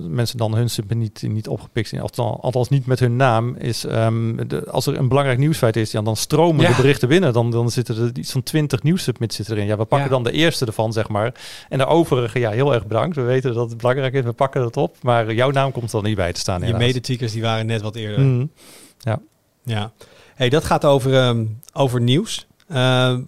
mensen 0.09 0.39
dan 0.39 0.55
hun 0.55 0.71
submit 0.71 0.99
niet, 0.99 1.23
niet 1.23 1.49
opgepikt 1.49 1.89
zijn, 1.89 2.01
althans, 2.01 2.39
althans 2.41 2.69
niet 2.69 2.87
met 2.87 3.01
hun 3.01 3.17
naam, 3.17 3.55
is 3.57 3.85
ehm, 3.85 4.47
de, 4.49 4.71
als 4.71 4.87
er 4.87 4.99
een 4.99 5.09
belangrijk 5.09 5.39
nieuwsfeit 5.39 5.77
is, 5.77 5.91
ja, 5.91 6.03
dan 6.03 6.17
stromen 6.17 6.63
Ja. 6.63 6.71
de 6.71 6.77
berichten 6.77 7.09
binnen. 7.09 7.33
Dan, 7.33 7.51
dan 7.51 7.71
zitten 7.71 7.97
er 7.97 8.11
iets 8.19 8.33
van 8.33 8.43
20 8.43 8.83
nieuwssubmits 8.83 9.37
zitten 9.37 9.55
erin. 9.55 9.67
Ja, 9.69 9.77
we 9.77 9.85
pakken 9.85 10.09
Ja. 10.09 10.15
dan 10.15 10.23
de 10.25 10.33
eerste 10.33 10.67
ervan, 10.67 10.93
zeg 10.93 11.09
maar. 11.09 11.35
En 11.69 11.79
de 11.79 11.87
overige, 11.87 12.39
ja, 12.39 12.51
heel 12.51 12.75
erg 12.75 12.87
bedankt. 12.87 13.17
We 13.17 13.23
weten 13.23 13.55
dat 13.55 13.69
het 13.69 13.79
belangrijk 13.79 14.13
is, 14.15 14.23
we 14.25 14.33
pakken 14.33 14.63
het 14.63 14.77
op. 14.77 14.97
Maar 15.03 15.35
jouw 15.35 15.51
naam 15.51 15.73
komt 15.73 15.85
er 15.87 15.93
dan 15.93 16.05
niet 16.05 16.17
bij 16.17 16.33
te 16.33 16.41
staan. 16.41 16.59
Je 16.61 16.65
helaas. 16.67 16.81
medetweakers 16.83 17.33
die 17.33 17.43
waren 17.43 17.67
net 17.67 17.83
wat 17.83 17.95
eerder. 17.97 18.21
Mhm. 18.21 18.47
Ja. 19.65 19.93
Hey, 20.35 20.49
dat 20.49 20.65
gaat 20.65 20.85
over, 20.85 21.15
ehm, 21.15 21.45
over 21.73 22.01
nieuws. 22.01 22.47
Uh, 22.73 23.19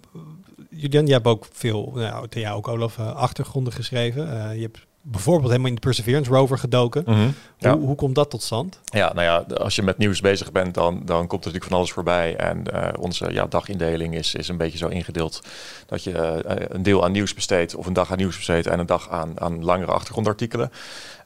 Julian, 0.77 1.07
je 1.07 1.13
hebt 1.13 1.25
ook 1.25 1.47
veel, 1.51 1.91
nou, 1.95 2.27
jou 2.29 2.57
ook 2.57 2.67
Olaf, 2.67 2.97
eh, 2.97 3.15
achtergronden 3.15 3.73
geschreven. 3.73 4.31
Eh, 4.31 4.55
je 4.55 4.61
hebt 4.61 4.85
bijvoorbeeld 5.01 5.47
helemaal 5.47 5.69
in 5.69 5.75
de 5.75 5.81
Perseverance 5.81 6.31
rover 6.31 6.57
gedoken. 6.57 7.03
Mhm. 7.05 7.27
Ja. 7.57 7.77
Hoe, 7.77 7.85
hoe 7.85 7.95
komt 7.95 8.15
dat 8.15 8.29
tot 8.29 8.41
stand? 8.41 8.79
Ja, 8.83 9.13
nou 9.13 9.25
ja, 9.25 9.55
als 9.55 9.75
je 9.75 9.83
met 9.83 9.97
nieuws 9.97 10.21
bezig 10.21 10.51
bent, 10.51 10.73
dan, 10.73 11.01
dan 11.05 11.27
komt 11.27 11.31
er 11.31 11.37
natuurlijk 11.37 11.63
van 11.63 11.77
alles 11.77 11.91
voorbij. 11.91 12.35
En 12.35 12.71
eh, 12.71 13.01
onze 13.01 13.33
ja, 13.33 13.45
dagindeling 13.45 14.15
is, 14.15 14.35
is 14.35 14.47
een 14.47 14.57
beetje 14.57 14.77
zo 14.77 14.87
ingedeeld 14.87 15.41
dat 15.85 16.03
je 16.03 16.41
een 16.69 16.83
deel 16.83 17.03
aan 17.03 17.11
nieuws 17.11 17.33
besteedt, 17.33 17.75
of 17.75 17.85
een 17.85 17.93
dag 17.93 18.11
aan 18.11 18.17
nieuws 18.17 18.35
besteedt 18.35 18.67
en 18.67 18.79
een 18.79 18.85
dag 18.85 19.09
aan, 19.09 19.39
aan 19.39 19.63
langere 19.63 19.91
achtergrondartikelen. 19.91 20.71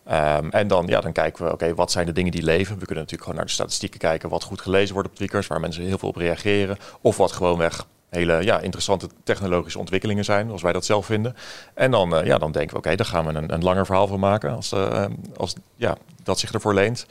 Ehm, 0.04 0.50
en 0.50 0.68
dan, 0.68 0.88
ja, 0.88 1.02
dan 1.02 1.12
kijken 1.12 1.46
we, 1.46 1.52
oké, 1.52 1.76
wat 1.76 1.92
zijn 1.92 2.06
de 2.06 2.12
dingen 2.12 2.32
die 2.32 2.44
leven? 2.44 2.80
We 2.80 2.86
kunnen 2.86 3.04
natuurlijk 3.04 3.22
gewoon 3.22 3.38
naar 3.38 3.46
de 3.46 3.52
statistieken 3.52 4.00
kijken, 4.00 4.30
wat 4.30 4.44
goed 4.44 4.62
gelezen 4.62 4.94
wordt 4.94 5.10
op 5.10 5.16
Tweakers, 5.16 5.48
waar 5.48 5.60
mensen 5.60 5.84
heel 5.84 5.98
veel 5.98 6.10
op 6.10 6.16
reageren. 6.16 6.78
Of 7.02 7.18
wat 7.18 7.32
gewoonweg 7.32 7.86
hele 8.12 8.44
ja, 8.44 8.60
interessante 8.60 9.10
technologische 9.24 9.80
ontwikkelingen 9.80 10.26
zijn, 10.26 10.46
zoals 10.46 10.62
wij 10.62 10.74
dat 10.74 10.86
zelf 10.86 11.06
vinden. 11.06 11.36
En 11.74 11.92
dan, 11.92 12.16
eh, 12.16 12.26
ja, 12.26 12.38
dan 12.38 12.52
denken 12.52 12.72
we, 12.74 12.78
oké, 12.78 12.96
daar 12.96 13.06
gaan 13.06 13.26
we 13.26 13.34
een, 13.34 13.54
een 13.54 13.64
langer 13.64 13.86
verhaal 13.86 14.08
van 14.08 14.20
maken, 14.20 14.56
als, 14.56 14.72
eh, 14.72 15.06
als 15.38 15.56
ja, 15.76 15.98
dat 16.24 16.40
zich 16.40 16.52
ervoor 16.54 16.74
leent. 16.74 17.06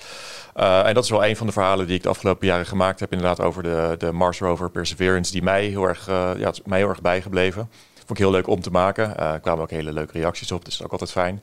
Uh, 0.57 0.87
en 0.87 0.95
dat 0.95 1.05
is 1.05 1.11
wel 1.11 1.25
een 1.25 1.37
van 1.37 1.47
de 1.47 1.53
verhalen 1.53 1.87
die 1.87 1.97
ik 1.97 2.03
de 2.03 2.09
afgelopen 2.09 2.47
jaren 2.47 2.67
gemaakt 2.67 3.01
heb, 3.01 3.13
inderdaad, 3.13 3.41
over 3.41 3.63
de, 3.63 3.95
de 3.99 4.13
Mars 4.13 4.39
Rover 4.39 4.71
Perseverance, 4.71 5.33
die 5.33 5.43
mij 5.43 5.65
heel 5.65 5.85
erg, 5.85 6.07
ja, 6.39 6.53
mij 6.65 6.79
heel 6.79 6.89
erg 6.89 7.01
bijgebleven. 7.01 7.71
Vond 7.95 8.11
ik 8.11 8.19
heel 8.19 8.31
leuk 8.31 8.47
om 8.47 8.61
te 8.61 8.71
maken. 8.71 9.19
Er 9.19 9.41
kwamen 9.41 9.63
ook 9.63 9.71
hele 9.71 9.93
leuke 9.93 10.19
reacties 10.19 10.53
op, 10.53 10.65
dus 10.65 10.77
dat 10.77 10.81
is 10.81 10.87
ook 10.87 11.01
altijd 11.01 11.11
fijn. 11.11 11.43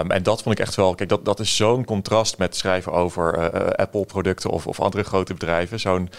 Um, 0.00 0.10
en 0.10 0.22
dat 0.22 0.42
vond 0.42 0.58
ik 0.58 0.64
echt 0.66 0.74
wel, 0.74 0.94
kijk, 0.94 1.08
dat, 1.08 1.24
dat 1.24 1.40
is 1.40 1.56
zo'n 1.56 1.84
contrast 1.84 2.38
met 2.38 2.56
schrijven 2.56 2.92
over 2.92 3.50
Apple-producten 3.76 4.50
of, 4.50 4.66
of 4.66 4.80
andere 4.80 5.02
grote 5.02 5.32
bedrijven. 5.32 5.80
Zo'n, 5.80 6.10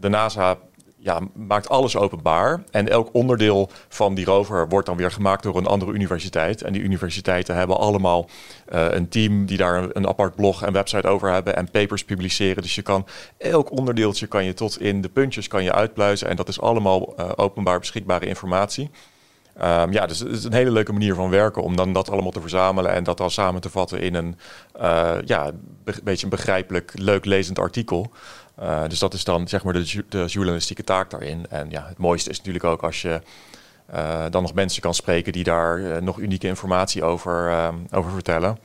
de 0.00 0.08
NASA 0.08 0.58
ja, 1.02 1.20
maakt 1.34 1.68
alles 1.68 1.96
openbaar. 1.96 2.62
En 2.70 2.88
elk 2.88 3.08
onderdeel 3.12 3.70
van 3.88 4.14
die 4.14 4.24
rover 4.24 4.68
wordt 4.68 4.86
dan 4.86 4.96
weer 4.96 5.10
gemaakt 5.10 5.42
door 5.42 5.56
een 5.56 5.66
andere 5.66 5.92
universiteit. 5.92 6.62
En 6.62 6.72
die 6.72 6.82
universiteiten 6.82 7.56
hebben 7.56 7.78
allemaal 7.78 8.28
uh, 8.72 8.86
een 8.90 9.08
team 9.08 9.46
die 9.46 9.56
daar 9.56 9.88
een, 9.92 10.06
apart 10.06 10.34
blog 10.34 10.62
en 10.62 10.72
website 10.72 11.08
over 11.08 11.32
hebben 11.32 11.56
en 11.56 11.70
papers 11.70 12.04
publiceren. 12.04 12.62
Dus 12.62 12.74
je 12.74 12.82
kan 12.82 13.06
elk 13.38 13.70
onderdeeltje 13.70 14.26
kan 14.26 14.44
je 14.44 14.54
tot 14.54 14.80
in 14.80 15.00
de 15.00 15.08
puntjes 15.08 15.48
kan 15.48 15.64
je 15.64 15.72
uitpluizen. 15.72 16.28
En 16.28 16.36
dat 16.36 16.48
is 16.48 16.60
allemaal 16.60 17.14
uh, 17.18 17.30
openbaar 17.36 17.78
beschikbare 17.78 18.26
informatie. 18.26 18.90
Um, 19.62 19.92
ja, 19.92 20.06
dus 20.06 20.18
het 20.18 20.32
is 20.32 20.44
een 20.44 20.52
hele 20.52 20.70
leuke 20.70 20.92
manier 20.92 21.14
van 21.14 21.30
werken 21.30 21.62
om 21.62 21.76
dan 21.76 21.92
dat 21.92 22.10
allemaal 22.10 22.30
te 22.30 22.40
verzamelen 22.40 22.92
en 22.92 23.04
dat 23.04 23.16
dan 23.16 23.30
samen 23.30 23.60
te 23.60 23.70
vatten 23.70 24.00
in 24.00 24.14
een 24.14 24.38
uh, 24.80 25.16
ja, 25.24 25.50
beetje 26.02 26.24
een 26.24 26.30
begrijpelijk, 26.30 26.92
leuk 26.94 27.24
lezend 27.24 27.58
artikel. 27.58 28.10
Uh, 28.60 28.82
dus 28.88 28.98
dat 28.98 29.14
is 29.14 29.24
dan 29.24 29.48
zeg 29.48 29.64
maar 29.64 29.72
de, 29.72 30.04
de, 30.08 30.24
journalistieke 30.24 30.84
taak 30.84 31.10
daarin. 31.10 31.46
En 31.50 31.70
ja, 31.70 31.84
het 31.88 31.98
mooiste 31.98 32.30
is 32.30 32.36
natuurlijk 32.36 32.64
ook 32.64 32.82
als 32.82 33.02
je 33.02 33.20
uh, 33.94 34.24
dan 34.30 34.42
nog 34.42 34.54
mensen 34.54 34.82
kan 34.82 34.94
spreken 34.94 35.32
die 35.32 35.44
daar 35.44 35.78
uh, 35.78 35.96
nog 35.96 36.18
unieke 36.18 36.46
informatie 36.46 37.04
over, 37.04 37.52
over 37.90 38.10
vertellen. 38.10 38.58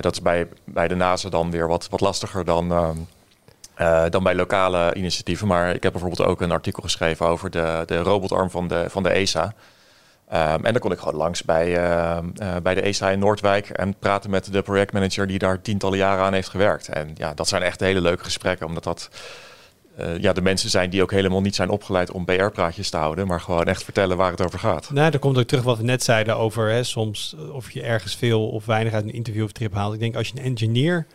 Dat 0.00 0.12
is 0.12 0.22
bij, 0.22 0.48
bij 0.64 0.88
de 0.88 0.94
NASA 0.94 1.28
dan 1.28 1.50
weer 1.50 1.68
wat, 1.68 1.88
wat 1.90 2.00
lastiger 2.00 2.44
dan, 2.44 2.68
dan 4.10 4.22
bij 4.22 4.34
lokale 4.34 4.94
initiatieven. 4.94 5.46
Maar 5.46 5.74
ik 5.74 5.82
heb 5.82 5.92
bijvoorbeeld 5.92 6.28
ook 6.28 6.40
een 6.40 6.52
artikel 6.52 6.82
geschreven 6.82 7.26
over 7.26 7.50
de, 7.50 7.82
de 7.86 7.98
robotarm 7.98 8.50
van 8.50 8.68
de, 8.68 8.84
van 8.88 9.02
de 9.02 9.08
ESA. 9.08 9.54
Um, 10.32 10.64
en 10.64 10.72
dan 10.72 10.78
kon 10.78 10.92
ik 10.92 10.98
gewoon 10.98 11.14
langs 11.14 11.42
bij, 11.42 11.68
uh, 11.68 12.18
uh, 12.42 12.56
bij 12.62 12.74
de 12.74 12.80
ESA 12.80 13.10
in 13.10 13.18
Noordwijk 13.18 13.68
en 13.68 13.94
praten 13.98 14.30
met 14.30 14.52
de 14.52 14.62
projectmanager 14.62 15.26
die 15.26 15.38
daar 15.38 15.62
tientallen 15.62 15.98
jaren 15.98 16.24
aan 16.24 16.32
heeft 16.32 16.48
gewerkt. 16.48 16.88
En 16.88 17.10
ja, 17.14 17.34
dat 17.34 17.48
zijn 17.48 17.62
echt 17.62 17.80
hele 17.80 18.00
leuke 18.00 18.24
gesprekken, 18.24 18.66
omdat 18.66 18.84
dat 18.84 19.10
uh, 20.00 20.18
ja, 20.18 20.32
de 20.32 20.42
mensen 20.42 20.70
zijn 20.70 20.90
die 20.90 21.02
ook 21.02 21.10
helemaal 21.10 21.40
niet 21.40 21.54
zijn 21.54 21.68
opgeleid 21.68 22.10
om 22.10 22.24
PR-praatjes 22.24 22.90
te 22.90 22.96
houden, 22.96 23.26
maar 23.26 23.40
gewoon 23.40 23.64
echt 23.64 23.84
vertellen 23.84 24.16
waar 24.16 24.30
het 24.30 24.44
over 24.44 24.58
gaat. 24.58 24.90
Nou, 24.90 25.10
daar 25.10 25.20
komt 25.20 25.38
ook 25.38 25.46
terug 25.46 25.64
wat 25.64 25.76
we 25.78 25.84
net 25.84 26.02
zeiden 26.02 26.36
over 26.36 26.70
hè, 26.70 26.82
soms 26.82 27.36
of 27.52 27.70
je 27.70 27.82
ergens 27.82 28.16
veel 28.16 28.48
of 28.48 28.66
weinig 28.66 28.92
uit 28.92 29.04
een 29.04 29.12
interview 29.12 29.44
of 29.44 29.52
trip 29.52 29.74
haalt. 29.74 29.94
Ik 29.94 30.00
denk 30.00 30.16
als 30.16 30.28
je 30.28 30.38
een 30.38 30.44
engineer 30.44 31.06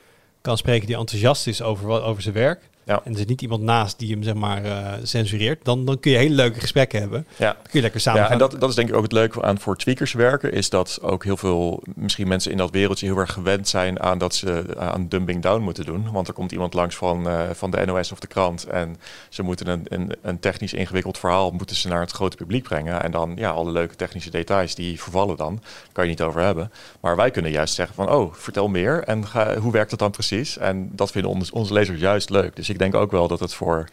kan 0.42 0.58
spreken 0.58 0.88
die 0.88 0.98
enthousiast 0.98 1.48
is 1.48 1.62
over, 1.62 2.02
over 2.02 2.22
zijn 2.22 2.36
werk, 2.36 2.70
ja. 2.86 3.02
en 3.04 3.12
er 3.12 3.18
zit 3.18 3.28
niet 3.28 3.42
iemand 3.42 3.62
naast 3.62 4.00
die 4.00 4.12
hem 4.12 4.24
zeg 4.24 4.34
maar 4.34 4.66
uh, 4.66 4.92
censureert, 5.04 5.66
dan, 5.66 5.86
dan 5.86 6.00
kun 6.00 6.12
je 6.12 6.18
hele 6.18 6.36
leuke 6.36 6.60
gesprekken 6.60 7.00
hebben. 7.00 7.28
Ja. 7.36 7.54
Dan 7.54 7.62
kun 7.62 7.72
je 7.72 7.82
lekker 7.82 8.02
samen 8.02 8.22
ja. 8.22 8.30
En 8.30 8.38
dat, 8.38 8.60
dat 8.60 8.70
is 8.70 8.76
denk 8.76 8.90
ik 8.90 8.96
ook 8.96 9.04
het 9.04 9.12
leuke 9.12 9.42
aan 9.42 9.60
voor 9.60 9.78
tweakers 9.78 10.14
werken, 10.14 10.54
is 10.54 10.70
dat 10.70 11.00
ook 11.02 11.24
heel 11.24 11.38
veel 11.38 11.84
misschien 11.96 12.28
mensen 12.28 12.52
in 12.52 12.58
dat 12.58 12.72
wereldje 12.72 13.06
heel 13.06 13.18
erg 13.18 13.34
gewend 13.34 13.68
zijn 13.68 14.00
aan 14.00 14.18
dat 14.18 14.36
ze 14.36 14.66
aan 14.78 15.08
dumping 15.08 15.42
down 15.42 15.64
moeten 15.64 15.86
doen. 15.86 16.12
Want 16.12 16.28
er 16.28 16.34
komt 16.34 16.52
iemand 16.52 16.74
langs 16.74 16.96
van, 16.96 17.28
uh, 17.28 17.50
van 17.52 17.72
de 17.72 17.86
NOS 17.86 18.12
of 18.12 18.20
de 18.20 18.28
krant 18.28 18.64
en 18.64 18.98
ze 19.30 19.44
moeten 19.44 19.68
een, 19.68 19.86
een, 19.90 20.16
een 20.22 20.40
technisch 20.40 20.74
ingewikkeld 20.74 21.18
verhaal 21.18 21.52
moeten 21.52 21.76
ze 21.76 21.88
naar 21.88 22.02
het 22.02 22.12
grote 22.12 22.38
publiek 22.38 22.64
brengen. 22.64 23.04
En 23.04 23.12
dan 23.12 23.34
ja, 23.36 23.50
alle 23.50 23.72
leuke 23.72 23.96
technische 23.96 24.30
details 24.30 24.76
die 24.76 25.02
vervallen 25.02 25.38
dan, 25.38 25.62
kan 25.92 26.04
je 26.04 26.10
niet 26.10 26.22
over 26.22 26.42
hebben. 26.42 26.72
Maar 27.00 27.16
wij 27.16 27.32
kunnen 27.32 27.52
juist 27.52 27.74
zeggen 27.74 27.96
van, 27.96 28.10
oh, 28.10 28.34
vertel 28.34 28.68
meer 28.68 29.04
en 29.04 29.28
ga, 29.28 29.58
hoe 29.58 29.72
werkt 29.72 29.90
dat 29.90 30.00
dan 30.00 30.12
precies? 30.12 30.58
En 30.58 30.90
dat 30.92 31.12
vinden 31.12 31.32
onze, 31.32 31.54
onze 31.54 31.74
lezers 31.74 32.00
juist 32.00 32.30
leuk. 32.30 32.56
Dus 32.56 32.70
ik 32.74 32.80
denk 32.80 32.96
ook 32.96 33.12
wel 33.12 33.28
dat 33.28 33.40
het 33.40 33.54
voor 33.54 33.90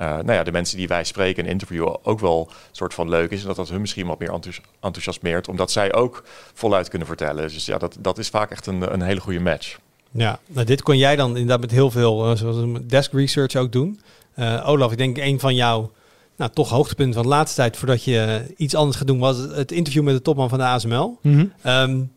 uh, 0.00 0.08
nou 0.08 0.32
ja, 0.32 0.42
de 0.42 0.52
mensen 0.52 0.76
die 0.76 0.88
wij 0.88 1.04
spreken 1.04 1.44
en 1.44 1.50
interviewen 1.50 2.04
ook 2.04 2.20
wel 2.20 2.46
een 2.48 2.56
soort 2.70 2.94
van 2.94 3.08
leuk 3.08 3.30
is. 3.30 3.40
En 3.40 3.46
dat 3.46 3.56
dat 3.56 3.68
hun 3.68 3.80
misschien 3.80 4.06
wat 4.06 4.18
meer 4.18 4.40
enthousiasmeert, 4.80 5.48
omdat 5.48 5.70
zij 5.70 5.94
ook 5.94 6.24
voluit 6.54 6.88
kunnen 6.88 7.08
vertellen. 7.08 7.48
Dus 7.48 7.66
ja, 7.66 7.78
dat, 7.78 7.96
dat 8.00 8.18
is 8.18 8.28
vaak 8.28 8.50
echt 8.50 8.66
een, 8.66 8.92
een 8.92 9.02
hele 9.02 9.20
goede 9.20 9.40
match. 9.40 9.78
Ja, 10.10 10.38
nou 10.46 10.66
dit 10.66 10.82
kon 10.82 10.98
jij 10.98 11.16
dan 11.16 11.28
inderdaad 11.28 11.60
met 11.60 11.70
heel 11.70 11.90
veel, 11.90 12.30
uh, 12.30 12.36
zoals 12.36 12.80
desk 12.86 13.12
research 13.12 13.56
ook 13.56 13.72
doen. 13.72 14.00
Uh, 14.38 14.68
Olaf, 14.68 14.92
ik 14.92 14.98
denk 14.98 15.16
een 15.16 15.40
van 15.40 15.54
jouw 15.54 15.92
nou, 16.36 16.50
toch 16.54 16.70
hoogtepunten 16.70 17.14
van 17.14 17.22
de 17.22 17.28
laatste 17.28 17.56
tijd, 17.56 17.76
voordat 17.76 18.04
je 18.04 18.46
iets 18.56 18.74
anders 18.74 18.96
gaat 18.96 19.06
doen, 19.06 19.18
was 19.18 19.38
het 19.38 19.72
interview 19.72 20.02
met 20.02 20.14
de 20.14 20.22
topman 20.22 20.48
van 20.48 20.58
de 20.58 20.64
ASML. 20.64 21.18
Mm 21.22 21.32
-hmm. 21.32 21.70
um, 21.72 22.12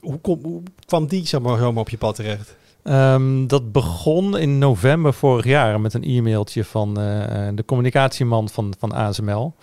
hoe, 0.00 0.18
kom, 0.18 0.38
hoe 0.42 0.62
kwam 0.84 1.06
die 1.06 1.26
zeg 1.26 1.40
maar, 1.40 1.58
zomaar 1.58 1.80
op 1.80 1.88
je 1.88 1.98
pad 1.98 2.14
terecht? 2.14 2.56
Ehm, 2.82 3.46
dat 3.46 3.72
begon 3.72 4.38
in 4.38 4.58
november 4.58 5.14
vorig 5.14 5.44
jaar 5.44 5.80
met 5.80 5.94
een 5.94 6.04
e-mailtje 6.04 6.64
van 6.64 7.00
eh, 7.00 7.48
de 7.54 7.64
communicatieman 7.64 8.48
van, 8.48 8.74
van 8.78 8.92
ASML. 8.92 9.54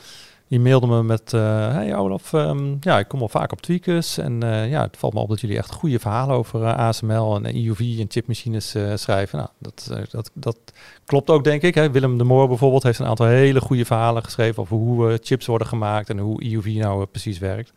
Die 0.48 0.60
mailde 0.60 0.88
me 0.88 1.04
met, 1.04 1.34
uh, 1.34 1.42
hey 1.74 1.96
Olaf, 1.96 2.34
um, 2.34 2.78
ja, 2.80 3.00
ik 3.00 3.08
kom 3.08 3.22
al 3.22 3.30
vaak 3.30 3.52
op 3.52 3.62
Tweakers 3.62 4.18
en 4.18 4.40
ja, 4.70 4.82
het 4.82 4.98
valt 4.98 5.14
me 5.14 5.20
op 5.20 5.30
dat 5.30 5.42
jullie 5.42 5.58
echt 5.58 5.72
goede 5.72 6.00
verhalen 6.00 6.36
over 6.36 6.66
ASML 6.66 7.36
en 7.36 7.56
EUV 7.56 7.80
en 7.80 8.06
chipmachines 8.10 8.76
schrijven. 8.94 9.38
Nou, 9.38 9.50
dat, 9.60 9.92
dat, 10.12 10.32
dat 10.34 10.58
klopt 11.06 11.30
ook, 11.30 11.44
denk 11.44 11.62
ik. 11.62 11.76
Hè. 11.76 11.92
Willem 11.92 12.18
de 12.18 12.24
Moor 12.24 12.48
bijvoorbeeld 12.48 12.84
heeft 12.84 13.00
een 13.00 13.06
aantal 13.06 13.26
hele 13.26 13.62
goede 13.62 13.86
verhalen 13.86 14.24
geschreven 14.24 14.62
over 14.62 14.78
hoe 14.78 15.20
chips 15.22 15.46
worden 15.46 15.68
gemaakt 15.68 16.10
en 16.10 16.18
hoe 16.18 16.44
EUV 16.44 16.66
nou 16.66 17.06
precies 17.06 17.38
werkt. 17.40 17.74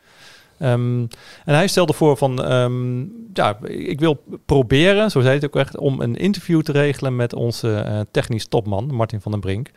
Um, 0.59 1.09
en 1.45 1.55
hij 1.55 1.67
stelde 1.67 1.93
voor 1.93 2.17
van, 2.17 2.53
um, 2.53 3.13
ja, 3.33 3.59
ik 3.65 4.01
wil 4.01 4.23
proberen, 4.47 5.11
zo 5.11 5.21
zei 5.21 5.35
het 5.35 5.45
ook 5.45 5.57
echt, 5.57 5.79
om 5.79 6.01
een 6.01 6.17
interview 6.17 6.63
te 6.63 6.73
regelen 6.73 7.17
met 7.17 7.35
onze 7.35 8.07
technisch 8.11 8.47
topman, 8.47 8.95
Martin 8.95 9.21
van 9.21 9.33
den 9.33 9.41
Brink. 9.41 9.71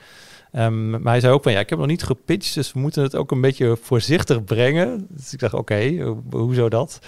Um, 0.58 0.90
maar 0.90 1.02
hij 1.04 1.20
zei 1.20 1.34
ook 1.34 1.44
van 1.44 1.52
ja, 1.52 1.60
ik 1.60 1.70
heb 1.70 1.80
nog 1.80 1.88
niet 1.88 2.04
gepitcht, 2.04 2.54
dus 2.54 2.74
we 2.74 2.80
moeten 2.80 3.04
het 3.04 3.16
ook 3.16 3.32
een 3.32 3.42
beetje 3.42 3.78
voorzichtig 3.82 4.44
brengen. 4.44 5.08
Dus 5.10 5.34
ik 5.34 5.40
dacht, 5.40 5.54
oké, 5.54 5.74
okay, 5.74 6.16
hoezo 6.30 6.70
dat? 6.70 7.00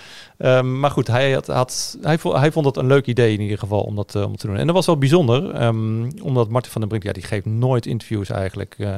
Maar 0.63 0.91
goed, 0.91 1.07
hij, 1.07 1.31
had, 1.31 1.47
had, 1.47 1.97
hij, 2.01 2.17
vond, 2.17 2.37
hij 2.37 2.51
vond 2.51 2.65
het 2.65 2.77
een 2.77 2.87
leuk 2.87 3.05
idee 3.05 3.33
in 3.33 3.41
ieder 3.41 3.57
geval 3.57 3.81
om 3.81 3.95
dat 3.95 4.15
uh, 4.15 4.23
om 4.23 4.35
te 4.35 4.47
doen. 4.47 4.57
En 4.57 4.65
dat 4.65 4.75
was 4.75 4.85
wel 4.85 4.97
bijzonder, 4.97 5.69
omdat 6.21 6.49
Martin 6.49 6.71
van 6.71 6.81
den 6.81 6.89
Brink, 6.89 7.03
ja, 7.03 7.11
die 7.11 7.23
geeft 7.23 7.45
nooit 7.45 7.85
interviews 7.85 8.29
eigenlijk. 8.29 8.75
Uh, 8.77 8.97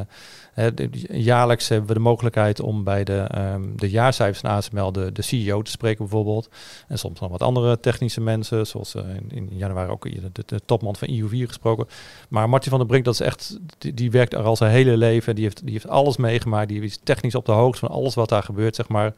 jaarlijks 1.11 1.67
hebben 1.67 1.87
we 1.87 1.93
de 1.93 1.99
mogelijkheid 1.99 2.59
om 2.59 2.83
bij 2.83 3.03
de, 3.03 3.29
um, 3.37 3.77
de 3.77 3.89
jaarcijfers 3.89 4.39
van 4.39 4.49
ASML 4.49 4.91
de, 4.91 5.11
de 5.11 5.21
CEO 5.21 5.61
te 5.61 5.71
spreken 5.71 5.97
bijvoorbeeld. 5.97 6.49
En 6.87 6.99
soms 6.99 7.19
nog 7.19 7.29
wat 7.29 7.41
andere 7.41 7.79
technische 7.79 8.21
mensen, 8.21 8.67
zoals 8.67 8.95
uh, 8.95 9.03
in, 9.15 9.29
in, 9.29 9.57
januari 9.57 9.91
ook 9.91 10.03
de, 10.03 10.43
de, 10.45 10.59
topman 10.65 10.95
van 10.95 11.07
EU4 11.07 11.47
gesproken. 11.47 11.87
Maar 12.29 12.49
Martin 12.49 12.69
van 12.69 12.79
der 12.79 12.87
Brink, 12.87 13.05
dat 13.05 13.13
is 13.13 13.19
echt, 13.19 13.59
die, 13.77 13.93
die, 13.93 14.11
werkt 14.11 14.33
er 14.33 14.43
al 14.43 14.55
zijn 14.55 14.71
hele 14.71 14.97
leven. 14.97 15.35
Die 15.35 15.43
heeft, 15.43 15.61
die 15.63 15.71
heeft 15.71 15.87
alles 15.87 16.17
meegemaakt. 16.17 16.69
Die 16.69 16.81
is 16.81 16.99
technisch 17.03 17.35
op 17.35 17.45
de 17.45 17.51
hoogte 17.51 17.79
van 17.79 17.89
alles 17.89 18.15
wat 18.15 18.29
daar 18.29 18.43
gebeurt, 18.43 18.75
zeg 18.75 18.87
maar. 18.87 19.13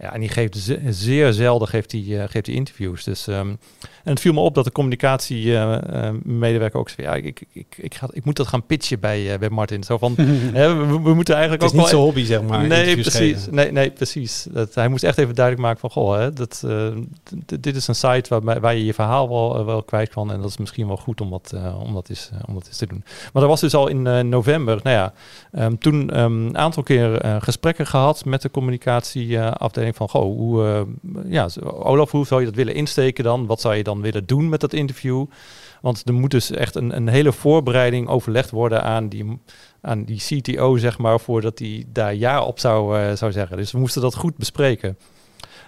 Ja, 0.00 0.12
en 0.12 0.20
die 0.20 0.28
geeft 0.28 0.56
ze 0.56 0.80
zeer 0.88 1.32
zelden 1.32 1.68
geeft 1.68 1.90
die, 1.90 2.06
uh, 2.06 2.24
geeft 2.28 2.44
die 2.44 2.54
interviews. 2.54 3.04
Dus, 3.04 3.26
um, 3.26 3.58
en 3.80 4.10
het 4.10 4.20
viel 4.20 4.32
me 4.32 4.40
op 4.40 4.54
dat 4.54 4.64
de 4.64 4.72
communicatiemedewerker 4.72 6.68
uh, 6.68 6.74
uh, 6.74 6.80
ook 6.80 6.88
zei: 6.88 7.06
ja, 7.06 7.14
ik, 7.14 7.42
ik, 7.52 7.66
ik, 7.76 7.94
ga, 7.94 8.08
ik 8.12 8.24
moet 8.24 8.36
dat 8.36 8.46
gaan 8.46 8.66
pitchen 8.66 9.00
bij, 9.00 9.38
bij 9.38 9.50
Martin. 9.50 9.84
Zo 9.84 9.98
van, 9.98 10.14
hè, 10.52 10.74
we, 10.74 11.00
we, 11.00 11.14
moeten 11.14 11.34
eigenlijk 11.34 11.62
het 11.62 11.72
is 11.72 11.78
ook 11.78 11.82
niet 11.82 11.92
zijn 11.92 12.02
hobby, 12.02 12.24
zeg 12.24 12.42
maar. 12.42 12.66
Nee, 12.66 12.96
precies. 12.96 13.46
Nee, 13.50 13.72
nee, 13.72 13.90
precies. 13.90 14.46
Dat, 14.50 14.74
hij 14.74 14.88
moest 14.88 15.04
echt 15.04 15.18
even 15.18 15.34
duidelijk 15.34 15.66
maken 15.66 15.80
van, 15.80 15.90
goh, 15.90 16.18
hè, 16.18 16.32
dat, 16.32 16.66
dit 17.60 17.76
is 17.76 17.88
een 17.88 17.94
site 17.94 18.40
waar, 18.40 18.60
waar 18.60 18.74
je 18.74 18.84
je 18.84 18.94
verhaal 18.94 19.28
wel, 19.28 19.64
wel 19.64 19.82
kwijt 19.82 20.08
kan. 20.08 20.32
En 20.32 20.40
dat 20.40 20.50
is 20.50 20.56
misschien 20.56 20.86
wel 20.86 20.96
goed 20.96 21.20
om 21.20 21.30
dat, 21.30 21.54
om 21.84 21.94
dat, 21.94 22.08
eens, 22.08 22.30
om 22.46 22.54
dat 22.54 22.66
eens 22.66 22.76
te 22.76 22.86
doen. 22.86 23.02
Maar 23.04 23.42
dat 23.42 23.50
was 23.50 23.60
dus 23.60 23.74
al 23.74 23.88
in 23.88 24.28
november. 24.28 24.80
Nou 24.82 24.96
ja, 24.96 25.12
um, 25.64 25.78
toen 25.78 26.18
een 26.18 26.20
um, 26.20 26.56
aantal 26.56 26.82
keer 26.82 27.38
gesprekken 27.42 27.86
gehad 27.86 28.24
met 28.24 28.42
de 28.42 28.50
communicatieafdeling 28.50 29.89
van, 29.96 30.08
goh, 30.08 30.22
hoe, 30.22 30.62
uh, 30.62 30.80
ja, 31.32 31.48
Olaf, 31.62 32.10
hoe 32.10 32.26
zou 32.26 32.40
je 32.40 32.46
dat 32.46 32.54
willen 32.54 32.74
insteken 32.74 33.24
dan? 33.24 33.46
Wat 33.46 33.60
zou 33.60 33.74
je 33.74 33.82
dan 33.82 34.00
willen 34.00 34.26
doen 34.26 34.48
met 34.48 34.60
dat 34.60 34.72
interview? 34.72 35.26
Want 35.80 36.02
er 36.04 36.14
moet 36.14 36.30
dus 36.30 36.50
echt 36.50 36.74
een, 36.74 36.96
een 36.96 37.08
hele 37.08 37.32
voorbereiding 37.32 38.08
overlegd 38.08 38.50
worden 38.50 38.82
aan 38.82 39.08
die, 39.08 39.38
aan 39.80 40.04
die 40.04 40.18
CTO, 40.18 40.76
zeg 40.76 40.98
maar, 40.98 41.20
voordat 41.20 41.58
hij 41.58 41.84
daar 41.92 42.14
ja 42.14 42.42
op 42.42 42.58
zou, 42.58 42.98
uh, 42.98 43.12
zou 43.12 43.32
zeggen. 43.32 43.56
Dus 43.56 43.72
we 43.72 43.78
moesten 43.78 44.02
dat 44.02 44.14
goed 44.14 44.36
bespreken. 44.36 44.96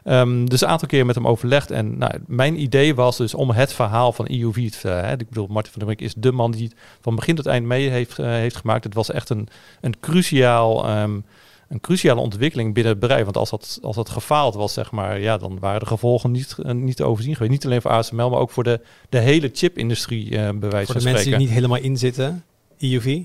Um, 0.05 0.49
dus 0.49 0.61
een 0.61 0.69
aantal 0.69 0.89
keer 0.89 1.07
met 1.07 1.15
hem 1.15 1.27
overlegd. 1.27 1.71
En 1.71 1.99
nou, 1.99 2.13
mijn 2.27 2.61
idee 2.61 2.95
was 2.95 3.17
dus 3.17 3.35
om 3.35 3.51
het 3.51 3.73
verhaal 3.73 4.13
van 4.13 4.27
EUV 4.27 4.71
te 4.71 4.79
vertellen. 4.79 5.05
Hè. 5.05 5.13
Ik 5.13 5.29
bedoel, 5.29 5.47
Martin 5.47 5.73
van 5.73 5.87
der 5.87 5.95
Brink 5.95 6.11
is 6.11 6.23
de 6.23 6.33
man 6.33 6.51
die 6.51 6.73
van 7.01 7.15
begin 7.15 7.35
tot 7.35 7.47
eind 7.47 7.67
mee 7.67 7.89
heeft, 7.89 8.19
uh, 8.19 8.27
heeft 8.27 8.57
gemaakt. 8.57 8.85
Het 8.85 8.95
was 8.95 9.11
echt 9.11 9.31
een, 9.31 9.49
een 9.81 10.01
cruciaal... 10.01 10.99
Um, 11.01 11.25
een 11.73 11.81
cruciale 11.81 12.21
ontwikkeling 12.21 12.75
binnen 12.75 12.93
het 12.93 13.01
bedrijf. 13.01 13.25
Want 13.25 13.37
als 13.37 13.51
dat, 13.51 13.79
als 13.83 13.97
dat 13.97 14.09
gefaald 14.09 14.55
was, 14.55 14.73
zeg 14.73 14.91
maar, 14.91 15.21
ja, 15.21 15.39
dan 15.39 15.59
waren 15.59 15.81
de 15.81 15.87
gevolgen 15.87 16.31
niet, 16.31 16.57
uh, 16.59 16.73
niet 16.73 16.97
te 16.97 17.05
overzien 17.05 17.33
geweest. 17.33 17.53
Niet 17.53 17.65
alleen 17.65 17.83
voor 17.83 17.91
ASML, 17.91 18.31
maar 18.31 18.39
ook 18.39 18.51
voor 18.51 18.65
de, 18.65 18.81
de 19.09 19.19
hele 19.19 19.51
chipindustrie, 19.53 20.31
uh, 20.31 20.31
bij 20.31 20.71
wijze 20.71 20.87
voor 20.87 20.95
de 20.95 21.01
van 21.01 21.13
mensen 21.13 21.31
die 21.31 21.39
niet 21.39 21.51
helemaal 21.51 21.79
inzitten, 21.79 22.45
EUV? 22.79 23.23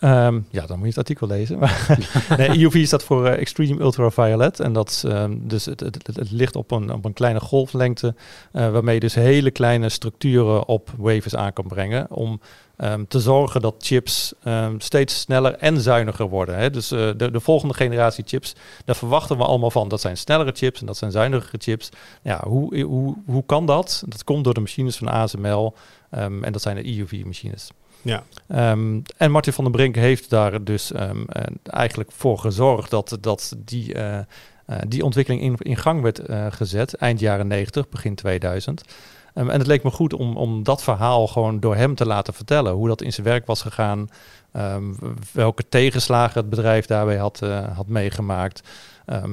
Um, 0.00 0.46
ja, 0.50 0.66
dan 0.66 0.78
moet 0.78 0.94
je 0.94 1.00
het 1.00 1.08
artikel 1.08 1.26
lezen. 1.26 1.58
nee, 2.36 2.48
EUV 2.48 2.86
staat 2.86 3.04
voor 3.04 3.26
uh, 3.26 3.38
Extreme 3.38 3.80
Ultraviolet. 3.80 4.60
En 4.60 4.72
dat 4.72 4.90
is 4.90 5.02
um, 5.02 5.48
dus 5.48 5.64
het, 5.64 5.80
het, 5.80 6.06
het, 6.06 6.16
het, 6.16 6.30
ligt 6.30 6.56
op 6.56 6.70
een, 6.70 6.92
op 6.92 7.04
een 7.04 7.12
kleine 7.12 7.40
golflengte, 7.40 8.14
uh, 8.52 8.70
waarmee 8.70 8.94
je 8.94 9.00
dus 9.00 9.14
hele 9.14 9.50
kleine 9.50 9.88
structuren 9.88 10.66
op 10.66 10.90
wafers 10.96 11.36
aan 11.36 11.52
kan 11.52 11.66
brengen. 11.66 12.10
Om 12.10 12.40
um, 12.78 13.08
te 13.08 13.20
zorgen 13.20 13.60
dat 13.60 13.74
chips 13.78 14.34
steeds 14.78 15.20
sneller 15.20 15.54
en 15.54 15.80
zuiniger 15.80 16.28
worden. 16.28 16.56
Hè. 16.56 16.70
Dus 16.70 16.92
uh, 16.92 17.10
de, 17.16 17.30
de, 17.30 17.40
volgende 17.40 17.74
generatie 17.74 18.24
chips, 18.26 18.54
daar 18.84 18.96
verwachten 18.96 19.36
we 19.36 19.44
allemaal 19.44 19.70
van. 19.70 19.88
Dat 19.88 20.00
zijn 20.00 20.16
snellere 20.16 20.52
chips 20.52 20.80
en 20.80 20.86
dat 20.86 20.96
zijn 20.96 21.10
zuinigere 21.10 21.58
chips. 21.58 21.88
Ja, 22.22 22.44
hoe, 22.46 22.82
hoe, 22.82 23.16
hoe 23.26 23.44
kan 23.46 23.66
dat? 23.66 24.02
Dat 24.06 24.24
komt 24.24 24.44
door 24.44 24.54
de 24.54 24.60
machines 24.60 24.96
van 24.96 25.08
ASML 25.08 25.74
en 26.10 26.52
dat 26.52 26.62
zijn 26.62 26.76
de 26.76 26.96
EUV-machines. 26.96 27.70
Ja. 28.04 28.22
Um, 28.72 29.02
en 29.16 29.30
Martin 29.30 29.52
van 29.52 29.64
den 29.64 29.72
Brink 29.72 29.94
heeft 29.94 30.30
daar 30.30 30.64
dus 30.64 30.94
um, 30.94 31.26
eigenlijk 31.64 32.12
voor 32.12 32.38
gezorgd 32.38 32.90
dat, 32.90 33.18
dat 33.20 33.54
die, 33.58 33.94
uh, 33.94 34.18
uh, 34.70 34.76
die 34.88 35.04
ontwikkeling 35.04 35.60
in, 35.60 35.76
gang 35.76 36.02
werd 36.02 36.20
gezet, 36.48 36.94
eind 36.94 37.20
jaren 37.20 37.46
90, 37.46 37.88
begin 37.88 38.14
2000. 38.14 38.84
Um, 39.34 39.50
en 39.50 39.58
het 39.58 39.66
leek 39.66 39.82
me 39.82 39.90
goed 39.90 40.14
om, 40.14 40.36
om 40.36 40.62
dat 40.62 40.82
verhaal 40.82 41.26
gewoon 41.26 41.60
door 41.60 41.76
hem 41.76 41.94
te 41.94 42.06
laten 42.06 42.34
vertellen, 42.34 42.72
hoe 42.72 42.88
dat 42.88 43.02
in 43.02 43.12
zijn 43.12 43.26
werk 43.26 43.46
was 43.46 43.62
gegaan, 43.62 44.08
welke 45.32 45.68
tegenslagen 45.68 46.40
het 46.40 46.50
bedrijf 46.50 46.86
daarbij 46.86 47.16
had, 47.16 47.40
had 47.74 47.86
meegemaakt. 47.86 48.68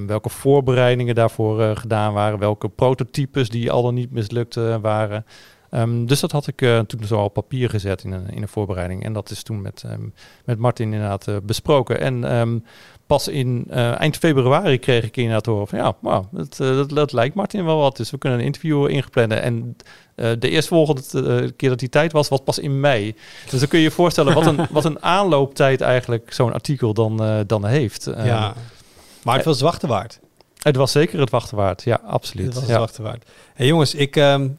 Welke 0.07 0.29
voorbereidingen 0.29 1.15
daarvoor 1.15 1.75
gedaan 1.77 2.13
waren, 2.13 2.39
welke 2.39 2.69
prototypes 2.69 3.49
die 3.49 3.71
al 3.71 3.83
dan 3.83 3.93
niet 3.93 4.11
mislukt 4.11 4.55
waren. 4.81 5.25
Um, 5.73 6.05
dus 6.05 6.19
dat 6.19 6.31
had 6.31 6.47
ik 6.47 6.61
uh, 6.61 6.79
toen 6.79 7.03
zo 7.03 7.19
op 7.19 7.33
papier 7.33 7.69
gezet 7.69 8.03
in 8.03 8.11
een, 8.11 8.29
in 8.29 8.41
een 8.41 8.47
voorbereiding. 8.47 9.03
En 9.03 9.13
dat 9.13 9.29
is 9.29 9.43
toen 9.43 9.61
met, 9.61 9.83
um, 9.85 10.13
met 10.45 10.59
Martin 10.59 10.93
inderdaad 10.93 11.27
uh, 11.27 11.35
besproken. 11.43 11.99
En 11.99 12.35
um, 12.35 12.65
pas 13.05 13.27
in 13.27 13.67
uh, 13.69 13.99
eind 13.99 14.17
februari 14.17 14.79
kreeg 14.79 15.03
ik 15.03 15.17
inderdaad 15.17 15.45
horen 15.45 15.67
van 15.67 15.79
ja, 15.79 15.95
wow, 15.99 16.25
dat, 16.31 16.57
dat, 16.57 16.89
dat, 16.89 17.11
lijkt 17.11 17.35
Martin 17.35 17.65
wel 17.65 17.77
wat. 17.77 17.97
Dus 17.97 18.11
we 18.11 18.17
kunnen 18.17 18.39
een 18.39 18.45
interview 18.45 18.89
ingeplannen. 18.89 19.41
En 19.41 19.77
de 20.15 20.49
eerstvolgende 20.49 21.51
keer 21.51 21.69
dat 21.69 21.79
die 21.79 21.89
tijd 21.89 22.11
was, 22.11 22.27
was 22.27 22.41
pas 22.43 22.59
in 22.59 22.79
mei. 22.79 23.15
Dus 23.49 23.59
dan 23.59 23.69
kun 23.69 23.79
je 23.79 23.85
je 23.85 23.91
voorstellen 23.91 24.33
wat 24.33 24.45
een, 24.45 24.67
wat 24.71 24.85
een 24.85 25.03
aanlooptijd 25.03 25.81
eigenlijk 25.81 26.33
zo'n 26.33 26.53
artikel 26.53 26.93
dan, 26.93 27.43
dan 27.47 27.65
heeft. 27.65 28.09
Ja, 28.15 28.53
maar 29.23 29.35
het 29.35 29.45
was 29.45 29.61
wachten 29.61 29.89
waard. 29.89 30.19
Het 30.61 30.75
was 30.75 30.91
zeker 30.91 31.19
het 31.19 31.29
wachten 31.29 31.57
waard, 31.57 31.83
ja, 31.83 32.01
absoluut. 32.05 32.45
Het 32.45 32.55
was 32.55 32.63
ja. 32.63 32.69
het 32.69 32.79
wachten 32.79 33.03
waard. 33.03 33.29
Hey 33.53 33.67
jongens, 33.67 33.95
ik, 33.95 34.15
um, 34.15 34.57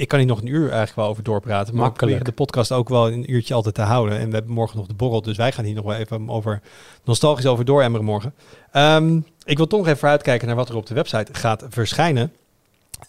ik 0.00 0.08
kan 0.08 0.18
hier 0.18 0.28
nog 0.28 0.40
een 0.40 0.46
uur 0.46 0.62
eigenlijk 0.62 0.94
wel 0.94 1.08
over 1.08 1.22
doorpraten. 1.22 1.74
Maar 1.74 1.84
Makkelijk. 1.84 2.24
de 2.24 2.32
podcast 2.32 2.72
ook 2.72 2.88
wel 2.88 3.10
een 3.10 3.32
uurtje 3.32 3.54
altijd 3.54 3.74
te 3.74 3.82
houden. 3.82 4.18
En 4.18 4.28
we 4.28 4.34
hebben 4.34 4.54
morgen 4.54 4.76
nog 4.76 4.86
de 4.86 4.94
borrel. 4.94 5.22
Dus 5.22 5.36
wij 5.36 5.52
gaan 5.52 5.64
hier 5.64 5.74
nog 5.74 5.84
wel 5.84 5.94
even 5.94 6.28
over 6.28 6.60
nostalgisch 7.04 7.46
over 7.46 7.64
dooremmeren 7.64 8.06
morgen. 8.06 8.34
Um, 8.72 9.24
ik 9.44 9.56
wil 9.56 9.66
toch 9.66 9.78
nog 9.78 9.88
even 9.88 9.98
vooruitkijken 9.98 10.46
naar 10.46 10.56
wat 10.56 10.68
er 10.68 10.76
op 10.76 10.86
de 10.86 10.94
website 10.94 11.34
gaat 11.34 11.66
verschijnen. 11.68 12.32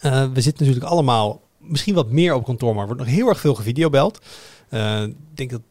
Uh, 0.06 0.26
we 0.34 0.42
zitten 0.42 0.66
natuurlijk 0.66 0.92
allemaal 0.92 1.42
misschien 1.58 1.96
wat 1.96 2.10
meer 2.10 2.34
op 2.34 2.44
kantoor, 2.44 2.72
maar 2.72 2.82
er 2.82 2.88
wordt 2.88 3.02
nog 3.02 3.12
heel 3.12 3.28
erg 3.28 3.40
veel 3.40 3.56
gevideobeld. 3.56 4.20
Uh, 4.70 5.02
ik 5.04 5.16
denk 5.34 5.50
dat 5.50 5.62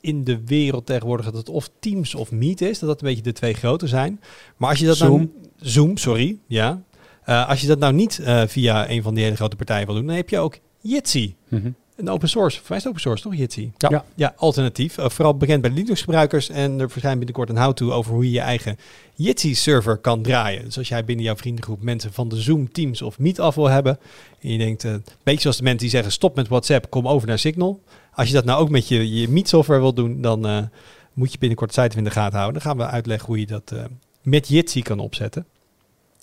in 0.00 0.24
de 0.24 0.44
wereld 0.44 0.86
tegenwoordig 0.86 1.26
dat 1.26 1.36
het 1.36 1.48
of 1.48 1.70
Teams 1.78 2.14
of 2.14 2.30
Meet 2.30 2.60
is. 2.60 2.78
Dat 2.78 2.88
dat 2.88 3.00
een 3.00 3.08
beetje 3.08 3.22
de 3.22 3.32
twee 3.32 3.54
grote 3.54 3.86
zijn. 3.86 4.20
Maar 4.56 4.70
als 4.70 4.78
je 4.78 4.86
dat 4.86 4.96
Zoom. 4.96 5.32
Zoom, 5.56 5.96
sorry. 5.96 6.38
Ja, 6.46 6.82
uh, 7.30 7.48
als 7.48 7.60
je 7.60 7.66
dat 7.66 7.78
nou 7.78 7.92
niet 7.92 8.18
uh, 8.22 8.42
via 8.46 8.90
een 8.90 9.02
van 9.02 9.14
die 9.14 9.24
hele 9.24 9.36
grote 9.36 9.56
partijen 9.56 9.86
wil 9.86 9.94
doen, 9.94 10.06
dan 10.06 10.16
heb 10.16 10.28
je 10.28 10.38
ook 10.38 10.58
Jitsi. 10.80 11.36
Mm 11.48 11.60
-hmm. 11.62 11.74
Een 11.96 12.08
open 12.08 12.28
source. 12.28 12.56
Voor 12.56 12.66
mij 12.68 12.76
is 12.76 12.82
het 12.82 12.92
open 12.92 13.02
source, 13.02 13.22
toch? 13.22 13.36
Jitsi? 13.36 13.72
Ja. 13.76 13.88
Ja. 13.90 14.04
Ja, 14.14 14.34
alternatief. 14.36 14.98
Uh, 14.98 15.08
vooral 15.08 15.36
bekend 15.36 15.62
bij 15.62 15.70
Linux-gebruikers. 15.70 16.48
En 16.48 16.80
er 16.80 16.90
verschijnt 16.90 17.16
binnenkort 17.16 17.48
een 17.48 17.58
how-to 17.58 17.92
over 17.92 18.12
hoe 18.12 18.24
je 18.24 18.30
je 18.30 18.40
eigen 18.40 18.76
Jitsi-server 19.14 19.96
kan 19.96 20.22
draaien. 20.22 20.64
Dus 20.64 20.78
als 20.78 20.88
jij 20.88 21.04
binnen 21.04 21.24
jouw 21.24 21.36
vriendengroep 21.36 21.82
mensen 21.82 22.12
van 22.12 22.28
de 22.28 22.36
Zoom, 22.40 22.72
Teams 22.72 23.02
of 23.02 23.18
Meet 23.18 23.38
af 23.38 23.54
wil 23.54 23.68
hebben. 23.68 23.98
En 24.40 24.52
je 24.52 24.58
denkt, 24.58 24.82
een 24.82 25.04
beetje 25.22 25.40
zoals 25.40 25.56
de 25.56 25.62
mensen 25.62 25.80
die 25.80 25.90
zeggen 25.90 26.12
stop 26.12 26.36
met 26.36 26.48
WhatsApp, 26.48 26.90
kom 26.90 27.08
over 27.08 27.28
naar 27.28 27.38
Signal. 27.38 27.80
Als 28.12 28.28
je 28.28 28.34
dat 28.34 28.44
nou 28.44 28.60
ook 28.60 28.70
met 28.70 28.88
je, 28.88 29.14
je 29.14 29.28
Meet-software 29.28 29.80
wil 29.80 29.94
doen, 29.94 30.20
dan 30.20 30.70
moet 31.12 31.32
je 31.32 31.38
binnenkort 31.38 31.74
de 31.74 31.80
site 31.80 31.96
in 31.96 32.04
de 32.04 32.10
gaten 32.10 32.38
houden. 32.38 32.62
Dan 32.62 32.70
gaan 32.70 32.86
we 32.86 32.92
uitleggen 32.92 33.26
hoe 33.26 33.40
je 33.40 33.46
dat 33.46 33.74
met 34.22 34.48
Jitsi 34.48 34.82
kan 34.82 34.98
opzetten. 34.98 35.46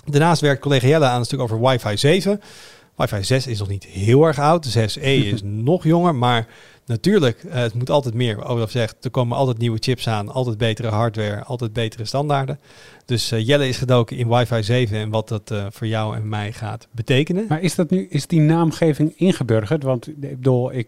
Daarnaast 0.09 0.41
werkt 0.41 0.61
collega 0.61 0.87
Jelle 0.87 1.05
aan 1.05 1.19
een 1.19 1.25
stuk 1.25 1.39
over 1.39 1.61
Wi-Fi 1.61 1.97
7. 1.97 2.41
Wi-Fi 2.95 3.23
6 3.23 3.47
is 3.47 3.59
nog 3.59 3.67
niet 3.67 3.85
heel 3.85 4.23
erg 4.23 4.39
oud. 4.39 4.73
De 4.73 4.89
6E 4.89 5.01
is 5.33 5.41
nog 5.43 5.83
jonger, 5.83 6.15
maar 6.15 6.47
natuurlijk, 6.85 7.43
eh, 7.43 7.61
het 7.61 7.73
moet 7.73 7.89
altijd 7.89 8.13
meer. 8.13 8.45
Olaf 8.45 8.71
zegt, 8.71 9.05
er 9.05 9.11
komen 9.11 9.37
altijd 9.37 9.57
nieuwe 9.57 9.77
chips 9.79 10.07
aan, 10.07 10.29
altijd 10.29 10.57
betere 10.57 10.87
hardware, 10.87 11.43
altijd 11.43 11.73
betere 11.73 12.05
standaarden. 12.05 12.59
Dus 13.05 13.31
eh, 13.31 13.47
Jelle 13.47 13.67
is 13.67 13.77
gedoken 13.77 14.17
in 14.17 14.27
Wi-Fi 14.27 14.63
7 14.63 14.97
en 14.97 15.09
wat 15.09 15.27
dat 15.27 15.51
eh, 15.51 15.65
voor 15.69 15.87
jou 15.87 16.15
en 16.15 16.29
mij 16.29 16.51
gaat 16.51 16.87
betekenen. 16.91 17.45
Maar 17.47 17.61
is, 17.61 17.75
dat 17.75 17.89
nu, 17.89 18.07
is 18.09 18.27
die 18.27 18.39
naamgeving 18.39 19.13
ingeburgerd? 19.15 19.83
Want 19.83 20.07
ik 20.07 20.19
bedoel, 20.19 20.73
ik 20.73 20.87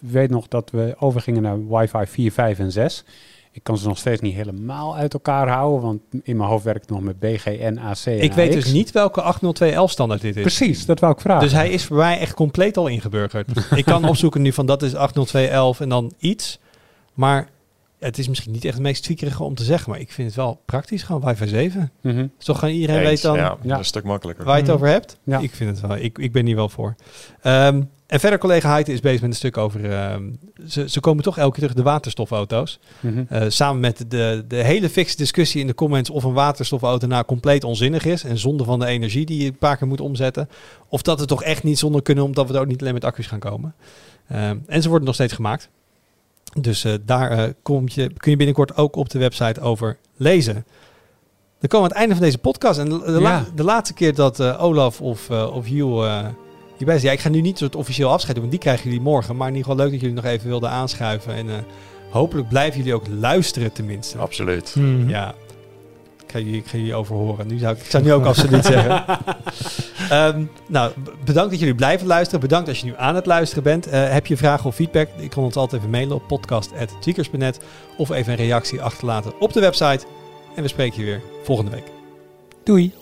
weet 0.00 0.30
nog 0.30 0.48
dat 0.48 0.70
we 0.70 0.94
overgingen 0.98 1.42
naar 1.42 1.68
wifi 1.68 2.06
4, 2.06 2.32
5 2.32 2.58
en 2.58 2.72
6. 2.72 3.04
Ik 3.58 3.64
kan 3.64 3.78
ze 3.78 3.88
nog 3.88 3.98
steeds 3.98 4.20
niet 4.20 4.34
helemaal 4.34 4.96
uit 4.96 5.12
elkaar 5.12 5.48
houden, 5.48 5.80
want 5.82 6.00
in 6.22 6.36
mijn 6.36 6.48
hoofd 6.48 6.64
werkt 6.64 6.80
het 6.80 6.90
nog 6.90 7.00
met 7.00 7.18
BGN, 7.18 7.78
AC 7.78 8.04
en 8.06 8.20
Ik 8.22 8.32
weet 8.32 8.54
AX. 8.54 8.64
dus 8.64 8.72
niet 8.72 8.90
welke 8.92 9.34
802.11 9.74 9.76
standaard 9.84 10.20
dit 10.20 10.36
is. 10.36 10.42
Precies, 10.42 10.86
dat 10.86 11.00
wou 11.00 11.12
ik 11.12 11.20
vragen. 11.20 11.42
Dus 11.42 11.52
hij 11.52 11.70
is 11.70 11.84
voor 11.84 11.96
mij 11.96 12.18
echt 12.18 12.34
compleet 12.34 12.76
al 12.76 12.86
ingeburgerd. 12.86 13.48
ik 13.76 13.84
kan 13.84 14.04
opzoeken 14.08 14.42
nu 14.42 14.52
van 14.52 14.66
dat 14.66 14.82
is 14.82 14.92
802.11 14.94 14.98
en 15.78 15.88
dan 15.88 16.12
iets. 16.18 16.58
Maar 17.14 17.48
het 17.98 18.18
is 18.18 18.28
misschien 18.28 18.52
niet 18.52 18.64
echt 18.64 18.74
het 18.74 18.82
meest 18.82 19.02
tweakerige 19.02 19.42
om 19.42 19.54
te 19.54 19.64
zeggen. 19.64 19.90
Maar 19.90 20.00
ik 20.00 20.12
vind 20.12 20.26
het 20.28 20.36
wel 20.36 20.60
praktisch, 20.64 21.02
gewoon 21.02 21.20
Wi-Fi 21.24 21.48
7. 21.48 21.90
Mhm. 22.00 22.26
Is 22.38 22.44
toch 22.44 22.58
gewoon 22.58 22.74
iedereen 22.74 22.96
Eens, 23.00 23.08
weet 23.08 23.22
dan 23.22 23.36
ja, 23.36 23.56
Ja. 23.62 23.78
een 23.78 23.84
stuk 23.84 24.04
makkelijker. 24.04 24.44
waar 24.44 24.54
je 24.56 24.60
het 24.62 24.70
Mhm. 24.70 24.80
over 24.80 24.92
hebt? 24.94 25.18
Ja. 25.24 25.38
Ik 25.38 25.54
vind 25.54 25.70
het 25.70 25.88
wel. 25.88 25.96
Ik, 25.96 26.18
ik 26.18 26.32
ben 26.32 26.46
hier 26.46 26.56
wel 26.56 26.68
voor. 26.68 26.94
Ehm, 27.42 27.82
en 28.08 28.20
verder, 28.20 28.38
collega 28.38 28.68
Heijten 28.70 28.92
is 28.92 29.00
bezig 29.00 29.20
met 29.20 29.30
een 29.30 29.36
stuk 29.36 29.56
over... 29.56 29.90
ehm, 29.92 30.30
ze, 30.68 30.88
ze 30.88 31.00
komen 31.00 31.22
toch 31.24 31.38
elke 31.38 31.50
keer 31.58 31.60
terug 31.68 31.76
de 31.84 31.90
waterstofauto's. 31.90 32.78
Mhm. 33.00 33.22
Eh, 33.28 33.44
samen 33.48 33.80
met 33.80 34.04
de, 34.08 34.44
de 34.48 34.56
hele 34.56 34.88
fixe 34.88 35.16
discussie 35.16 35.60
in 35.60 35.66
de 35.66 35.74
comments 35.74 36.10
of 36.10 36.24
een 36.24 36.32
waterstofauto 36.32 37.06
nou 37.06 37.24
compleet 37.24 37.64
onzinnig 37.64 38.04
is 38.04 38.24
en 38.24 38.38
zonde 38.38 38.64
van 38.64 38.78
de 38.78 38.86
energie 38.86 39.26
die 39.26 39.40
je 39.42 39.46
een 39.46 39.58
paar 39.58 39.76
keer 39.76 39.86
moet 39.86 40.00
omzetten. 40.00 40.48
Of 40.88 41.02
dat 41.02 41.20
we 41.20 41.26
toch 41.26 41.42
echt 41.42 41.62
niet 41.62 41.78
zonder 41.78 42.02
kunnen, 42.02 42.24
omdat 42.24 42.48
we 42.48 42.54
er 42.54 42.60
ook 42.60 42.66
niet 42.66 42.80
alleen 42.80 42.94
met 42.94 43.04
accu's 43.04 43.26
gaan 43.26 43.38
komen. 43.38 43.74
Ehm, 44.28 44.56
en 44.66 44.82
ze 44.82 44.88
worden 44.88 45.06
nog 45.06 45.14
steeds 45.14 45.32
gemaakt. 45.32 45.68
Dus 46.60 46.84
eh, 46.84 46.92
daar 47.04 47.30
eh, 47.30 47.44
kom 47.62 47.84
je, 47.86 48.12
kun 48.16 48.30
je 48.30 48.36
binnenkort 48.36 48.76
ook 48.76 48.96
op 48.96 49.08
de 49.10 49.18
website 49.18 49.60
over 49.60 49.96
lezen. 50.16 50.54
Dan 51.60 51.68
komen 51.68 51.88
we 51.88 51.94
aan 51.94 52.00
het 52.02 52.10
einde 52.10 52.14
van 52.14 52.24
deze 52.24 52.38
podcast. 52.38 52.78
En 52.78 52.88
de, 52.88 52.98
de, 53.04 53.20
la- 53.20 53.44
de 53.54 53.64
laatste 53.64 53.94
keer 53.94 54.14
dat 54.14 54.40
eh, 54.40 54.62
Olaf 54.62 55.00
of, 55.00 55.30
eh 55.30 55.50
of 55.54 55.66
Hugh 55.66 56.04
eh, 56.04 56.26
hierbij. 56.78 57.00
Ja, 57.00 57.12
ik 57.12 57.20
ga 57.20 57.28
nu 57.28 57.40
niet 57.40 57.60
het 57.60 57.76
officieel 57.76 58.10
afscheid 58.10 58.34
doen, 58.34 58.44
want 58.48 58.50
die 58.50 58.60
krijgen 58.60 58.84
jullie 58.84 59.04
morgen. 59.04 59.36
Maar 59.36 59.48
in 59.48 59.54
ieder 59.54 59.70
geval 59.70 59.84
leuk 59.84 59.92
dat 59.92 60.00
jullie 60.00 60.22
nog 60.22 60.32
even 60.32 60.48
wilden 60.48 60.70
aanschuiven. 60.70 61.34
En 61.34 61.48
eh, 61.48 61.56
hopelijk 62.10 62.48
blijven 62.48 62.78
jullie 62.78 62.94
ook 62.94 63.06
luisteren 63.08 63.72
tenminste. 63.72 64.18
Absoluut. 64.18 64.74
Mhm. 64.76 65.08
Ja. 65.08 65.34
Ik 66.24 66.34
ga, 66.34 66.38
jullie, 66.38 66.60
ik 66.60 66.66
ga 66.66 66.76
jullie 66.76 66.94
overhoren. 66.94 67.46
Nu 67.46 67.58
zou 67.58 67.74
ik, 67.74 67.80
ik 67.80 67.90
zou 67.90 68.04
nu 68.04 68.12
ook 68.12 68.24
absoluut 68.24 68.64
zeggen. 68.64 69.04
Ehm, 70.08 70.44
nou, 70.66 70.92
bedankt 71.24 71.50
dat 71.50 71.58
jullie 71.58 71.74
blijven 71.74 72.06
luisteren. 72.06 72.40
Bedankt 72.40 72.68
als 72.68 72.80
je 72.80 72.86
nu 72.86 72.94
aan 72.96 73.14
het 73.14 73.26
luisteren 73.26 73.62
bent. 73.62 73.86
Eh, 73.86 74.10
heb 74.10 74.26
je 74.26 74.36
vragen 74.36 74.66
of 74.66 74.74
feedback? 74.74 75.08
Je 75.20 75.28
kan 75.28 75.42
ons 75.42 75.56
altijd 75.56 75.80
even 75.80 75.92
mailen 75.92 76.16
op 76.16 76.26
podcast.tweakers.net 76.26 77.60
of 77.96 78.10
even 78.10 78.32
een 78.32 78.38
reactie 78.38 78.82
achterlaten 78.82 79.40
op 79.40 79.52
de 79.52 79.60
website. 79.60 80.06
En 80.54 80.62
we 80.62 80.68
spreken 80.68 80.98
je 80.98 81.04
weer 81.04 81.22
volgende 81.42 81.70
week. 81.70 81.90
Doei. 82.64 82.92